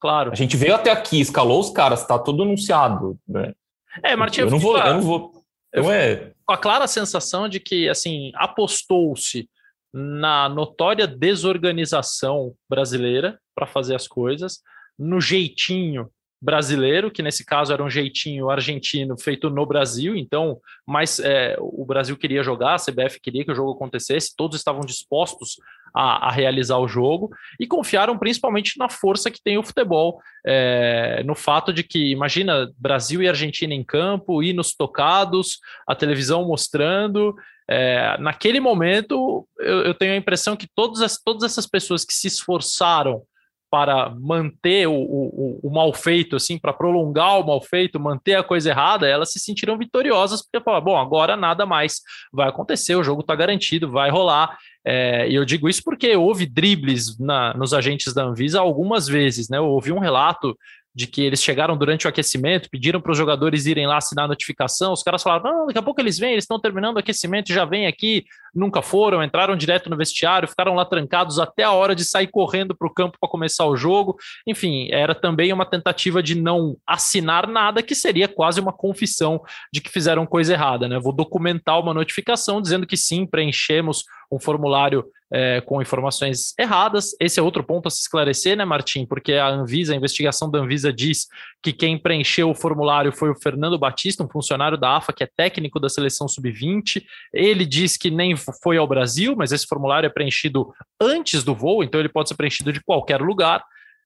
Claro. 0.00 0.30
A 0.30 0.34
gente 0.36 0.56
veio 0.56 0.76
até 0.76 0.92
aqui, 0.92 1.20
escalou 1.20 1.58
os 1.58 1.70
caras, 1.70 2.02
está 2.02 2.16
tudo 2.16 2.44
anunciado. 2.44 3.18
Né? 3.26 3.52
É, 4.00 4.14
Martinho, 4.14 4.46
eu 4.46 4.50
não 4.52 4.58
vou, 4.60 4.78
eu 4.78 4.94
não 4.94 5.02
vou. 5.02 5.32
Então 5.74 5.92
é. 5.92 6.32
Com 6.46 6.54
a 6.54 6.56
clara 6.56 6.86
sensação 6.86 7.48
de 7.48 7.58
que 7.58 7.88
assim 7.88 8.30
apostou-se 8.36 9.48
na 9.92 10.48
notória 10.48 11.06
desorganização 11.06 12.54
brasileira 12.68 13.40
para 13.54 13.66
fazer 13.66 13.96
as 13.96 14.06
coisas, 14.06 14.60
no 14.96 15.20
jeitinho 15.20 16.08
brasileiro, 16.40 17.10
que 17.10 17.22
nesse 17.22 17.44
caso 17.44 17.72
era 17.72 17.82
um 17.82 17.88
jeitinho 17.90 18.50
argentino 18.50 19.18
feito 19.18 19.48
no 19.48 19.64
Brasil, 19.64 20.14
então, 20.14 20.60
mas 20.86 21.18
é, 21.18 21.56
o 21.58 21.84
Brasil 21.84 22.16
queria 22.16 22.42
jogar, 22.42 22.74
a 22.74 22.78
CBF 22.78 23.18
queria 23.20 23.44
que 23.44 23.50
o 23.50 23.54
jogo 23.54 23.72
acontecesse, 23.72 24.36
todos 24.36 24.56
estavam 24.56 24.82
dispostos 24.82 25.56
a, 25.96 26.28
a 26.28 26.30
realizar 26.30 26.76
o 26.76 26.86
jogo 26.86 27.30
e 27.58 27.66
confiaram 27.66 28.18
principalmente 28.18 28.78
na 28.78 28.86
força 28.86 29.30
que 29.30 29.42
tem 29.42 29.56
o 29.56 29.62
futebol, 29.62 30.20
é, 30.46 31.22
no 31.24 31.34
fato 31.34 31.72
de 31.72 31.82
que, 31.82 32.10
imagina, 32.12 32.70
Brasil 32.76 33.22
e 33.22 33.28
Argentina 33.28 33.72
em 33.72 33.82
campo, 33.82 34.42
hinos 34.42 34.74
tocados, 34.74 35.58
a 35.88 35.94
televisão 35.94 36.46
mostrando, 36.46 37.34
é, 37.68 38.16
naquele 38.18 38.60
momento 38.60 39.48
eu, 39.58 39.86
eu, 39.86 39.94
tenho 39.94 40.12
a 40.12 40.16
impressão 40.16 40.54
que 40.54 40.68
todas, 40.72 41.00
as, 41.00 41.18
todas 41.20 41.42
essas 41.42 41.66
pessoas 41.66 42.04
que 42.04 42.12
se 42.12 42.28
esforçaram 42.28 43.22
para 43.68 44.10
manter 44.10 44.86
o, 44.86 44.94
o, 44.94 45.60
o 45.62 45.70
mal 45.70 45.92
feito, 45.92 46.36
assim, 46.36 46.58
para 46.58 46.72
prolongar 46.72 47.40
o 47.40 47.46
mal 47.46 47.60
feito, 47.60 47.98
manter 47.98 48.34
a 48.34 48.44
coisa 48.44 48.70
errada, 48.70 49.08
elas 49.08 49.32
se 49.32 49.40
sentiram 49.40 49.76
vitoriosas, 49.76 50.40
porque 50.40 50.64
falaram, 50.64 50.84
bom, 50.84 50.96
agora 50.96 51.36
nada 51.36 51.66
mais 51.66 52.00
vai 52.32 52.48
acontecer, 52.48 52.94
o 52.94 53.02
jogo 53.02 53.22
está 53.22 53.34
garantido, 53.34 53.90
vai 53.90 54.08
rolar. 54.08 54.56
É, 54.86 55.28
e 55.28 55.34
eu 55.34 55.44
digo 55.44 55.68
isso 55.68 55.82
porque 55.84 56.14
houve 56.14 56.46
dribles 56.46 57.18
na, 57.18 57.52
nos 57.54 57.74
agentes 57.74 58.14
da 58.14 58.22
Anvisa 58.22 58.60
algumas 58.60 59.08
vezes, 59.08 59.48
né? 59.48 59.58
Eu 59.58 59.66
ouvi 59.66 59.90
um 59.90 59.98
relato 59.98 60.56
de 60.96 61.06
que 61.06 61.20
eles 61.20 61.42
chegaram 61.42 61.76
durante 61.76 62.06
o 62.06 62.08
aquecimento, 62.08 62.70
pediram 62.70 63.02
para 63.02 63.12
os 63.12 63.18
jogadores 63.18 63.66
irem 63.66 63.86
lá 63.86 63.98
assinar 63.98 64.24
a 64.24 64.28
notificação, 64.28 64.94
os 64.94 65.02
caras 65.02 65.22
falaram, 65.22 65.42
não, 65.44 65.66
daqui 65.66 65.78
a 65.78 65.82
pouco 65.82 66.00
eles 66.00 66.18
vêm, 66.18 66.32
eles 66.32 66.44
estão 66.44 66.58
terminando 66.58 66.96
o 66.96 66.98
aquecimento, 67.00 67.52
já 67.52 67.66
vêm 67.66 67.86
aqui, 67.86 68.24
nunca 68.54 68.80
foram, 68.80 69.22
entraram 69.22 69.54
direto 69.54 69.90
no 69.90 69.96
vestiário, 69.96 70.48
ficaram 70.48 70.74
lá 70.74 70.86
trancados 70.86 71.38
até 71.38 71.64
a 71.64 71.72
hora 71.72 71.94
de 71.94 72.02
sair 72.02 72.28
correndo 72.28 72.74
para 72.74 72.88
o 72.88 72.94
campo 72.94 73.18
para 73.20 73.28
começar 73.28 73.66
o 73.66 73.76
jogo, 73.76 74.16
enfim, 74.46 74.88
era 74.90 75.14
também 75.14 75.52
uma 75.52 75.66
tentativa 75.66 76.22
de 76.22 76.34
não 76.34 76.78
assinar 76.86 77.46
nada, 77.46 77.82
que 77.82 77.94
seria 77.94 78.26
quase 78.26 78.58
uma 78.58 78.72
confissão 78.72 79.42
de 79.70 79.82
que 79.82 79.90
fizeram 79.90 80.24
coisa 80.24 80.54
errada, 80.54 80.88
né? 80.88 80.98
Vou 80.98 81.12
documentar 81.12 81.78
uma 81.78 81.92
notificação 81.92 82.62
dizendo 82.62 82.86
que 82.86 82.96
sim, 82.96 83.26
preenchemos 83.26 84.02
um 84.30 84.38
formulário 84.38 85.04
é, 85.32 85.60
com 85.60 85.82
informações 85.82 86.54
erradas. 86.58 87.10
Esse 87.20 87.40
é 87.40 87.42
outro 87.42 87.64
ponto 87.64 87.88
a 87.88 87.90
se 87.90 88.00
esclarecer, 88.00 88.56
né, 88.56 88.64
Martim? 88.64 89.04
Porque 89.04 89.34
a 89.34 89.48
Anvisa, 89.48 89.92
a 89.92 89.96
investigação 89.96 90.50
da 90.50 90.58
Anvisa 90.58 90.92
diz 90.92 91.26
que 91.62 91.72
quem 91.72 91.98
preencheu 91.98 92.50
o 92.50 92.54
formulário 92.54 93.12
foi 93.12 93.30
o 93.30 93.34
Fernando 93.34 93.78
Batista, 93.78 94.22
um 94.22 94.28
funcionário 94.28 94.78
da 94.78 94.96
AFA 94.96 95.12
que 95.12 95.24
é 95.24 95.28
técnico 95.36 95.80
da 95.80 95.88
seleção 95.88 96.28
sub-20. 96.28 97.02
Ele 97.32 97.66
diz 97.66 97.96
que 97.96 98.10
nem 98.10 98.34
foi 98.36 98.76
ao 98.76 98.86
Brasil, 98.86 99.34
mas 99.36 99.52
esse 99.52 99.66
formulário 99.66 100.06
é 100.06 100.10
preenchido 100.10 100.72
antes 101.00 101.42
do 101.42 101.54
voo, 101.54 101.82
então 101.82 102.00
ele 102.00 102.08
pode 102.08 102.28
ser 102.28 102.36
preenchido 102.36 102.72
de 102.72 102.80
qualquer 102.80 103.20
lugar. 103.20 103.62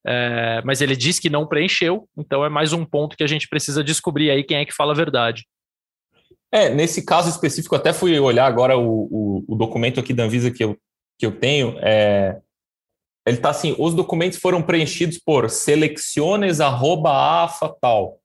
É, 0.06 0.62
mas 0.64 0.80
ele 0.80 0.96
diz 0.96 1.18
que 1.18 1.28
não 1.28 1.46
preencheu, 1.46 2.08
então 2.16 2.42
é 2.42 2.48
mais 2.48 2.72
um 2.72 2.86
ponto 2.86 3.14
que 3.14 3.22
a 3.22 3.26
gente 3.26 3.46
precisa 3.46 3.84
descobrir 3.84 4.30
aí 4.30 4.42
quem 4.42 4.56
é 4.56 4.64
que 4.64 4.74
fala 4.74 4.92
a 4.92 4.96
verdade. 4.96 5.44
É, 6.52 6.68
nesse 6.68 7.04
caso 7.04 7.28
específico, 7.28 7.76
até 7.76 7.92
fui 7.92 8.18
olhar 8.18 8.46
agora 8.46 8.76
o, 8.76 9.08
o, 9.10 9.44
o 9.48 9.54
documento 9.54 10.00
aqui 10.00 10.12
da 10.12 10.24
Anvisa 10.24 10.50
que 10.50 10.64
eu 10.64 10.76
que 11.20 11.26
eu 11.26 11.38
tenho, 11.38 11.76
é, 11.80 12.40
ele 13.26 13.36
está 13.36 13.50
assim, 13.50 13.76
os 13.78 13.94
documentos 13.94 14.38
foram 14.38 14.62
preenchidos 14.62 15.18
por 15.18 15.50
selecciones@afa 15.50 17.76
tal. 17.78 18.18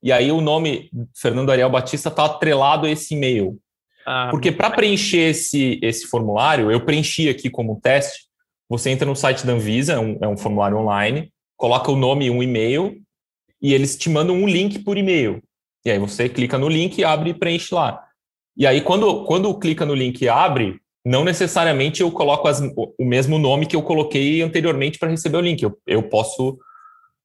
E 0.00 0.12
aí 0.12 0.30
o 0.30 0.40
nome 0.40 0.88
Fernando 1.16 1.50
Ariel 1.50 1.68
Batista 1.68 2.08
está 2.08 2.26
atrelado 2.26 2.86
a 2.86 2.90
esse 2.90 3.14
e-mail. 3.14 3.58
Ah, 4.06 4.28
Porque 4.30 4.52
para 4.52 4.70
preencher 4.70 5.30
esse, 5.30 5.80
esse 5.82 6.06
formulário, 6.06 6.70
eu 6.70 6.84
preenchi 6.84 7.28
aqui 7.28 7.50
como 7.50 7.80
teste. 7.80 8.28
Você 8.68 8.90
entra 8.90 9.04
no 9.04 9.16
site 9.16 9.44
da 9.44 9.54
Anvisa, 9.54 9.94
é 9.94 9.98
um, 9.98 10.18
é 10.22 10.28
um 10.28 10.36
formulário 10.36 10.78
online, 10.78 11.32
coloca 11.56 11.90
o 11.90 11.96
nome 11.96 12.26
e 12.26 12.30
um 12.30 12.40
e-mail, 12.42 13.02
e 13.60 13.74
eles 13.74 13.98
te 13.98 14.08
mandam 14.08 14.36
um 14.36 14.46
link 14.46 14.78
por 14.78 14.96
e-mail. 14.96 15.42
E 15.88 15.90
aí 15.90 15.98
você 15.98 16.28
clica 16.28 16.58
no 16.58 16.68
link, 16.68 17.02
abre 17.02 17.30
e 17.30 17.34
preenche 17.34 17.74
lá. 17.74 18.04
E 18.54 18.66
aí, 18.66 18.82
quando, 18.82 19.24
quando 19.24 19.58
clica 19.58 19.86
no 19.86 19.94
link 19.94 20.20
e 20.20 20.28
abre, 20.28 20.78
não 21.04 21.24
necessariamente 21.24 22.02
eu 22.02 22.12
coloco 22.12 22.46
as, 22.46 22.60
o 22.76 23.04
mesmo 23.04 23.38
nome 23.38 23.64
que 23.64 23.74
eu 23.74 23.82
coloquei 23.82 24.42
anteriormente 24.42 24.98
para 24.98 25.08
receber 25.08 25.38
o 25.38 25.40
link. 25.40 25.62
Eu, 25.62 25.78
eu 25.86 26.02
posso. 26.02 26.58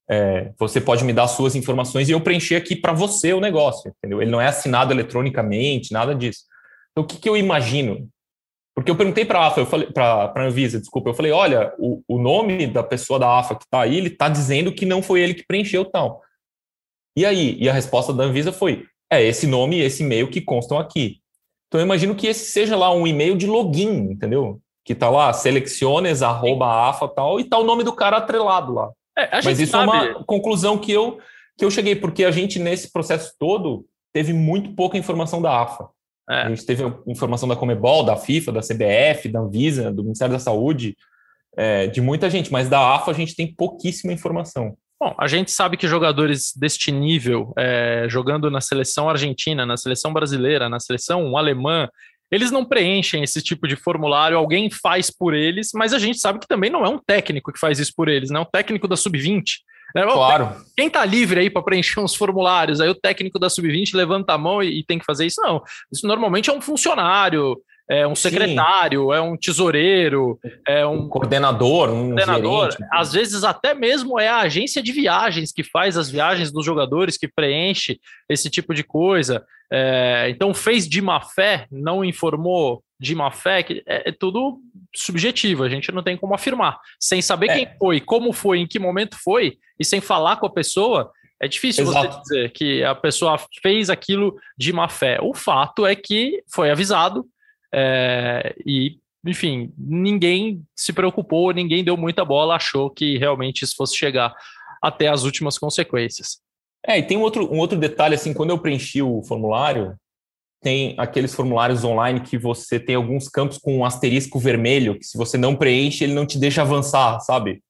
É, 0.10 0.52
você 0.58 0.80
pode 0.80 1.04
me 1.04 1.12
dar 1.12 1.28
suas 1.28 1.56
informações 1.56 2.08
e 2.08 2.14
eu 2.14 2.22
preencher 2.22 2.56
aqui 2.56 2.76
para 2.76 2.94
você 2.94 3.34
o 3.34 3.42
negócio, 3.42 3.92
entendeu? 3.98 4.22
Ele 4.22 4.32
não 4.32 4.40
é 4.40 4.48
assinado 4.48 4.94
eletronicamente, 4.94 5.92
nada 5.92 6.16
disso. 6.16 6.44
Então, 6.92 7.04
o 7.04 7.08
que, 7.08 7.18
que 7.18 7.28
eu 7.28 7.36
imagino? 7.36 8.08
Porque 8.76 8.90
eu 8.90 8.96
perguntei 8.96 9.26
para 9.26 9.40
a 9.40 9.48
AFA, 9.48 9.62
eu 9.62 9.66
falei 9.66 9.88
para 9.92 10.32
a 10.36 10.42
Anvisa, 10.42 10.80
desculpa, 10.80 11.10
eu 11.10 11.14
falei, 11.14 11.32
olha, 11.32 11.74
o, 11.78 12.02
o 12.08 12.18
nome 12.18 12.66
da 12.66 12.84
pessoa 12.84 13.20
da 13.20 13.40
AFA 13.40 13.56
que 13.56 13.66
está 13.66 13.82
aí, 13.82 13.98
ele 13.98 14.08
está 14.08 14.30
dizendo 14.30 14.74
que 14.74 14.86
não 14.86 15.02
foi 15.02 15.22
ele 15.22 15.34
que 15.34 15.46
preencheu 15.46 15.86
tal. 15.86 16.23
E 17.16 17.26
aí? 17.26 17.58
E 17.60 17.70
a 17.70 17.74
resposta 17.74 18.12
da 18.14 18.24
Anvisa 18.24 18.52
foi, 18.52 18.86
é 19.12 19.24
esse 19.24 19.46
nome 19.46 19.78
e 19.78 19.82
esse 19.82 20.04
e-mail 20.04 20.30
que 20.30 20.42
constam 20.42 20.78
aqui. 20.78 21.20
Então 21.68 21.80
eu 21.80 21.86
imagino 21.86 22.16
que 22.16 22.28
esse 22.28 22.52
seja 22.52 22.76
lá 22.76 22.94
um 22.94 23.08
e-mail 23.08 23.36
de 23.36 23.48
login, 23.48 24.12
entendeu? 24.12 24.60
Que 24.86 24.94
tá 24.94 25.10
lá, 25.10 25.32
selecciones, 25.34 26.22
arroba, 26.22 26.90
afa 26.90 27.08
tal, 27.08 27.40
e 27.40 27.44
tá 27.44 27.58
o 27.58 27.64
nome 27.64 27.84
do 27.84 27.94
cara 27.94 28.18
atrelado 28.18 28.74
lá. 28.74 28.92
É, 29.18 29.42
Mas 29.44 29.60
isso 29.60 29.72
sabe... 29.72 29.92
é 29.92 30.16
uma 30.16 30.24
conclusão 30.24 30.78
que 30.78 30.92
eu, 30.92 31.20
que 31.58 31.64
eu 31.64 31.72
cheguei, 31.72 31.96
porque 31.96 32.26
a 32.26 32.32
gente, 32.32 32.60
nesse 32.60 32.92
processo 32.92 33.34
todo, 33.40 33.86
teve 34.12 34.34
muito 34.34 34.74
pouca 34.74 34.98
informação 34.98 35.42
da 35.42 35.62
AFA. 35.62 35.90
É. 36.30 36.42
A 36.44 36.50
gente 36.50 36.66
teve 36.66 36.84
informação 37.08 37.48
da 37.48 37.56
Comebol, 37.56 38.04
da 38.04 38.16
FIFA, 38.16 38.52
da 38.54 38.62
CBF, 38.62 39.30
da 39.30 39.40
Anvisa, 39.40 39.92
do 39.92 40.04
Ministério 40.04 40.34
da 40.34 40.40
Saúde, 40.40 40.96
é, 41.56 41.88
de 41.88 42.02
muita 42.02 42.30
gente, 42.30 42.52
mas 42.52 42.70
da 42.70 42.96
AFA 42.96 43.12
a 43.12 43.14
gente 43.14 43.36
tem 43.36 43.54
pouquíssima 43.54 44.14
informação. 44.14 44.76
Bom, 45.04 45.14
a 45.18 45.28
gente 45.28 45.52
sabe 45.52 45.76
que 45.76 45.86
jogadores 45.86 46.54
deste 46.56 46.90
nível, 46.90 47.54
é, 47.58 48.06
jogando 48.08 48.50
na 48.50 48.62
seleção 48.62 49.10
argentina, 49.10 49.66
na 49.66 49.76
seleção 49.76 50.14
brasileira, 50.14 50.70
na 50.70 50.80
seleção 50.80 51.36
alemã, 51.36 51.90
eles 52.32 52.52
não 52.52 52.64
preenchem 52.64 53.22
esse 53.22 53.42
tipo 53.42 53.68
de 53.68 53.76
formulário, 53.76 54.38
alguém 54.38 54.70
faz 54.72 55.12
por 55.12 55.34
eles, 55.34 55.72
mas 55.74 55.92
a 55.94 56.00
gente 56.00 56.20
sabe 56.20 56.40
que 56.40 56.48
também 56.48 56.70
não 56.70 56.86
é 56.86 56.90
um 56.90 56.98
técnico 56.98 57.52
que 57.52 57.60
faz 57.60 57.80
isso 57.80 57.92
por 57.94 58.08
eles, 58.08 58.30
né? 58.30 58.40
Um 58.40 58.46
técnico 58.46 58.88
da 58.88 58.96
sub-20. 58.96 59.44
Né? 59.94 60.04
Claro. 60.04 60.56
Quem 60.74 60.90
tá 60.90 61.04
livre 61.04 61.42
aí 61.42 61.50
para 61.50 61.62
preencher 61.62 62.00
uns 62.00 62.16
formulários? 62.16 62.80
Aí 62.80 62.88
o 62.88 62.96
técnico 62.96 63.38
da 63.38 63.50
sub-20 63.50 63.96
levanta 63.96 64.32
a 64.32 64.38
mão 64.38 64.64
e, 64.64 64.80
e, 64.80 64.86
tem 64.86 64.98
que 64.98 65.06
fazer 65.06 65.26
isso? 65.26 65.42
Não. 65.42 65.62
Isso 65.92 66.08
normalmente 66.08 66.50
é 66.50 66.54
um 66.54 66.62
funcionário, 66.62 67.58
é 67.90 68.08
um 68.08 68.16
secretário, 68.16 69.10
Sim. 69.10 69.14
é 69.14 69.22
um 69.22 69.36
tesoureiro, 69.38 70.40
é 70.68 70.86
um, 70.86 71.02
um 71.02 71.10
coordenador, 71.10 71.90
um 71.90 72.08
coordenador. 72.08 72.72
Gerente. 72.72 72.90
Às 72.92 73.12
vezes 73.12 73.44
até 73.44 73.74
mesmo 73.74 74.20
é 74.20 74.28
a 74.28 74.40
agência 74.40 74.82
de 74.82 74.92
viagens 74.92 75.52
que 75.52 75.64
faz 75.64 75.98
as 75.98 76.10
viagens 76.10 76.52
dos 76.52 76.66
jogadores, 76.66 77.18
que 77.18 77.28
preenche 77.28 78.00
esse 78.30 78.50
tipo 78.50 78.74
de 78.74 78.84
coisa. 78.84 79.44
É, 79.72 80.28
então 80.30 80.54
fez 80.54 80.88
de 80.88 81.02
má 81.02 81.20
fé, 81.20 81.68
não 81.72 82.06
informou 82.06 82.84
de 83.00 83.14
má 83.16 83.32
fé, 83.32 83.64
que 83.64 83.84
é, 83.86 84.10
é, 84.10 84.12
tudo 84.12 84.60
subjetivo, 84.96 85.64
a 85.64 85.70
gente 85.70 85.92
não 85.92 86.02
tem 86.02 86.16
como 86.16 86.34
afirmar. 86.34 86.80
Sem 87.00 87.22
saber 87.22 87.50
é. 87.50 87.56
quem 87.56 87.78
foi, 87.78 88.00
como 88.00 88.32
foi, 88.32 88.60
em 88.60 88.68
que 88.68 88.80
momento 88.80 89.18
foi, 89.22 89.58
e 89.78 89.84
sem 89.84 90.00
falar 90.00 90.38
com 90.38 90.46
a 90.46 90.54
pessoa, 90.54 91.12
é 91.42 91.48
difícil 91.48 91.84
Exato. 91.84 92.14
você 92.14 92.22
dizer 92.22 92.52
que 92.52 92.84
a 92.84 92.96
pessoa 92.96 93.38
fez 93.62 93.90
aquilo 93.90 94.36
de 94.58 94.72
má 94.72 94.88
fé. 94.88 95.20
O 95.22 95.34
fato 95.34 95.86
é 95.86 95.94
que 95.94 96.42
foi 96.50 96.72
avisado, 96.72 97.26
é, 97.74 98.56
e, 98.66 98.98
enfim, 99.26 99.74
ninguém 99.78 100.64
se 100.76 100.94
preocupou, 100.94 101.52
ninguém 101.52 101.84
deu 101.84 101.98
muita 101.98 102.24
bola, 102.24 102.56
achou 102.56 102.90
que 102.90 103.18
realmente 103.18 103.64
isso 103.64 103.76
fosse 103.76 103.96
chegar 103.96 104.34
até 104.82 105.08
as 105.08 105.24
últimas 105.24 105.58
consequências. 105.58 106.40
É, 106.86 107.00
e 107.00 107.04
tem 107.04 107.18
um 107.18 107.22
outro, 107.22 107.52
um 107.52 107.58
outro 107.58 107.80
detalhe, 107.80 108.16
assim, 108.16 108.34
quando 108.34 108.50
eu 108.50 108.60
preenchi 108.60 109.02
o 109.02 109.24
formulário, 109.24 109.96
tem 110.62 110.96
aqueles 110.98 111.34
formulários 111.34 111.84
online 111.84 112.22
que 112.22 112.38
você 112.38 112.80
tem 112.80 112.96
alguns 112.96 113.28
campos 113.28 113.58
com 113.58 113.78
um 113.78 113.86
asterisco 113.86 114.40
vermelho, 114.40 114.98
que 114.98 115.06
se 115.06 115.18
você 115.18 115.38
não 115.38 115.56
preenche, 115.56 116.04
ele 116.04 116.14
não 116.14 116.26
te 116.26 116.38
deixa 116.38 116.62
avançar, 116.62 117.20
sabe? 117.22 117.62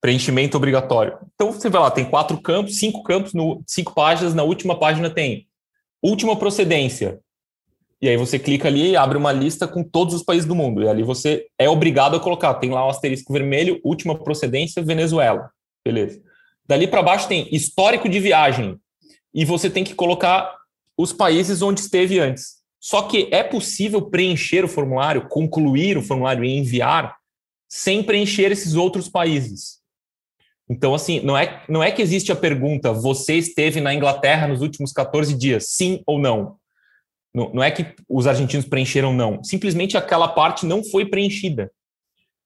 Preenchimento 0.00 0.56
obrigatório. 0.56 1.18
Então 1.34 1.52
você 1.52 1.68
vai 1.68 1.80
lá, 1.80 1.90
tem 1.90 2.04
quatro 2.04 2.40
campos, 2.40 2.78
cinco 2.78 3.02
campos, 3.02 3.34
no, 3.34 3.62
cinco 3.66 3.94
páginas, 3.94 4.34
na 4.34 4.42
última 4.42 4.78
página 4.78 5.10
tem 5.10 5.46
última 6.02 6.36
procedência, 6.36 7.18
e 8.04 8.08
aí 8.10 8.18
você 8.18 8.38
clica 8.38 8.68
ali 8.68 8.90
e 8.90 8.96
abre 8.98 9.16
uma 9.16 9.32
lista 9.32 9.66
com 9.66 9.82
todos 9.82 10.12
os 10.12 10.22
países 10.22 10.46
do 10.46 10.54
mundo. 10.54 10.82
E 10.82 10.88
ali 10.90 11.02
você 11.02 11.46
é 11.58 11.70
obrigado 11.70 12.14
a 12.14 12.20
colocar. 12.20 12.52
Tem 12.52 12.68
lá 12.68 12.84
o 12.84 12.88
um 12.88 12.90
asterisco 12.90 13.32
vermelho, 13.32 13.80
última 13.82 14.14
procedência, 14.22 14.82
Venezuela. 14.82 15.50
Beleza. 15.82 16.20
Dali 16.68 16.86
para 16.86 17.02
baixo 17.02 17.26
tem 17.26 17.48
histórico 17.50 18.06
de 18.06 18.20
viagem. 18.20 18.76
E 19.32 19.46
você 19.46 19.70
tem 19.70 19.82
que 19.82 19.94
colocar 19.94 20.54
os 20.98 21.14
países 21.14 21.62
onde 21.62 21.80
esteve 21.80 22.20
antes. 22.20 22.56
Só 22.78 23.00
que 23.04 23.26
é 23.32 23.42
possível 23.42 24.02
preencher 24.02 24.66
o 24.66 24.68
formulário, 24.68 25.26
concluir 25.26 25.96
o 25.96 26.02
formulário 26.02 26.44
e 26.44 26.58
enviar 26.58 27.16
sem 27.70 28.02
preencher 28.02 28.52
esses 28.52 28.74
outros 28.74 29.08
países. 29.08 29.78
Então, 30.68 30.94
assim, 30.94 31.20
não 31.20 31.38
é, 31.38 31.64
não 31.70 31.82
é 31.82 31.90
que 31.90 32.02
existe 32.02 32.30
a 32.30 32.36
pergunta: 32.36 32.92
você 32.92 33.36
esteve 33.36 33.80
na 33.80 33.94
Inglaterra 33.94 34.46
nos 34.46 34.60
últimos 34.60 34.92
14 34.92 35.32
dias, 35.32 35.68
sim 35.70 36.02
ou 36.06 36.18
não? 36.18 36.58
Não, 37.34 37.50
não 37.52 37.62
é 37.62 37.70
que 37.70 37.94
os 38.08 38.26
argentinos 38.26 38.66
preencheram, 38.66 39.12
não. 39.12 39.42
Simplesmente 39.42 39.96
aquela 39.96 40.28
parte 40.28 40.64
não 40.64 40.84
foi 40.84 41.04
preenchida. 41.04 41.70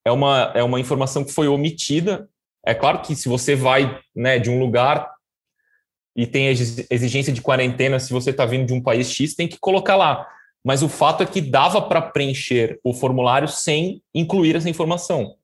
É 0.05 0.11
uma, 0.11 0.53
é 0.55 0.63
uma 0.63 0.81
informação 0.81 1.23
que 1.23 1.33
foi 1.33 1.47
omitida. 1.47 2.29
É 2.65 2.75
claro 2.75 3.03
que 3.03 3.15
se 3.15 3.29
você 3.29 3.55
vai 3.55 4.01
né, 4.17 4.39
de 4.39 4.49
um 4.49 4.59
lugar 4.59 5.11
e 6.17 6.27
tem 6.27 6.49
exigência 6.49 7.33
de 7.33 7.43
quarentena, 7.43 8.01
se 8.01 8.13
você 8.13 8.31
está 8.31 8.47
vindo 8.47 8.67
de 8.67 8.73
um 8.73 8.83
país 8.83 9.11
X, 9.11 9.35
tem 9.35 9.47
que 9.47 9.59
colocar 9.61 9.95
lá. 9.95 10.27
Mas 10.65 10.83
o 10.83 10.89
fato 10.89 11.23
é 11.23 11.27
que 11.27 11.41
dava 11.41 11.81
para 11.83 12.03
preencher 12.03 12.81
o 12.83 12.93
formulário 12.93 13.47
sem 13.47 14.03
incluir 14.15 14.57
essa 14.57 14.69
informação. 14.69 15.37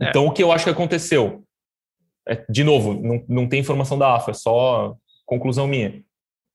É. 0.00 0.08
Então, 0.08 0.26
o 0.26 0.32
que 0.32 0.42
eu 0.42 0.52
acho 0.52 0.64
que 0.64 0.70
aconteceu? 0.70 1.42
É, 2.28 2.44
de 2.48 2.62
novo, 2.62 2.94
não, 2.94 3.24
não 3.28 3.48
tem 3.48 3.60
informação 3.60 3.98
da 3.98 4.14
AFA, 4.14 4.30
é 4.30 4.34
só 4.34 4.96
conclusão 5.26 5.66
minha. 5.66 6.02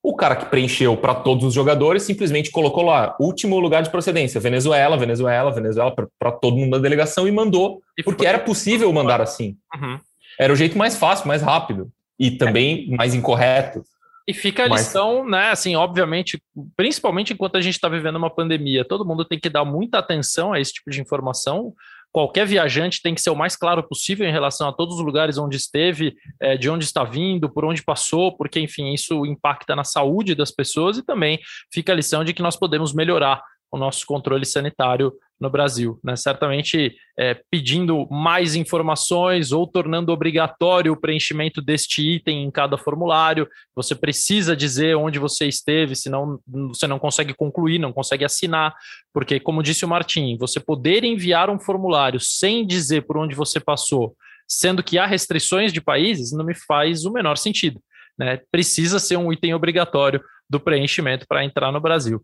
O 0.01 0.15
cara 0.15 0.35
que 0.35 0.45
preencheu 0.45 0.95
para 0.95 1.13
todos 1.13 1.43
os 1.43 1.53
jogadores 1.53 2.03
simplesmente 2.03 2.51
colocou 2.51 2.83
lá 2.83 3.15
último 3.19 3.59
lugar 3.59 3.83
de 3.83 3.89
procedência, 3.89 4.39
Venezuela, 4.39 4.97
Venezuela, 4.97 5.51
Venezuela, 5.51 5.93
para 6.17 6.31
todo 6.31 6.55
mundo 6.55 6.71
da 6.71 6.77
delegação 6.77 7.27
e 7.27 7.31
mandou, 7.31 7.81
e 7.97 8.03
porque 8.03 8.25
era 8.25 8.39
possível 8.39 8.91
mandar 8.93 9.21
assim. 9.21 9.57
Uhum. 9.75 9.99
Era 10.39 10.53
o 10.53 10.55
jeito 10.55 10.77
mais 10.77 10.95
fácil, 10.95 11.27
mais 11.27 11.41
rápido 11.41 11.91
e 12.17 12.31
também 12.31 12.87
é. 12.91 12.95
mais 12.95 13.13
incorreto. 13.13 13.83
E 14.27 14.33
fica 14.33 14.65
a 14.65 14.69
Mas... 14.69 14.81
lição, 14.81 15.27
né? 15.27 15.49
Assim, 15.49 15.75
obviamente, 15.75 16.39
principalmente 16.77 17.33
enquanto 17.33 17.57
a 17.57 17.61
gente 17.61 17.73
está 17.73 17.89
vivendo 17.89 18.17
uma 18.17 18.29
pandemia, 18.29 18.85
todo 18.85 19.05
mundo 19.05 19.25
tem 19.25 19.39
que 19.39 19.49
dar 19.49 19.65
muita 19.65 19.97
atenção 19.97 20.53
a 20.53 20.59
esse 20.59 20.73
tipo 20.73 20.91
de 20.91 21.01
informação, 21.01 21.73
qualquer 22.11 22.45
viajante 22.45 23.01
tem 23.01 23.13
que 23.13 23.21
ser 23.21 23.29
o 23.29 23.35
mais 23.35 23.55
claro 23.55 23.83
possível 23.83 24.27
em 24.27 24.31
relação 24.31 24.67
a 24.67 24.73
todos 24.73 24.95
os 24.95 25.05
lugares 25.05 25.37
onde 25.37 25.57
esteve, 25.57 26.15
é, 26.39 26.57
de 26.57 26.69
onde 26.69 26.85
está 26.85 27.03
vindo, 27.03 27.49
por 27.49 27.65
onde 27.65 27.83
passou, 27.83 28.35
porque, 28.35 28.59
enfim, 28.59 28.93
isso 28.93 29.25
impacta 29.25 29.75
na 29.75 29.83
saúde 29.83 30.35
das 30.35 30.51
pessoas 30.51 30.97
e 30.97 31.03
também 31.03 31.39
fica 31.71 31.91
a 31.91 31.95
lição 31.95 32.23
de 32.23 32.33
que 32.33 32.41
nós 32.41 32.55
podemos 32.55 32.93
melhorar 32.93 33.41
o 33.71 33.77
nosso 33.77 34.05
controle 34.05 34.45
sanitário 34.45 35.13
no 35.39 35.49
Brasil. 35.49 35.99
Né? 36.03 36.15
Certamente 36.15 36.95
é, 37.17 37.39
pedindo 37.49 38.07
mais 38.11 38.55
informações 38.55 39.51
ou 39.51 39.65
tornando 39.65 40.11
obrigatório 40.11 40.91
o 40.91 40.99
preenchimento 40.99 41.61
deste 41.61 42.01
item 42.01 42.43
em 42.43 42.51
cada 42.51 42.77
formulário. 42.77 43.47
Você 43.75 43.95
precisa 43.95 44.55
dizer 44.55 44.95
onde 44.95 45.17
você 45.17 45.47
esteve, 45.47 45.95
senão 45.95 46.39
você 46.45 46.85
não 46.87 46.99
consegue 46.99 47.33
concluir, 47.33 47.79
não 47.79 47.93
consegue 47.93 48.25
assinar, 48.25 48.75
porque, 49.13 49.39
como 49.39 49.63
disse 49.63 49.85
o 49.85 49.87
Martim, 49.87 50.37
você 50.37 50.59
poder 50.59 51.03
enviar 51.03 51.49
um 51.49 51.59
formulário 51.59 52.19
sem 52.19 52.65
dizer 52.67 53.03
por 53.03 53.17
onde 53.17 53.35
você 53.35 53.59
passou, 53.59 54.15
sendo 54.47 54.83
que 54.83 54.97
há 54.97 55.05
restrições 55.05 55.71
de 55.71 55.79
países, 55.79 56.33
não 56.33 56.43
me 56.43 56.55
faz 56.55 57.05
o 57.05 57.13
menor 57.13 57.37
sentido. 57.37 57.79
Né? 58.17 58.41
Precisa 58.51 58.99
ser 58.99 59.15
um 59.15 59.31
item 59.31 59.53
obrigatório 59.53 60.21
do 60.49 60.59
preenchimento 60.59 61.25
para 61.27 61.45
entrar 61.45 61.71
no 61.71 61.79
Brasil. 61.79 62.21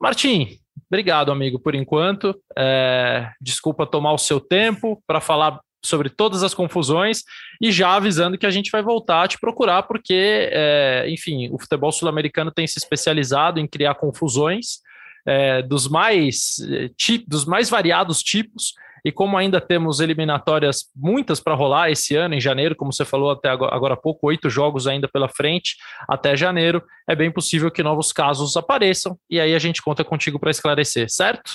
Martim, 0.00 0.58
obrigado, 0.90 1.32
amigo, 1.32 1.58
por 1.58 1.74
enquanto. 1.74 2.38
É, 2.56 3.30
desculpa 3.40 3.86
tomar 3.86 4.12
o 4.12 4.18
seu 4.18 4.40
tempo 4.40 5.02
para 5.06 5.20
falar 5.20 5.60
sobre 5.84 6.08
todas 6.08 6.42
as 6.42 6.52
confusões 6.52 7.22
e 7.60 7.70
já 7.70 7.94
avisando 7.94 8.36
que 8.36 8.46
a 8.46 8.50
gente 8.50 8.70
vai 8.70 8.82
voltar 8.82 9.22
a 9.22 9.28
te 9.28 9.38
procurar, 9.38 9.84
porque, 9.84 10.48
é, 10.52 11.06
enfim, 11.08 11.48
o 11.52 11.58
futebol 11.58 11.92
sul-americano 11.92 12.50
tem 12.50 12.66
se 12.66 12.78
especializado 12.78 13.60
em 13.60 13.66
criar 13.66 13.94
confusões 13.94 14.80
é, 15.26 15.62
dos 15.62 15.88
mais 15.88 16.56
é, 16.70 16.90
dos 17.26 17.44
mais 17.44 17.68
variados 17.68 18.22
tipos 18.22 18.74
e 19.06 19.12
como 19.12 19.36
ainda 19.36 19.60
temos 19.60 20.00
eliminatórias 20.00 20.86
muitas 20.92 21.38
para 21.38 21.54
rolar 21.54 21.92
esse 21.92 22.16
ano, 22.16 22.34
em 22.34 22.40
janeiro, 22.40 22.74
como 22.74 22.92
você 22.92 23.04
falou 23.04 23.30
até 23.30 23.48
agora 23.48 23.94
há 23.94 23.96
pouco, 23.96 24.26
oito 24.26 24.50
jogos 24.50 24.88
ainda 24.88 25.06
pela 25.06 25.28
frente 25.28 25.76
até 26.08 26.36
janeiro, 26.36 26.82
é 27.08 27.14
bem 27.14 27.30
possível 27.30 27.70
que 27.70 27.84
novos 27.84 28.12
casos 28.12 28.56
apareçam 28.56 29.16
e 29.30 29.38
aí 29.38 29.54
a 29.54 29.60
gente 29.60 29.80
conta 29.80 30.02
contigo 30.02 30.40
para 30.40 30.50
esclarecer, 30.50 31.06
certo? 31.08 31.52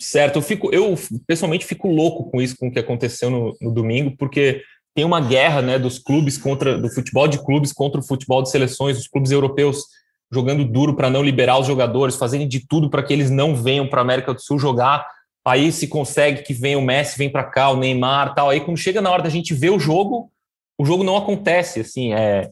Certo, 0.00 0.40
eu 0.40 0.42
fico, 0.42 0.74
eu 0.74 0.96
pessoalmente 1.24 1.64
fico 1.64 1.86
louco 1.86 2.28
com 2.28 2.42
isso, 2.42 2.56
com 2.58 2.66
o 2.66 2.72
que 2.72 2.80
aconteceu 2.80 3.30
no, 3.30 3.56
no 3.60 3.72
domingo, 3.72 4.16
porque 4.18 4.60
tem 4.92 5.04
uma 5.04 5.20
guerra 5.20 5.62
né, 5.62 5.78
dos 5.78 6.00
clubes 6.00 6.36
contra 6.36 6.76
do 6.76 6.90
futebol 6.90 7.28
de 7.28 7.38
clubes 7.44 7.72
contra 7.72 8.00
o 8.00 8.04
futebol 8.04 8.42
de 8.42 8.50
seleções, 8.50 8.98
os 8.98 9.06
clubes 9.06 9.30
europeus 9.30 9.84
jogando 10.32 10.64
duro 10.64 10.96
para 10.96 11.08
não 11.08 11.22
liberar 11.22 11.60
os 11.60 11.66
jogadores, 11.68 12.16
fazendo 12.16 12.48
de 12.48 12.66
tudo 12.66 12.90
para 12.90 13.04
que 13.04 13.12
eles 13.12 13.30
não 13.30 13.54
venham 13.54 13.86
para 13.86 14.00
a 14.00 14.02
América 14.02 14.34
do 14.34 14.42
Sul 14.42 14.58
jogar 14.58 15.06
aí 15.44 15.72
se 15.72 15.88
consegue 15.88 16.42
que 16.42 16.54
vem 16.54 16.76
o 16.76 16.82
Messi, 16.82 17.18
vem 17.18 17.30
para 17.30 17.44
cá, 17.44 17.70
o 17.70 17.76
Neymar, 17.76 18.34
tal. 18.34 18.50
Aí 18.50 18.60
quando 18.60 18.76
chega 18.76 19.00
na 19.00 19.10
hora 19.10 19.22
da 19.22 19.30
gente 19.30 19.54
ver 19.54 19.70
o 19.70 19.78
jogo, 19.78 20.30
o 20.78 20.84
jogo 20.84 21.04
não 21.04 21.16
acontece, 21.16 21.80
assim, 21.80 22.12
é, 22.14 22.50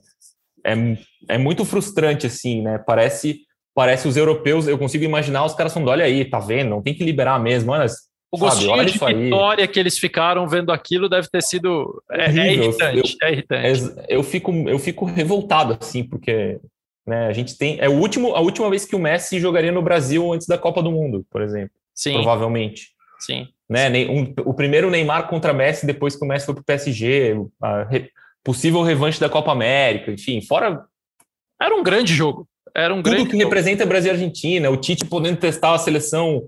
é, 0.65 0.75
é 1.29 1.39
muito 1.39 1.65
frustrante, 1.65 2.27
assim, 2.27 2.63
né? 2.63 2.79
Parece, 2.79 3.41
parece 3.75 4.07
os 4.07 4.17
europeus, 4.17 4.67
eu 4.67 4.79
consigo 4.79 5.05
imaginar 5.05 5.45
os 5.45 5.55
caras 5.55 5.73
falando, 5.73 5.89
olha 5.89 6.05
aí, 6.05 6.25
tá 6.25 6.39
vendo? 6.39 6.71
Não 6.71 6.83
tem 6.83 6.95
que 6.95 7.05
liberar 7.05 7.41
mesmo, 7.41 7.73
olha, 7.73 7.87
o 8.33 8.39
gostinho 8.39 8.71
olha 8.71 8.85
de 8.85 8.97
vitória 8.97 9.67
que 9.67 9.81
eles 9.81 9.99
ficaram 9.99 10.47
vendo 10.47 10.71
aquilo 10.71 11.09
deve 11.09 11.29
ter 11.29 11.43
sido 11.43 12.01
é, 12.13 12.27
é 12.27 12.53
irritante, 12.53 12.99
eu, 12.99 13.29
é 13.29 13.33
irritante. 13.33 13.67
É, 13.67 14.17
eu 14.17 14.23
fico 14.23 14.53
eu 14.69 14.79
fico 14.79 15.05
revoltado 15.05 15.77
assim 15.81 16.05
porque 16.05 16.61
né, 17.05 17.27
a 17.27 17.33
gente 17.33 17.59
tem 17.59 17.79
é 17.81 17.89
o 17.89 17.99
último 17.99 18.37
a 18.37 18.41
última 18.41 18.71
vez 18.71 18.85
que 18.85 18.95
o 18.95 19.01
Messi 19.01 19.41
jogaria 19.41 19.73
no 19.73 19.83
Brasil 19.83 20.33
antes 20.33 20.47
da 20.47 20.57
Copa 20.57 20.81
do 20.81 20.93
Mundo, 20.93 21.27
por 21.29 21.43
exemplo. 21.43 21.75
Sim. 22.01 22.15
provavelmente. 22.15 22.89
Sim. 23.19 23.47
Né? 23.69 23.91
Um, 24.09 24.33
o 24.47 24.55
primeiro 24.55 24.91
Neymar 24.91 25.29
contra 25.29 25.53
Messi, 25.53 25.85
depois 25.85 26.17
que 26.17 26.25
o 26.25 26.29
Messi 26.29 26.47
foi 26.47 26.55
para 26.55 26.63
o 26.63 26.65
PSG, 26.65 27.37
a 27.63 27.85
re, 27.85 28.11
possível 28.43 28.83
revanche 28.83 29.21
da 29.21 29.29
Copa 29.29 29.53
América, 29.53 30.11
enfim, 30.11 30.41
fora. 30.41 30.83
Era 31.61 31.77
um 31.77 31.83
grande 31.83 32.15
jogo. 32.15 32.49
Era 32.75 32.95
um 32.95 33.03
Tudo 33.03 33.11
grande 33.13 33.27
que 33.27 33.33
jogo. 33.33 33.45
representa 33.45 33.85
Brasil 33.85 34.11
e 34.11 34.15
Argentina, 34.15 34.71
o 34.71 34.79
Tite 34.79 35.05
podendo 35.05 35.37
testar 35.37 35.75
a 35.75 35.79
seleção 35.79 36.43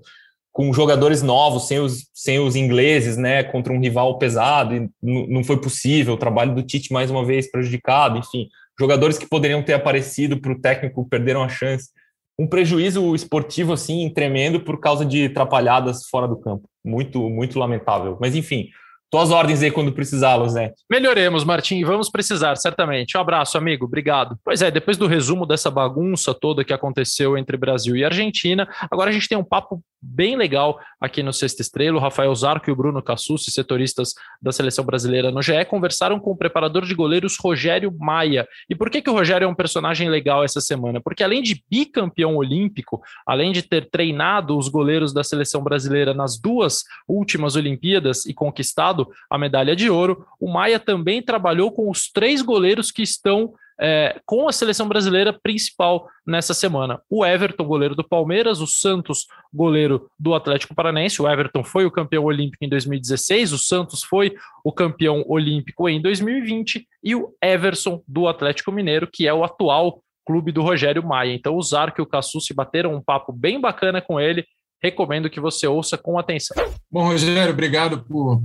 com 0.51 0.73
jogadores 0.73 1.21
novos, 1.21 1.67
sem 1.67 1.79
os, 1.79 2.07
sem 2.13 2.39
os 2.39 2.55
ingleses, 2.55 3.15
né, 3.15 3.43
contra 3.43 3.73
um 3.73 3.79
rival 3.79 4.17
pesado, 4.17 4.75
e 4.75 4.89
não 5.01 5.43
foi 5.43 5.59
possível. 5.61 6.15
O 6.15 6.17
trabalho 6.17 6.55
do 6.55 6.63
Tite, 6.63 6.91
mais 6.91 7.11
uma 7.11 7.23
vez, 7.23 7.49
prejudicado, 7.49 8.17
enfim. 8.17 8.49
Jogadores 8.79 9.19
que 9.19 9.27
poderiam 9.27 9.61
ter 9.61 9.73
aparecido 9.73 10.39
para 10.39 10.51
o 10.51 10.59
técnico 10.59 11.07
perderam 11.07 11.43
a 11.43 11.49
chance. 11.49 11.89
Um 12.37 12.47
prejuízo 12.47 13.13
esportivo 13.13 13.73
assim 13.73 14.09
tremendo 14.09 14.59
por 14.59 14.79
causa 14.79 15.05
de 15.05 15.25
atrapalhadas 15.25 16.07
fora 16.09 16.27
do 16.27 16.39
campo. 16.39 16.67
Muito, 16.83 17.29
muito 17.29 17.59
lamentável. 17.59 18.17
Mas 18.19 18.35
enfim, 18.35 18.69
Tuas 19.13 19.29
ordens 19.29 19.61
aí 19.61 19.69
quando 19.69 19.91
precisá-los, 19.91 20.55
né? 20.55 20.71
Melhoremos, 20.89 21.43
Martim, 21.43 21.83
vamos 21.83 22.09
precisar, 22.09 22.55
certamente. 22.55 23.15
Um 23.15 23.21
abraço, 23.21 23.55
amigo, 23.59 23.85
obrigado. 23.85 24.39
Pois 24.43 24.63
é, 24.63 24.71
depois 24.71 24.97
do 24.97 25.05
resumo 25.05 25.45
dessa 25.45 25.69
bagunça 25.69 26.33
toda 26.33 26.63
que 26.63 26.73
aconteceu 26.73 27.37
entre 27.37 27.55
Brasil 27.55 27.95
e 27.95 28.03
Argentina, 28.03 28.67
agora 28.89 29.11
a 29.11 29.13
gente 29.13 29.29
tem 29.29 29.37
um 29.37 29.43
papo 29.43 29.83
bem 30.01 30.35
legal 30.35 30.79
aqui 30.99 31.23
no 31.23 31.31
Sexta 31.31 31.61
Estrela. 31.61 31.97
O 31.97 32.01
Rafael 32.01 32.33
Zarco 32.35 32.69
e 32.69 32.73
o 32.73 32.75
Bruno 32.75 33.01
Cassucci, 33.01 33.51
setoristas 33.51 34.13
da 34.41 34.51
seleção 34.51 34.83
brasileira 34.83 35.31
no 35.31 35.41
GE, 35.41 35.63
conversaram 35.69 36.19
com 36.19 36.31
o 36.31 36.35
preparador 36.35 36.83
de 36.83 36.93
goleiros 36.93 37.37
Rogério 37.37 37.95
Maia. 37.97 38.47
E 38.69 38.75
por 38.75 38.89
que, 38.89 39.01
que 39.01 39.09
o 39.09 39.13
Rogério 39.13 39.45
é 39.45 39.47
um 39.47 39.55
personagem 39.55 40.09
legal 40.09 40.43
essa 40.43 40.59
semana? 40.59 40.99
Porque 40.99 41.23
além 41.23 41.41
de 41.41 41.63
bicampeão 41.69 42.35
olímpico, 42.35 43.01
além 43.25 43.51
de 43.51 43.61
ter 43.61 43.89
treinado 43.89 44.57
os 44.57 44.67
goleiros 44.67 45.13
da 45.13 45.23
seleção 45.23 45.63
brasileira 45.63 46.13
nas 46.13 46.37
duas 46.37 46.83
últimas 47.07 47.55
Olimpíadas 47.55 48.25
e 48.25 48.33
conquistado 48.33 49.02
a 49.29 49.37
medalha 49.37 49.75
de 49.75 49.89
ouro, 49.89 50.25
o 50.39 50.51
Maia 50.51 50.79
também 50.79 51.21
trabalhou 51.21 51.71
com 51.71 51.89
os 51.89 52.11
três 52.11 52.41
goleiros 52.41 52.91
que 52.91 53.01
estão 53.01 53.53
é, 53.79 54.19
com 54.25 54.47
a 54.47 54.51
seleção 54.51 54.87
brasileira 54.87 55.33
principal 55.33 56.07
nessa 56.25 56.53
semana. 56.53 57.01
O 57.09 57.25
Everton, 57.25 57.65
goleiro 57.65 57.95
do 57.95 58.03
Palmeiras, 58.03 58.61
o 58.61 58.67
Santos, 58.67 59.25
goleiro 59.53 60.09
do 60.19 60.33
Atlético 60.33 60.75
Paranaense. 60.75 61.21
O 61.21 61.29
Everton 61.29 61.63
foi 61.63 61.85
o 61.85 61.91
campeão 61.91 62.23
olímpico 62.23 62.63
em 62.63 62.69
2016, 62.69 63.53
o 63.53 63.57
Santos 63.57 64.03
foi 64.03 64.35
o 64.63 64.71
campeão 64.71 65.23
olímpico 65.27 65.89
em 65.89 66.01
2020 66.01 66.87
e 67.03 67.15
o 67.15 67.33
Everson 67.41 68.01
do 68.07 68.27
Atlético 68.27 68.71
Mineiro, 68.71 69.07
que 69.11 69.27
é 69.27 69.33
o 69.33 69.43
atual 69.43 70.01
clube 70.25 70.51
do 70.51 70.61
Rogério 70.61 71.05
Maia. 71.05 71.33
Então, 71.33 71.57
os 71.57 71.73
Arco 71.73 71.99
e 71.99 72.03
o 72.03 72.05
Cassu 72.05 72.39
se 72.39 72.53
bateram 72.53 72.95
um 72.95 73.01
papo 73.01 73.33
bem 73.33 73.59
bacana 73.59 74.01
com 74.01 74.19
ele. 74.19 74.45
Recomendo 74.83 75.29
que 75.29 75.39
você 75.39 75.65
ouça 75.65 75.97
com 75.97 76.19
atenção. 76.19 76.57
Bom, 76.91 77.05
Rogério, 77.05 77.53
obrigado 77.53 78.03
por 78.03 78.41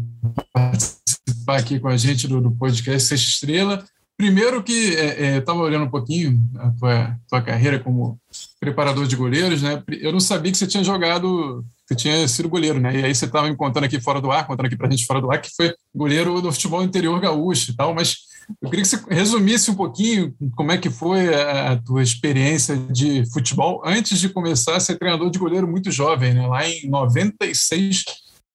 participar 0.53 1.59
aqui 1.59 1.81
com 1.81 1.89
a 1.89 1.97
gente 1.97 2.29
do, 2.29 2.41
do 2.41 2.53
podcast 2.53 3.09
Sexta 3.09 3.29
Estrela. 3.29 3.85
Primeiro 4.17 4.63
que 4.63 4.73
estava 4.73 5.61
é, 5.61 5.63
é, 5.63 5.65
olhando 5.65 5.85
um 5.87 5.91
pouquinho 5.91 6.41
a 6.57 6.71
tua, 6.71 7.17
tua 7.29 7.43
carreira 7.43 7.79
como 7.79 8.21
preparador 8.61 9.07
de 9.07 9.17
goleiros, 9.17 9.63
né? 9.63 9.83
Eu 10.01 10.13
não 10.13 10.21
sabia 10.21 10.53
que 10.53 10.59
você 10.59 10.67
tinha 10.67 10.85
jogado, 10.85 11.65
que 11.89 11.97
tinha 11.97 12.29
sido 12.29 12.49
goleiro, 12.49 12.79
né? 12.79 12.95
E 12.95 13.05
aí 13.05 13.15
você 13.15 13.25
estava 13.25 13.49
me 13.49 13.57
contando 13.57 13.85
aqui 13.85 13.99
fora 13.99 14.21
do 14.21 14.31
ar, 14.31 14.47
contando 14.47 14.67
aqui 14.67 14.77
para 14.77 14.87
a 14.87 14.91
gente 14.91 15.07
fora 15.07 15.21
do 15.21 15.31
ar, 15.31 15.41
que 15.41 15.49
foi 15.57 15.75
goleiro 15.95 16.41
do 16.43 16.53
futebol 16.53 16.83
interior 16.83 17.19
gaúcho 17.19 17.71
e 17.71 17.77
tal, 17.77 17.95
mas 17.95 18.17
eu 18.63 18.69
queria 18.69 18.85
que 18.85 18.91
você 18.91 19.01
resumisse 19.09 19.71
um 19.71 19.75
pouquinho 19.75 20.35
como 20.55 20.71
é 20.71 20.77
que 20.79 20.91
foi 20.91 21.35
a, 21.35 21.73
a 21.73 21.77
tua 21.77 22.03
experiência 22.03 22.77
de 22.77 23.25
futebol 23.33 23.83
antes 23.85 24.19
de 24.19 24.29
começar 24.29 24.77
a 24.77 24.81
ser 24.81 24.99
treinador 24.99 25.31
de 25.31 25.39
goleiro 25.39 25.67
muito 25.67 25.91
jovem, 25.91 26.35
né? 26.35 26.47
Lá 26.47 26.69
em 26.69 26.89
96, 26.89 28.05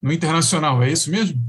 no 0.02 0.14
Internacional, 0.14 0.84
é 0.84 0.92
isso 0.92 1.10
mesmo? 1.10 1.42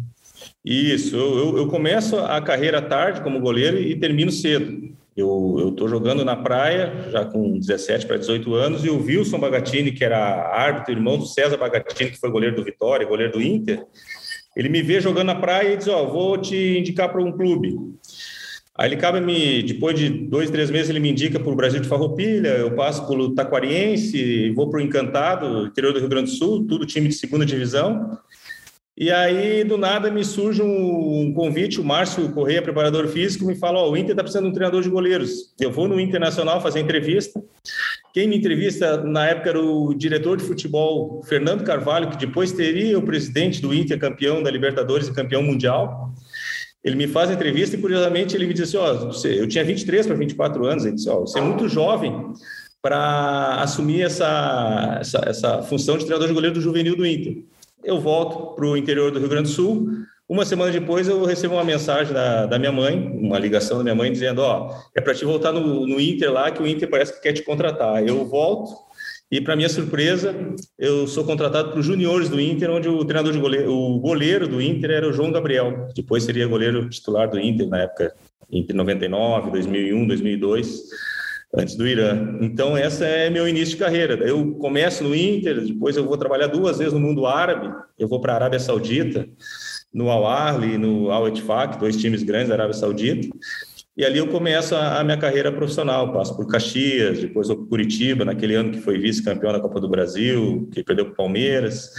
Isso, 0.64 1.14
eu, 1.14 1.58
eu 1.58 1.66
começo 1.68 2.16
a 2.16 2.40
carreira 2.40 2.80
tarde 2.80 3.20
como 3.20 3.40
goleiro 3.40 3.78
e 3.78 3.94
termino 3.98 4.30
cedo. 4.32 4.94
Eu 5.16 5.68
estou 5.70 5.88
jogando 5.88 6.24
na 6.24 6.34
praia, 6.34 7.08
já 7.10 7.24
com 7.24 7.58
17 7.58 8.06
para 8.06 8.16
18 8.16 8.52
anos, 8.54 8.84
e 8.84 8.90
o 8.90 9.00
Wilson 9.00 9.38
Bagatini, 9.38 9.92
que 9.92 10.04
era 10.04 10.18
árbitro, 10.18 10.92
irmão 10.92 11.16
do 11.16 11.26
César 11.26 11.56
Bagatini, 11.56 12.10
que 12.10 12.18
foi 12.18 12.30
goleiro 12.30 12.56
do 12.56 12.64
Vitória, 12.64 13.06
goleiro 13.06 13.32
do 13.34 13.42
Inter, 13.42 13.86
ele 14.56 14.68
me 14.68 14.82
vê 14.82 15.00
jogando 15.00 15.26
na 15.26 15.34
praia 15.34 15.74
e 15.74 15.76
diz: 15.76 15.88
Ó, 15.88 16.04
vou 16.06 16.36
te 16.38 16.78
indicar 16.78 17.10
para 17.10 17.22
um 17.22 17.30
clube. 17.30 17.76
Aí 18.76 18.88
ele 18.88 18.96
acaba 18.96 19.20
me, 19.20 19.62
depois 19.62 19.96
de 19.96 20.08
dois, 20.08 20.50
três 20.50 20.68
meses, 20.68 20.90
ele 20.90 20.98
me 20.98 21.08
indica 21.08 21.38
para 21.38 21.52
o 21.52 21.54
Brasil 21.54 21.80
de 21.80 21.86
Farroupilha, 21.86 22.48
eu 22.48 22.74
passo 22.74 23.06
pelo 23.06 23.32
Taquariense, 23.32 24.50
vou 24.50 24.68
para 24.68 24.80
o 24.80 24.82
Encantado, 24.82 25.66
interior 25.66 25.92
do 25.92 26.00
Rio 26.00 26.08
Grande 26.08 26.32
do 26.32 26.36
Sul, 26.36 26.66
tudo 26.66 26.84
time 26.84 27.06
de 27.06 27.14
segunda 27.14 27.46
divisão. 27.46 28.18
E 28.96 29.10
aí, 29.10 29.64
do 29.64 29.76
nada, 29.76 30.08
me 30.08 30.24
surge 30.24 30.62
um 30.62 31.32
convite, 31.34 31.80
o 31.80 31.84
Márcio 31.84 32.30
Correia, 32.32 32.62
preparador 32.62 33.08
físico, 33.08 33.44
me 33.44 33.56
fala, 33.56 33.80
ó, 33.80 33.88
oh, 33.88 33.90
o 33.90 33.96
Inter 33.96 34.12
está 34.12 34.22
precisando 34.22 34.44
de 34.44 34.50
um 34.50 34.52
treinador 34.52 34.82
de 34.82 34.88
goleiros. 34.88 35.52
Eu 35.58 35.72
vou 35.72 35.88
no 35.88 35.98
Internacional 35.98 36.60
fazer 36.60 36.78
entrevista. 36.78 37.42
Quem 38.12 38.28
me 38.28 38.38
entrevista 38.38 39.02
na 39.02 39.26
época 39.26 39.50
era 39.50 39.60
o 39.60 39.92
diretor 39.92 40.36
de 40.36 40.44
futebol, 40.44 41.20
Fernando 41.24 41.64
Carvalho, 41.64 42.08
que 42.08 42.16
depois 42.16 42.52
teria 42.52 42.96
o 42.96 43.02
presidente 43.02 43.60
do 43.60 43.74
Inter, 43.74 43.98
campeão 43.98 44.40
da 44.40 44.50
Libertadores 44.50 45.08
e 45.08 45.12
campeão 45.12 45.42
mundial. 45.42 46.12
Ele 46.84 46.94
me 46.94 47.08
faz 47.08 47.30
a 47.30 47.34
entrevista 47.34 47.74
e, 47.74 47.80
curiosamente, 47.80 48.36
ele 48.36 48.46
me 48.46 48.54
disse, 48.54 48.76
ó, 48.76 49.10
oh, 49.10 49.26
eu 49.26 49.48
tinha 49.48 49.64
23 49.64 50.06
para 50.06 50.14
24 50.14 50.66
anos, 50.66 50.84
ele 50.84 50.94
disse, 50.94 51.08
ó, 51.08 51.16
oh, 51.16 51.26
você 51.26 51.40
é 51.40 51.42
muito 51.42 51.68
jovem 51.68 52.32
para 52.80 53.56
assumir 53.60 54.02
essa, 54.02 54.98
essa, 55.00 55.24
essa 55.26 55.62
função 55.62 55.98
de 55.98 56.04
treinador 56.04 56.28
de 56.28 56.34
goleiro 56.34 56.54
do 56.54 56.60
juvenil 56.60 56.94
do 56.94 57.04
Inter 57.04 57.42
eu 57.84 58.00
volto 58.00 58.54
para 58.54 58.66
o 58.66 58.76
interior 58.76 59.10
do 59.10 59.18
Rio 59.18 59.28
Grande 59.28 59.48
do 59.48 59.54
Sul. 59.54 59.88
Uma 60.28 60.44
semana 60.44 60.72
depois, 60.72 61.06
eu 61.06 61.22
recebo 61.24 61.54
uma 61.54 61.64
mensagem 61.64 62.12
da, 62.12 62.46
da 62.46 62.58
minha 62.58 62.72
mãe, 62.72 62.98
uma 62.98 63.38
ligação 63.38 63.76
da 63.78 63.84
minha 63.84 63.94
mãe, 63.94 64.10
dizendo: 64.10 64.40
Ó, 64.40 64.74
é 64.94 65.00
para 65.00 65.14
te 65.14 65.24
voltar 65.24 65.52
no, 65.52 65.86
no 65.86 66.00
Inter 66.00 66.32
lá, 66.32 66.50
que 66.50 66.62
o 66.62 66.66
Inter 66.66 66.88
parece 66.88 67.14
que 67.14 67.20
quer 67.20 67.34
te 67.34 67.42
contratar. 67.42 68.06
Eu 68.06 68.24
volto, 68.24 68.72
e 69.30 69.40
para 69.40 69.54
minha 69.54 69.68
surpresa, 69.68 70.34
eu 70.78 71.06
sou 71.06 71.24
contratado 71.24 71.70
para 71.70 71.80
os 71.80 71.84
juniores 71.84 72.28
do 72.28 72.40
Inter, 72.40 72.70
onde 72.70 72.88
o 72.88 73.04
treinador 73.04 73.32
de 73.32 73.38
goleiro, 73.38 73.70
o 73.70 73.98
goleiro 73.98 74.48
do 74.48 74.62
Inter 74.62 74.90
era 74.90 75.08
o 75.08 75.12
João 75.12 75.30
Gabriel. 75.30 75.88
Depois 75.94 76.24
seria 76.24 76.46
goleiro 76.46 76.88
titular 76.88 77.28
do 77.28 77.38
Inter 77.38 77.68
na 77.68 77.82
época, 77.82 78.14
entre 78.50 78.74
99, 78.74 79.50
2001, 79.50 80.06
2002 80.06 80.84
antes 81.56 81.76
do 81.76 81.86
Irã. 81.86 82.36
Então, 82.40 82.76
essa 82.76 83.04
é 83.04 83.30
meu 83.30 83.48
início 83.48 83.76
de 83.76 83.82
carreira. 83.82 84.14
Eu 84.26 84.54
começo 84.54 85.04
no 85.04 85.14
Inter, 85.14 85.60
depois 85.60 85.96
eu 85.96 86.04
vou 86.04 86.16
trabalhar 86.16 86.48
duas 86.48 86.78
vezes 86.78 86.92
no 86.92 87.00
mundo 87.00 87.26
árabe, 87.26 87.72
eu 87.98 88.08
vou 88.08 88.20
para 88.20 88.32
a 88.32 88.36
Arábia 88.36 88.58
Saudita, 88.58 89.28
no 89.92 90.10
Al 90.10 90.26
Ahly, 90.26 90.76
no 90.76 91.10
Al 91.10 91.28
Ettifaq, 91.28 91.78
dois 91.78 91.96
times 91.96 92.22
grandes 92.22 92.48
da 92.48 92.54
Arábia 92.54 92.74
Saudita. 92.74 93.28
E 93.96 94.04
ali 94.04 94.18
eu 94.18 94.26
começo 94.26 94.74
a, 94.74 95.04
minha 95.04 95.16
carreira 95.16 95.52
profissional, 95.52 96.12
passo 96.12 96.34
por 96.34 96.48
Caxias, 96.48 97.20
depois 97.20 97.46
vou 97.46 97.58
para 97.58 97.66
Curitiba, 97.66 98.24
naquele 98.24 98.56
ano 98.56 98.72
que 98.72 98.80
foi 98.80 98.98
vice-campeão 98.98 99.52
da 99.52 99.60
Copa 99.60 99.80
do 99.80 99.88
Brasil, 99.88 100.68
que 100.72 100.82
perdeu 100.82 101.04
para 101.04 101.12
o 101.12 101.16
Palmeiras. 101.16 101.92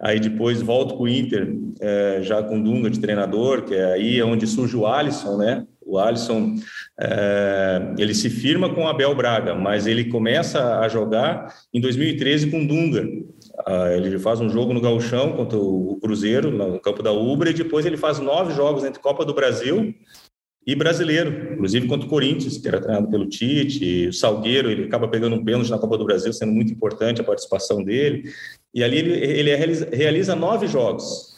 Aí 0.00 0.18
depois 0.18 0.60
volto 0.60 0.94
para 0.94 1.04
o 1.04 1.08
Inter, 1.08 1.56
é, 1.80 2.20
já 2.22 2.42
com 2.42 2.60
Dunga 2.60 2.90
de 2.90 2.98
treinador, 2.98 3.62
que 3.62 3.74
é 3.74 3.92
aí 3.92 4.20
onde 4.22 4.44
surge 4.46 4.76
o 4.76 4.86
Alisson, 4.86 5.36
né? 5.36 5.64
O 5.90 5.98
Alisson, 5.98 6.54
é, 7.00 7.94
ele 7.98 8.14
se 8.14 8.30
firma 8.30 8.72
com 8.72 8.86
Abel 8.86 9.12
Braga, 9.12 9.56
mas 9.56 9.88
ele 9.88 10.04
começa 10.04 10.78
a 10.78 10.88
jogar 10.88 11.52
em 11.74 11.80
2013 11.80 12.48
com 12.48 12.64
Dunga. 12.64 13.04
Ah, 13.66 13.92
ele 13.92 14.16
faz 14.20 14.40
um 14.40 14.48
jogo 14.48 14.72
no 14.72 14.80
Gauchão 14.80 15.32
contra 15.32 15.58
o 15.58 15.98
Cruzeiro, 16.00 16.50
no 16.50 16.78
campo 16.78 17.02
da 17.02 17.10
Ubra, 17.10 17.50
e 17.50 17.54
depois 17.54 17.84
ele 17.84 17.96
faz 17.96 18.20
nove 18.20 18.54
jogos 18.54 18.84
entre 18.84 19.02
Copa 19.02 19.24
do 19.24 19.34
Brasil 19.34 19.92
e 20.64 20.74
brasileiro, 20.76 21.54
inclusive 21.54 21.88
contra 21.88 22.06
o 22.06 22.10
Corinthians, 22.10 22.58
que 22.58 22.68
era 22.68 22.80
treinado 22.80 23.10
pelo 23.10 23.28
Tite, 23.28 24.06
o 24.06 24.12
Salgueiro, 24.12 24.70
ele 24.70 24.84
acaba 24.84 25.08
pegando 25.08 25.34
um 25.34 25.44
pênalti 25.44 25.70
na 25.70 25.78
Copa 25.78 25.98
do 25.98 26.04
Brasil, 26.04 26.32
sendo 26.32 26.52
muito 26.52 26.72
importante 26.72 27.20
a 27.20 27.24
participação 27.24 27.82
dele, 27.82 28.30
e 28.72 28.84
ali 28.84 28.98
ele, 28.98 29.12
ele 29.12 29.56
realiza, 29.56 29.88
realiza 29.90 30.36
nove 30.36 30.68
jogos. 30.68 31.29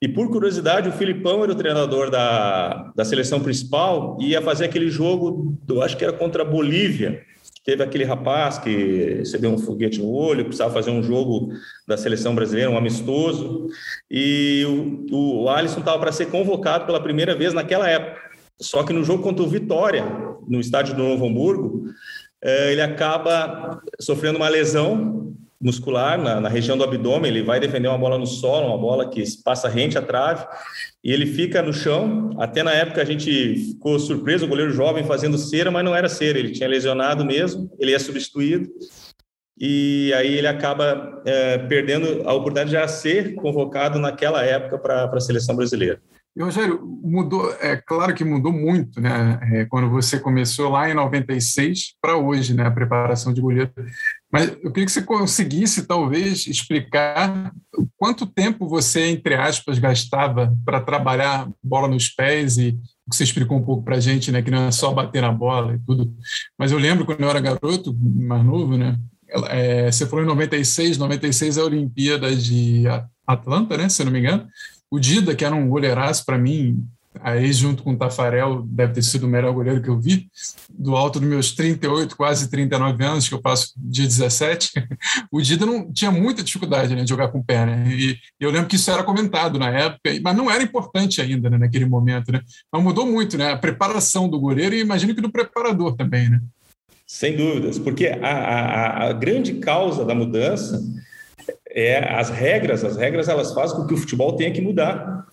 E 0.00 0.06
por 0.06 0.30
curiosidade, 0.30 0.88
o 0.88 0.92
Filipão 0.92 1.42
era 1.42 1.52
o 1.52 1.56
treinador 1.56 2.10
da, 2.10 2.92
da 2.94 3.04
seleção 3.04 3.40
principal 3.40 4.18
e 4.20 4.28
ia 4.30 4.42
fazer 4.42 4.66
aquele 4.66 4.90
jogo, 4.90 5.58
eu 5.66 5.80
acho 5.80 5.96
que 5.96 6.04
era 6.04 6.12
contra 6.12 6.42
a 6.42 6.44
Bolívia. 6.44 7.22
Teve 7.64 7.82
aquele 7.82 8.04
rapaz 8.04 8.58
que 8.58 9.14
recebeu 9.18 9.50
um 9.50 9.58
foguete 9.58 9.98
no 9.98 10.08
olho, 10.08 10.44
precisava 10.44 10.72
fazer 10.72 10.90
um 10.90 11.02
jogo 11.02 11.48
da 11.88 11.96
seleção 11.96 12.34
brasileira, 12.34 12.70
um 12.70 12.76
amistoso. 12.76 13.68
E 14.10 14.64
o, 15.10 15.42
o 15.42 15.48
Alisson 15.48 15.80
estava 15.80 15.98
para 15.98 16.12
ser 16.12 16.26
convocado 16.26 16.86
pela 16.86 17.02
primeira 17.02 17.34
vez 17.34 17.54
naquela 17.54 17.88
época. 17.88 18.20
Só 18.60 18.84
que 18.84 18.92
no 18.92 19.02
jogo 19.02 19.22
contra 19.22 19.42
o 19.44 19.48
Vitória, 19.48 20.04
no 20.46 20.60
estádio 20.60 20.94
do 20.94 21.02
Novo 21.02 21.26
Hamburgo, 21.26 21.86
eh, 22.42 22.72
ele 22.72 22.82
acaba 22.82 23.82
sofrendo 24.00 24.38
uma 24.38 24.48
lesão 24.48 25.34
muscular 25.60 26.18
na, 26.18 26.40
na, 26.40 26.48
região 26.48 26.76
do 26.76 26.84
abdômen, 26.84 27.30
ele 27.30 27.42
vai 27.42 27.58
defender 27.58 27.88
uma 27.88 27.98
bola 27.98 28.18
no 28.18 28.26
solo, 28.26 28.66
uma 28.66 28.78
bola 28.78 29.08
que 29.08 29.22
passa 29.42 29.68
rente 29.68 29.96
à 29.96 30.02
trave, 30.02 30.46
e 31.02 31.12
ele 31.12 31.26
fica 31.26 31.62
no 31.62 31.72
chão. 31.72 32.30
Até 32.38 32.62
na 32.62 32.72
época 32.72 33.02
a 33.02 33.04
gente 33.04 33.56
ficou 33.72 33.98
surpreso, 33.98 34.44
o 34.44 34.48
goleiro 34.48 34.72
jovem 34.72 35.04
fazendo 35.04 35.38
cera, 35.38 35.70
mas 35.70 35.84
não 35.84 35.94
era 35.94 36.08
cera, 36.08 36.38
ele 36.38 36.52
tinha 36.52 36.68
lesionado 36.68 37.24
mesmo, 37.24 37.70
ele 37.78 37.94
é 37.94 37.98
substituído, 37.98 38.70
e 39.58 40.12
aí 40.14 40.34
ele 40.34 40.46
acaba 40.46 41.22
é, 41.24 41.58
perdendo 41.58 42.28
a 42.28 42.32
oportunidade 42.32 42.70
de 42.70 42.76
já 42.76 42.86
ser 42.86 43.34
convocado 43.34 43.98
naquela 43.98 44.42
época 44.44 44.78
para 44.78 45.04
a 45.04 45.20
seleção 45.20 45.56
brasileira. 45.56 46.00
E, 46.36 46.42
Rogério, 46.42 46.78
mudou, 47.02 47.50
é 47.62 47.76
claro 47.76 48.14
que 48.14 48.22
mudou 48.22 48.52
muito, 48.52 49.00
né? 49.00 49.40
É, 49.50 49.64
quando 49.64 49.88
você 49.88 50.20
começou 50.20 50.68
lá 50.68 50.90
em 50.90 50.92
96 50.92 51.94
para 51.98 52.18
hoje, 52.18 52.52
né? 52.54 52.66
A 52.66 52.70
preparação 52.70 53.32
de 53.32 53.40
goleiro. 53.40 53.72
Mas 54.32 54.48
eu 54.62 54.72
queria 54.72 54.86
que 54.86 54.92
você 54.92 55.02
conseguisse, 55.02 55.86
talvez, 55.86 56.46
explicar 56.46 57.52
quanto 57.96 58.26
tempo 58.26 58.68
você, 58.68 59.06
entre 59.06 59.34
aspas, 59.34 59.78
gastava 59.78 60.54
para 60.64 60.80
trabalhar 60.80 61.48
bola 61.62 61.88
nos 61.88 62.08
pés 62.08 62.58
e 62.58 62.78
o 63.06 63.10
que 63.10 63.16
você 63.16 63.24
explicou 63.24 63.56
um 63.56 63.64
pouco 63.64 63.84
para 63.84 63.96
a 63.96 64.00
gente, 64.00 64.32
né? 64.32 64.42
Que 64.42 64.50
não 64.50 64.66
é 64.66 64.70
só 64.72 64.92
bater 64.92 65.22
na 65.22 65.32
bola 65.32 65.76
e 65.76 65.78
tudo. 65.78 66.12
Mas 66.58 66.72
eu 66.72 66.78
lembro 66.78 67.06
quando 67.06 67.22
eu 67.22 67.30
era 67.30 67.40
garoto, 67.40 67.96
mais 68.00 68.44
novo, 68.44 68.76
né? 68.76 68.98
é, 69.48 69.90
você 69.90 70.06
falou 70.06 70.24
em 70.24 70.28
96, 70.28 70.98
96 70.98 71.58
é 71.58 71.60
a 71.60 71.64
Olimpíada 71.64 72.34
de 72.34 72.84
Atlanta, 73.26 73.76
né, 73.76 73.88
se 73.88 74.04
não 74.04 74.12
me 74.12 74.20
engano. 74.20 74.46
O 74.90 74.98
Dida, 74.98 75.34
que 75.34 75.44
era 75.44 75.54
um 75.54 75.68
goleiraço 75.68 76.24
para 76.24 76.38
mim, 76.38 76.86
aí 77.22 77.52
junto 77.52 77.82
com 77.82 77.92
o 77.92 77.96
Tafarel, 77.96 78.62
deve 78.62 78.94
ter 78.94 79.02
sido 79.02 79.24
o 79.24 79.28
melhor 79.28 79.52
goleiro 79.52 79.82
que 79.82 79.88
eu 79.88 79.98
vi, 79.98 80.28
do 80.68 80.96
alto 80.96 81.18
dos 81.20 81.28
meus 81.28 81.52
38, 81.52 82.16
quase 82.16 82.48
39 82.50 83.04
anos, 83.04 83.28
que 83.28 83.34
eu 83.34 83.40
passo 83.40 83.72
dia 83.76 84.06
17, 84.06 84.72
o 85.30 85.40
Dida 85.40 85.66
não 85.66 85.92
tinha 85.92 86.10
muita 86.10 86.42
dificuldade 86.42 86.94
né, 86.94 87.02
de 87.02 87.08
jogar 87.08 87.28
com 87.28 87.38
o 87.38 87.44
pé, 87.44 87.66
né? 87.66 87.88
E 87.90 88.18
eu 88.40 88.50
lembro 88.50 88.68
que 88.68 88.76
isso 88.76 88.90
era 88.90 89.02
comentado 89.02 89.58
na 89.58 89.70
época, 89.70 90.10
mas 90.22 90.36
não 90.36 90.50
era 90.50 90.62
importante 90.62 91.20
ainda 91.20 91.50
né, 91.50 91.58
naquele 91.58 91.86
momento, 91.86 92.32
né? 92.32 92.40
Mas 92.72 92.82
mudou 92.82 93.06
muito, 93.06 93.36
né? 93.36 93.52
A 93.52 93.56
preparação 93.56 94.28
do 94.28 94.40
goleiro 94.40 94.74
e 94.74 94.80
imagino 94.80 95.14
que 95.14 95.20
do 95.20 95.30
preparador 95.30 95.96
também, 95.96 96.28
né? 96.28 96.40
Sem 97.06 97.36
dúvidas, 97.36 97.78
porque 97.78 98.08
a, 98.08 98.28
a, 98.28 99.08
a 99.08 99.12
grande 99.12 99.54
causa 99.54 100.04
da 100.04 100.14
mudança 100.14 100.82
é 101.76 101.98
as 102.14 102.30
regras, 102.30 102.82
as 102.82 102.96
regras 102.96 103.28
elas 103.28 103.52
fazem 103.52 103.76
com 103.76 103.86
que 103.86 103.92
o 103.92 103.98
futebol 103.98 104.34
tenha 104.34 104.50
que 104.50 104.62
mudar. 104.62 105.26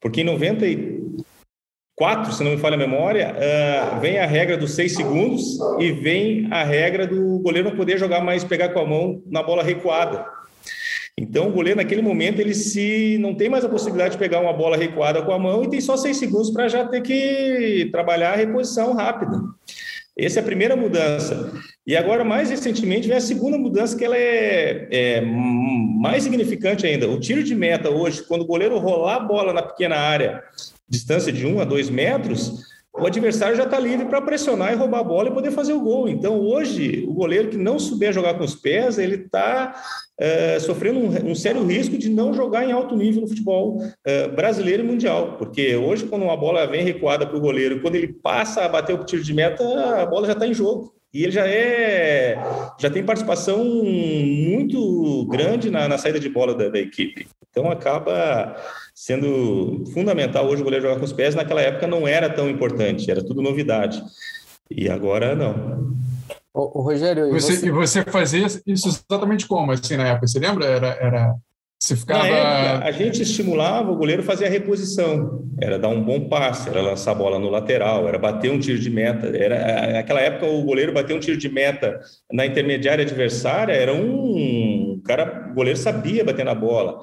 Porque 0.00 0.20
em 0.20 0.24
94, 0.24 2.32
se 2.32 2.44
não 2.44 2.52
me 2.52 2.58
falha 2.58 2.74
a 2.74 2.78
memória, 2.78 3.34
uh, 3.34 4.00
vem 4.00 4.18
a 4.18 4.26
regra 4.26 4.56
dos 4.56 4.72
seis 4.72 4.94
segundos 4.94 5.58
e 5.78 5.92
vem 5.92 6.46
a 6.50 6.62
regra 6.62 7.06
do 7.06 7.38
goleiro 7.40 7.70
não 7.70 7.76
poder 7.76 7.98
jogar 7.98 8.20
mais, 8.20 8.44
pegar 8.44 8.70
com 8.70 8.80
a 8.80 8.86
mão 8.86 9.22
na 9.26 9.42
bola 9.42 9.62
recuada. 9.62 10.26
Então, 11.20 11.48
o 11.48 11.52
goleiro, 11.52 11.78
naquele 11.78 12.00
momento, 12.00 12.38
ele 12.38 12.54
se 12.54 13.18
não 13.18 13.34
tem 13.34 13.48
mais 13.48 13.64
a 13.64 13.68
possibilidade 13.68 14.12
de 14.12 14.18
pegar 14.18 14.38
uma 14.38 14.52
bola 14.52 14.76
recuada 14.76 15.20
com 15.20 15.32
a 15.32 15.38
mão 15.38 15.64
e 15.64 15.68
tem 15.68 15.80
só 15.80 15.96
seis 15.96 16.16
segundos 16.16 16.50
para 16.50 16.68
já 16.68 16.86
ter 16.86 17.00
que 17.00 17.88
trabalhar 17.90 18.34
a 18.34 18.36
reposição 18.36 18.92
rápida. 18.92 19.36
Essa 20.18 20.40
é 20.40 20.42
a 20.42 20.44
primeira 20.44 20.74
mudança. 20.74 21.52
E 21.86 21.96
agora, 21.96 22.24
mais 22.24 22.50
recentemente, 22.50 23.06
vem 23.06 23.16
a 23.16 23.20
segunda 23.20 23.56
mudança, 23.56 23.96
que 23.96 24.04
ela 24.04 24.16
é, 24.16 24.88
é, 24.90 25.20
mais 25.20 26.24
significante 26.24 26.84
ainda. 26.84 27.08
O 27.08 27.20
tiro 27.20 27.44
de 27.44 27.54
meta 27.54 27.88
hoje, 27.88 28.24
quando 28.24 28.42
o 28.42 28.46
goleiro 28.46 28.78
rolar 28.78 29.14
a 29.14 29.20
bola 29.20 29.52
na 29.52 29.62
pequena 29.62 29.96
área, 29.96 30.42
distância 30.88 31.32
de 31.32 31.46
um 31.46 31.60
a 31.60 31.64
dois 31.64 31.88
metros, 31.88 32.64
o 33.00 33.06
adversário 33.06 33.56
já 33.56 33.64
está 33.64 33.78
livre 33.78 34.06
para 34.06 34.20
pressionar 34.20 34.72
e 34.72 34.76
roubar 34.76 35.00
a 35.00 35.04
bola 35.04 35.28
e 35.28 35.32
poder 35.32 35.50
fazer 35.50 35.72
o 35.72 35.80
gol. 35.80 36.08
Então, 36.08 36.40
hoje, 36.40 37.04
o 37.08 37.12
goleiro 37.12 37.48
que 37.48 37.56
não 37.56 37.78
souber 37.78 38.12
jogar 38.12 38.34
com 38.34 38.44
os 38.44 38.54
pés, 38.54 38.98
ele 38.98 39.16
está 39.16 39.74
é, 40.18 40.58
sofrendo 40.58 40.98
um, 40.98 41.30
um, 41.30 41.34
sério 41.34 41.64
risco 41.64 41.96
de 41.96 42.08
não 42.08 42.34
jogar 42.34 42.64
em 42.64 42.72
alto 42.72 42.96
nível 42.96 43.22
no 43.22 43.28
futebol 43.28 43.78
é, 44.04 44.28
brasileiro 44.28 44.82
e 44.82 44.86
mundial. 44.86 45.36
Porque 45.38 45.76
hoje, 45.76 46.06
quando 46.06 46.22
uma 46.22 46.36
bola 46.36 46.66
vem 46.66 46.84
recuada 46.84 47.26
para 47.26 47.36
o 47.36 47.40
goleiro, 47.40 47.80
quando 47.80 47.94
ele 47.94 48.08
passa 48.08 48.64
a 48.64 48.68
bater 48.68 48.98
o 48.98 49.04
tiro 49.04 49.22
de 49.22 49.32
meta, 49.32 49.62
a 50.02 50.06
bola 50.06 50.26
já 50.26 50.32
está 50.32 50.46
em 50.46 50.54
jogo. 50.54 50.97
E 51.12 51.22
ele 51.22 51.32
já 51.32 51.46
é, 51.46 52.36
já 52.78 52.90
tem 52.90 53.04
participação 53.04 53.64
muito 53.64 55.26
grande 55.26 55.70
na, 55.70 55.88
na 55.88 55.96
saída 55.96 56.20
de 56.20 56.28
bola 56.28 56.54
da, 56.54 56.68
da 56.68 56.78
equipe. 56.78 57.26
Então 57.50 57.70
acaba 57.70 58.56
sendo 58.94 59.84
fundamental 59.92 60.46
hoje 60.46 60.60
o 60.60 60.64
goleiro 60.64 60.86
jogar 60.86 60.98
com 60.98 61.04
os 61.04 61.12
pés. 61.12 61.34
Naquela 61.34 61.62
época 61.62 61.86
não 61.86 62.06
era 62.06 62.28
tão 62.28 62.48
importante, 62.48 63.10
era 63.10 63.24
tudo 63.24 63.40
novidade. 63.40 64.02
E 64.70 64.88
agora 64.88 65.34
não. 65.34 65.96
O, 66.52 66.82
Rogério, 66.82 67.30
você, 67.30 67.56
você... 67.56 67.66
E 67.66 67.70
você 67.70 68.02
fazia 68.02 68.46
isso 68.66 68.88
exatamente 68.88 69.46
como 69.46 69.72
assim 69.72 69.96
na 69.96 70.08
época? 70.08 70.26
Você 70.26 70.38
lembra? 70.38 70.66
Era, 70.66 70.88
era 71.00 71.34
você 71.88 71.96
ficava... 71.96 72.26
Época, 72.26 72.86
a 72.86 72.90
gente 72.92 73.22
estimulava 73.22 73.90
o 73.90 73.96
goleiro 73.96 74.22
fazer 74.22 74.46
a 74.46 74.50
reposição, 74.50 75.44
era 75.60 75.78
dar 75.78 75.88
um 75.88 76.02
bom 76.02 76.28
passe, 76.28 76.68
era 76.68 76.80
lançar 76.80 77.12
a 77.12 77.14
bola 77.14 77.38
no 77.38 77.48
lateral, 77.48 78.06
era 78.06 78.18
bater 78.18 78.50
um 78.50 78.58
tiro 78.58 78.78
de 78.78 78.90
meta. 78.90 79.26
Era, 79.26 79.92
naquela 79.92 80.20
época, 80.20 80.46
o 80.46 80.62
goleiro 80.62 80.92
bater 80.92 81.16
um 81.16 81.20
tiro 81.20 81.36
de 81.36 81.48
meta 81.48 81.98
na 82.32 82.46
intermediária 82.46 83.04
adversária 83.04 83.72
era 83.72 83.92
um. 83.92 84.87
O 84.98 85.02
cara, 85.02 85.48
o 85.50 85.54
goleiro 85.54 85.78
sabia 85.78 86.24
bater 86.24 86.44
na 86.44 86.54
bola. 86.54 87.00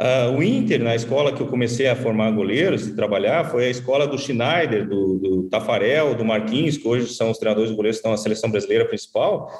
Uh, 0.00 0.36
o 0.36 0.42
Inter, 0.42 0.82
na 0.82 0.94
escola 0.94 1.32
que 1.32 1.40
eu 1.40 1.46
comecei 1.48 1.88
a 1.88 1.96
formar 1.96 2.30
goleiros 2.30 2.86
e 2.86 2.94
trabalhar, 2.94 3.50
foi 3.50 3.66
a 3.66 3.70
escola 3.70 4.06
do 4.06 4.18
Schneider, 4.18 4.88
do, 4.88 5.18
do 5.18 5.42
Tafarel, 5.44 6.14
do 6.14 6.24
Marquinhos, 6.24 6.76
que 6.76 6.86
hoje 6.86 7.12
são 7.14 7.30
os 7.30 7.38
treinadores 7.38 7.70
de 7.70 7.76
goleiros 7.76 7.96
que 7.96 8.00
estão 8.00 8.12
na 8.12 8.18
seleção 8.18 8.50
brasileira 8.50 8.84
principal 8.84 9.50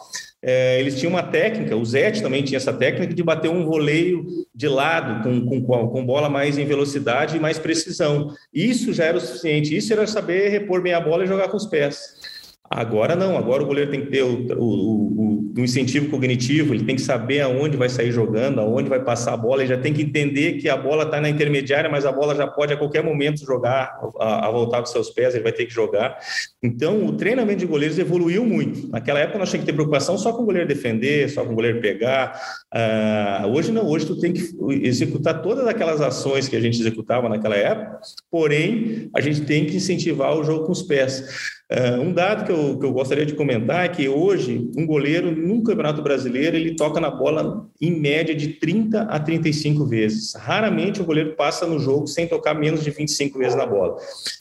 é, 0.41 0.79
eles 0.79 0.99
tinham 0.99 1.11
uma 1.11 1.23
técnica, 1.23 1.77
o 1.77 1.85
Zete 1.85 2.23
também 2.23 2.45
tinha 2.45 2.59
essa 2.59 2.73
técnica 2.73 3.13
de 3.13 3.23
bater 3.25 3.51
um 3.51 3.65
voleio 3.65 4.25
de 4.55 4.69
lado, 4.69 5.23
com, 5.25 5.63
com, 5.63 5.89
com 5.89 6.07
bola 6.07 6.29
mais 6.29 6.57
em 6.57 6.65
velocidade 6.65 7.37
e 7.37 7.41
mais 7.41 7.59
precisão. 7.59 8.33
Isso 8.53 8.93
já 8.93 9.05
era 9.05 9.19
o 9.19 9.21
suficiente, 9.21 9.77
isso 9.77 9.93
era 9.93 10.07
saber 10.07 10.49
repor 10.49 10.81
bem 10.81 10.95
a 10.95 11.01
bola 11.01 11.25
e 11.25 11.27
jogar 11.27 11.49
com 11.49 11.57
os 11.57 11.67
pés. 11.67 11.99
Agora 12.71 13.17
não, 13.17 13.37
agora 13.37 13.63
o 13.63 13.67
goleiro 13.67 13.91
tem 13.91 14.03
que 14.03 14.11
ter 14.11 14.23
o, 14.23 14.47
o, 14.57 14.63
o, 14.63 15.38
o, 15.59 15.65
incentivo 15.65 16.09
cognitivo, 16.09 16.75
ele 16.75 16.85
tem 16.85 16.97
que 16.97 17.03
saber 17.03 17.41
aonde 17.41 17.77
vai 17.77 17.89
sair 17.89 18.13
jogando, 18.13 18.61
aonde 18.61 18.89
vai 18.89 19.03
passar 19.03 19.35
a 19.35 19.37
bola, 19.37 19.63
ele 19.63 19.75
já 19.75 19.79
tem 19.79 19.93
que 19.93 20.03
entender 20.03 20.55
que 20.55 20.69
a 20.69 20.77
bola 20.77 21.05
está 21.05 21.21
na 21.21 21.29
intermediária, 21.29 21.91
mas 21.91 22.07
a 22.07 22.13
bola 22.13 22.35
já 22.35 22.47
pode 22.47 22.73
a 22.73 22.77
qualquer 22.77 23.03
momento 23.03 23.45
jogar, 23.45 23.99
a, 24.19 24.47
a 24.47 24.51
voltar 24.51 24.81
com 24.81 24.87
seus 24.87 25.11
pés, 25.11 25.35
ele 25.35 25.43
vai 25.43 25.53
ter 25.53 25.67
que 25.67 25.73
jogar. 25.73 26.19
Então, 26.63 27.07
o 27.07 27.13
treinamento 27.13 27.61
de 27.61 27.67
goleiros 27.67 27.99
evoluiu 27.99 28.45
muito. 28.45 28.89
Naquela 28.89 29.21
época 29.21 29.39
nós 29.39 29.49
tínhamos 29.49 29.67
que 29.67 29.73
ter 29.73 29.77
preocupação 29.77 30.17
só 30.19 30.33
com 30.33 30.43
o 30.43 30.47
goleiro 30.47 30.69
defender, 30.69 31.29
só 31.29 31.45
com 31.45 31.53
o 31.53 31.55
goleiro 31.55 31.81
pegar. 31.81 32.41
Uh, 32.75 33.49
hoje 33.49 33.73
não, 33.73 33.87
hoje 33.87 34.07
tu 34.07 34.19
tem 34.19 34.33
que 34.33 34.43
executar 34.83 35.43
todas 35.43 35.67
aquelas 35.67 36.01
ações 36.01 36.49
que 36.49 36.57
a 36.57 36.61
gente 36.61 36.81
executava 36.81 37.29
naquela 37.29 37.57
época, 37.57 38.01
porém, 38.31 39.11
a 39.15 39.21
gente 39.21 39.43
tem 39.43 39.65
que 39.65 39.77
incentivar 39.77 40.37
o 40.37 40.45
jogo 40.45 40.67
com 40.67 40.73
os 40.73 40.83
pés. 40.83 41.58
Uh, 41.71 42.01
um 42.01 42.15
dado 42.15 42.47
que 42.47 42.51
eu, 42.51 42.79
que 42.79 42.87
eu 42.87 42.93
gostaria 42.93 43.27
de 43.27 43.35
comentar 43.35 43.85
é 43.85 43.89
que 43.89 44.09
hoje 44.09 44.71
um 44.75 44.87
goleiro 44.87 45.31
no 45.31 45.63
Campeonato 45.63 46.01
Brasileiro 46.01 46.57
ele 46.57 46.75
toca 46.75 46.99
na 46.99 47.11
bola 47.11 47.69
em 47.79 47.91
média 47.91 48.35
de 48.35 48.55
30 48.55 49.03
a 49.03 49.21
35 49.21 49.85
vezes. 49.85 50.35
Raramente 50.35 51.03
o 51.03 51.05
goleiro 51.05 51.37
passa 51.37 51.67
no 51.67 51.79
jogo 51.79 52.07
sem 52.07 52.27
tocar 52.27 52.55
menos 52.55 52.83
de 52.83 52.91
25 52.91 53.39
vezes 53.39 53.55
na 53.55 53.67
bola. 53.67 53.97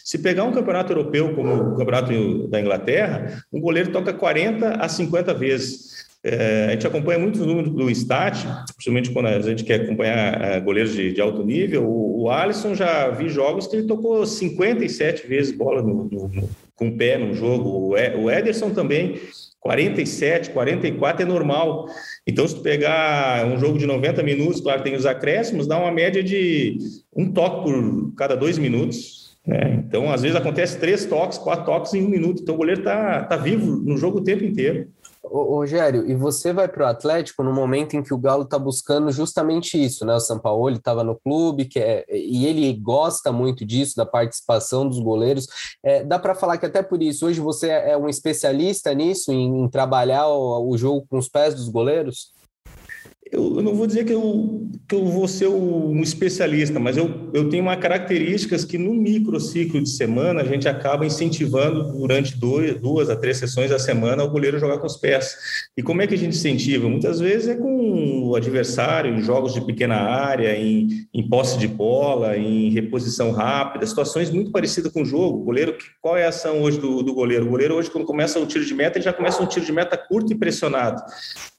Se 0.06 0.18
pegar 0.18 0.46
um 0.46 0.54
campeonato 0.54 0.94
europeu 0.94 1.36
como 1.36 1.54
o 1.54 1.76
Campeonato 1.76 2.48
da 2.48 2.62
Inglaterra, 2.62 3.44
um 3.52 3.60
goleiro 3.60 3.92
toca 3.92 4.14
40 4.14 4.76
a 4.76 4.88
50 4.88 5.34
vezes. 5.34 6.08
É, 6.24 6.68
a 6.68 6.72
gente 6.72 6.88
acompanha 6.88 7.20
muitos 7.20 7.42
números 7.42 7.72
do 7.72 7.92
Stat, 7.92 8.46
principalmente 8.74 9.12
quando 9.12 9.28
a 9.28 9.42
gente 9.42 9.66
quer 9.66 9.82
acompanhar 9.82 10.42
é, 10.42 10.60
goleiros 10.62 10.94
de, 10.94 11.12
de, 11.12 11.22
alto 11.22 11.44
nível. 11.44 11.86
O, 11.86 12.24
o 12.24 12.32
Alisson 12.32 12.74
já 12.74 13.10
vi 13.10 13.28
jogos 13.28 13.68
que 13.68 13.76
ele 13.76 13.88
tocou 13.88 14.26
57 14.26 15.28
vezes 15.28 15.52
bola 15.56 15.82
no, 15.82 16.06
no, 16.06 16.50
com 16.78 16.88
o 16.88 16.96
pé 16.96 17.18
no 17.18 17.34
jogo. 17.34 17.96
O 17.96 18.32
Ederson 18.32 18.70
também, 18.70 19.20
47, 19.60 20.52
44 20.52 21.24
é 21.24 21.26
normal. 21.26 21.88
Então, 22.26 22.48
se 22.48 22.56
tu 22.56 22.62
pegar 22.62 23.46
um 23.46 23.60
jogo 23.60 23.78
de 23.78 23.86
90 23.86 24.24
minutos, 24.24 24.62
claro, 24.62 24.84
tem 24.84 24.96
os 24.96 25.06
acréscimos, 25.06 25.68
dá 25.68 25.78
uma 25.78 25.92
média 25.92 26.24
de 26.24 26.78
um 27.14 27.30
toque 27.32 27.64
por 27.64 28.16
cada 28.16 28.36
dois 28.36 28.58
minutos. 28.58 29.36
Né? 29.46 29.84
Então, 29.86 30.12
às 30.12 30.22
vezes 30.22 30.38
acontece 30.38 30.80
três 30.80 31.06
toques, 31.06 31.38
quatro 31.38 31.66
toques 31.66 31.94
em 31.94 32.06
um 32.06 32.10
minuto. 32.10 32.42
Então, 32.42 32.56
o 32.56 32.58
goleiro 32.58 32.82
está 32.82 33.24
tá 33.24 33.36
vivo 33.36 33.78
no 33.78 33.98
jogo 33.98 34.20
o 34.20 34.24
tempo 34.24 34.44
inteiro. 34.44 34.88
Ô, 35.30 35.58
Rogério, 35.58 36.10
e 36.10 36.16
você 36.16 36.54
vai 36.54 36.68
para 36.68 36.86
o 36.86 36.88
Atlético 36.88 37.44
no 37.44 37.54
momento 37.54 37.96
em 37.96 38.04
que 38.04 38.14
o 38.14 38.18
Galo 38.18 38.44
está 38.44 38.58
buscando 38.58 39.12
justamente 39.12 39.84
isso, 39.84 40.06
né? 40.06 40.16
O 40.16 40.20
São 40.20 40.40
Paulo 40.40 40.70
estava 40.70 41.04
no 41.04 41.16
clube 41.16 41.66
que 41.66 41.80
é, 41.80 42.06
e 42.10 42.46
ele 42.46 42.74
gosta 42.74 43.32
muito 43.32 43.66
disso, 43.66 43.96
da 43.96 44.06
participação 44.06 44.88
dos 44.88 45.00
goleiros. 45.00 45.48
É, 45.84 46.04
dá 46.04 46.18
para 46.18 46.36
falar 46.36 46.58
que 46.58 46.66
até 46.66 46.82
por 46.82 47.02
isso, 47.02 47.26
hoje 47.26 47.40
você 47.40 47.70
é 47.70 47.98
um 47.98 48.10
especialista 48.10 48.94
nisso, 48.94 49.32
em, 49.32 49.64
em 49.64 49.70
trabalhar 49.70 50.28
o, 50.28 50.70
o 50.70 50.78
jogo 50.78 51.06
com 51.10 51.18
os 51.18 51.28
pés 51.28 51.54
dos 51.56 51.70
goleiros? 51.70 52.37
Eu, 53.32 53.58
eu, 53.58 53.62
não 53.62 53.74
vou 53.74 53.88
dizer 53.88 54.06
que 54.06 54.14
eu, 54.14 54.68
que 54.88 54.96
eu 54.96 55.06
vou 55.06 55.28
ser 55.28 55.48
um 55.48 56.02
especialista, 56.02 56.80
mas 56.80 56.96
eu, 56.98 57.30
eu 57.34 57.50
tenho 57.50 57.64
uma 57.64 57.76
características 57.76 58.64
que 58.64 58.78
no 58.78 58.94
microciclo 58.94 59.82
de 59.82 59.90
semana 59.90 60.42
a 60.42 60.46
gente 60.46 60.68
acaba 60.68 61.06
incentivando 61.06 61.84
durante 61.92 62.38
dois, 62.38 62.80
duas 62.80 63.10
a 63.10 63.16
três 63.16 63.38
sessões 63.38 63.70
da 63.70 63.80
semana 63.80 64.24
o 64.24 64.30
goleiro 64.30 64.60
jogar 64.60 64.78
com 64.78 64.88
os 64.88 64.98
pés. 64.98 65.36
E 65.76 65.84
como 65.84 66.02
é 66.02 66.08
que 66.08 66.14
a 66.14 66.18
gente 66.18 66.36
incentiva? 66.38 66.88
Muitas 66.88 67.20
vezes 67.20 67.50
é 67.50 67.56
com 67.56 68.30
o 68.30 68.36
adversário, 68.36 69.14
em 69.14 69.22
jogos 69.22 69.54
de 69.54 69.62
pequena 69.62 69.96
área, 69.96 70.56
em, 70.58 71.08
em 71.14 71.28
posse 71.28 71.58
de 71.58 71.68
bola, 71.68 72.38
em 72.38 72.70
reposição 72.70 73.32
rápida, 73.32 73.86
situações 73.86 74.30
muito 74.30 74.52
parecidas 74.52 74.92
com 74.92 75.02
o 75.02 75.06
jogo. 75.06 75.42
O 75.42 75.44
goleiro, 75.44 75.76
qual 76.02 76.16
é 76.16 76.26
a 76.26 76.30
ação 76.30 76.62
hoje 76.62 76.80
do, 76.80 77.04
do 77.04 77.14
goleiro? 77.14 77.46
O 77.46 77.50
goleiro 77.50 77.76
hoje, 77.76 77.90
quando 77.90 78.06
começa 78.06 78.40
o 78.40 78.46
tiro 78.46 78.66
de 78.66 78.74
meta, 78.74 78.98
ele 78.98 79.06
já 79.06 79.14
começa 79.14 79.42
um 79.42 79.48
tiro 79.48 79.66
de 79.66 79.72
meta 79.72 79.98
curto 79.98 80.32
e 80.32 80.36
pressionado. 80.36 81.02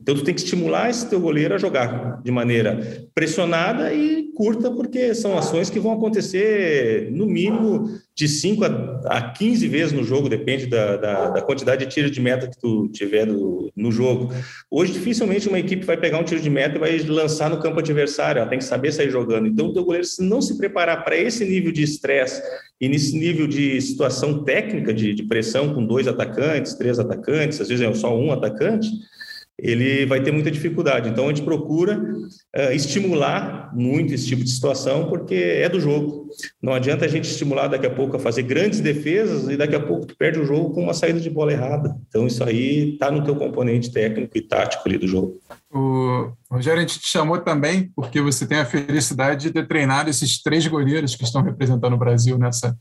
Então, 0.00 0.14
tu 0.14 0.24
tem 0.24 0.34
que 0.34 0.40
estimular 0.40 0.88
esse 0.88 1.08
teu 1.08 1.20
goleiro 1.20 1.57
jogar 1.58 2.20
de 2.22 2.30
maneira 2.30 3.08
pressionada 3.14 3.92
e 3.92 4.28
curta, 4.34 4.70
porque 4.70 5.14
são 5.14 5.36
ações 5.36 5.68
que 5.68 5.80
vão 5.80 5.92
acontecer 5.92 7.10
no 7.10 7.26
mínimo 7.26 7.98
de 8.14 8.28
5 8.28 8.64
a 9.06 9.30
15 9.30 9.66
vezes 9.66 9.92
no 9.92 10.04
jogo, 10.04 10.28
depende 10.28 10.66
da, 10.66 10.96
da, 10.96 11.30
da 11.30 11.42
quantidade 11.42 11.84
de 11.84 11.90
tiros 11.92 12.10
de 12.10 12.20
meta 12.20 12.48
que 12.48 12.56
tu 12.56 12.88
tiver 12.88 13.26
no, 13.26 13.70
no, 13.74 13.90
jogo. 13.90 14.32
Hoje, 14.70 14.92
dificilmente 14.92 15.48
uma 15.48 15.58
equipe 15.58 15.84
vai 15.84 15.96
pegar 15.96 16.18
um 16.18 16.24
tiro 16.24 16.40
de 16.40 16.48
meta 16.48 16.76
e 16.76 16.78
vai 16.78 16.98
lançar 16.98 17.50
no 17.50 17.60
campo 17.60 17.80
adversário, 17.80 18.40
ela 18.40 18.48
tem 18.48 18.58
que 18.58 18.64
saber 18.64 18.92
sair 18.92 19.10
jogando. 19.10 19.48
Então, 19.48 19.66
o 19.66 19.72
teu 19.72 19.84
goleiro, 19.84 20.06
se 20.06 20.22
não 20.22 20.40
se 20.40 20.56
preparar 20.56 21.04
para 21.04 21.16
esse 21.16 21.44
nível 21.44 21.72
de 21.72 21.82
estresse 21.82 22.40
e 22.80 22.88
nesse 22.88 23.18
nível 23.18 23.48
de 23.48 23.80
situação 23.80 24.44
técnica 24.44 24.94
de, 24.94 25.14
de 25.14 25.24
pressão 25.24 25.74
com 25.74 25.84
dois 25.84 26.06
atacantes, 26.06 26.74
três 26.74 26.98
atacantes, 26.98 27.60
às 27.60 27.68
vezes 27.68 27.84
é 27.84 27.92
só 27.94 28.16
um 28.16 28.30
atacante, 28.30 28.88
ele 29.58 30.06
vai 30.06 30.22
ter 30.22 30.30
muita 30.30 30.50
dificuldade. 30.50 31.08
Então, 31.08 31.24
a 31.24 31.28
gente 31.28 31.42
procura 31.42 31.98
uh, 31.98 32.72
estimular 32.72 33.74
muito 33.74 34.14
esse 34.14 34.26
tipo 34.26 34.44
de 34.44 34.50
situação, 34.50 35.08
porque 35.08 35.34
é 35.34 35.68
do 35.68 35.80
jogo. 35.80 36.28
Não 36.62 36.72
adianta 36.72 37.04
a 37.04 37.08
gente 37.08 37.28
estimular 37.28 37.66
daqui 37.66 37.86
a 37.86 37.90
pouco 37.90 38.16
a 38.16 38.20
fazer 38.20 38.42
grandes 38.42 38.80
defesas 38.80 39.48
e 39.48 39.56
daqui 39.56 39.74
a 39.74 39.80
pouco 39.80 40.06
tu 40.06 40.16
perde 40.16 40.38
o 40.38 40.44
jogo 40.44 40.70
com 40.74 40.82
uma 40.82 40.94
saída 40.94 41.18
de 41.18 41.28
bola 41.28 41.52
errada. 41.52 41.96
Então, 42.08 42.26
isso 42.26 42.44
aí 42.44 42.92
está 42.92 43.10
no 43.10 43.24
teu 43.24 43.34
componente 43.34 43.90
técnico 43.90 44.38
e 44.38 44.40
tático 44.40 44.82
ali 44.86 44.96
do 44.96 45.08
jogo. 45.08 45.40
O 45.70 46.32
Rogério, 46.50 46.78
a 46.78 46.86
gente 46.86 46.98
te 46.98 47.08
chamou 47.08 47.38
também 47.40 47.92
porque 47.94 48.22
você 48.22 48.46
tem 48.46 48.58
a 48.58 48.64
felicidade 48.64 49.42
de 49.42 49.50
ter 49.50 49.68
treinado 49.68 50.08
esses 50.08 50.40
três 50.40 50.66
goleiros 50.66 51.14
que 51.14 51.24
estão 51.24 51.42
representando 51.42 51.92
o 51.92 51.98
Brasil 51.98 52.38
nessa, 52.38 52.76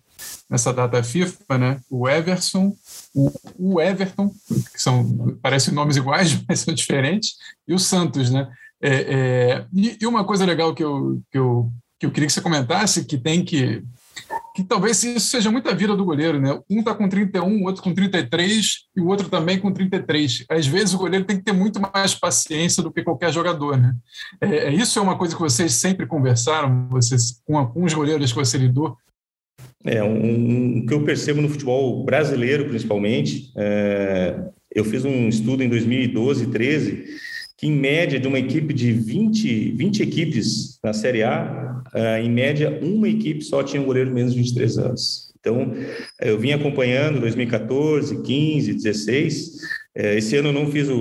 nessa 0.49 0.73
data 0.73 1.03
FIFA, 1.03 1.57
né? 1.57 1.79
O 1.89 2.07
Everson, 2.07 2.73
o, 3.13 3.31
o 3.57 3.81
Everton, 3.81 4.31
que 4.73 4.81
são, 4.81 5.37
parecem 5.41 5.73
nomes 5.73 5.97
iguais, 5.97 6.41
mas 6.47 6.59
são 6.59 6.73
diferentes, 6.73 7.35
e 7.67 7.73
o 7.73 7.79
Santos, 7.79 8.29
né? 8.29 8.47
É, 8.81 8.89
é, 8.89 9.65
e, 9.73 9.97
e, 9.99 10.07
uma 10.07 10.23
coisa 10.23 10.45
legal 10.45 10.73
que 10.73 10.83
eu, 10.83 11.21
que, 11.31 11.37
eu, 11.37 11.71
que 11.99 12.05
eu 12.05 12.11
queria 12.11 12.27
que 12.27 12.33
você 12.33 12.41
comentasse, 12.41 13.05
que 13.05 13.17
tem 13.17 13.43
que 13.43 13.83
que 14.55 14.63
talvez 14.63 15.03
isso 15.03 15.27
seja 15.27 15.51
muita 15.51 15.75
vida 15.75 15.95
do 15.95 16.03
goleiro, 16.03 16.41
né? 16.41 16.59
Um 16.69 16.79
está 16.79 16.93
com 16.93 17.07
31, 17.07 17.61
o 17.61 17.65
outro 17.65 17.83
com 17.83 17.93
33 17.93 18.85
e 18.95 19.01
o 19.01 19.07
outro 19.07 19.29
também 19.29 19.59
com 19.59 19.71
33. 19.71 20.45
Às 20.49 20.65
vezes 20.65 20.93
o 20.93 20.97
goleiro 20.97 21.25
tem 21.25 21.37
que 21.37 21.43
ter 21.43 21.51
muito 21.51 21.79
mais 21.79 22.15
paciência 22.15 22.81
do 22.81 22.91
que 22.91 23.03
qualquer 23.03 23.31
jogador, 23.31 23.77
né? 23.77 23.93
É, 24.41 24.47
é 24.67 24.73
isso 24.73 24.97
é 24.97 25.01
uma 25.01 25.17
coisa 25.17 25.35
que 25.35 25.41
vocês 25.41 25.73
sempre 25.73 26.07
conversaram, 26.07 26.87
vocês 26.89 27.41
com, 27.45 27.71
os 27.75 27.93
goleiros 27.93 28.31
que 28.31 28.37
você 28.37 28.57
lidou? 28.57 28.97
É, 29.85 30.03
um, 30.03 30.79
um, 30.79 30.85
que 30.85 30.93
eu 30.93 31.03
percebo 31.03 31.41
no 31.41 31.49
futebol 31.49 32.03
brasileiro, 32.03 32.67
principalmente, 32.67 33.51
é, 33.55 34.39
eu 34.73 34.83
fiz 34.83 35.05
um 35.05 35.29
estudo 35.29 35.63
em 35.63 35.69
2012, 35.69 36.47
13, 36.47 37.05
que 37.57 37.67
em 37.67 37.71
média 37.71 38.19
de 38.19 38.27
uma 38.27 38.37
equipe 38.37 38.73
de 38.73 38.91
20, 38.91 39.71
20 39.71 40.03
equipes 40.03 40.79
na 40.83 40.93
Série 40.93 41.23
A, 41.23 41.81
uh, 41.93 42.23
em 42.23 42.29
média 42.29 42.79
uma 42.83 43.09
equipe 43.09 43.43
só 43.43 43.63
tinha 43.63 43.81
um 43.81 43.85
goleiro 43.85 44.13
menos 44.13 44.33
de 44.33 44.39
23 44.39 44.77
anos. 44.77 45.27
Então, 45.39 45.73
eu 46.21 46.37
vim 46.37 46.51
acompanhando 46.51 47.19
2014, 47.19 48.21
15, 48.21 48.73
16, 48.73 49.57
é, 49.95 50.15
esse 50.17 50.35
ano 50.35 50.49
eu 50.49 50.53
não 50.53 50.69
fiz 50.69 50.89
o, 50.89 50.97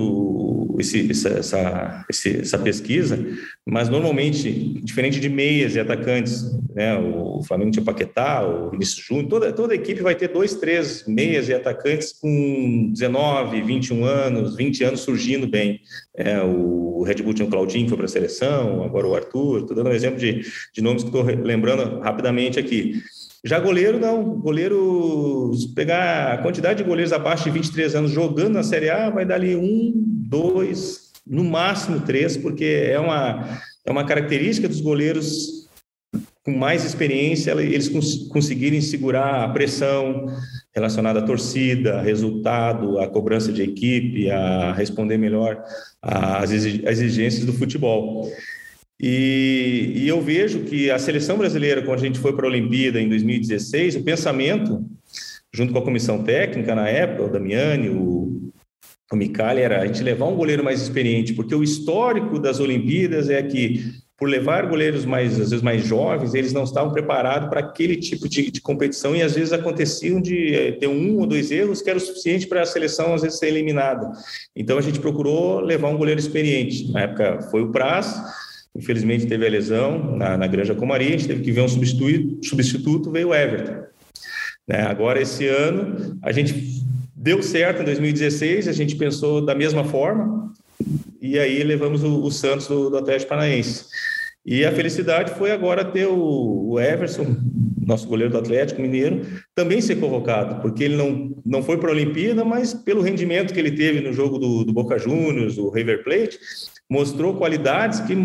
esse, 0.77 1.09
essa, 1.09 1.29
essa, 1.29 2.05
essa, 2.09 2.59
pesquisa, 2.59 3.17
mas 3.65 3.89
normalmente, 3.89 4.51
diferente 4.83 5.19
de 5.19 5.27
meias 5.27 5.75
e 5.75 5.79
atacantes, 5.79 6.45
né, 6.75 6.97
o 6.97 7.41
Flamengo 7.43 7.71
tinha 7.71 7.83
Paquetá, 7.83 8.45
o 8.45 8.69
Vinícius 8.71 9.05
Júnior, 9.05 9.27
toda, 9.27 9.51
toda 9.51 9.75
equipe 9.75 10.01
vai 10.01 10.15
ter 10.15 10.27
dois, 10.27 10.55
três 10.55 11.05
meias 11.07 11.49
e 11.49 11.53
atacantes 11.53 12.13
com 12.13 12.91
19, 12.91 13.61
21 13.61 14.05
anos, 14.05 14.55
20 14.55 14.83
anos 14.83 14.99
surgindo 15.01 15.47
bem. 15.47 15.79
É, 16.15 16.41
o 16.41 17.03
Red 17.03 17.23
Bull 17.23 17.33
tinha 17.33 17.47
o 17.47 17.51
Claudinho, 17.51 17.85
que 17.85 17.89
foi 17.89 17.97
para 17.97 18.05
a 18.05 18.09
seleção, 18.09 18.83
agora 18.83 19.07
o 19.07 19.15
Arthur, 19.15 19.61
estou 19.61 19.75
dando 19.75 19.89
um 19.89 19.93
exemplo 19.93 20.19
de, 20.19 20.41
de 20.73 20.81
nomes 20.81 21.03
que 21.03 21.09
estou 21.09 21.23
lembrando 21.23 21.99
rapidamente 21.99 22.59
aqui. 22.59 23.01
Já 23.43 23.59
goleiro, 23.59 23.99
não. 23.99 24.23
Goleiro, 24.39 25.51
pegar 25.75 26.33
a 26.33 26.37
quantidade 26.39 26.77
de 26.77 26.87
goleiros 26.87 27.13
abaixo 27.13 27.45
de 27.45 27.51
23 27.51 27.95
anos 27.95 28.11
jogando 28.11 28.53
na 28.53 28.63
Série 28.63 28.89
A, 28.89 29.09
vai 29.09 29.25
dar 29.25 29.35
ali 29.35 29.55
um, 29.55 29.93
dois, 29.95 31.11
no 31.25 31.43
máximo 31.43 31.99
três, 32.01 32.35
porque 32.35 32.65
é 32.65 32.99
uma, 32.99 33.59
é 33.85 33.91
uma 33.91 34.05
característica 34.05 34.67
dos 34.67 34.81
goleiros 34.81 35.57
com 36.43 36.51
mais 36.53 36.85
experiência, 36.85 37.51
eles 37.51 37.89
cons 37.89 38.29
conseguirem 38.29 38.79
segurar 38.79 39.43
a 39.43 39.49
pressão 39.49 40.27
relacionada 40.73 41.19
à 41.19 41.21
torcida, 41.21 42.01
resultado, 42.01 42.99
a 42.99 43.07
cobrança 43.07 43.51
de 43.51 43.61
equipe, 43.61 44.31
a 44.31 44.71
responder 44.71 45.17
melhor 45.17 45.61
às 46.01 46.51
exigências 46.51 47.45
do 47.45 47.51
futebol. 47.51 48.31
E, 48.99 49.93
e, 49.95 50.07
eu 50.07 50.19
vejo 50.21 50.61
que 50.61 50.89
a 50.89 50.97
seleção 50.97 51.37
brasileira, 51.37 51.83
quando 51.83 51.99
a 51.99 52.03
gente 52.03 52.19
foi 52.19 52.35
para 52.35 52.47
a 52.47 52.49
Olimpíada 52.49 52.99
em 52.99 53.07
2016, 53.07 53.95
o 53.95 54.03
pensamento, 54.03 54.83
junto 55.53 55.71
com 55.71 55.79
a 55.79 55.83
comissão 55.83 56.23
técnica 56.23 56.73
na 56.73 56.89
época, 56.89 57.25
o 57.25 57.31
Damiani, 57.31 57.89
o, 57.89 58.51
o 59.11 59.15
Micali, 59.15 59.61
era 59.61 59.81
a 59.81 59.85
gente 59.85 60.01
levar 60.01 60.25
um 60.25 60.35
goleiro 60.35 60.63
mais 60.63 60.81
experiente, 60.81 61.33
porque 61.33 61.53
o 61.53 61.63
histórico 61.63 62.39
das 62.39 62.59
Olimpíadas 62.59 63.29
é 63.29 63.43
que, 63.43 63.85
por 64.17 64.27
levar 64.27 64.65
goleiros 64.65 65.05
mais, 65.05 65.33
às 65.33 65.51
vezes, 65.51 65.61
mais 65.61 65.85
jovens, 65.85 66.33
eles 66.33 66.51
não 66.51 66.63
estavam 66.63 66.91
preparados 66.91 67.49
para 67.49 67.59
aquele 67.59 67.97
tipo 67.97 68.27
de, 68.27 68.49
de, 68.49 68.59
competição 68.59 69.15
e 69.15 69.21
às 69.21 69.35
vezes 69.35 69.53
aconteciam 69.53 70.19
de 70.19 70.55
eh, 70.55 70.71
ter 70.71 70.87
um 70.87 71.19
ou 71.19 71.27
dois 71.27 71.51
erros 71.51 71.83
que 71.83 71.89
era 71.91 71.97
o 71.97 72.01
suficiente 72.01 72.47
para 72.47 72.63
a 72.63 72.65
seleção, 72.65 73.13
às 73.13 73.21
vezes, 73.21 73.37
ser 73.37 73.49
eliminada. 73.49 74.11
Então, 74.55 74.75
a 74.75 74.81
gente 74.81 74.99
procurou 74.99 75.59
levar 75.59 75.89
um 75.89 75.97
goleiro 75.97 76.19
experiente. 76.19 76.91
Na 76.91 77.01
época 77.01 77.43
foi 77.51 77.61
o 77.61 77.71
Praz, 77.71 78.11
Infelizmente 78.77 79.25
teve 79.25 79.45
a 79.45 79.49
lesão 79.49 80.15
na, 80.15 80.37
na 80.37 80.47
Granja 80.47 80.75
Comari, 80.75 81.07
a 81.07 81.11
gente 81.11 81.27
teve 81.27 81.41
que 81.41 81.51
ver 81.51 81.61
um 81.61 81.67
substituto, 81.67 82.45
substituto 82.45 83.11
veio 83.11 83.29
o 83.29 83.35
Everton. 83.35 83.83
Né? 84.67 84.81
Agora, 84.81 85.21
esse 85.21 85.47
ano, 85.47 86.17
a 86.21 86.31
gente 86.31 86.83
deu 87.15 87.41
certo 87.41 87.81
em 87.81 87.85
2016, 87.85 88.67
a 88.67 88.73
gente 88.73 88.95
pensou 88.95 89.43
da 89.43 89.55
mesma 89.55 89.83
forma, 89.83 90.53
e 91.21 91.39
aí 91.39 91.63
levamos 91.63 92.03
o, 92.03 92.23
o 92.23 92.31
Santos 92.31 92.67
do, 92.67 92.89
do 92.89 92.97
Atlético 92.97 93.29
Paranaense. 93.29 93.85
E 94.45 94.63
a 94.63 94.71
felicidade 94.71 95.31
foi 95.31 95.51
agora 95.51 95.83
ter 95.83 96.07
o, 96.07 96.69
o 96.69 96.79
Everson, 96.79 97.35
nosso 97.85 98.07
goleiro 98.07 98.31
do 98.31 98.37
Atlético 98.37 98.81
Mineiro, 98.81 99.25
também 99.55 99.81
ser 99.81 99.95
convocado, 99.95 100.61
porque 100.61 100.83
ele 100.83 100.95
não, 100.95 101.35
não 101.45 101.63
foi 101.63 101.77
para 101.77 101.89
a 101.89 101.93
Olimpíada, 101.93 102.45
mas 102.45 102.73
pelo 102.73 103.01
rendimento 103.01 103.53
que 103.53 103.59
ele 103.59 103.71
teve 103.71 104.01
no 104.01 104.13
jogo 104.13 104.37
do, 104.37 104.63
do 104.63 104.71
Boca 104.71 104.97
Juniors, 104.97 105.57
o 105.57 105.69
River 105.69 106.03
Plate, 106.03 106.39
mostrou 106.89 107.35
qualidades 107.35 107.99
que 108.01 108.15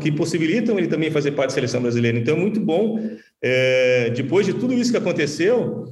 que 0.00 0.10
possibilitam 0.10 0.76
ele 0.76 0.88
também 0.88 1.10
fazer 1.10 1.30
parte 1.32 1.50
da 1.50 1.54
seleção 1.54 1.80
brasileira. 1.80 2.18
Então 2.18 2.36
é 2.36 2.40
muito 2.40 2.58
bom, 2.58 2.98
é, 3.40 4.10
depois 4.10 4.44
de 4.44 4.54
tudo 4.54 4.74
isso 4.74 4.90
que 4.90 4.96
aconteceu, 4.96 5.84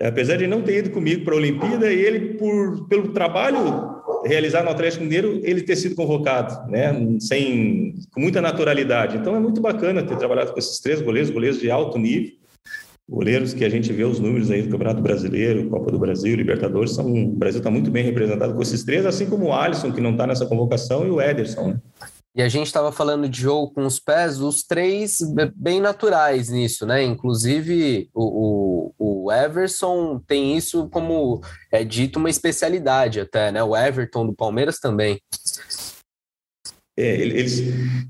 apesar 0.00 0.36
de 0.36 0.46
não 0.46 0.62
ter 0.62 0.78
ido 0.78 0.90
comigo 0.90 1.22
para 1.22 1.34
a 1.34 1.36
Olimpíada, 1.36 1.92
ele, 1.92 2.34
por, 2.38 2.88
pelo 2.88 3.08
trabalho 3.08 3.92
realizado 4.24 4.64
no 4.64 4.70
Atlético 4.70 5.04
Mineiro, 5.04 5.38
ele 5.42 5.60
ter 5.60 5.76
sido 5.76 5.94
convocado, 5.94 6.70
né, 6.70 6.94
sem, 7.20 7.94
com 8.10 8.20
muita 8.20 8.40
naturalidade. 8.40 9.18
Então 9.18 9.36
é 9.36 9.38
muito 9.38 9.60
bacana 9.60 10.02
ter 10.02 10.16
trabalhado 10.16 10.52
com 10.52 10.58
esses 10.58 10.80
três 10.80 11.02
goleiros, 11.02 11.28
goleiros 11.28 11.60
de 11.60 11.70
alto 11.70 11.98
nível, 11.98 12.32
goleiros 13.08 13.52
que 13.52 13.64
a 13.64 13.68
gente 13.68 13.92
vê 13.92 14.04
os 14.04 14.18
números 14.18 14.50
aí 14.50 14.62
do 14.62 14.70
Campeonato 14.70 15.02
Brasileiro, 15.02 15.68
Copa 15.68 15.90
do 15.90 15.98
Brasil, 15.98 16.34
Libertadores, 16.36 16.92
são, 16.92 17.12
o 17.12 17.28
Brasil 17.28 17.58
está 17.58 17.70
muito 17.70 17.90
bem 17.90 18.04
representado 18.04 18.54
com 18.54 18.62
esses 18.62 18.82
três, 18.84 19.04
assim 19.04 19.26
como 19.26 19.46
o 19.46 19.52
Alisson, 19.52 19.92
que 19.92 20.00
não 20.00 20.12
está 20.12 20.26
nessa 20.26 20.46
convocação, 20.46 21.06
e 21.06 21.10
o 21.10 21.20
Ederson, 21.20 21.68
né? 21.68 21.80
E 22.36 22.42
a 22.42 22.48
gente 22.48 22.66
estava 22.66 22.90
falando 22.90 23.28
de 23.28 23.42
jogo 23.42 23.72
com 23.72 23.86
os 23.86 24.00
pés, 24.00 24.40
os 24.40 24.64
três 24.64 25.18
bem 25.54 25.80
naturais 25.80 26.48
nisso, 26.48 26.84
né? 26.84 27.00
Inclusive 27.00 28.08
o, 28.12 28.92
o, 28.98 29.26
o 29.26 29.32
Everson 29.32 30.20
tem 30.26 30.56
isso 30.56 30.88
como 30.88 31.40
é 31.70 31.84
dito 31.84 32.18
uma 32.18 32.28
especialidade 32.28 33.20
até, 33.20 33.52
né? 33.52 33.62
O 33.62 33.76
Everton 33.76 34.26
do 34.26 34.34
Palmeiras 34.34 34.80
também. 34.80 35.20
É, 36.96 37.16
eles, 37.16 37.62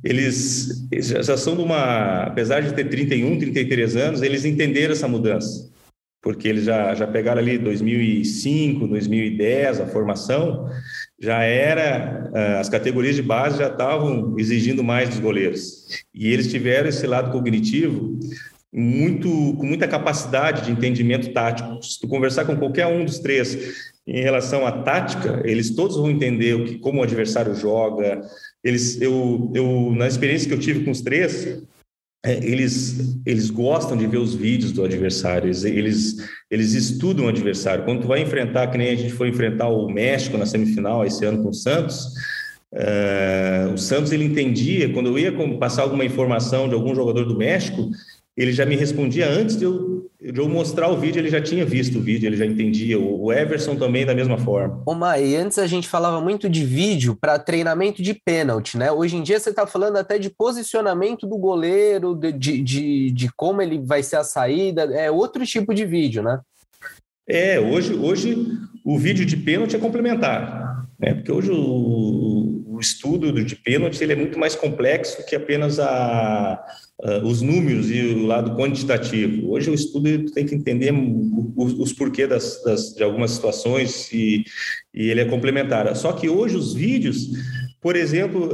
eles, 0.02 0.86
já 1.00 1.36
são 1.36 1.56
de 1.56 1.62
uma. 1.62 2.24
Apesar 2.24 2.60
de 2.60 2.74
ter 2.74 2.84
31, 2.84 3.38
33 3.38 3.96
anos, 3.96 4.22
eles 4.22 4.44
entenderam 4.44 4.92
essa 4.92 5.08
mudança. 5.08 5.72
Porque 6.22 6.48
eles 6.48 6.64
já, 6.64 6.94
já 6.94 7.06
pegaram 7.06 7.40
ali 7.40 7.58
2005, 7.58 8.86
2010 8.86 9.80
a 9.80 9.86
formação 9.86 10.70
já 11.20 11.42
era, 11.42 12.30
ah, 12.34 12.60
as 12.60 12.68
categorias 12.68 13.16
de 13.16 13.22
base 13.22 13.58
já 13.58 13.68
estavam 13.68 14.34
exigindo 14.38 14.82
mais 14.84 15.08
dos 15.08 15.18
goleiros. 15.18 15.86
E 16.14 16.28
eles 16.32 16.50
tiveram 16.50 16.88
esse 16.88 17.06
lado 17.06 17.30
cognitivo 17.30 18.18
muito 18.72 19.54
com 19.56 19.66
muita 19.66 19.86
capacidade 19.86 20.64
de 20.64 20.72
entendimento 20.72 21.32
tático. 21.32 21.80
Se 21.82 22.00
tu 22.00 22.08
conversar 22.08 22.44
com 22.44 22.56
qualquer 22.56 22.86
um 22.86 23.04
dos 23.04 23.20
três 23.20 23.92
em 24.06 24.20
relação 24.20 24.66
à 24.66 24.72
tática, 24.82 25.40
eles 25.44 25.70
todos 25.70 25.96
vão 25.96 26.10
entender 26.10 26.54
o 26.54 26.64
que, 26.64 26.78
como 26.78 27.00
o 27.00 27.04
adversário 27.04 27.54
joga. 27.54 28.20
Eles, 28.64 29.00
eu, 29.00 29.52
eu, 29.54 29.94
na 29.94 30.08
experiência 30.08 30.48
que 30.48 30.54
eu 30.54 30.58
tive 30.58 30.84
com 30.84 30.90
os 30.90 31.02
três, 31.02 31.62
é, 32.24 32.32
eles, 32.42 33.18
eles 33.26 33.50
gostam 33.50 33.94
de 33.94 34.06
ver 34.06 34.16
os 34.16 34.34
vídeos 34.34 34.72
do 34.72 34.82
adversário, 34.82 35.46
eles, 35.46 36.16
eles, 36.50 36.72
estudam 36.72 37.26
o 37.26 37.28
adversário. 37.28 37.84
Quando 37.84 38.00
tu 38.00 38.08
vai 38.08 38.22
enfrentar, 38.22 38.68
que 38.68 38.78
nem 38.78 38.88
a 38.88 38.94
gente 38.94 39.12
foi 39.12 39.28
enfrentar 39.28 39.68
o 39.68 39.90
México 39.90 40.38
na 40.38 40.46
semifinal 40.46 41.04
esse 41.04 41.22
ano 41.26 41.42
com 41.42 41.50
o 41.50 41.54
Santos, 41.54 42.06
uh, 42.72 43.74
o 43.74 43.76
Santos 43.76 44.10
ele 44.10 44.24
entendia, 44.24 44.90
quando 44.90 45.08
eu 45.08 45.18
ia 45.18 45.32
passar 45.58 45.82
alguma 45.82 46.04
informação 46.04 46.66
de 46.66 46.74
algum 46.74 46.94
jogador 46.94 47.26
do 47.26 47.36
México, 47.36 47.90
ele 48.36 48.52
já 48.52 48.66
me 48.66 48.76
respondia 48.76 49.28
antes 49.28 49.56
de 49.56 49.64
eu, 49.64 50.10
de 50.20 50.38
eu 50.38 50.48
mostrar 50.48 50.88
o 50.88 50.98
vídeo, 50.98 51.20
ele 51.20 51.28
já 51.28 51.40
tinha 51.40 51.64
visto 51.64 51.98
o 51.98 52.00
vídeo, 52.00 52.26
ele 52.26 52.36
já 52.36 52.44
entendia. 52.44 52.98
O 52.98 53.32
Everson 53.32 53.76
também 53.76 54.04
da 54.04 54.14
mesma 54.14 54.36
forma. 54.36 54.82
Ô, 54.84 54.94
Mai, 54.94 55.36
antes 55.36 55.58
a 55.58 55.66
gente 55.66 55.88
falava 55.88 56.20
muito 56.20 56.48
de 56.48 56.64
vídeo 56.64 57.16
para 57.20 57.38
treinamento 57.38 58.02
de 58.02 58.14
pênalti, 58.14 58.76
né? 58.76 58.90
Hoje 58.90 59.16
em 59.16 59.22
dia 59.22 59.38
você 59.38 59.50
está 59.50 59.66
falando 59.66 59.96
até 59.96 60.18
de 60.18 60.30
posicionamento 60.30 61.26
do 61.26 61.38
goleiro, 61.38 62.14
de, 62.14 62.32
de, 62.32 62.62
de, 62.62 63.10
de 63.12 63.30
como 63.36 63.62
ele 63.62 63.78
vai 63.78 64.02
ser 64.02 64.16
a 64.16 64.24
saída, 64.24 64.82
é 64.84 65.10
outro 65.10 65.46
tipo 65.46 65.72
de 65.72 65.84
vídeo, 65.84 66.22
né? 66.22 66.40
É, 67.26 67.58
hoje, 67.60 67.94
hoje 67.94 68.36
o 68.84 68.98
vídeo 68.98 69.24
de 69.24 69.36
pênalti 69.36 69.76
é 69.76 69.78
complementar. 69.78 70.83
Né? 70.98 71.14
Porque 71.14 71.32
hoje 71.32 71.50
o, 71.50 72.64
o 72.66 72.78
estudo 72.80 73.32
de 73.32 73.56
pênaltis 73.56 74.00
ele 74.00 74.12
é 74.12 74.16
muito 74.16 74.38
mais 74.38 74.54
complexo 74.54 75.24
que 75.26 75.34
apenas 75.34 75.78
a, 75.78 76.64
a, 77.02 77.18
os 77.24 77.42
números 77.42 77.90
e 77.90 78.00
o 78.14 78.26
lado 78.26 78.56
quantitativo. 78.56 79.50
Hoje 79.50 79.70
o 79.70 79.74
estudo 79.74 80.30
tem 80.32 80.46
que 80.46 80.54
entender 80.54 80.92
os, 81.56 81.72
os 81.74 81.92
porquês 81.92 82.28
das, 82.28 82.62
das, 82.62 82.94
de 82.94 83.02
algumas 83.02 83.32
situações 83.32 84.12
e, 84.12 84.44
e 84.92 85.10
ele 85.10 85.20
é 85.20 85.24
complementar. 85.24 85.94
Só 85.96 86.12
que 86.12 86.28
hoje 86.28 86.56
os 86.56 86.74
vídeos 86.74 87.30
por 87.80 87.96
exemplo, 87.96 88.48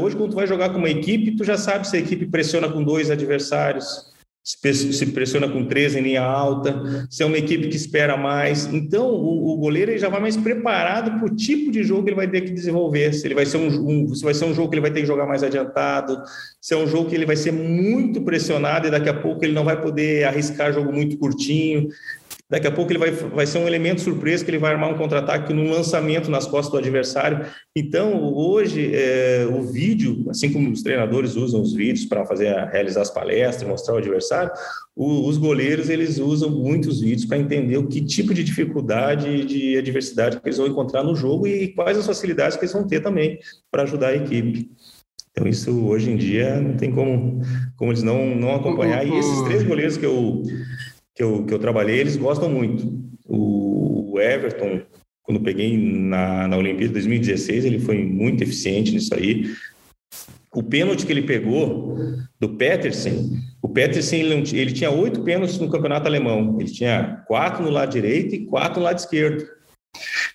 hoje 0.00 0.16
quando 0.16 0.30
tu 0.30 0.34
vai 0.34 0.44
jogar 0.44 0.70
com 0.70 0.78
uma 0.78 0.90
equipe, 0.90 1.36
tu 1.36 1.44
já 1.44 1.56
sabe 1.56 1.86
se 1.86 1.96
a 1.96 2.00
equipe 2.00 2.26
pressiona 2.26 2.68
com 2.68 2.82
dois 2.82 3.12
adversários, 3.12 4.11
se 4.44 5.06
pressiona 5.06 5.48
com 5.48 5.64
três 5.64 5.94
em 5.94 6.00
linha 6.00 6.22
alta, 6.22 7.06
se 7.08 7.22
é 7.22 7.26
uma 7.26 7.38
equipe 7.38 7.68
que 7.68 7.76
espera 7.76 8.16
mais. 8.16 8.66
Então, 8.66 9.08
o, 9.08 9.52
o 9.52 9.56
goleiro 9.56 9.96
já 9.96 10.08
vai 10.08 10.20
mais 10.20 10.36
preparado 10.36 11.16
para 11.18 11.32
o 11.32 11.36
tipo 11.36 11.70
de 11.70 11.84
jogo 11.84 12.02
que 12.02 12.10
ele 12.10 12.16
vai 12.16 12.28
ter 12.28 12.40
que 12.40 12.50
desenvolver. 12.50 13.12
Se 13.14 13.24
ele 13.26 13.36
vai 13.36 13.46
ser 13.46 13.58
um, 13.58 13.68
um, 13.68 14.14
se 14.14 14.24
vai 14.24 14.34
ser 14.34 14.44
um 14.46 14.54
jogo 14.54 14.68
que 14.68 14.74
ele 14.74 14.82
vai 14.82 14.90
ter 14.90 15.00
que 15.00 15.06
jogar 15.06 15.26
mais 15.26 15.44
adiantado, 15.44 16.20
se 16.60 16.74
é 16.74 16.76
um 16.76 16.88
jogo 16.88 17.08
que 17.08 17.14
ele 17.14 17.26
vai 17.26 17.36
ser 17.36 17.52
muito 17.52 18.20
pressionado 18.22 18.88
e 18.88 18.90
daqui 18.90 19.08
a 19.08 19.14
pouco 19.14 19.44
ele 19.44 19.52
não 19.52 19.64
vai 19.64 19.80
poder 19.80 20.24
arriscar 20.24 20.72
jogo 20.72 20.92
muito 20.92 21.16
curtinho. 21.16 21.88
Daqui 22.52 22.66
a 22.66 22.70
pouco 22.70 22.92
ele 22.92 22.98
vai, 22.98 23.10
vai 23.10 23.46
ser 23.46 23.56
um 23.56 23.66
elemento 23.66 24.02
surpresa 24.02 24.44
que 24.44 24.50
ele 24.50 24.58
vai 24.58 24.72
armar 24.72 24.90
um 24.90 24.98
contra-ataque 24.98 25.54
no 25.54 25.70
lançamento 25.70 26.30
nas 26.30 26.46
costas 26.46 26.70
do 26.70 26.76
adversário. 26.76 27.46
Então, 27.74 28.22
hoje, 28.22 28.90
é, 28.94 29.48
o 29.50 29.62
vídeo, 29.62 30.26
assim 30.28 30.52
como 30.52 30.70
os 30.70 30.82
treinadores 30.82 31.34
usam 31.34 31.62
os 31.62 31.72
vídeos 31.72 32.04
para 32.04 32.26
fazer 32.26 32.54
realizar 32.70 33.00
as 33.00 33.08
palestras, 33.08 33.66
mostrar 33.66 33.94
o 33.94 33.96
adversário, 33.96 34.52
o, 34.94 35.26
os 35.26 35.38
goleiros 35.38 35.88
eles 35.88 36.18
usam 36.18 36.50
muitos 36.50 37.00
vídeos 37.00 37.24
para 37.24 37.38
entender 37.38 37.78
o 37.78 37.86
que 37.86 38.04
tipo 38.04 38.34
de 38.34 38.44
dificuldade, 38.44 39.46
de 39.46 39.78
adversidade 39.78 40.38
que 40.38 40.46
eles 40.46 40.58
vão 40.58 40.66
encontrar 40.66 41.02
no 41.02 41.16
jogo 41.16 41.46
e 41.46 41.68
quais 41.68 41.96
as 41.96 42.06
facilidades 42.06 42.58
que 42.58 42.64
eles 42.64 42.74
vão 42.74 42.86
ter 42.86 43.00
também 43.00 43.38
para 43.70 43.84
ajudar 43.84 44.08
a 44.08 44.16
equipe. 44.16 44.70
Então, 45.30 45.48
isso 45.48 45.86
hoje 45.86 46.10
em 46.10 46.16
dia 46.18 46.60
não 46.60 46.76
tem 46.76 46.92
como, 46.92 47.40
como 47.78 47.92
eles 47.92 48.02
não, 48.02 48.36
não 48.36 48.54
acompanhar. 48.54 49.06
E 49.06 49.16
esses 49.16 49.40
três 49.44 49.62
goleiros 49.62 49.96
que 49.96 50.04
eu 50.04 50.42
que 51.14 51.22
eu, 51.22 51.44
que 51.44 51.52
eu 51.52 51.58
trabalhei, 51.58 51.98
eles 51.98 52.16
gostam 52.16 52.48
muito. 52.48 52.86
O, 53.26 54.18
Everton, 54.20 54.82
quando 55.22 55.40
peguei 55.40 55.76
na, 55.76 56.48
na 56.48 56.56
Olimpíada 56.56 56.88
de 56.88 56.92
2016, 56.94 57.64
ele 57.64 57.78
foi 57.78 58.04
muito 58.04 58.42
eficiente 58.42 58.92
nisso 58.92 59.14
aí. 59.14 59.46
O 60.54 60.62
pênalti 60.62 61.06
que 61.06 61.12
ele 61.12 61.22
pegou 61.22 61.96
do 62.38 62.50
Petersen, 62.56 63.30
o 63.62 63.68
Petersen 63.68 64.20
ele, 64.20 64.60
ele 64.60 64.72
tinha 64.72 64.90
oito 64.90 65.22
pênaltis 65.22 65.58
no 65.58 65.70
campeonato 65.70 66.06
alemão. 66.06 66.58
Ele 66.60 66.70
tinha 66.70 67.22
quatro 67.26 67.62
no 67.62 67.70
lado 67.70 67.90
direito 67.90 68.34
e 68.34 68.44
quatro 68.46 68.80
no 68.80 68.84
lado 68.84 68.98
esquerdo. 68.98 69.46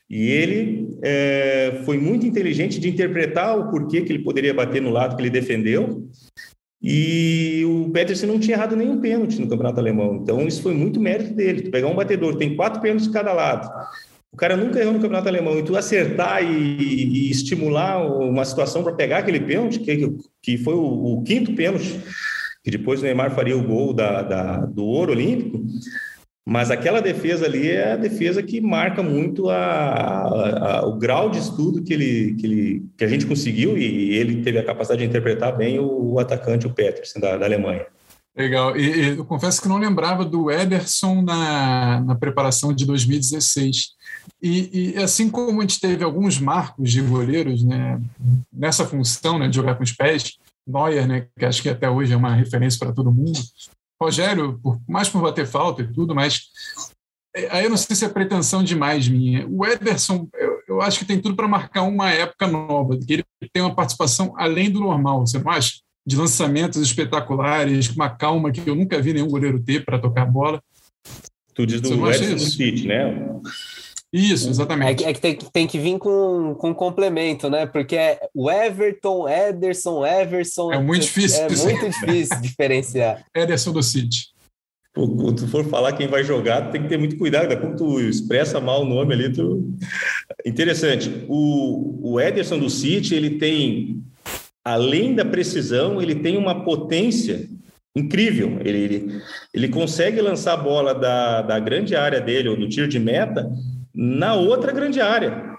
E 0.09 0.29
ele 0.29 0.97
é, 1.03 1.81
foi 1.85 1.97
muito 1.97 2.25
inteligente 2.25 2.79
de 2.79 2.89
interpretar 2.89 3.57
o 3.57 3.69
porquê 3.69 4.01
que 4.01 4.11
ele 4.11 4.23
poderia 4.23 4.53
bater 4.53 4.81
no 4.81 4.89
lado 4.89 5.15
que 5.15 5.21
ele 5.21 5.29
defendeu 5.29 6.07
e 6.81 7.63
o 7.65 7.89
Peterson 7.89 8.27
não 8.27 8.39
tinha 8.39 8.55
errado 8.55 8.75
nenhum 8.75 9.01
pênalti 9.01 9.39
no 9.39 9.47
campeonato 9.47 9.79
alemão. 9.79 10.19
Então, 10.21 10.47
isso 10.47 10.61
foi 10.61 10.73
muito 10.73 10.99
mérito 10.99 11.33
dele. 11.33 11.63
Tu 11.63 11.71
pegar 11.71 11.87
um 11.87 11.95
batedor, 11.95 12.35
tem 12.35 12.55
quatro 12.55 12.81
pênaltis 12.81 13.07
de 13.07 13.13
cada 13.13 13.33
lado. 13.33 13.67
O 14.31 14.37
cara 14.37 14.55
nunca 14.55 14.79
errou 14.79 14.93
no 14.93 14.99
campeonato 14.99 15.27
alemão. 15.27 15.57
E 15.57 15.63
tu 15.63 15.75
acertar 15.75 16.43
e, 16.43 17.27
e 17.27 17.31
estimular 17.31 18.05
uma 18.05 18.45
situação 18.45 18.83
para 18.83 18.93
pegar 18.93 19.19
aquele 19.19 19.39
pênalti, 19.39 19.79
que, 19.79 20.15
que 20.41 20.57
foi 20.57 20.75
o, 20.75 21.17
o, 21.17 21.23
quinto 21.23 21.55
pênalti, 21.55 21.99
que 22.63 22.69
depois 22.69 22.99
o 22.99 23.03
Neymar 23.03 23.33
faria 23.33 23.57
o 23.57 23.63
gol 23.63 23.93
da, 23.93 24.21
da 24.21 24.57
do 24.57 24.85
ouro 24.85 25.11
olímpico. 25.11 25.65
Mas 26.49 26.71
aquela 26.71 27.01
defesa 27.01 27.45
ali 27.45 27.69
é 27.69 27.91
a 27.91 27.97
defesa 27.97 28.41
que 28.41 28.61
marca 28.61 29.03
muito 29.03 29.49
a, 29.49 29.57
a, 29.57 30.77
a, 30.77 30.85
o 30.85 30.95
grau 30.95 31.29
de 31.29 31.39
estudo 31.39 31.83
que, 31.83 31.91
ele, 31.91 32.35
que, 32.35 32.45
ele, 32.45 32.85
que 32.97 33.03
a 33.03 33.07
gente 33.09 33.25
conseguiu 33.25 33.77
e 33.77 34.15
ele 34.15 34.41
teve 34.41 34.57
a 34.57 34.63
capacidade 34.63 35.01
de 35.01 35.09
interpretar 35.09 35.57
bem 35.57 35.77
o, 35.77 36.13
o 36.13 36.19
atacante, 36.19 36.65
o 36.65 36.73
Peterson, 36.73 37.19
da, 37.19 37.35
da 37.35 37.45
Alemanha. 37.45 37.85
Legal. 38.33 38.77
E, 38.77 38.81
e, 38.81 39.17
eu 39.17 39.25
confesso 39.25 39.61
que 39.61 39.67
não 39.67 39.77
lembrava 39.77 40.23
do 40.23 40.49
Ederson 40.49 41.21
na, 41.21 41.99
na 41.99 42.15
preparação 42.15 42.71
de 42.71 42.85
2016. 42.85 43.89
E, 44.41 44.93
e, 44.93 45.03
assim 45.03 45.29
como 45.29 45.59
a 45.59 45.61
gente 45.63 45.81
teve 45.81 46.01
alguns 46.01 46.39
marcos 46.39 46.93
de 46.93 47.01
goleiros 47.01 47.61
né, 47.61 47.99
nessa 48.53 48.85
função 48.85 49.37
né, 49.37 49.49
de 49.49 49.55
jogar 49.57 49.75
com 49.75 49.83
os 49.83 49.91
pés, 49.91 50.37
Neuer, 50.65 51.05
né, 51.05 51.27
que 51.37 51.45
acho 51.45 51.61
que 51.61 51.67
até 51.67 51.89
hoje 51.89 52.13
é 52.13 52.15
uma 52.15 52.33
referência 52.33 52.79
para 52.79 52.93
todo 52.93 53.11
mundo, 53.11 53.37
Rogério, 54.01 54.59
por, 54.61 54.79
mais 54.87 55.09
por 55.09 55.21
bater 55.21 55.47
falta 55.47 55.81
e 55.81 55.91
tudo, 55.91 56.13
mas 56.13 56.49
é, 57.35 57.47
aí 57.51 57.63
eu 57.65 57.69
não 57.69 57.77
sei 57.77 57.95
se 57.95 58.05
é 58.05 58.09
pretensão 58.09 58.63
demais 58.63 59.07
minha. 59.07 59.47
O 59.47 59.65
Ederson, 59.65 60.27
eu, 60.33 60.59
eu 60.67 60.81
acho 60.81 60.99
que 60.99 61.05
tem 61.05 61.19
tudo 61.19 61.35
para 61.35 61.47
marcar 61.47 61.83
uma 61.83 62.11
época 62.11 62.47
nova, 62.47 62.97
que 62.97 63.13
ele 63.13 63.25
tem 63.53 63.61
uma 63.61 63.75
participação 63.75 64.33
além 64.37 64.71
do 64.71 64.79
normal, 64.79 65.25
você 65.25 65.39
não 65.39 65.51
acha? 65.51 65.79
De 66.05 66.15
lançamentos 66.15 66.81
espetaculares, 66.81 67.89
uma 67.89 68.09
calma 68.09 68.51
que 68.51 68.67
eu 68.67 68.75
nunca 68.75 69.01
vi 69.01 69.13
nenhum 69.13 69.27
goleiro 69.27 69.61
ter 69.61 69.83
para 69.83 69.99
tocar 69.99 70.23
a 70.23 70.25
bola. 70.25 70.61
Tu 71.53 71.65
diz 71.65 71.81
do 71.81 72.09
Ederson 72.09 72.37
City, 72.37 72.87
né? 72.87 73.41
Isso, 74.11 74.49
exatamente. 74.49 75.03
É, 75.03 75.09
é 75.09 75.13
que 75.13 75.19
tem, 75.19 75.35
tem, 75.35 75.67
que 75.67 75.77
vir 75.77 75.97
com, 75.97 76.55
com 76.55 76.73
complemento, 76.73 77.49
né? 77.49 77.65
Porque 77.65 77.95
é 77.95 78.19
o 78.33 78.49
Everton, 78.49 79.27
Ederson, 79.27 80.05
Everson. 80.05 80.71
É 80.71 80.79
muito 80.79 81.03
difícil. 81.03 81.43
É 81.43 81.49
muito 81.49 81.89
difícil 81.89 82.41
diferenciar. 82.41 83.25
Ederson 83.35 83.73
do 83.73 83.83
City. 83.83 84.27
Quando 84.93 85.35
tu 85.35 85.47
for 85.47 85.63
falar 85.65 85.93
quem 85.93 86.07
vai 86.07 86.23
jogar, 86.23 86.71
tem 86.71 86.81
que 86.81 86.89
ter 86.89 86.97
muito 86.97 87.17
cuidado. 87.17 87.55
Quando 87.59 87.77
tu 87.77 87.99
expressa 87.99 88.59
mal 88.59 88.81
o 88.81 88.85
nome 88.85 89.13
ali, 89.13 89.31
tu... 89.31 89.75
Interessante. 90.45 91.25
O, 91.27 92.13
o 92.13 92.19
Ederson 92.19 92.57
do 92.57 92.69
City, 92.69 93.13
ele 93.13 93.31
tem, 93.31 94.01
além 94.65 95.13
da 95.13 95.23
precisão, 95.23 96.01
ele 96.01 96.15
tem 96.15 96.35
uma 96.37 96.63
potência 96.63 97.47
incrível. 97.95 98.57
Ele, 98.63 98.77
ele, 98.79 99.21
ele 99.53 99.67
consegue 99.67 100.19
lançar 100.21 100.53
a 100.53 100.57
bola 100.57 100.95
da, 100.95 101.41
da 101.43 101.59
grande 101.59 101.95
área 101.95 102.21
dele, 102.21 102.49
ou 102.49 102.57
do 102.57 102.69
tiro 102.69 102.87
de 102.87 102.99
meta, 102.99 103.51
na 103.97 104.35
outra 104.35 104.71
grande 104.71 105.01
área, 105.01 105.57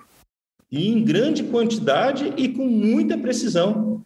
e 0.70 0.88
em 0.88 1.02
grande 1.02 1.42
quantidade 1.42 2.32
e 2.36 2.48
com 2.48 2.64
muita 2.64 3.18
precisão. 3.18 4.04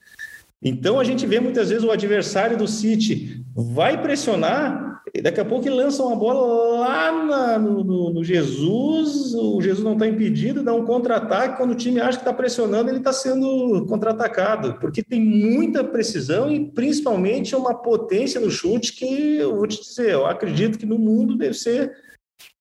Então 0.62 0.98
a 0.98 1.04
gente 1.04 1.26
vê 1.26 1.38
muitas 1.38 1.68
vezes 1.68 1.84
o 1.84 1.90
adversário 1.90 2.56
do 2.56 2.66
City 2.66 3.44
vai 3.54 4.00
pressionar, 4.00 5.02
e 5.12 5.20
daqui 5.20 5.38
a 5.38 5.44
pouco 5.44 5.66
ele 5.66 5.74
lança 5.74 6.02
uma 6.02 6.16
bola 6.16 6.78
lá 6.78 7.12
na, 7.12 7.58
no, 7.58 7.84
no, 7.84 8.10
no, 8.14 8.24
Jesus, 8.24 9.34
o 9.34 9.60
Jesus 9.60 9.84
não 9.84 9.94
está 9.94 10.06
impedido, 10.06 10.62
dá 10.62 10.72
um 10.72 10.86
contra-ataque, 10.86 11.58
quando 11.58 11.72
o 11.72 11.76
time 11.76 12.00
acha 12.00 12.16
que 12.16 12.22
está 12.22 12.32
pressionando, 12.32 12.88
ele 12.88 12.98
está 12.98 13.12
sendo 13.12 13.84
contra-atacado, 13.86 14.78
porque 14.80 15.02
tem 15.02 15.20
muita 15.20 15.84
precisão 15.84 16.50
e 16.50 16.64
principalmente 16.70 17.54
uma 17.54 17.74
potência 17.74 18.40
no 18.40 18.50
chute 18.50 18.94
que 18.94 19.36
eu 19.36 19.56
vou 19.56 19.66
te 19.66 19.82
dizer, 19.82 20.12
eu 20.12 20.24
acredito 20.24 20.78
que 20.78 20.86
no 20.86 20.98
mundo 20.98 21.36
deve 21.36 21.54
ser 21.54 21.92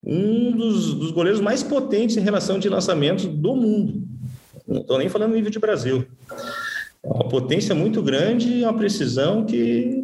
um 0.03 0.51
dos, 0.51 0.93
dos 0.93 1.11
goleiros 1.11 1.39
mais 1.39 1.61
potentes 1.61 2.17
em 2.17 2.21
relação 2.21 2.57
de 2.57 2.67
lançamentos 2.67 3.25
do 3.25 3.55
mundo. 3.55 4.03
Não 4.67 4.81
estou 4.81 4.97
nem 4.97 5.09
falando 5.09 5.33
nível 5.33 5.51
de 5.51 5.59
Brasil. 5.59 6.05
É 7.03 7.07
uma 7.07 7.27
potência 7.29 7.75
muito 7.75 8.01
grande 8.01 8.49
e 8.49 8.63
uma 8.63 8.73
precisão 8.73 9.45
que, 9.45 10.03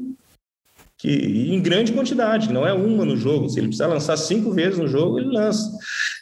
que 0.98 1.10
em 1.10 1.62
grande 1.62 1.93
quantidade, 1.93 2.52
não 2.52 2.66
é 2.66 2.74
uma 2.74 3.06
no 3.06 3.16
jogo. 3.16 3.50
Se 3.50 3.60
ele 3.60 3.68
precisar 3.68 3.88
lançar 3.88 4.18
cinco 4.18 4.52
vezes 4.52 4.78
no 4.78 4.88
jogo, 4.88 5.20
ele 5.20 5.30
lança. 5.30 5.72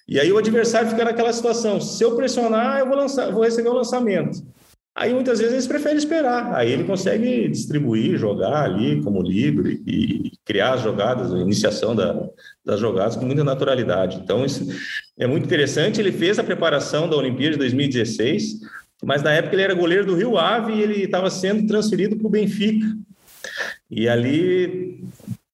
E 0.07 0.19
aí 0.19 0.31
o 0.31 0.37
adversário 0.37 0.89
fica 0.89 1.03
naquela 1.03 1.33
situação: 1.33 1.81
se 1.81 2.03
eu 2.03 2.15
pressionar, 2.15 2.79
eu 2.79 2.87
vou 2.87 2.95
lançar, 2.95 3.31
vou 3.31 3.43
receber 3.43 3.69
o 3.69 3.73
lançamento. 3.73 4.43
Aí 4.95 5.13
muitas 5.13 5.39
vezes 5.39 5.53
eles 5.53 5.67
preferem 5.67 5.97
esperar. 5.97 6.55
Aí 6.55 6.71
ele 6.71 6.85
consegue 6.85 7.49
distribuir, 7.49 8.17
jogar 8.17 8.63
ali 8.63 9.01
como 9.03 9.21
livre 9.21 9.83
e 9.85 10.31
criar 10.45 10.75
as 10.75 10.81
jogadas, 10.81 11.33
a 11.33 11.39
iniciação 11.39 11.93
da, 11.93 12.29
das 12.63 12.79
jogadas 12.79 13.17
com 13.17 13.25
muita 13.25 13.43
naturalidade. 13.43 14.21
Então 14.23 14.45
isso 14.45 14.65
é 15.19 15.27
muito 15.27 15.43
interessante. 15.43 15.99
Ele 15.99 16.13
fez 16.13 16.39
a 16.39 16.43
preparação 16.45 17.09
da 17.09 17.17
Olimpíada 17.17 17.53
de 17.53 17.59
2016, 17.59 18.61
mas 19.03 19.21
na 19.21 19.33
época 19.33 19.53
ele 19.55 19.63
era 19.63 19.73
goleiro 19.73 20.05
do 20.05 20.15
Rio 20.15 20.37
Ave 20.37 20.71
e 20.71 20.81
ele 20.81 21.03
estava 21.03 21.29
sendo 21.29 21.67
transferido 21.67 22.15
para 22.15 22.27
o 22.27 22.29
Benfica. 22.29 22.87
E 23.91 24.07
ali 24.07 25.03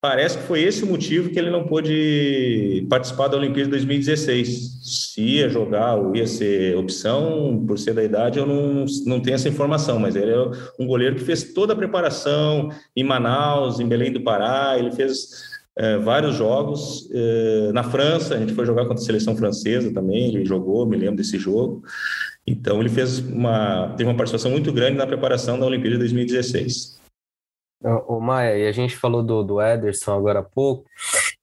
Parece 0.01 0.39
que 0.39 0.45
foi 0.45 0.63
esse 0.63 0.83
o 0.83 0.87
motivo 0.87 1.29
que 1.29 1.37
ele 1.37 1.51
não 1.51 1.63
pôde 1.63 2.87
participar 2.89 3.27
da 3.27 3.37
Olimpíada 3.37 3.65
de 3.65 3.69
2016. 3.69 4.79
Se 4.81 5.21
ia 5.21 5.47
jogar 5.47 5.93
ou 5.93 6.15
ia 6.15 6.25
ser 6.25 6.75
opção, 6.75 7.63
por 7.67 7.77
ser 7.77 7.93
da 7.93 8.03
idade, 8.03 8.39
eu 8.39 8.47
não, 8.47 8.83
não 9.05 9.19
tenho 9.19 9.35
essa 9.35 9.47
informação, 9.47 9.99
mas 9.99 10.15
ele 10.15 10.31
é 10.31 10.51
um 10.79 10.87
goleiro 10.87 11.15
que 11.17 11.21
fez 11.21 11.53
toda 11.53 11.73
a 11.73 11.75
preparação 11.75 12.71
em 12.95 13.03
Manaus, 13.03 13.79
em 13.79 13.87
Belém 13.87 14.11
do 14.11 14.21
Pará, 14.21 14.75
ele 14.75 14.91
fez 14.91 15.51
é, 15.77 15.99
vários 15.99 16.35
jogos. 16.35 17.07
É, 17.13 17.71
na 17.71 17.83
França, 17.83 18.33
a 18.33 18.39
gente 18.39 18.53
foi 18.53 18.65
jogar 18.65 18.87
contra 18.87 19.03
a 19.03 19.05
seleção 19.05 19.37
francesa 19.37 19.93
também, 19.93 20.29
ele 20.29 20.43
jogou, 20.43 20.83
me 20.83 20.97
lembro 20.97 21.17
desse 21.17 21.37
jogo. 21.37 21.83
Então, 22.47 22.79
ele 22.79 22.89
fez 22.89 23.19
uma, 23.19 23.93
teve 23.95 24.09
uma 24.09 24.17
participação 24.17 24.49
muito 24.49 24.73
grande 24.73 24.97
na 24.97 25.05
preparação 25.05 25.59
da 25.59 25.65
Olimpíada 25.67 25.97
de 25.97 25.99
2016. 25.99 27.00
O 28.07 28.19
Maia, 28.19 28.57
e 28.57 28.67
a 28.67 28.71
gente 28.71 28.95
falou 28.95 29.23
do, 29.23 29.43
do 29.43 29.61
Ederson 29.61 30.13
agora 30.13 30.39
há 30.39 30.43
pouco. 30.43 30.85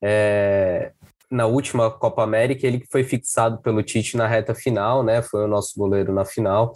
É, 0.01 0.93
na 1.31 1.47
última 1.47 1.91
Copa 1.91 2.23
América, 2.23 2.67
ele 2.67 2.85
foi 2.91 3.05
fixado 3.05 3.59
pelo 3.59 3.83
Tite 3.83 4.17
na 4.17 4.27
reta 4.27 4.55
final, 4.55 5.03
né? 5.03 5.21
Foi 5.21 5.45
o 5.45 5.49
nosso 5.49 5.73
goleiro 5.77 6.13
na 6.13 6.25
final, 6.25 6.73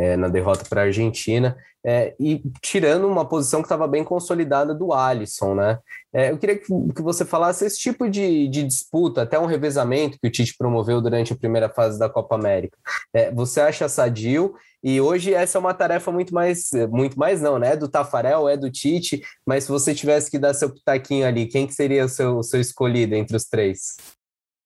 é, 0.00 0.16
na 0.16 0.28
derrota 0.28 0.64
para 0.64 0.80
a 0.80 0.84
Argentina. 0.84 1.54
É, 1.84 2.14
e 2.18 2.42
tirando 2.60 3.06
uma 3.06 3.24
posição 3.24 3.60
que 3.60 3.66
estava 3.66 3.86
bem 3.86 4.04
consolidada 4.04 4.74
do 4.74 4.92
Alisson, 4.92 5.54
né? 5.54 5.78
É, 6.12 6.30
eu 6.30 6.38
queria 6.38 6.56
que, 6.56 6.66
que, 6.66 7.02
você 7.02 7.24
falasse 7.24 7.64
esse 7.64 7.78
tipo 7.78 8.08
de, 8.08 8.48
de, 8.48 8.64
disputa, 8.64 9.22
até 9.22 9.38
um 9.38 9.46
revezamento 9.46 10.18
que 10.20 10.28
o 10.28 10.30
Tite 10.30 10.54
promoveu 10.58 11.00
durante 11.00 11.32
a 11.32 11.36
primeira 11.36 11.70
fase 11.70 11.98
da 11.98 12.08
Copa 12.08 12.34
América. 12.34 12.76
É, 13.14 13.30
você 13.30 13.60
acha 13.60 13.88
sadio? 13.88 14.54
E 14.82 15.00
hoje 15.00 15.32
essa 15.32 15.56
é 15.56 15.60
uma 15.60 15.74
tarefa 15.74 16.10
muito 16.10 16.34
mais, 16.34 16.70
muito 16.90 17.18
mais 17.18 17.40
não, 17.40 17.58
né? 17.58 17.76
Do 17.76 17.88
Tafarel, 17.88 18.48
é 18.48 18.56
do 18.56 18.70
Tite, 18.70 19.22
mas 19.46 19.64
se 19.64 19.70
você 19.70 19.94
tivesse 19.94 20.30
que 20.30 20.38
dar 20.38 20.54
seu 20.54 20.72
pitaquinho 20.72 21.26
ali, 21.26 21.46
quem 21.46 21.66
que 21.66 21.74
seria 21.74 22.04
o 22.04 22.08
seu, 22.08 22.42
seu 22.42 22.60
escolhido 22.60 23.14
entre 23.14 23.36
os 23.36 23.44
três? 23.44 23.96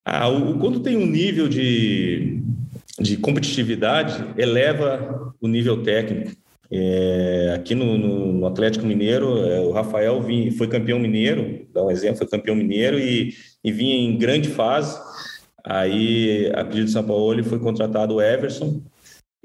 Ah, 0.05 0.27
o, 0.27 0.59
quando 0.59 0.81
tem 0.81 0.97
um 0.97 1.05
nível 1.05 1.49
de, 1.49 2.41
de 2.99 3.17
competitividade, 3.17 4.23
eleva 4.37 5.33
o 5.41 5.47
nível 5.47 5.83
técnico. 5.83 6.31
É, 6.71 7.53
aqui 7.55 7.75
no, 7.75 7.97
no, 7.97 8.33
no, 8.33 8.47
Atlético 8.47 8.85
Mineiro, 8.85 9.37
é, 9.45 9.59
o 9.61 9.71
Rafael 9.71 10.21
foi 10.57 10.67
campeão 10.67 10.97
mineiro, 10.97 11.67
dá 11.73 11.83
um 11.83 11.91
exemplo, 11.91 12.17
foi 12.17 12.27
campeão 12.27 12.55
mineiro 12.55 12.97
e, 12.97 13.33
e 13.63 13.71
vinha 13.71 13.95
em 13.95 14.17
grande 14.17 14.49
fase. 14.49 14.99
Aí, 15.63 16.51
a 16.55 16.63
pedido 16.63 16.85
de 16.85 16.91
São 16.91 17.03
Paulo, 17.03 17.33
ele 17.33 17.43
foi 17.43 17.59
contratado 17.59 18.15
o 18.15 18.21
Everson, 18.21 18.81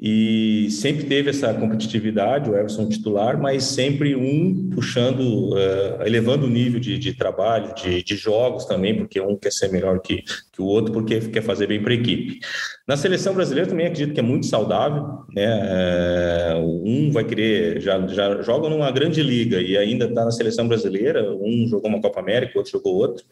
e 0.03 0.71
sempre 0.71 1.05
teve 1.05 1.29
essa 1.29 1.53
competitividade, 1.53 2.49
o 2.49 2.57
Everson 2.57 2.89
titular, 2.89 3.39
mas 3.39 3.65
sempre 3.65 4.17
um 4.17 4.71
puxando, 4.71 5.51
uh, 5.53 6.03
elevando 6.07 6.47
o 6.47 6.49
nível 6.49 6.81
de, 6.81 6.99
de 6.99 7.13
trabalho, 7.13 7.75
de, 7.75 8.03
de, 8.03 8.17
jogos 8.17 8.65
também, 8.65 8.97
porque 8.97 9.21
um 9.21 9.37
quer 9.37 9.53
ser 9.53 9.71
melhor 9.71 10.01
que, 10.01 10.23
que 10.53 10.63
o 10.63 10.65
outro, 10.65 10.91
porque 10.91 11.21
quer 11.21 11.43
fazer 11.43 11.67
bem 11.67 11.83
para 11.83 11.93
a 11.93 11.97
equipe. 11.97 12.41
Na 12.89 12.97
seleção 12.97 13.35
brasileira 13.35 13.69
também 13.69 13.87
acredito 13.87 14.15
que 14.15 14.21
é 14.21 14.23
muito 14.23 14.47
saudável, 14.47 15.05
né? 15.35 16.57
Uh, 16.57 16.83
um 16.83 17.11
vai 17.13 17.25
querer, 17.25 17.79
já, 17.83 18.07
já 18.07 18.41
joga 18.41 18.71
numa 18.71 18.91
grande 18.91 19.23
liga 19.23 19.61
e 19.61 19.77
ainda 19.77 20.07
está 20.07 20.25
na 20.25 20.31
seleção 20.31 20.67
brasileira, 20.67 21.31
um 21.35 21.69
jogou 21.69 21.91
uma 21.91 22.01
Copa 22.01 22.21
América, 22.21 22.59
outro 22.59 22.73
jogou 22.73 22.95
outro. 22.95 23.23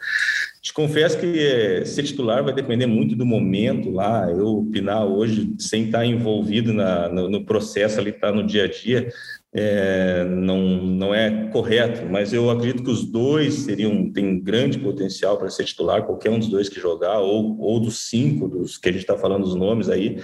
Te 0.61 0.73
confesso 0.73 1.19
que 1.19 1.39
eh, 1.39 1.85
ser 1.85 2.03
titular 2.03 2.43
vai 2.43 2.53
depender 2.53 2.87
muito 2.87 3.15
do 3.15 3.25
momento 3.25 3.91
lá. 3.91 4.29
Eu 4.29 4.59
opinar 4.59 5.07
hoje, 5.07 5.55
sem 5.59 5.85
estar 5.85 6.05
envolvido 6.05 6.58
na, 6.63 7.09
no, 7.09 7.29
no 7.29 7.45
processo 7.45 8.01
ali, 8.01 8.11
estar 8.11 8.29
tá 8.29 8.33
no 8.33 8.47
dia 8.47 8.65
a 8.65 8.69
dia, 8.69 9.09
é, 9.55 10.25
não, 10.25 10.59
não 10.59 11.15
é 11.15 11.49
correto, 11.51 12.07
mas 12.07 12.33
eu 12.33 12.51
acredito 12.51 12.83
que 12.83 12.91
os 12.91 13.05
dois 13.05 13.55
seriam 13.55 14.11
têm 14.13 14.39
grande 14.39 14.79
potencial 14.79 15.39
para 15.39 15.49
ser 15.49 15.65
titular, 15.65 16.05
qualquer 16.05 16.31
um 16.31 16.39
dos 16.39 16.49
dois 16.49 16.69
que 16.69 16.79
jogar, 16.81 17.21
ou, 17.21 17.59
ou 17.59 17.81
dos 17.81 18.09
cinco 18.09 18.47
dos 18.47 18.77
que 18.77 18.89
a 18.89 18.93
gente 18.93 19.03
está 19.03 19.17
falando 19.17 19.45
os 19.45 19.55
nomes 19.55 19.89
aí, 19.89 20.19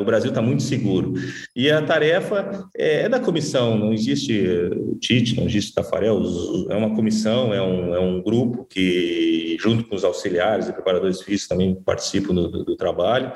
o 0.00 0.04
Brasil 0.04 0.30
está 0.30 0.42
muito 0.42 0.62
seguro. 0.62 1.14
E 1.54 1.70
a 1.70 1.82
tarefa 1.82 2.68
é, 2.76 3.02
é, 3.02 3.08
da 3.08 3.18
comissão, 3.18 3.76
não 3.76 3.92
existe 3.92 4.40
o 4.76 4.96
Tite, 4.96 5.36
não 5.36 5.46
existe 5.46 5.72
o 5.72 5.74
Tafarel, 5.74 6.22
é 6.70 6.76
uma 6.76 6.94
comissão, 6.94 7.52
é 7.52 7.62
um, 7.62 7.94
é 7.94 8.00
um 8.00 8.22
grupo 8.22 8.64
que, 8.64 9.56
junto 9.60 9.84
com 9.84 9.94
os 9.94 10.04
auxiliares 10.04 10.68
e 10.68 10.72
preparadores 10.72 11.20
físicos, 11.20 11.48
também 11.48 11.74
participam 11.74 12.34
do, 12.34 12.48
do, 12.48 12.64
do 12.64 12.76
trabalho, 12.76 13.32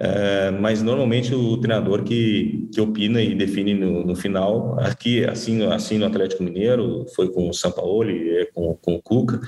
uh, 0.00 0.60
mas 0.60 0.82
normalmente 0.82 1.34
o 1.34 1.56
treinador 1.58 2.02
que, 2.02 2.68
que 2.72 2.80
opina 2.80 3.20
e 3.20 3.34
define 3.34 3.74
no, 3.74 4.04
no, 4.04 4.16
final, 4.16 4.78
aqui, 4.80 5.24
assim, 5.24 5.64
assim 5.66 5.98
no 5.98 6.06
Atlético 6.06 6.42
Mineiro, 6.42 7.06
foi 7.14 7.30
com 7.30 7.48
o 7.48 7.54
Sampaoli, 7.54 8.38
é 8.38 8.46
com, 8.46 8.74
com 8.74 8.94
o 8.94 9.02
Cuca, 9.02 9.40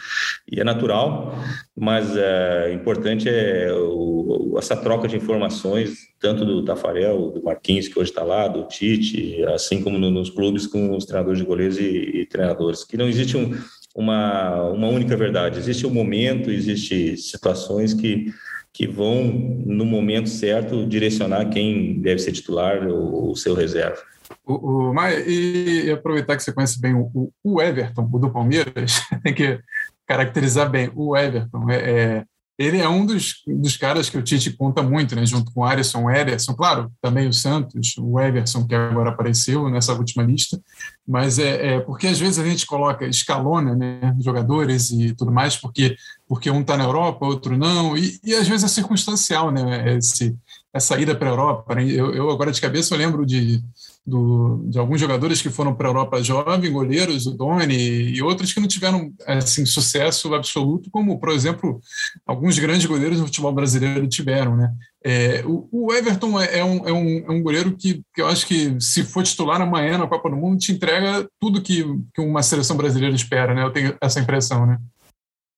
e 0.50 0.60
é 0.60 0.64
natural, 0.64 1.34
mas 1.76 2.16
é, 2.16 2.72
importante 2.72 3.28
é 3.28 3.72
o, 3.72 4.54
essa 4.58 4.76
troca 4.76 5.08
de 5.08 5.16
informações 5.16 6.08
tanto 6.20 6.37
do 6.44 6.64
Tafarel, 6.64 7.30
do 7.30 7.42
Marquinhos, 7.42 7.88
que 7.88 7.98
hoje 7.98 8.10
está 8.10 8.22
lá, 8.22 8.48
do 8.48 8.64
Tite, 8.64 9.42
assim 9.46 9.82
como 9.82 9.98
no, 9.98 10.10
nos 10.10 10.30
clubes 10.30 10.66
com 10.66 10.96
os 10.96 11.04
treinadores 11.04 11.38
de 11.38 11.46
goleiros 11.46 11.78
e, 11.78 12.20
e 12.20 12.26
treinadores, 12.26 12.84
que 12.84 12.96
não 12.96 13.08
existe 13.08 13.36
um, 13.36 13.56
uma, 13.94 14.62
uma 14.70 14.88
única 14.88 15.16
verdade, 15.16 15.58
existe 15.58 15.86
um 15.86 15.90
momento, 15.90 16.50
existe 16.50 17.16
situações 17.16 17.94
que, 17.94 18.32
que 18.72 18.86
vão, 18.86 19.24
no 19.66 19.84
momento 19.84 20.28
certo, 20.28 20.86
direcionar 20.86 21.50
quem 21.50 22.00
deve 22.00 22.20
ser 22.20 22.32
titular 22.32 22.86
ou 22.86 23.32
o 23.32 23.36
seu 23.36 23.54
reserva. 23.54 23.98
O, 24.46 24.90
o 24.90 24.94
Maia, 24.94 25.24
e, 25.26 25.86
e, 25.86 25.90
aproveitar 25.90 26.36
que 26.36 26.42
você 26.42 26.52
conhece 26.52 26.80
bem 26.80 26.94
o, 26.94 27.32
o 27.42 27.62
Everton, 27.62 28.08
o 28.12 28.18
do 28.18 28.30
Palmeiras, 28.30 29.00
tem 29.22 29.34
que 29.34 29.58
caracterizar 30.06 30.70
bem 30.70 30.90
o 30.94 31.16
Everton. 31.16 31.70
É, 31.70 31.76
é 31.76 32.24
ele 32.58 32.78
é 32.78 32.88
um 32.88 33.06
dos, 33.06 33.36
dos 33.46 33.76
caras 33.76 34.10
que 34.10 34.18
o 34.18 34.22
Tite 34.22 34.50
conta 34.50 34.82
muito, 34.82 35.14
né? 35.14 35.24
junto 35.24 35.52
com 35.52 35.60
o 35.60 35.64
Alisson, 35.64 36.02
o 36.02 36.10
Ederson, 36.10 36.54
claro, 36.54 36.90
também 37.00 37.28
o 37.28 37.32
Santos, 37.32 37.94
o 37.96 38.18
Everson, 38.18 38.66
que 38.66 38.74
agora 38.74 39.10
apareceu 39.10 39.70
nessa 39.70 39.94
última 39.94 40.24
lista, 40.24 40.60
mas 41.06 41.38
é, 41.38 41.74
é 41.74 41.80
porque 41.80 42.08
às 42.08 42.18
vezes 42.18 42.36
a 42.36 42.44
gente 42.44 42.66
coloca, 42.66 43.06
escalona 43.06 43.76
né, 43.76 44.12
jogadores 44.20 44.90
e 44.90 45.14
tudo 45.14 45.30
mais, 45.30 45.56
porque, 45.56 45.96
porque 46.26 46.50
um 46.50 46.62
está 46.62 46.76
na 46.76 46.84
Europa, 46.84 47.24
outro 47.24 47.56
não, 47.56 47.96
e, 47.96 48.18
e 48.24 48.34
às 48.34 48.48
vezes 48.48 48.64
é 48.64 48.68
circunstancial 48.68 49.52
né, 49.52 49.96
esse, 49.96 50.36
essa 50.72 50.98
ida 50.98 51.14
para 51.14 51.28
a 51.28 51.32
Europa. 51.32 51.76
Né? 51.76 51.84
Eu, 51.84 52.12
eu 52.12 52.28
agora 52.28 52.50
de 52.50 52.60
cabeça 52.60 52.92
eu 52.92 52.98
lembro 52.98 53.24
de 53.24 53.62
do, 54.08 54.64
de 54.68 54.78
alguns 54.78 54.98
jogadores 54.98 55.42
que 55.42 55.50
foram 55.50 55.74
para 55.74 55.88
a 55.88 55.90
Europa 55.90 56.22
jovem, 56.22 56.72
goleiros, 56.72 57.26
o 57.26 57.32
Doni 57.32 57.76
e 57.76 58.22
outros 58.22 58.52
que 58.52 58.60
não 58.60 58.66
tiveram 58.66 59.12
assim 59.26 59.66
sucesso 59.66 60.34
absoluto, 60.34 60.90
como 60.90 61.20
por 61.20 61.28
exemplo 61.30 61.80
alguns 62.26 62.58
grandes 62.58 62.86
goleiros 62.86 63.18
do 63.18 63.26
futebol 63.26 63.52
brasileiro 63.52 64.08
tiveram, 64.08 64.56
né? 64.56 64.72
É, 65.04 65.44
o, 65.44 65.68
o, 65.70 65.92
Everton 65.92 66.40
é, 66.40 66.58
é, 66.58 66.64
um, 66.64 66.88
é, 66.88 66.92
um, 66.92 67.18
é 67.18 67.30
um 67.30 67.42
goleiro 67.42 67.76
que, 67.76 68.02
que 68.14 68.20
eu 68.20 68.26
acho 68.26 68.46
que 68.46 68.80
se 68.80 69.04
for 69.04 69.22
titular 69.22 69.60
amanhã 69.60 69.98
na 69.98 70.08
Copa 70.08 70.30
do 70.30 70.36
Mundo 70.36 70.58
te 70.58 70.72
entrega 70.72 71.28
tudo 71.38 71.62
que, 71.62 71.84
que 72.14 72.20
uma 72.20 72.42
seleção 72.42 72.76
brasileira 72.76 73.14
espera, 73.14 73.54
né? 73.54 73.62
Eu 73.62 73.70
tenho 73.70 73.96
essa 74.00 74.20
impressão, 74.20 74.66
né? 74.66 74.78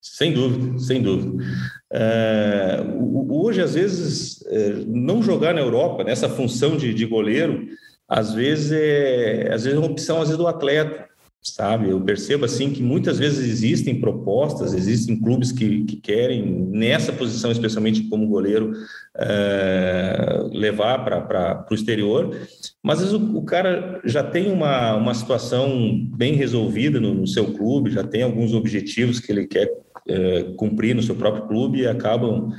Sem 0.02 0.32
dúvida, 0.32 0.78
sem 0.78 1.02
dúvida. 1.02 1.44
É, 1.92 2.82
hoje, 3.28 3.60
às 3.60 3.74
vezes, 3.74 4.44
é, 4.46 4.72
não 4.86 5.22
jogar 5.22 5.54
na 5.54 5.60
Europa, 5.60 6.04
nessa 6.04 6.28
função 6.28 6.76
de, 6.76 6.92
de 6.92 7.06
goleiro, 7.06 7.66
às 8.10 8.34
vezes 8.34 8.72
é, 8.72 9.52
às 9.54 9.62
vezes 9.62 9.78
é 9.78 9.80
uma 9.80 9.90
opção 9.90 10.16
às 10.16 10.24
vezes 10.24 10.36
do 10.36 10.48
atleta, 10.48 11.08
sabe? 11.40 11.88
Eu 11.88 12.00
percebo 12.00 12.44
assim 12.44 12.70
que 12.70 12.82
muitas 12.82 13.18
vezes 13.18 13.48
existem 13.48 14.00
propostas, 14.00 14.74
existem 14.74 15.18
clubes 15.18 15.52
que, 15.52 15.84
que 15.84 15.96
querem 15.96 16.44
nessa 16.70 17.12
posição, 17.12 17.52
especialmente 17.52 18.02
como 18.08 18.26
goleiro, 18.26 18.72
é, 19.16 20.42
levar 20.52 21.04
para 21.04 21.66
o 21.70 21.74
exterior, 21.74 22.36
mas 22.82 22.98
às 22.98 23.12
vezes 23.12 23.20
o, 23.20 23.38
o, 23.38 23.44
cara 23.44 24.00
já 24.04 24.22
tem 24.22 24.50
uma, 24.52 24.96
uma 24.96 25.14
situação 25.14 26.04
bem 26.14 26.34
resolvida 26.34 27.00
no, 27.00 27.14
no 27.14 27.26
seu 27.26 27.52
clube, 27.54 27.90
já 27.90 28.02
tem 28.02 28.22
alguns 28.22 28.52
objetivos 28.52 29.20
que 29.20 29.30
ele 29.30 29.46
quer 29.46 29.70
é, 30.08 30.52
cumprir 30.56 30.94
no 30.94 31.02
seu 31.02 31.14
próprio 31.14 31.46
clube 31.46 31.80
e 31.80 31.86
acabam 31.86 32.50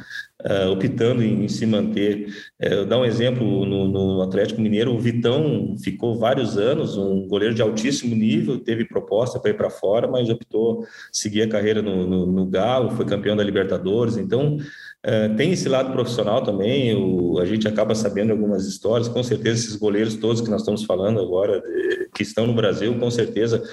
uh, 0.45 0.71
optando 0.71 1.23
em, 1.23 1.45
em, 1.45 1.47
se 1.47 1.65
manter. 1.65 2.27
Uh, 2.61 2.65
eu 2.65 2.85
dar 2.85 2.99
um 2.99 3.05
exemplo 3.05 3.65
no, 3.65 3.87
no, 3.87 4.21
Atlético 4.21 4.61
Mineiro, 4.61 4.93
o 4.93 4.99
Vitão 4.99 5.75
ficou 5.81 6.17
vários 6.17 6.57
anos, 6.57 6.97
um 6.97 7.27
goleiro 7.27 7.53
de 7.53 7.61
altíssimo 7.61 8.15
nível, 8.15 8.59
teve 8.59 8.85
proposta 8.85 9.39
para 9.39 9.51
ir 9.51 9.55
para 9.55 9.69
fora, 9.69 10.07
mas 10.07 10.29
optou 10.29 10.85
seguir 11.11 11.43
a 11.43 11.49
carreira 11.49 11.81
no, 11.81 12.07
no, 12.07 12.25
no 12.25 12.45
Galo, 12.45 12.91
foi 12.91 13.05
campeão 13.05 13.35
da 13.35 13.43
Libertadores. 13.43 14.17
Então, 14.17 14.57
Uh, 15.03 15.35
tem 15.35 15.51
esse 15.51 15.67
lado 15.67 15.91
profissional 15.91 16.43
também, 16.43 16.95
o, 16.95 17.39
a 17.39 17.45
gente 17.47 17.67
acaba 17.67 17.95
sabendo 17.95 18.29
algumas 18.29 18.67
histórias, 18.67 19.07
com 19.07 19.23
certeza 19.23 19.59
esses 19.59 19.75
goleiros 19.75 20.15
todos 20.15 20.41
que 20.41 20.49
nós 20.51 20.61
estamos 20.61 20.83
falando 20.83 21.19
agora, 21.19 21.59
de, 21.59 22.07
que 22.13 22.21
estão 22.21 22.45
no 22.45 22.53
Brasil, 22.53 22.93
com 22.99 23.09
certeza 23.09 23.63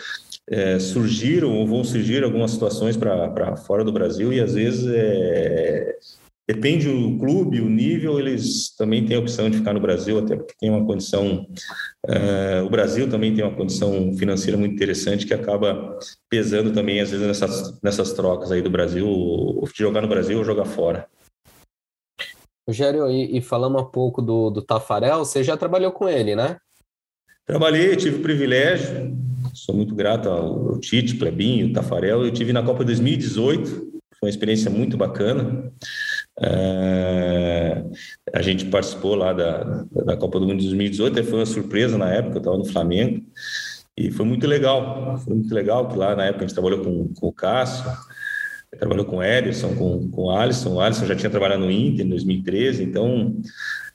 é, 0.51 0.79
surgiram 0.79 1.55
ou 1.55 1.67
vão 1.67 1.85
surgir 1.85 2.25
algumas 2.25 2.53
situações 2.53 2.97
para 2.97 3.57
fora 3.57 3.85
do 3.85 3.93
Brasil 3.93 4.33
e 4.33 4.41
às 4.41 4.55
vezes 4.55 4.87
é, 4.89 5.97
Depende 6.49 6.91
do 6.91 7.19
clube, 7.19 7.61
o 7.61 7.69
nível, 7.69 8.19
eles 8.19 8.75
também 8.75 9.05
têm 9.05 9.19
a 9.19 9.21
opção 9.21 9.51
de 9.51 9.59
ficar 9.59 9.75
no 9.75 9.81
Brasil, 9.81 10.19
até 10.19 10.35
porque 10.35 10.55
tem 10.59 10.71
uma 10.71 10.87
condição. 10.87 11.47
Uh, 12.07 12.65
o 12.65 12.71
Brasil 12.71 13.07
também 13.07 13.35
tem 13.35 13.45
uma 13.45 13.55
condição 13.55 14.17
financeira 14.17 14.57
muito 14.57 14.75
interessante 14.75 15.27
que 15.27 15.35
acaba 15.35 15.99
pesando 16.27 16.73
também, 16.73 17.03
às 17.03 17.11
vezes, 17.11 17.27
nessas, 17.27 17.79
nessas 17.83 18.15
trocas 18.15 18.51
aí 18.51 18.63
do 18.63 18.71
Brasil, 18.71 19.07
de 19.71 19.79
jogar 19.79 20.01
no 20.01 20.09
Brasil 20.09 20.39
ou 20.39 20.45
jogar 20.45 20.65
fora. 20.65 21.07
Rogério, 22.67 23.11
e, 23.11 23.37
e 23.37 23.43
falando 23.43 23.79
um 23.79 23.85
pouco 23.85 24.23
do, 24.23 24.49
do 24.49 24.63
Tafarel, 24.63 25.27
você 25.27 25.45
já 25.45 25.55
trabalhou 25.55 25.93
com 25.93 26.09
ele, 26.09 26.35
né? 26.35 26.57
Trabalhei, 27.45 27.95
tive 27.95 28.17
o 28.17 28.23
privilégio, 28.23 29.15
sou 29.53 29.75
muito 29.75 29.95
grato 29.95 30.31
ao, 30.31 30.71
ao 30.71 30.79
Tite, 30.79 31.17
Plebinho, 31.17 31.75
Tafarel. 31.75 32.25
Eu 32.25 32.33
tive 32.33 32.55
na 32.55 32.63
Copa 32.63 32.87
2018, 32.87 33.69
foi 33.69 33.91
uma 34.23 34.31
experiência 34.31 34.71
muito 34.71 34.97
bacana. 34.97 35.71
É, 36.41 37.83
a 38.33 38.43
gente 38.43 38.67
participou 38.67 39.15
lá 39.15 39.33
da, 39.33 39.85
da 40.05 40.17
Copa 40.17 40.39
do 40.39 40.47
Mundo 40.47 40.59
de 40.59 40.67
2018, 40.67 41.25
foi 41.25 41.39
uma 41.41 41.47
surpresa 41.47 41.99
na 41.99 42.13
época, 42.13 42.37
eu 42.37 42.39
estava 42.39 42.59
no 42.59 42.65
Flamengo, 42.65 43.25
e 43.97 44.11
foi 44.11 44.25
muito 44.25 44.47
legal, 44.47 45.19
foi 45.19 45.35
muito 45.35 45.53
legal, 45.53 45.89
que 45.89 45.97
lá 45.97 46.15
na 46.15 46.27
época 46.27 46.45
a 46.45 46.47
gente 46.47 46.55
trabalhou 46.55 46.85
com, 46.85 47.13
com 47.15 47.27
o 47.27 47.33
Cássio, 47.33 47.91
trabalhou 48.79 49.05
com 49.05 49.17
o 49.17 49.23
Ederson, 49.23 49.75
com, 49.75 50.11
com 50.11 50.25
o 50.25 50.31
Alisson. 50.31 50.75
O 50.75 50.81
Alisson 50.81 51.07
já 51.07 51.17
tinha 51.17 51.31
trabalhado 51.31 51.65
no 51.65 51.71
Inter 51.71 52.07
em 52.07 52.09
2013, 52.09 52.85
então 52.85 53.35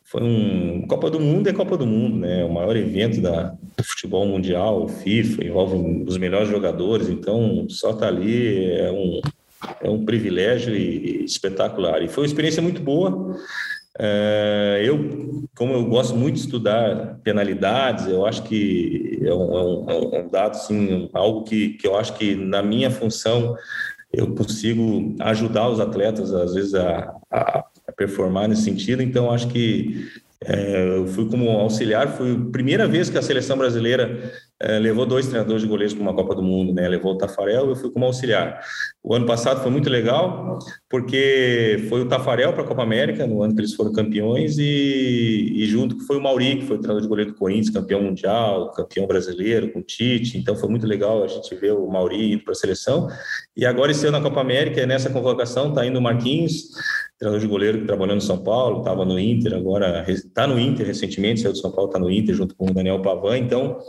foi 0.04 0.22
um 0.22 0.86
Copa 0.88 1.10
do 1.10 1.20
Mundo 1.20 1.48
é 1.48 1.54
Copa 1.54 1.78
do 1.78 1.88
Mundo, 1.88 2.18
né? 2.18 2.44
O 2.44 2.54
maior 2.54 2.76
evento 2.76 3.22
da, 3.22 3.56
do 3.78 3.84
futebol 3.84 4.26
mundial, 4.28 4.88
FIFA, 4.88 5.46
envolve 5.46 6.06
os 6.08 6.18
melhores 6.18 6.50
jogadores, 6.50 7.10
então 7.10 7.66
só 7.70 7.94
tá 7.94 8.08
ali 8.08 8.72
é 8.74 8.91
um, 8.91 9.22
é 9.82 9.89
um 9.89 10.05
privilégio 10.05 10.76
e, 10.76 11.24
espetacular. 11.26 12.01
E 12.01 12.07
foi 12.07 12.24
uma 12.24 12.28
experiência 12.28 12.61
muito 12.61 12.82
boa. 12.82 13.38
É, 13.99 14.82
eu, 14.84 15.45
como 15.55 15.74
eu 15.74 15.86
gosto 15.86 16.16
muito 16.16 16.36
de 16.36 16.41
estudar 16.41 17.20
penalidades, 17.24 18.07
eu 18.07 18.26
acho 18.26 18.43
que 18.43 19.20
é 19.24 19.34
um, 19.34 19.89
é 19.89 19.93
um, 19.93 20.16
é 20.16 20.24
dado, 20.24 20.55
assim, 20.55 21.09
algo 21.14 21.43
que, 21.43 21.70
que 21.70 21.88
eu 21.88 21.95
acho 21.95 22.14
que 22.16 22.36
na 22.36 22.64
minha 22.64 22.89
função 22.89 23.55
eu 24.11 24.34
consigo 24.36 25.16
ajudar 25.20 25.70
os 25.70 25.80
atletas, 25.80 26.34
às 26.34 26.53
vezes, 26.53 26.76
a, 26.76 27.14
a 27.32 27.66
performar 27.95 28.47
nesse 28.47 28.64
sentido. 28.64 29.01
Então, 29.01 29.32
acho 29.32 29.47
que 29.47 30.07
é, 30.45 30.97
eu 30.97 31.07
fui 31.07 31.28
como 31.30 31.49
auxiliar, 31.49 32.07
foi 32.09 32.34
a 32.34 32.51
primeira 32.51 32.88
vez 32.88 33.09
que 33.09 33.18
a 33.18 33.22
seleção 33.22 33.57
brasileira 33.57 34.32
é, 34.64 34.80
levou 34.80 35.05
dois 35.05 35.28
treinadores 35.28 35.61
de 35.61 35.68
goleiros 35.68 35.93
para 35.93 36.01
uma 36.01 36.14
Copa 36.14 36.34
do 36.34 36.41
Mundo, 36.41 36.74
né? 36.74 36.88
Levou 36.88 37.14
o 37.14 37.18
Tafarel 37.18 37.66
e 37.66 37.70
eu 37.72 37.76
fui 37.76 37.91
como 37.91 38.05
auxiliar. 38.05 38.61
O 39.03 39.14
ano 39.14 39.26
passado 39.26 39.61
foi 39.61 39.70
muito 39.70 39.89
legal, 39.89 40.57
porque 40.89 41.86
foi 41.89 42.01
o 42.01 42.07
Tafarel 42.07 42.53
para 42.53 42.64
a 42.64 42.66
Copa 42.66 42.82
América, 42.82 43.28
no 43.28 43.43
ano 43.43 43.53
que 43.53 43.59
eles 43.59 43.74
foram 43.74 43.91
campeões, 43.91 44.57
e, 44.57 45.51
e 45.53 45.66
junto 45.66 45.99
foi 46.07 46.16
o 46.16 46.22
Mauri, 46.22 46.59
que 46.59 46.66
foi 46.66 46.78
o 46.78 46.80
treinador 46.80 47.01
de 47.01 47.09
goleiro 47.09 47.32
do 47.32 47.38
Corinthians, 47.38 47.72
campeão 47.72 48.01
mundial, 48.01 48.72
campeão 48.72 49.05
brasileiro, 49.05 49.70
com 49.74 49.80
o 49.80 49.84
Tite. 49.84 50.38
Então 50.38 50.55
foi 50.55 50.70
muito 50.70 50.88
legal 50.88 51.26
a 51.26 51.28
gente 51.28 51.53
ver 51.55 51.74
o 51.74 51.86
Mauri 51.86 52.32
indo 52.32 52.43
para 52.45 52.53
a 52.53 52.55
seleção. 52.55 53.09
E 53.57 53.66
agora, 53.66 53.91
esse 53.91 54.07
ano 54.07 54.18
na 54.18 54.24
Copa 54.24 54.39
América, 54.39 54.86
nessa 54.86 55.09
convocação, 55.09 55.70
está 55.70 55.86
indo 55.86 55.99
o 55.99 56.01
Marquinhos, 56.01 56.70
treinador 57.20 57.39
de 57.39 57.47
goleiro 57.47 57.80
que 57.80 57.86
trabalhou 57.86 58.16
no 58.16 58.22
São 58.22 58.38
Paulo, 58.38 58.80
estava 58.80 59.05
no 59.05 59.20
Inter, 59.20 59.53
agora 59.53 60.05
está 60.09 60.45
no 60.47 60.59
Inter 60.59 60.86
recentemente, 60.86 61.41
saiu 61.41 61.53
do 61.53 61.57
São 61.57 61.72
Paulo, 61.72 61.89
está 61.89 61.99
no 61.99 62.11
Inter 62.11 62.36
junto 62.36 62.55
com 62.55 62.70
o 62.70 62.74
Daniel 62.74 63.01
Pavan. 63.01 63.38
Então, 63.38 63.80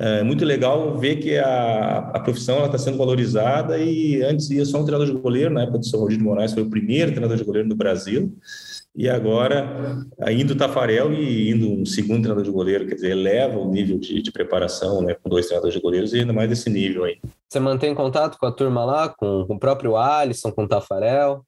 é 0.00 0.22
muito 0.22 0.44
legal 0.44 0.96
ver 0.96 1.16
que 1.16 1.36
a, 1.36 1.98
a 2.14 2.20
profissão 2.20 2.64
está 2.64 2.78
sendo 2.78 2.96
valorizada 2.96 3.76
e 3.78 4.22
antes 4.22 4.48
ia 4.48 4.64
só 4.64 4.78
um 4.78 4.84
treinador 4.84 5.12
de 5.12 5.20
goleiro, 5.20 5.52
na 5.52 5.62
época 5.62 5.78
do 5.78 5.86
São 5.86 5.98
Rodrigo 5.98 6.22
de 6.22 6.28
Moraes, 6.28 6.52
foi 6.52 6.62
o 6.62 6.70
primeiro 6.70 7.10
treinador 7.10 7.36
de 7.36 7.42
goleiro 7.42 7.68
do 7.68 7.74
Brasil. 7.74 8.32
E 8.94 9.08
agora, 9.08 10.04
indo 10.30 10.54
o 10.54 10.56
Tafarel 10.56 11.12
e 11.12 11.50
indo 11.50 11.70
um 11.70 11.84
segundo 11.84 12.22
treinador 12.22 12.44
de 12.44 12.50
goleiro, 12.50 12.86
quer 12.86 12.94
dizer, 12.94 13.10
eleva 13.10 13.58
o 13.58 13.70
nível 13.70 13.98
de, 13.98 14.22
de 14.22 14.32
preparação 14.32 15.02
né, 15.02 15.14
com 15.14 15.28
dois 15.28 15.46
treinadores 15.46 15.74
de 15.74 15.80
goleiros 15.80 16.12
e 16.12 16.20
ainda 16.20 16.32
mais 16.32 16.48
desse 16.48 16.70
nível 16.70 17.04
aí. 17.04 17.18
Você 17.48 17.60
mantém 17.60 17.94
contato 17.94 18.38
com 18.38 18.46
a 18.46 18.52
turma 18.52 18.84
lá, 18.84 19.08
com, 19.08 19.46
com 19.46 19.54
o 19.54 19.58
próprio 19.58 19.96
Alisson, 19.96 20.50
com 20.52 20.64
o 20.64 20.68
Tafarel? 20.68 21.44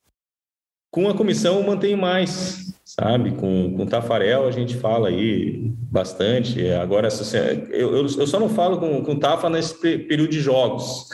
Com 0.91 1.09
a 1.09 1.15
comissão 1.15 1.63
mantenho 1.63 1.97
mais, 1.97 2.75
sabe? 2.85 3.33
Com, 3.33 3.75
com 3.77 3.87
Tafarel 3.87 4.47
a 4.47 4.51
gente 4.51 4.77
fala 4.77 5.09
aí 5.09 5.73
bastante. 5.91 6.69
Agora, 6.71 7.09
eu, 7.71 7.95
eu, 7.97 8.27
só 8.27 8.41
não 8.41 8.49
falo 8.49 8.79
com, 8.79 9.03
com 9.05 9.19
Tafa 9.19 9.49
nesse 9.49 9.75
período 9.75 10.31
de 10.31 10.41
jogos, 10.41 11.07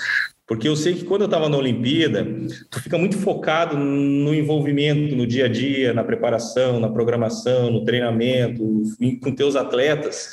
porque 0.46 0.68
eu 0.68 0.76
sei 0.76 0.94
que 0.94 1.04
quando 1.04 1.22
eu 1.22 1.26
estava 1.26 1.48
na 1.48 1.56
Olimpíada, 1.56 2.26
tu 2.70 2.80
fica 2.80 2.96
muito 2.96 3.18
focado 3.18 3.76
no 3.76 4.34
envolvimento, 4.34 5.16
no 5.16 5.26
dia 5.26 5.46
a 5.46 5.48
dia, 5.48 5.92
na 5.92 6.04
preparação, 6.04 6.78
na 6.78 6.88
programação, 6.88 7.70
no 7.70 7.84
treinamento, 7.84 8.82
com 9.22 9.34
teus 9.34 9.56
atletas. 9.56 10.30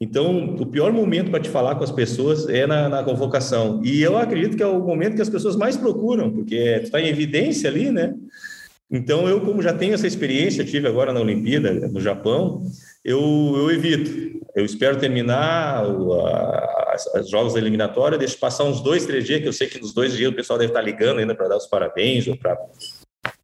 Então, 0.00 0.54
o 0.54 0.64
pior 0.64 0.92
momento 0.92 1.30
para 1.30 1.40
te 1.40 1.50
falar 1.50 1.74
com 1.74 1.84
as 1.84 1.92
pessoas 1.92 2.48
é 2.48 2.66
na, 2.66 2.88
na, 2.88 3.04
convocação. 3.04 3.82
E 3.84 4.00
eu 4.00 4.16
acredito 4.16 4.56
que 4.56 4.62
é 4.62 4.66
o 4.66 4.80
momento 4.80 5.14
que 5.14 5.20
as 5.20 5.28
pessoas 5.28 5.56
mais 5.56 5.76
procuram, 5.76 6.32
porque 6.32 6.78
tu 6.78 6.84
está 6.84 6.98
em 6.98 7.08
evidência 7.08 7.68
ali, 7.68 7.90
né? 7.90 8.14
Então, 8.90 9.28
eu, 9.28 9.40
como 9.40 9.62
já 9.62 9.72
tenho 9.72 9.94
essa 9.94 10.06
experiência, 10.06 10.64
tive 10.64 10.88
agora 10.88 11.12
na 11.12 11.20
Olimpíada, 11.20 11.72
no 11.88 12.00
Japão, 12.00 12.62
eu, 13.04 13.20
eu 13.56 13.70
evito. 13.70 14.40
Eu 14.54 14.64
espero 14.64 14.98
terminar 14.98 15.84
os 15.86 17.30
jogos 17.30 17.54
da 17.54 17.60
eliminatória, 17.60 18.18
deixo 18.18 18.38
passar 18.38 18.64
uns 18.64 18.80
dois, 18.80 19.06
três 19.06 19.24
dias, 19.24 19.40
que 19.40 19.48
eu 19.48 19.52
sei 19.52 19.68
que 19.68 19.80
nos 19.80 19.94
dois 19.94 20.12
dias 20.12 20.32
o 20.32 20.34
pessoal 20.34 20.58
deve 20.58 20.72
estar 20.72 20.82
ligando 20.82 21.18
ainda 21.18 21.34
para 21.34 21.48
dar 21.48 21.56
os 21.56 21.66
parabéns 21.66 22.26
ou 22.26 22.36
para 22.36 22.58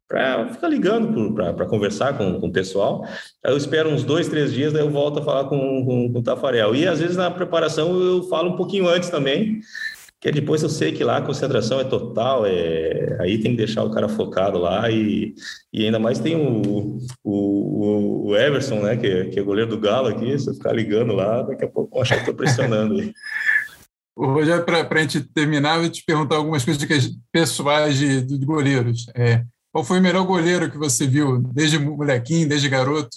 para 0.07 0.47
ficar 0.53 0.69
ligando 0.69 1.33
para 1.33 1.65
conversar 1.65 2.17
com, 2.17 2.39
com 2.39 2.47
o 2.47 2.51
pessoal. 2.51 3.03
Aí 3.43 3.51
eu 3.51 3.57
espero 3.57 3.89
uns 3.89 4.05
dois, 4.05 4.29
três 4.29 4.53
dias, 4.53 4.71
daí 4.71 4.81
eu 4.81 4.89
volto 4.89 5.19
a 5.19 5.21
falar 5.21 5.49
com, 5.49 5.57
com, 5.85 6.13
com 6.13 6.19
o 6.19 6.23
Tafarel. 6.23 6.73
E 6.73 6.87
às 6.87 6.99
vezes 6.99 7.17
na 7.17 7.29
preparação 7.29 8.01
eu 8.01 8.23
falo 8.23 8.51
um 8.51 8.55
pouquinho 8.55 8.87
antes 8.87 9.09
também, 9.09 9.59
que 10.19 10.31
depois 10.31 10.63
eu 10.63 10.69
sei 10.69 10.91
que 10.91 11.03
lá 11.03 11.17
a 11.17 11.21
concentração 11.21 11.79
é 11.79 11.83
total, 11.83 12.45
é, 12.45 13.17
aí 13.21 13.39
tem 13.39 13.51
que 13.51 13.57
deixar 13.57 13.83
o 13.83 13.91
cara 13.91 14.09
focado 14.09 14.57
lá 14.57 14.89
e, 14.89 15.35
e 15.71 15.85
ainda 15.85 15.99
mais 15.99 16.19
tem 16.19 16.35
o, 16.35 16.97
o, 17.23 18.29
o 18.29 18.35
Everson, 18.35 18.81
né, 18.81 18.97
que, 18.97 19.05
é, 19.05 19.25
que 19.25 19.39
é 19.39 19.43
goleiro 19.43 19.69
do 19.69 19.79
Galo 19.79 20.07
aqui, 20.07 20.37
se 20.39 20.49
eu 20.49 20.55
ficar 20.55 20.73
ligando 20.73 21.13
lá, 21.13 21.43
daqui 21.43 21.65
a 21.65 21.69
pouco 21.69 21.97
eu 21.97 22.01
acho 22.01 22.13
que 22.13 22.19
estou 22.19 22.33
pressionando 22.33 22.99
aí. 22.99 23.13
Rogério, 24.17 24.65
para 24.65 24.87
a 24.89 25.01
gente 25.03 25.21
terminar, 25.21 25.75
eu 25.75 25.81
vou 25.81 25.91
te 25.91 26.03
perguntar 26.03 26.37
algumas 26.37 26.65
coisas 26.65 26.83
pessoais 27.31 27.97
de, 27.97 28.23
de 28.23 28.43
goleiros. 28.43 29.05
É, 29.13 29.43
qual 29.71 29.83
foi 29.83 29.99
o 29.99 30.01
melhor 30.01 30.25
goleiro 30.25 30.71
que 30.71 30.77
você 30.77 31.05
viu, 31.05 31.37
desde 31.39 31.77
molequinho, 31.77 32.49
desde 32.49 32.67
garoto? 32.67 33.15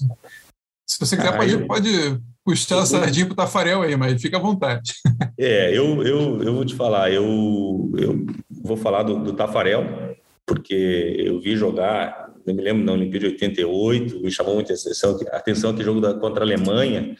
Se 0.86 1.00
você 1.00 1.16
quiser, 1.16 1.34
pode, 1.34 1.66
pode 1.66 2.20
puxar 2.44 2.80
a 2.80 2.86
sardinha 2.86 3.26
para 3.26 3.32
o 3.32 3.36
Tafarel 3.36 3.82
aí, 3.82 3.96
mas 3.96 4.20
fica 4.20 4.36
à 4.36 4.40
vontade. 4.40 4.94
É, 5.38 5.70
eu, 5.76 6.02
eu, 6.02 6.42
eu 6.42 6.54
vou 6.54 6.64
te 6.64 6.74
falar, 6.74 7.10
eu, 7.10 7.90
eu 7.96 8.26
vou 8.62 8.76
falar 8.76 9.02
do, 9.02 9.22
do 9.22 9.32
Tafarel, 9.32 10.16
porque 10.46 11.14
eu 11.18 11.40
vi 11.40 11.56
jogar, 11.56 12.30
não 12.46 12.54
me 12.54 12.62
lembro, 12.62 12.84
na 12.84 12.92
Olimpíada 12.92 13.26
de 13.26 13.34
88, 13.34 14.20
me 14.20 14.30
chamou 14.30 14.54
muita 14.54 14.72
atenção, 14.72 15.18
atenção 15.32 15.74
que 15.74 15.82
jogo 15.82 16.00
da, 16.00 16.14
contra 16.14 16.44
a 16.44 16.46
Alemanha, 16.46 17.16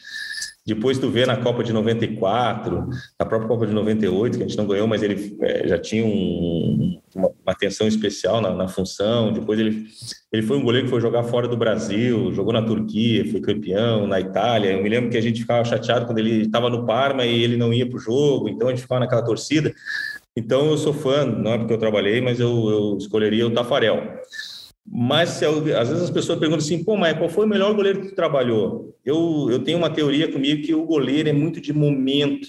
depois 0.66 0.98
tu 0.98 1.08
vê 1.08 1.24
na 1.24 1.36
Copa 1.36 1.64
de 1.64 1.72
94, 1.72 2.88
na 3.18 3.26
própria 3.26 3.48
Copa 3.48 3.66
de 3.66 3.72
98, 3.72 4.36
que 4.36 4.44
a 4.44 4.46
gente 4.46 4.58
não 4.58 4.66
ganhou, 4.66 4.86
mas 4.86 5.02
ele 5.02 5.36
é, 5.40 5.66
já 5.66 5.78
tinha 5.78 6.04
um, 6.04 7.00
uma, 7.14 7.32
atenção 7.46 7.88
especial 7.88 8.40
na, 8.40 8.54
na, 8.54 8.68
função. 8.68 9.32
Depois 9.32 9.58
ele, 9.58 9.86
ele 10.30 10.42
foi 10.42 10.58
um 10.58 10.62
goleiro 10.62 10.86
que 10.86 10.90
foi 10.90 11.00
jogar 11.00 11.24
fora 11.24 11.48
do 11.48 11.56
Brasil, 11.56 12.32
jogou 12.34 12.52
na 12.52 12.62
Turquia, 12.62 13.28
foi 13.30 13.40
campeão, 13.40 14.06
na 14.06 14.20
Itália. 14.20 14.72
Eu 14.72 14.82
me 14.82 14.88
lembro 14.88 15.11
que 15.11 15.16
a 15.16 15.22
gente 15.22 15.40
ficava 15.40 15.64
chateado 15.64 16.04
quando 16.04 16.18
ele 16.18 16.42
estava 16.42 16.68
no 16.68 16.84
Parma 16.86 17.24
e 17.24 17.42
ele 17.42 17.56
não 17.56 17.72
ia 17.72 17.88
para 17.88 17.96
o 17.96 18.00
jogo, 18.00 18.48
então 18.48 18.68
a 18.68 18.70
gente 18.70 18.82
ficava 18.82 19.00
naquela 19.00 19.24
torcida. 19.24 19.72
Então 20.36 20.70
eu 20.70 20.76
sou 20.76 20.92
fã, 20.92 21.24
não 21.24 21.52
é 21.52 21.58
porque 21.58 21.72
eu 21.72 21.78
trabalhei, 21.78 22.20
mas 22.20 22.38
eu, 22.38 22.70
eu 22.70 22.96
escolheria 22.98 23.46
o 23.46 23.50
Tafarel. 23.50 24.20
Mas 24.93 25.41
às 25.41 25.88
vezes 25.88 26.03
as 26.03 26.11
pessoas 26.11 26.38
perguntam 26.38 26.64
assim, 26.64 26.82
pô, 26.82 26.97
mas 26.97 27.16
qual 27.16 27.30
foi 27.30 27.47
o 27.47 27.49
melhor 27.49 27.72
goleiro 27.74 28.01
que 28.01 28.09
tu 28.09 28.14
trabalhou? 28.14 28.93
Eu, 29.05 29.47
eu 29.49 29.61
tenho 29.61 29.78
uma 29.78 29.88
teoria 29.88 30.30
comigo 30.32 30.62
que 30.62 30.74
o 30.74 30.84
goleiro 30.84 31.28
é 31.28 31.32
muito 31.32 31.61
de 31.61 31.72
momento, 31.72 32.49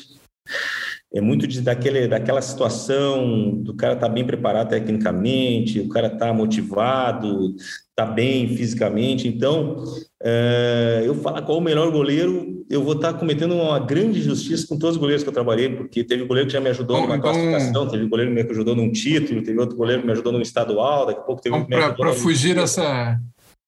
é 1.13 1.19
muito 1.19 1.45
de, 1.45 1.61
daquele, 1.61 2.07
daquela 2.07 2.41
situação 2.41 3.51
do 3.55 3.73
cara 3.75 3.95
estar 3.95 4.07
tá 4.07 4.13
bem 4.13 4.25
preparado 4.25 4.69
tecnicamente, 4.69 5.81
o 5.81 5.89
cara 5.89 6.09
tá 6.09 6.31
motivado, 6.31 7.53
tá 7.93 8.05
bem 8.05 8.47
fisicamente. 8.55 9.27
Então, 9.27 9.83
é, 10.23 11.03
eu 11.05 11.13
falo 11.15 11.41
qual 11.43 11.57
o 11.57 11.61
melhor 11.61 11.91
goleiro, 11.91 12.65
eu 12.69 12.81
vou 12.81 12.93
estar 12.93 13.11
tá 13.11 13.19
cometendo 13.19 13.55
uma 13.55 13.77
grande 13.79 14.21
justiça 14.21 14.65
com 14.65 14.79
todos 14.79 14.95
os 14.95 15.01
goleiros 15.01 15.21
que 15.21 15.27
eu 15.27 15.33
trabalhei, 15.33 15.69
porque 15.69 16.01
teve 16.01 16.23
goleiro 16.23 16.47
que 16.47 16.53
já 16.53 16.61
me 16.61 16.69
ajudou 16.69 17.01
numa 17.01 17.17
então, 17.17 17.33
classificação, 17.33 17.87
teve 17.89 18.07
goleiro 18.07 18.33
que 18.33 18.43
me 18.43 18.49
ajudou 18.49 18.75
num 18.75 18.89
título, 18.89 19.43
teve 19.43 19.59
outro 19.59 19.75
goleiro 19.75 20.01
que 20.01 20.07
me 20.07 20.13
ajudou 20.13 20.31
num 20.31 20.41
estadual, 20.41 21.05
daqui 21.05 21.19
a 21.19 21.23
pouco 21.23 21.41
teve 21.41 21.55
então, 21.55 21.65
um 21.65 21.69
que 21.69 21.75
me 21.75 21.83
ajudou 21.83 22.05
Para 22.05 22.13
fugir 22.13 22.55
dessa 22.55 23.19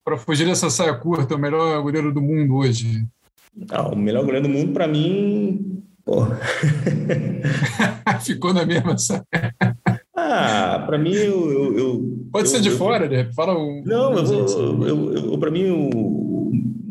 para 0.05 0.17
fugir 0.17 0.45
dessa 0.45 0.69
saia 0.69 0.93
curta, 0.93 1.35
o 1.35 1.39
melhor 1.39 1.81
goleiro 1.81 2.13
do 2.13 2.21
mundo 2.21 2.55
hoje? 2.55 3.05
Ah, 3.69 3.87
o 3.87 3.95
melhor 3.95 4.25
goleiro 4.25 4.47
do 4.47 4.53
mundo, 4.53 4.73
para 4.73 4.85
mim, 4.85 5.81
Porra. 6.05 6.39
Ficou 8.23 8.53
na 8.53 8.65
mesma. 8.65 8.95
Ah, 10.15 10.83
para 10.85 10.97
mim, 10.97 11.13
eu, 11.13 11.51
eu, 11.51 11.77
eu 11.77 12.27
Pode 12.31 12.47
eu, 12.47 12.51
ser 12.51 12.61
de 12.61 12.71
fora, 12.71 13.07
né? 13.07 13.29
Fala 13.35 13.57
um. 13.57 13.81
Não, 13.85 14.13
eu 14.13 14.25
vou. 14.25 14.87
Eu, 14.87 15.37
para 15.37 15.51
mim, 15.51 15.69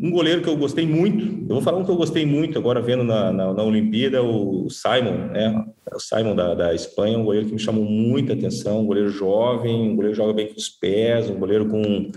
um 0.03 0.11
goleiro 0.11 0.41
que 0.41 0.49
eu 0.49 0.57
gostei 0.57 0.85
muito, 0.85 1.45
eu 1.49 1.55
vou 1.55 1.61
falar 1.61 1.77
um 1.77 1.85
que 1.85 1.91
eu 1.91 1.95
gostei 1.95 2.25
muito 2.25 2.59
agora 2.59 2.81
vendo 2.81 3.05
na, 3.05 3.31
na, 3.31 3.53
na 3.53 3.63
Olimpíada, 3.63 4.21
o 4.21 4.69
Simon, 4.69 5.31
né? 5.31 5.65
O 5.95 5.99
Simon 5.99 6.35
da, 6.35 6.53
da 6.53 6.75
Espanha, 6.75 7.17
um 7.17 7.23
goleiro 7.23 7.47
que 7.47 7.53
me 7.53 7.59
chamou 7.59 7.85
muita 7.85 8.33
atenção, 8.33 8.81
um 8.81 8.85
goleiro 8.85 9.09
jovem, 9.09 9.91
um 9.91 9.95
goleiro 9.95 10.13
que 10.13 10.21
joga 10.21 10.33
bem 10.33 10.47
com 10.47 10.57
os 10.57 10.67
pés, 10.67 11.29
um 11.29 11.35
goleiro 11.35 11.69
com, 11.69 12.11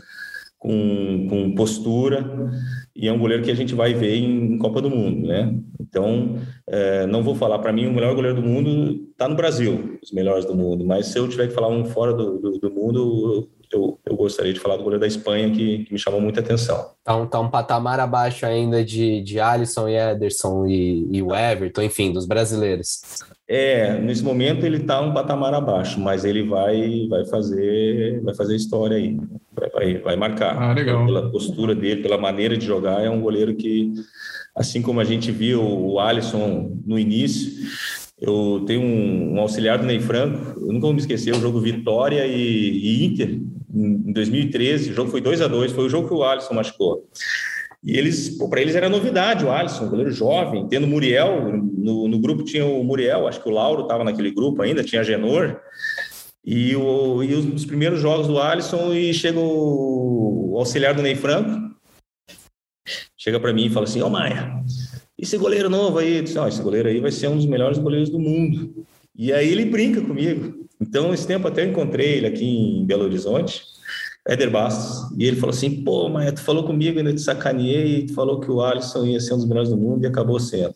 com, 0.67 1.29
com 1.29 1.55
postura 1.55 2.51
e 2.95 3.07
é 3.07 3.13
um 3.13 3.19
goleiro 3.19 3.45
que 3.45 3.51
a 3.51 3.55
gente 3.55 3.75
vai 3.75 3.95
ver 3.95 4.17
em 4.17 4.59
Copa 4.59 4.83
do 4.83 4.91
Mundo, 4.91 5.29
né? 5.29 5.55
Então, 5.81 6.39
é, 6.67 7.07
não 7.07 7.23
vou 7.23 7.37
falar, 7.37 7.61
para 7.61 7.73
mim, 7.73 7.87
o 7.87 7.93
melhor 7.93 8.15
goleiro 8.15 8.41
do 8.41 8.47
mundo 8.47 9.07
está 9.13 9.29
no 9.29 9.37
Brasil, 9.37 9.99
os 10.03 10.11
melhores 10.11 10.45
do 10.45 10.57
mundo, 10.57 10.85
mas 10.85 11.07
se 11.07 11.19
eu 11.19 11.29
tiver 11.29 11.47
que 11.47 11.55
falar 11.55 11.69
um 11.69 11.85
fora 11.85 12.13
do, 12.13 12.39
do, 12.39 12.59
do 12.59 12.71
mundo, 12.71 13.49
eu, 13.73 13.99
eu, 14.05 14.17
gostaria 14.17 14.53
de 14.53 14.59
falar 14.59 14.77
do 14.77 14.83
goleiro 14.83 15.01
da 15.01 15.07
Espanha, 15.07 15.51
que, 15.51 15.85
que 15.85 15.93
me 15.93 15.99
chamou 15.99 16.21
muita 16.21 16.41
atenção. 16.41 16.91
Tá 17.05 17.15
um, 17.15 17.27
tá 17.27 17.39
um 17.39 17.51
patamar 17.51 18.01
abaixo 18.01 18.45
ainda 18.45 18.85
de, 18.85 19.21
de 19.21 19.39
Alisson 19.39 19.89
e 19.89 19.97
Ederson 19.97 20.67
e, 20.67 21.07
e 21.13 21.23
o 21.23 21.35
Everton, 21.35 21.83
enfim, 21.83 22.13
dos 22.13 22.27
brasileiros. 22.27 23.01
É, 23.49 24.01
nesse 24.01 24.25
momento 24.25 24.67
ele 24.67 24.79
está 24.79 25.01
um 25.01 25.15
patamar 25.15 25.55
abaixo, 25.55 26.01
mas 26.01 26.25
ele 26.25 26.43
vai, 26.43 27.07
vai 27.09 27.25
fazer, 27.27 28.21
vai 28.23 28.35
fazer 28.35 28.57
história 28.57 28.97
aí, 28.97 29.17
vai, 29.53 29.71
vai, 29.71 29.99
vai 29.99 30.17
marcar. 30.17 30.61
Ah, 30.61 30.73
legal. 30.73 31.07
Pela 31.07 31.31
postura 31.31 31.75
dele, 31.75 32.03
pela 32.03 32.19
maneira 32.19 32.57
de 32.57 32.67
jogar, 32.67 33.05
é 33.05 33.09
um 33.09 33.21
goleiro 33.21 33.55
que, 33.55 33.93
assim 34.55 34.83
como 34.83 34.99
a 35.01 35.05
gente 35.05 35.31
viu 35.31 35.63
o 35.63 36.01
Alisson 36.01 36.77
no 36.85 36.99
início, 36.99 37.53
eu 38.21 38.65
tenho 38.67 38.81
um, 38.81 39.35
um 39.35 39.41
auxiliar 39.41 39.79
do 39.79 39.85
Ney 39.85 40.01
Franco, 40.01 40.59
eu 40.61 40.73
nunca 40.73 40.87
vou 40.87 40.93
me 40.93 41.01
esquecer, 41.01 41.33
o 41.33 41.41
jogo 41.41 41.61
Vitória 41.61 42.27
e, 42.27 42.41
e 42.41 43.05
Inter, 43.05 43.41
em 43.73 44.13
2013, 44.13 44.91
o 44.91 44.95
jogo 44.95 45.11
foi 45.11 45.21
2 45.21 45.41
a 45.41 45.47
2 45.47 45.71
foi 45.71 45.85
o 45.85 45.89
jogo 45.89 46.09
que 46.09 46.15
o 46.15 46.25
Alisson 46.25 46.55
machucou. 46.55 47.07
E 47.87 47.97
eles, 47.97 48.37
para 48.51 48.61
eles 48.61 48.75
era 48.75 48.89
novidade 48.89 49.45
o 49.45 49.51
Alisson, 49.53 49.85
um 49.85 49.91
goleiro 49.91 50.11
jovem, 50.11 50.67
tendo 50.67 50.89
Muriel, 50.89 51.57
no, 51.57 52.09
no, 52.09 52.19
grupo 52.19 52.43
tinha 52.43 52.67
o 52.67 52.83
Muriel, 52.83 53.29
acho 53.29 53.41
que 53.41 53.49
o 53.49 53.53
Lauro 53.53 53.83
estava 53.83 54.03
naquele 54.03 54.33
grupo 54.33 54.61
ainda, 54.61 54.83
tinha 54.83 55.05
Genor, 55.05 55.61
e, 56.45 56.75
o, 56.75 57.23
e 57.23 57.33
os, 57.33 57.45
os, 57.47 57.65
primeiros 57.65 58.01
jogos 58.01 58.27
do 58.27 58.41
Alisson, 58.41 58.93
e 58.93 59.15
chega 59.15 59.39
o, 59.39 60.55
o 60.55 60.59
auxiliar 60.59 60.95
do 60.95 61.03
Ney 61.03 61.15
Franco, 61.15 61.77
chega 63.17 63.39
para 63.39 63.53
mim 63.53 63.67
e 63.67 63.71
fala 63.71 63.85
assim, 63.85 64.03
ô 64.03 64.07
oh, 64.07 64.11
Maia, 64.11 64.65
esse 65.17 65.39
goleiro 65.39 65.71
novo 65.71 65.99
aí, 65.99 66.21
disse, 66.21 66.39
oh, 66.41 66.49
esse 66.49 66.61
goleiro 66.61 66.89
aí 66.89 66.99
vai 66.99 67.13
ser 67.13 67.29
um 67.29 67.37
dos 67.37 67.47
melhores 67.47 67.79
goleiros 67.79 68.11
do 68.11 68.19
mundo. 68.19 68.85
E 69.17 69.33
aí 69.33 69.49
ele 69.49 69.65
brinca 69.65 70.01
comigo. 70.01 70.67
Então, 70.81 71.15
esse 71.15 71.27
tempo 71.27 71.47
até 71.47 71.65
encontrei 71.65 72.15
ele 72.15 72.27
aqui 72.27 72.45
em 72.45 72.85
Belo 72.85 73.05
Horizonte, 73.05 73.63
Éder 74.27 74.51
Bastos, 74.51 75.09
e 75.17 75.25
ele 75.25 75.37
falou 75.37 75.55
assim, 75.55 75.85
pô, 75.85 76.09
Maia, 76.09 76.33
tu 76.33 76.41
falou 76.41 76.65
comigo, 76.65 76.99
ainda 76.99 77.15
te 77.15 77.21
sacaneei, 77.21 77.99
e 77.99 78.07
tu 78.07 78.15
falou 78.15 78.41
que 78.41 78.51
o 78.51 78.61
Alisson 78.61 79.05
ia 79.07 79.21
ser 79.21 79.35
um 79.35 79.37
dos 79.37 79.47
melhores 79.47 79.71
do 79.71 79.77
mundo 79.77 80.03
e 80.03 80.07
acabou 80.07 80.41
sendo. 80.41 80.75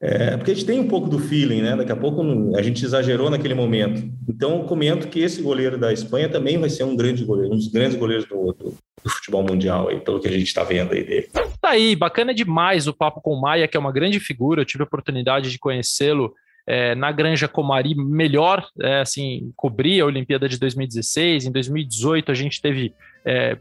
É, 0.00 0.36
porque 0.36 0.50
a 0.50 0.54
gente 0.54 0.66
tem 0.66 0.80
um 0.80 0.88
pouco 0.88 1.08
do 1.08 1.20
feeling, 1.20 1.62
né? 1.62 1.76
Daqui 1.76 1.92
a 1.92 1.96
pouco 1.96 2.22
a 2.56 2.62
gente 2.62 2.84
exagerou 2.84 3.30
naquele 3.30 3.54
momento. 3.54 4.02
Então, 4.28 4.64
comento 4.64 5.06
que 5.06 5.20
esse 5.20 5.40
goleiro 5.40 5.78
da 5.78 5.92
Espanha 5.92 6.28
também 6.28 6.58
vai 6.58 6.68
ser 6.68 6.82
um 6.82 6.96
grande 6.96 7.24
goleiro, 7.24 7.54
um 7.54 7.56
dos 7.56 7.68
grandes 7.68 7.96
goleiros 7.96 8.26
do, 8.26 8.52
do, 8.52 8.74
do 9.04 9.10
futebol 9.10 9.44
mundial, 9.44 9.88
aí, 9.88 10.00
pelo 10.00 10.18
que 10.18 10.26
a 10.26 10.32
gente 10.32 10.48
está 10.48 10.64
vendo 10.64 10.92
aí 10.92 11.04
dele. 11.04 11.28
Tá 11.60 11.70
aí, 11.70 11.94
bacana 11.94 12.34
demais 12.34 12.88
o 12.88 12.92
papo 12.92 13.20
com 13.20 13.32
o 13.32 13.40
Maia, 13.40 13.68
que 13.68 13.76
é 13.76 13.80
uma 13.80 13.92
grande 13.92 14.18
figura, 14.18 14.60
eu 14.60 14.66
tive 14.66 14.82
a 14.82 14.86
oportunidade 14.86 15.52
de 15.52 15.58
conhecê-lo 15.58 16.34
é, 16.66 16.94
na 16.94 17.10
Granja 17.10 17.48
Comari 17.48 17.94
melhor, 17.94 18.66
é, 18.80 19.00
assim, 19.00 19.52
cobrir 19.56 20.00
a 20.00 20.06
Olimpíada 20.06 20.48
de 20.48 20.58
2016. 20.58 21.46
Em 21.46 21.52
2018 21.52 22.30
a 22.30 22.34
gente 22.34 22.60
teve, 22.60 22.94
é, 23.24 23.56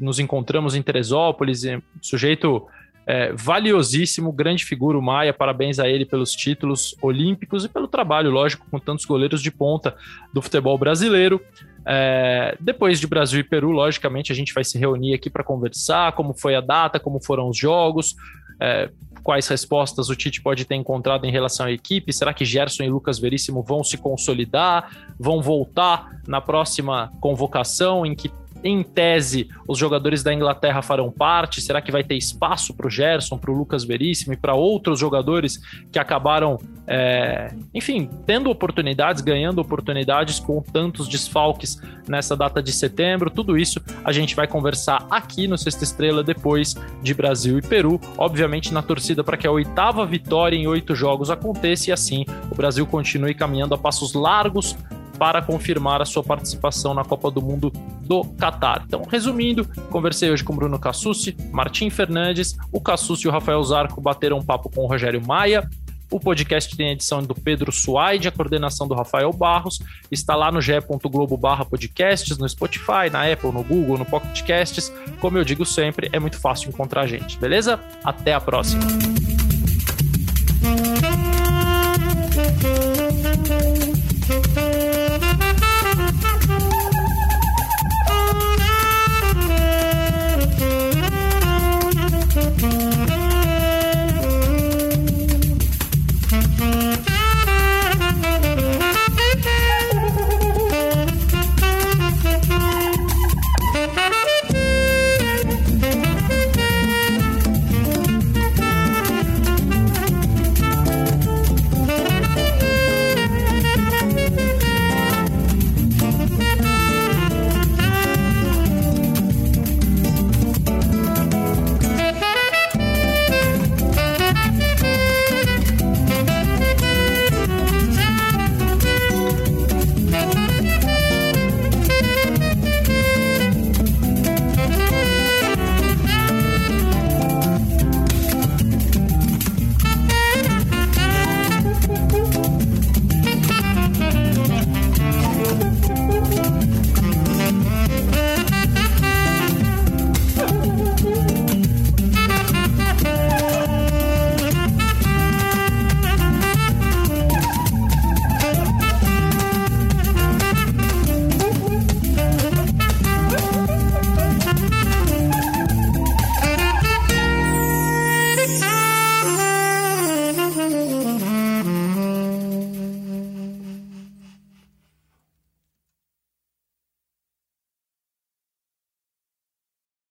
nos 0.00 0.18
encontramos 0.18 0.74
em 0.74 0.82
Teresópolis, 0.82 1.62
sujeito 2.00 2.66
é, 3.06 3.32
valiosíssimo, 3.32 4.32
grande 4.32 4.64
figura 4.64 4.98
o 4.98 5.02
Maia, 5.02 5.32
parabéns 5.32 5.78
a 5.78 5.88
ele 5.88 6.04
pelos 6.04 6.32
títulos 6.32 6.96
olímpicos 7.02 7.64
e 7.64 7.68
pelo 7.68 7.88
trabalho, 7.88 8.30
lógico, 8.30 8.66
com 8.70 8.78
tantos 8.78 9.04
goleiros 9.04 9.42
de 9.42 9.50
ponta 9.50 9.96
do 10.32 10.40
futebol 10.40 10.78
brasileiro. 10.78 11.40
É, 11.84 12.56
depois 12.60 13.00
de 13.00 13.06
Brasil 13.08 13.40
e 13.40 13.44
Peru, 13.44 13.70
logicamente, 13.70 14.30
a 14.30 14.34
gente 14.34 14.54
vai 14.54 14.62
se 14.62 14.78
reunir 14.78 15.14
aqui 15.14 15.28
para 15.28 15.42
conversar 15.42 16.12
como 16.12 16.32
foi 16.32 16.54
a 16.54 16.60
data, 16.60 17.00
como 17.00 17.20
foram 17.20 17.48
os 17.48 17.58
jogos, 17.58 18.14
é, 18.62 18.90
quais 19.24 19.48
respostas 19.48 20.08
o 20.08 20.14
Tite 20.14 20.40
pode 20.40 20.64
ter 20.64 20.76
encontrado 20.76 21.24
em 21.24 21.32
relação 21.32 21.66
à 21.66 21.72
equipe. 21.72 22.12
Será 22.12 22.32
que 22.32 22.44
Gerson 22.44 22.84
e 22.84 22.88
Lucas 22.88 23.18
Veríssimo 23.18 23.62
vão 23.62 23.82
se 23.82 23.98
consolidar, 23.98 24.88
vão 25.18 25.42
voltar 25.42 26.22
na 26.26 26.40
próxima 26.40 27.10
convocação, 27.20 28.06
em 28.06 28.14
que 28.14 28.30
em 28.64 28.82
tese, 28.82 29.48
os 29.66 29.78
jogadores 29.78 30.22
da 30.22 30.32
Inglaterra 30.32 30.82
farão 30.82 31.10
parte? 31.10 31.60
Será 31.60 31.80
que 31.80 31.90
vai 31.90 32.04
ter 32.04 32.16
espaço 32.16 32.74
para 32.74 32.86
o 32.86 32.90
Gerson, 32.90 33.38
para 33.38 33.50
o 33.50 33.54
Lucas 33.54 33.84
Veríssimo 33.84 34.32
e 34.32 34.36
para 34.36 34.54
outros 34.54 34.98
jogadores 34.98 35.60
que 35.90 35.98
acabaram, 35.98 36.58
é, 36.86 37.52
enfim, 37.74 38.08
tendo 38.26 38.50
oportunidades, 38.50 39.22
ganhando 39.22 39.60
oportunidades 39.60 40.38
com 40.38 40.62
tantos 40.62 41.08
desfalques 41.08 41.80
nessa 42.08 42.36
data 42.36 42.62
de 42.62 42.72
setembro? 42.72 43.30
Tudo 43.30 43.58
isso 43.58 43.80
a 44.04 44.12
gente 44.12 44.36
vai 44.36 44.46
conversar 44.46 45.06
aqui 45.10 45.48
no 45.48 45.58
Sexta 45.58 45.84
Estrela 45.84 46.22
depois 46.22 46.74
de 47.02 47.14
Brasil 47.14 47.58
e 47.58 47.62
Peru, 47.62 48.00
obviamente 48.16 48.72
na 48.72 48.82
torcida 48.82 49.24
para 49.24 49.36
que 49.36 49.46
a 49.46 49.50
oitava 49.50 50.04
vitória 50.06 50.56
em 50.56 50.66
oito 50.66 50.94
jogos 50.94 51.30
aconteça 51.30 51.90
e 51.90 51.92
assim 51.92 52.24
o 52.50 52.54
Brasil 52.54 52.86
continue 52.86 53.34
caminhando 53.34 53.74
a 53.74 53.78
passos 53.78 54.14
largos 54.14 54.76
para 55.18 55.42
confirmar 55.42 56.00
a 56.02 56.04
sua 56.04 56.22
participação 56.22 56.94
na 56.94 57.04
Copa 57.04 57.30
do 57.30 57.40
Mundo 57.40 57.72
do 58.00 58.24
Catar. 58.38 58.84
Então, 58.86 59.02
resumindo, 59.10 59.66
conversei 59.90 60.30
hoje 60.30 60.44
com 60.44 60.54
Bruno 60.54 60.78
Cassucci, 60.78 61.36
Martim 61.50 61.90
Fernandes, 61.90 62.56
o 62.72 62.80
Cassucci 62.80 63.26
e 63.26 63.28
o 63.28 63.32
Rafael 63.32 63.62
Zarco 63.62 64.00
bateram 64.00 64.38
um 64.38 64.44
papo 64.44 64.70
com 64.70 64.82
o 64.82 64.86
Rogério 64.86 65.24
Maia, 65.24 65.68
o 66.12 66.20
podcast 66.20 66.76
tem 66.76 66.90
a 66.90 66.92
edição 66.92 67.22
do 67.22 67.34
Pedro 67.34 67.72
Suaide, 67.72 68.28
a 68.28 68.30
coordenação 68.30 68.86
do 68.86 68.94
Rafael 68.94 69.32
Barros. 69.32 69.80
Está 70.10 70.36
lá 70.36 70.52
no 70.52 70.60
ge.globo 70.60 71.38
barra 71.38 71.64
podcasts, 71.64 72.36
no 72.36 72.46
Spotify, 72.46 73.08
na 73.10 73.32
Apple, 73.32 73.50
no 73.50 73.64
Google, 73.64 73.96
no 73.96 74.04
Pocket 74.04 74.46
Casts. 74.46 74.92
Como 75.20 75.38
eu 75.38 75.44
digo 75.44 75.64
sempre, 75.64 76.10
é 76.12 76.20
muito 76.20 76.38
fácil 76.38 76.68
encontrar 76.68 77.02
a 77.02 77.06
gente, 77.06 77.38
beleza? 77.38 77.80
Até 78.04 78.34
a 78.34 78.40
próxima. 78.42 78.82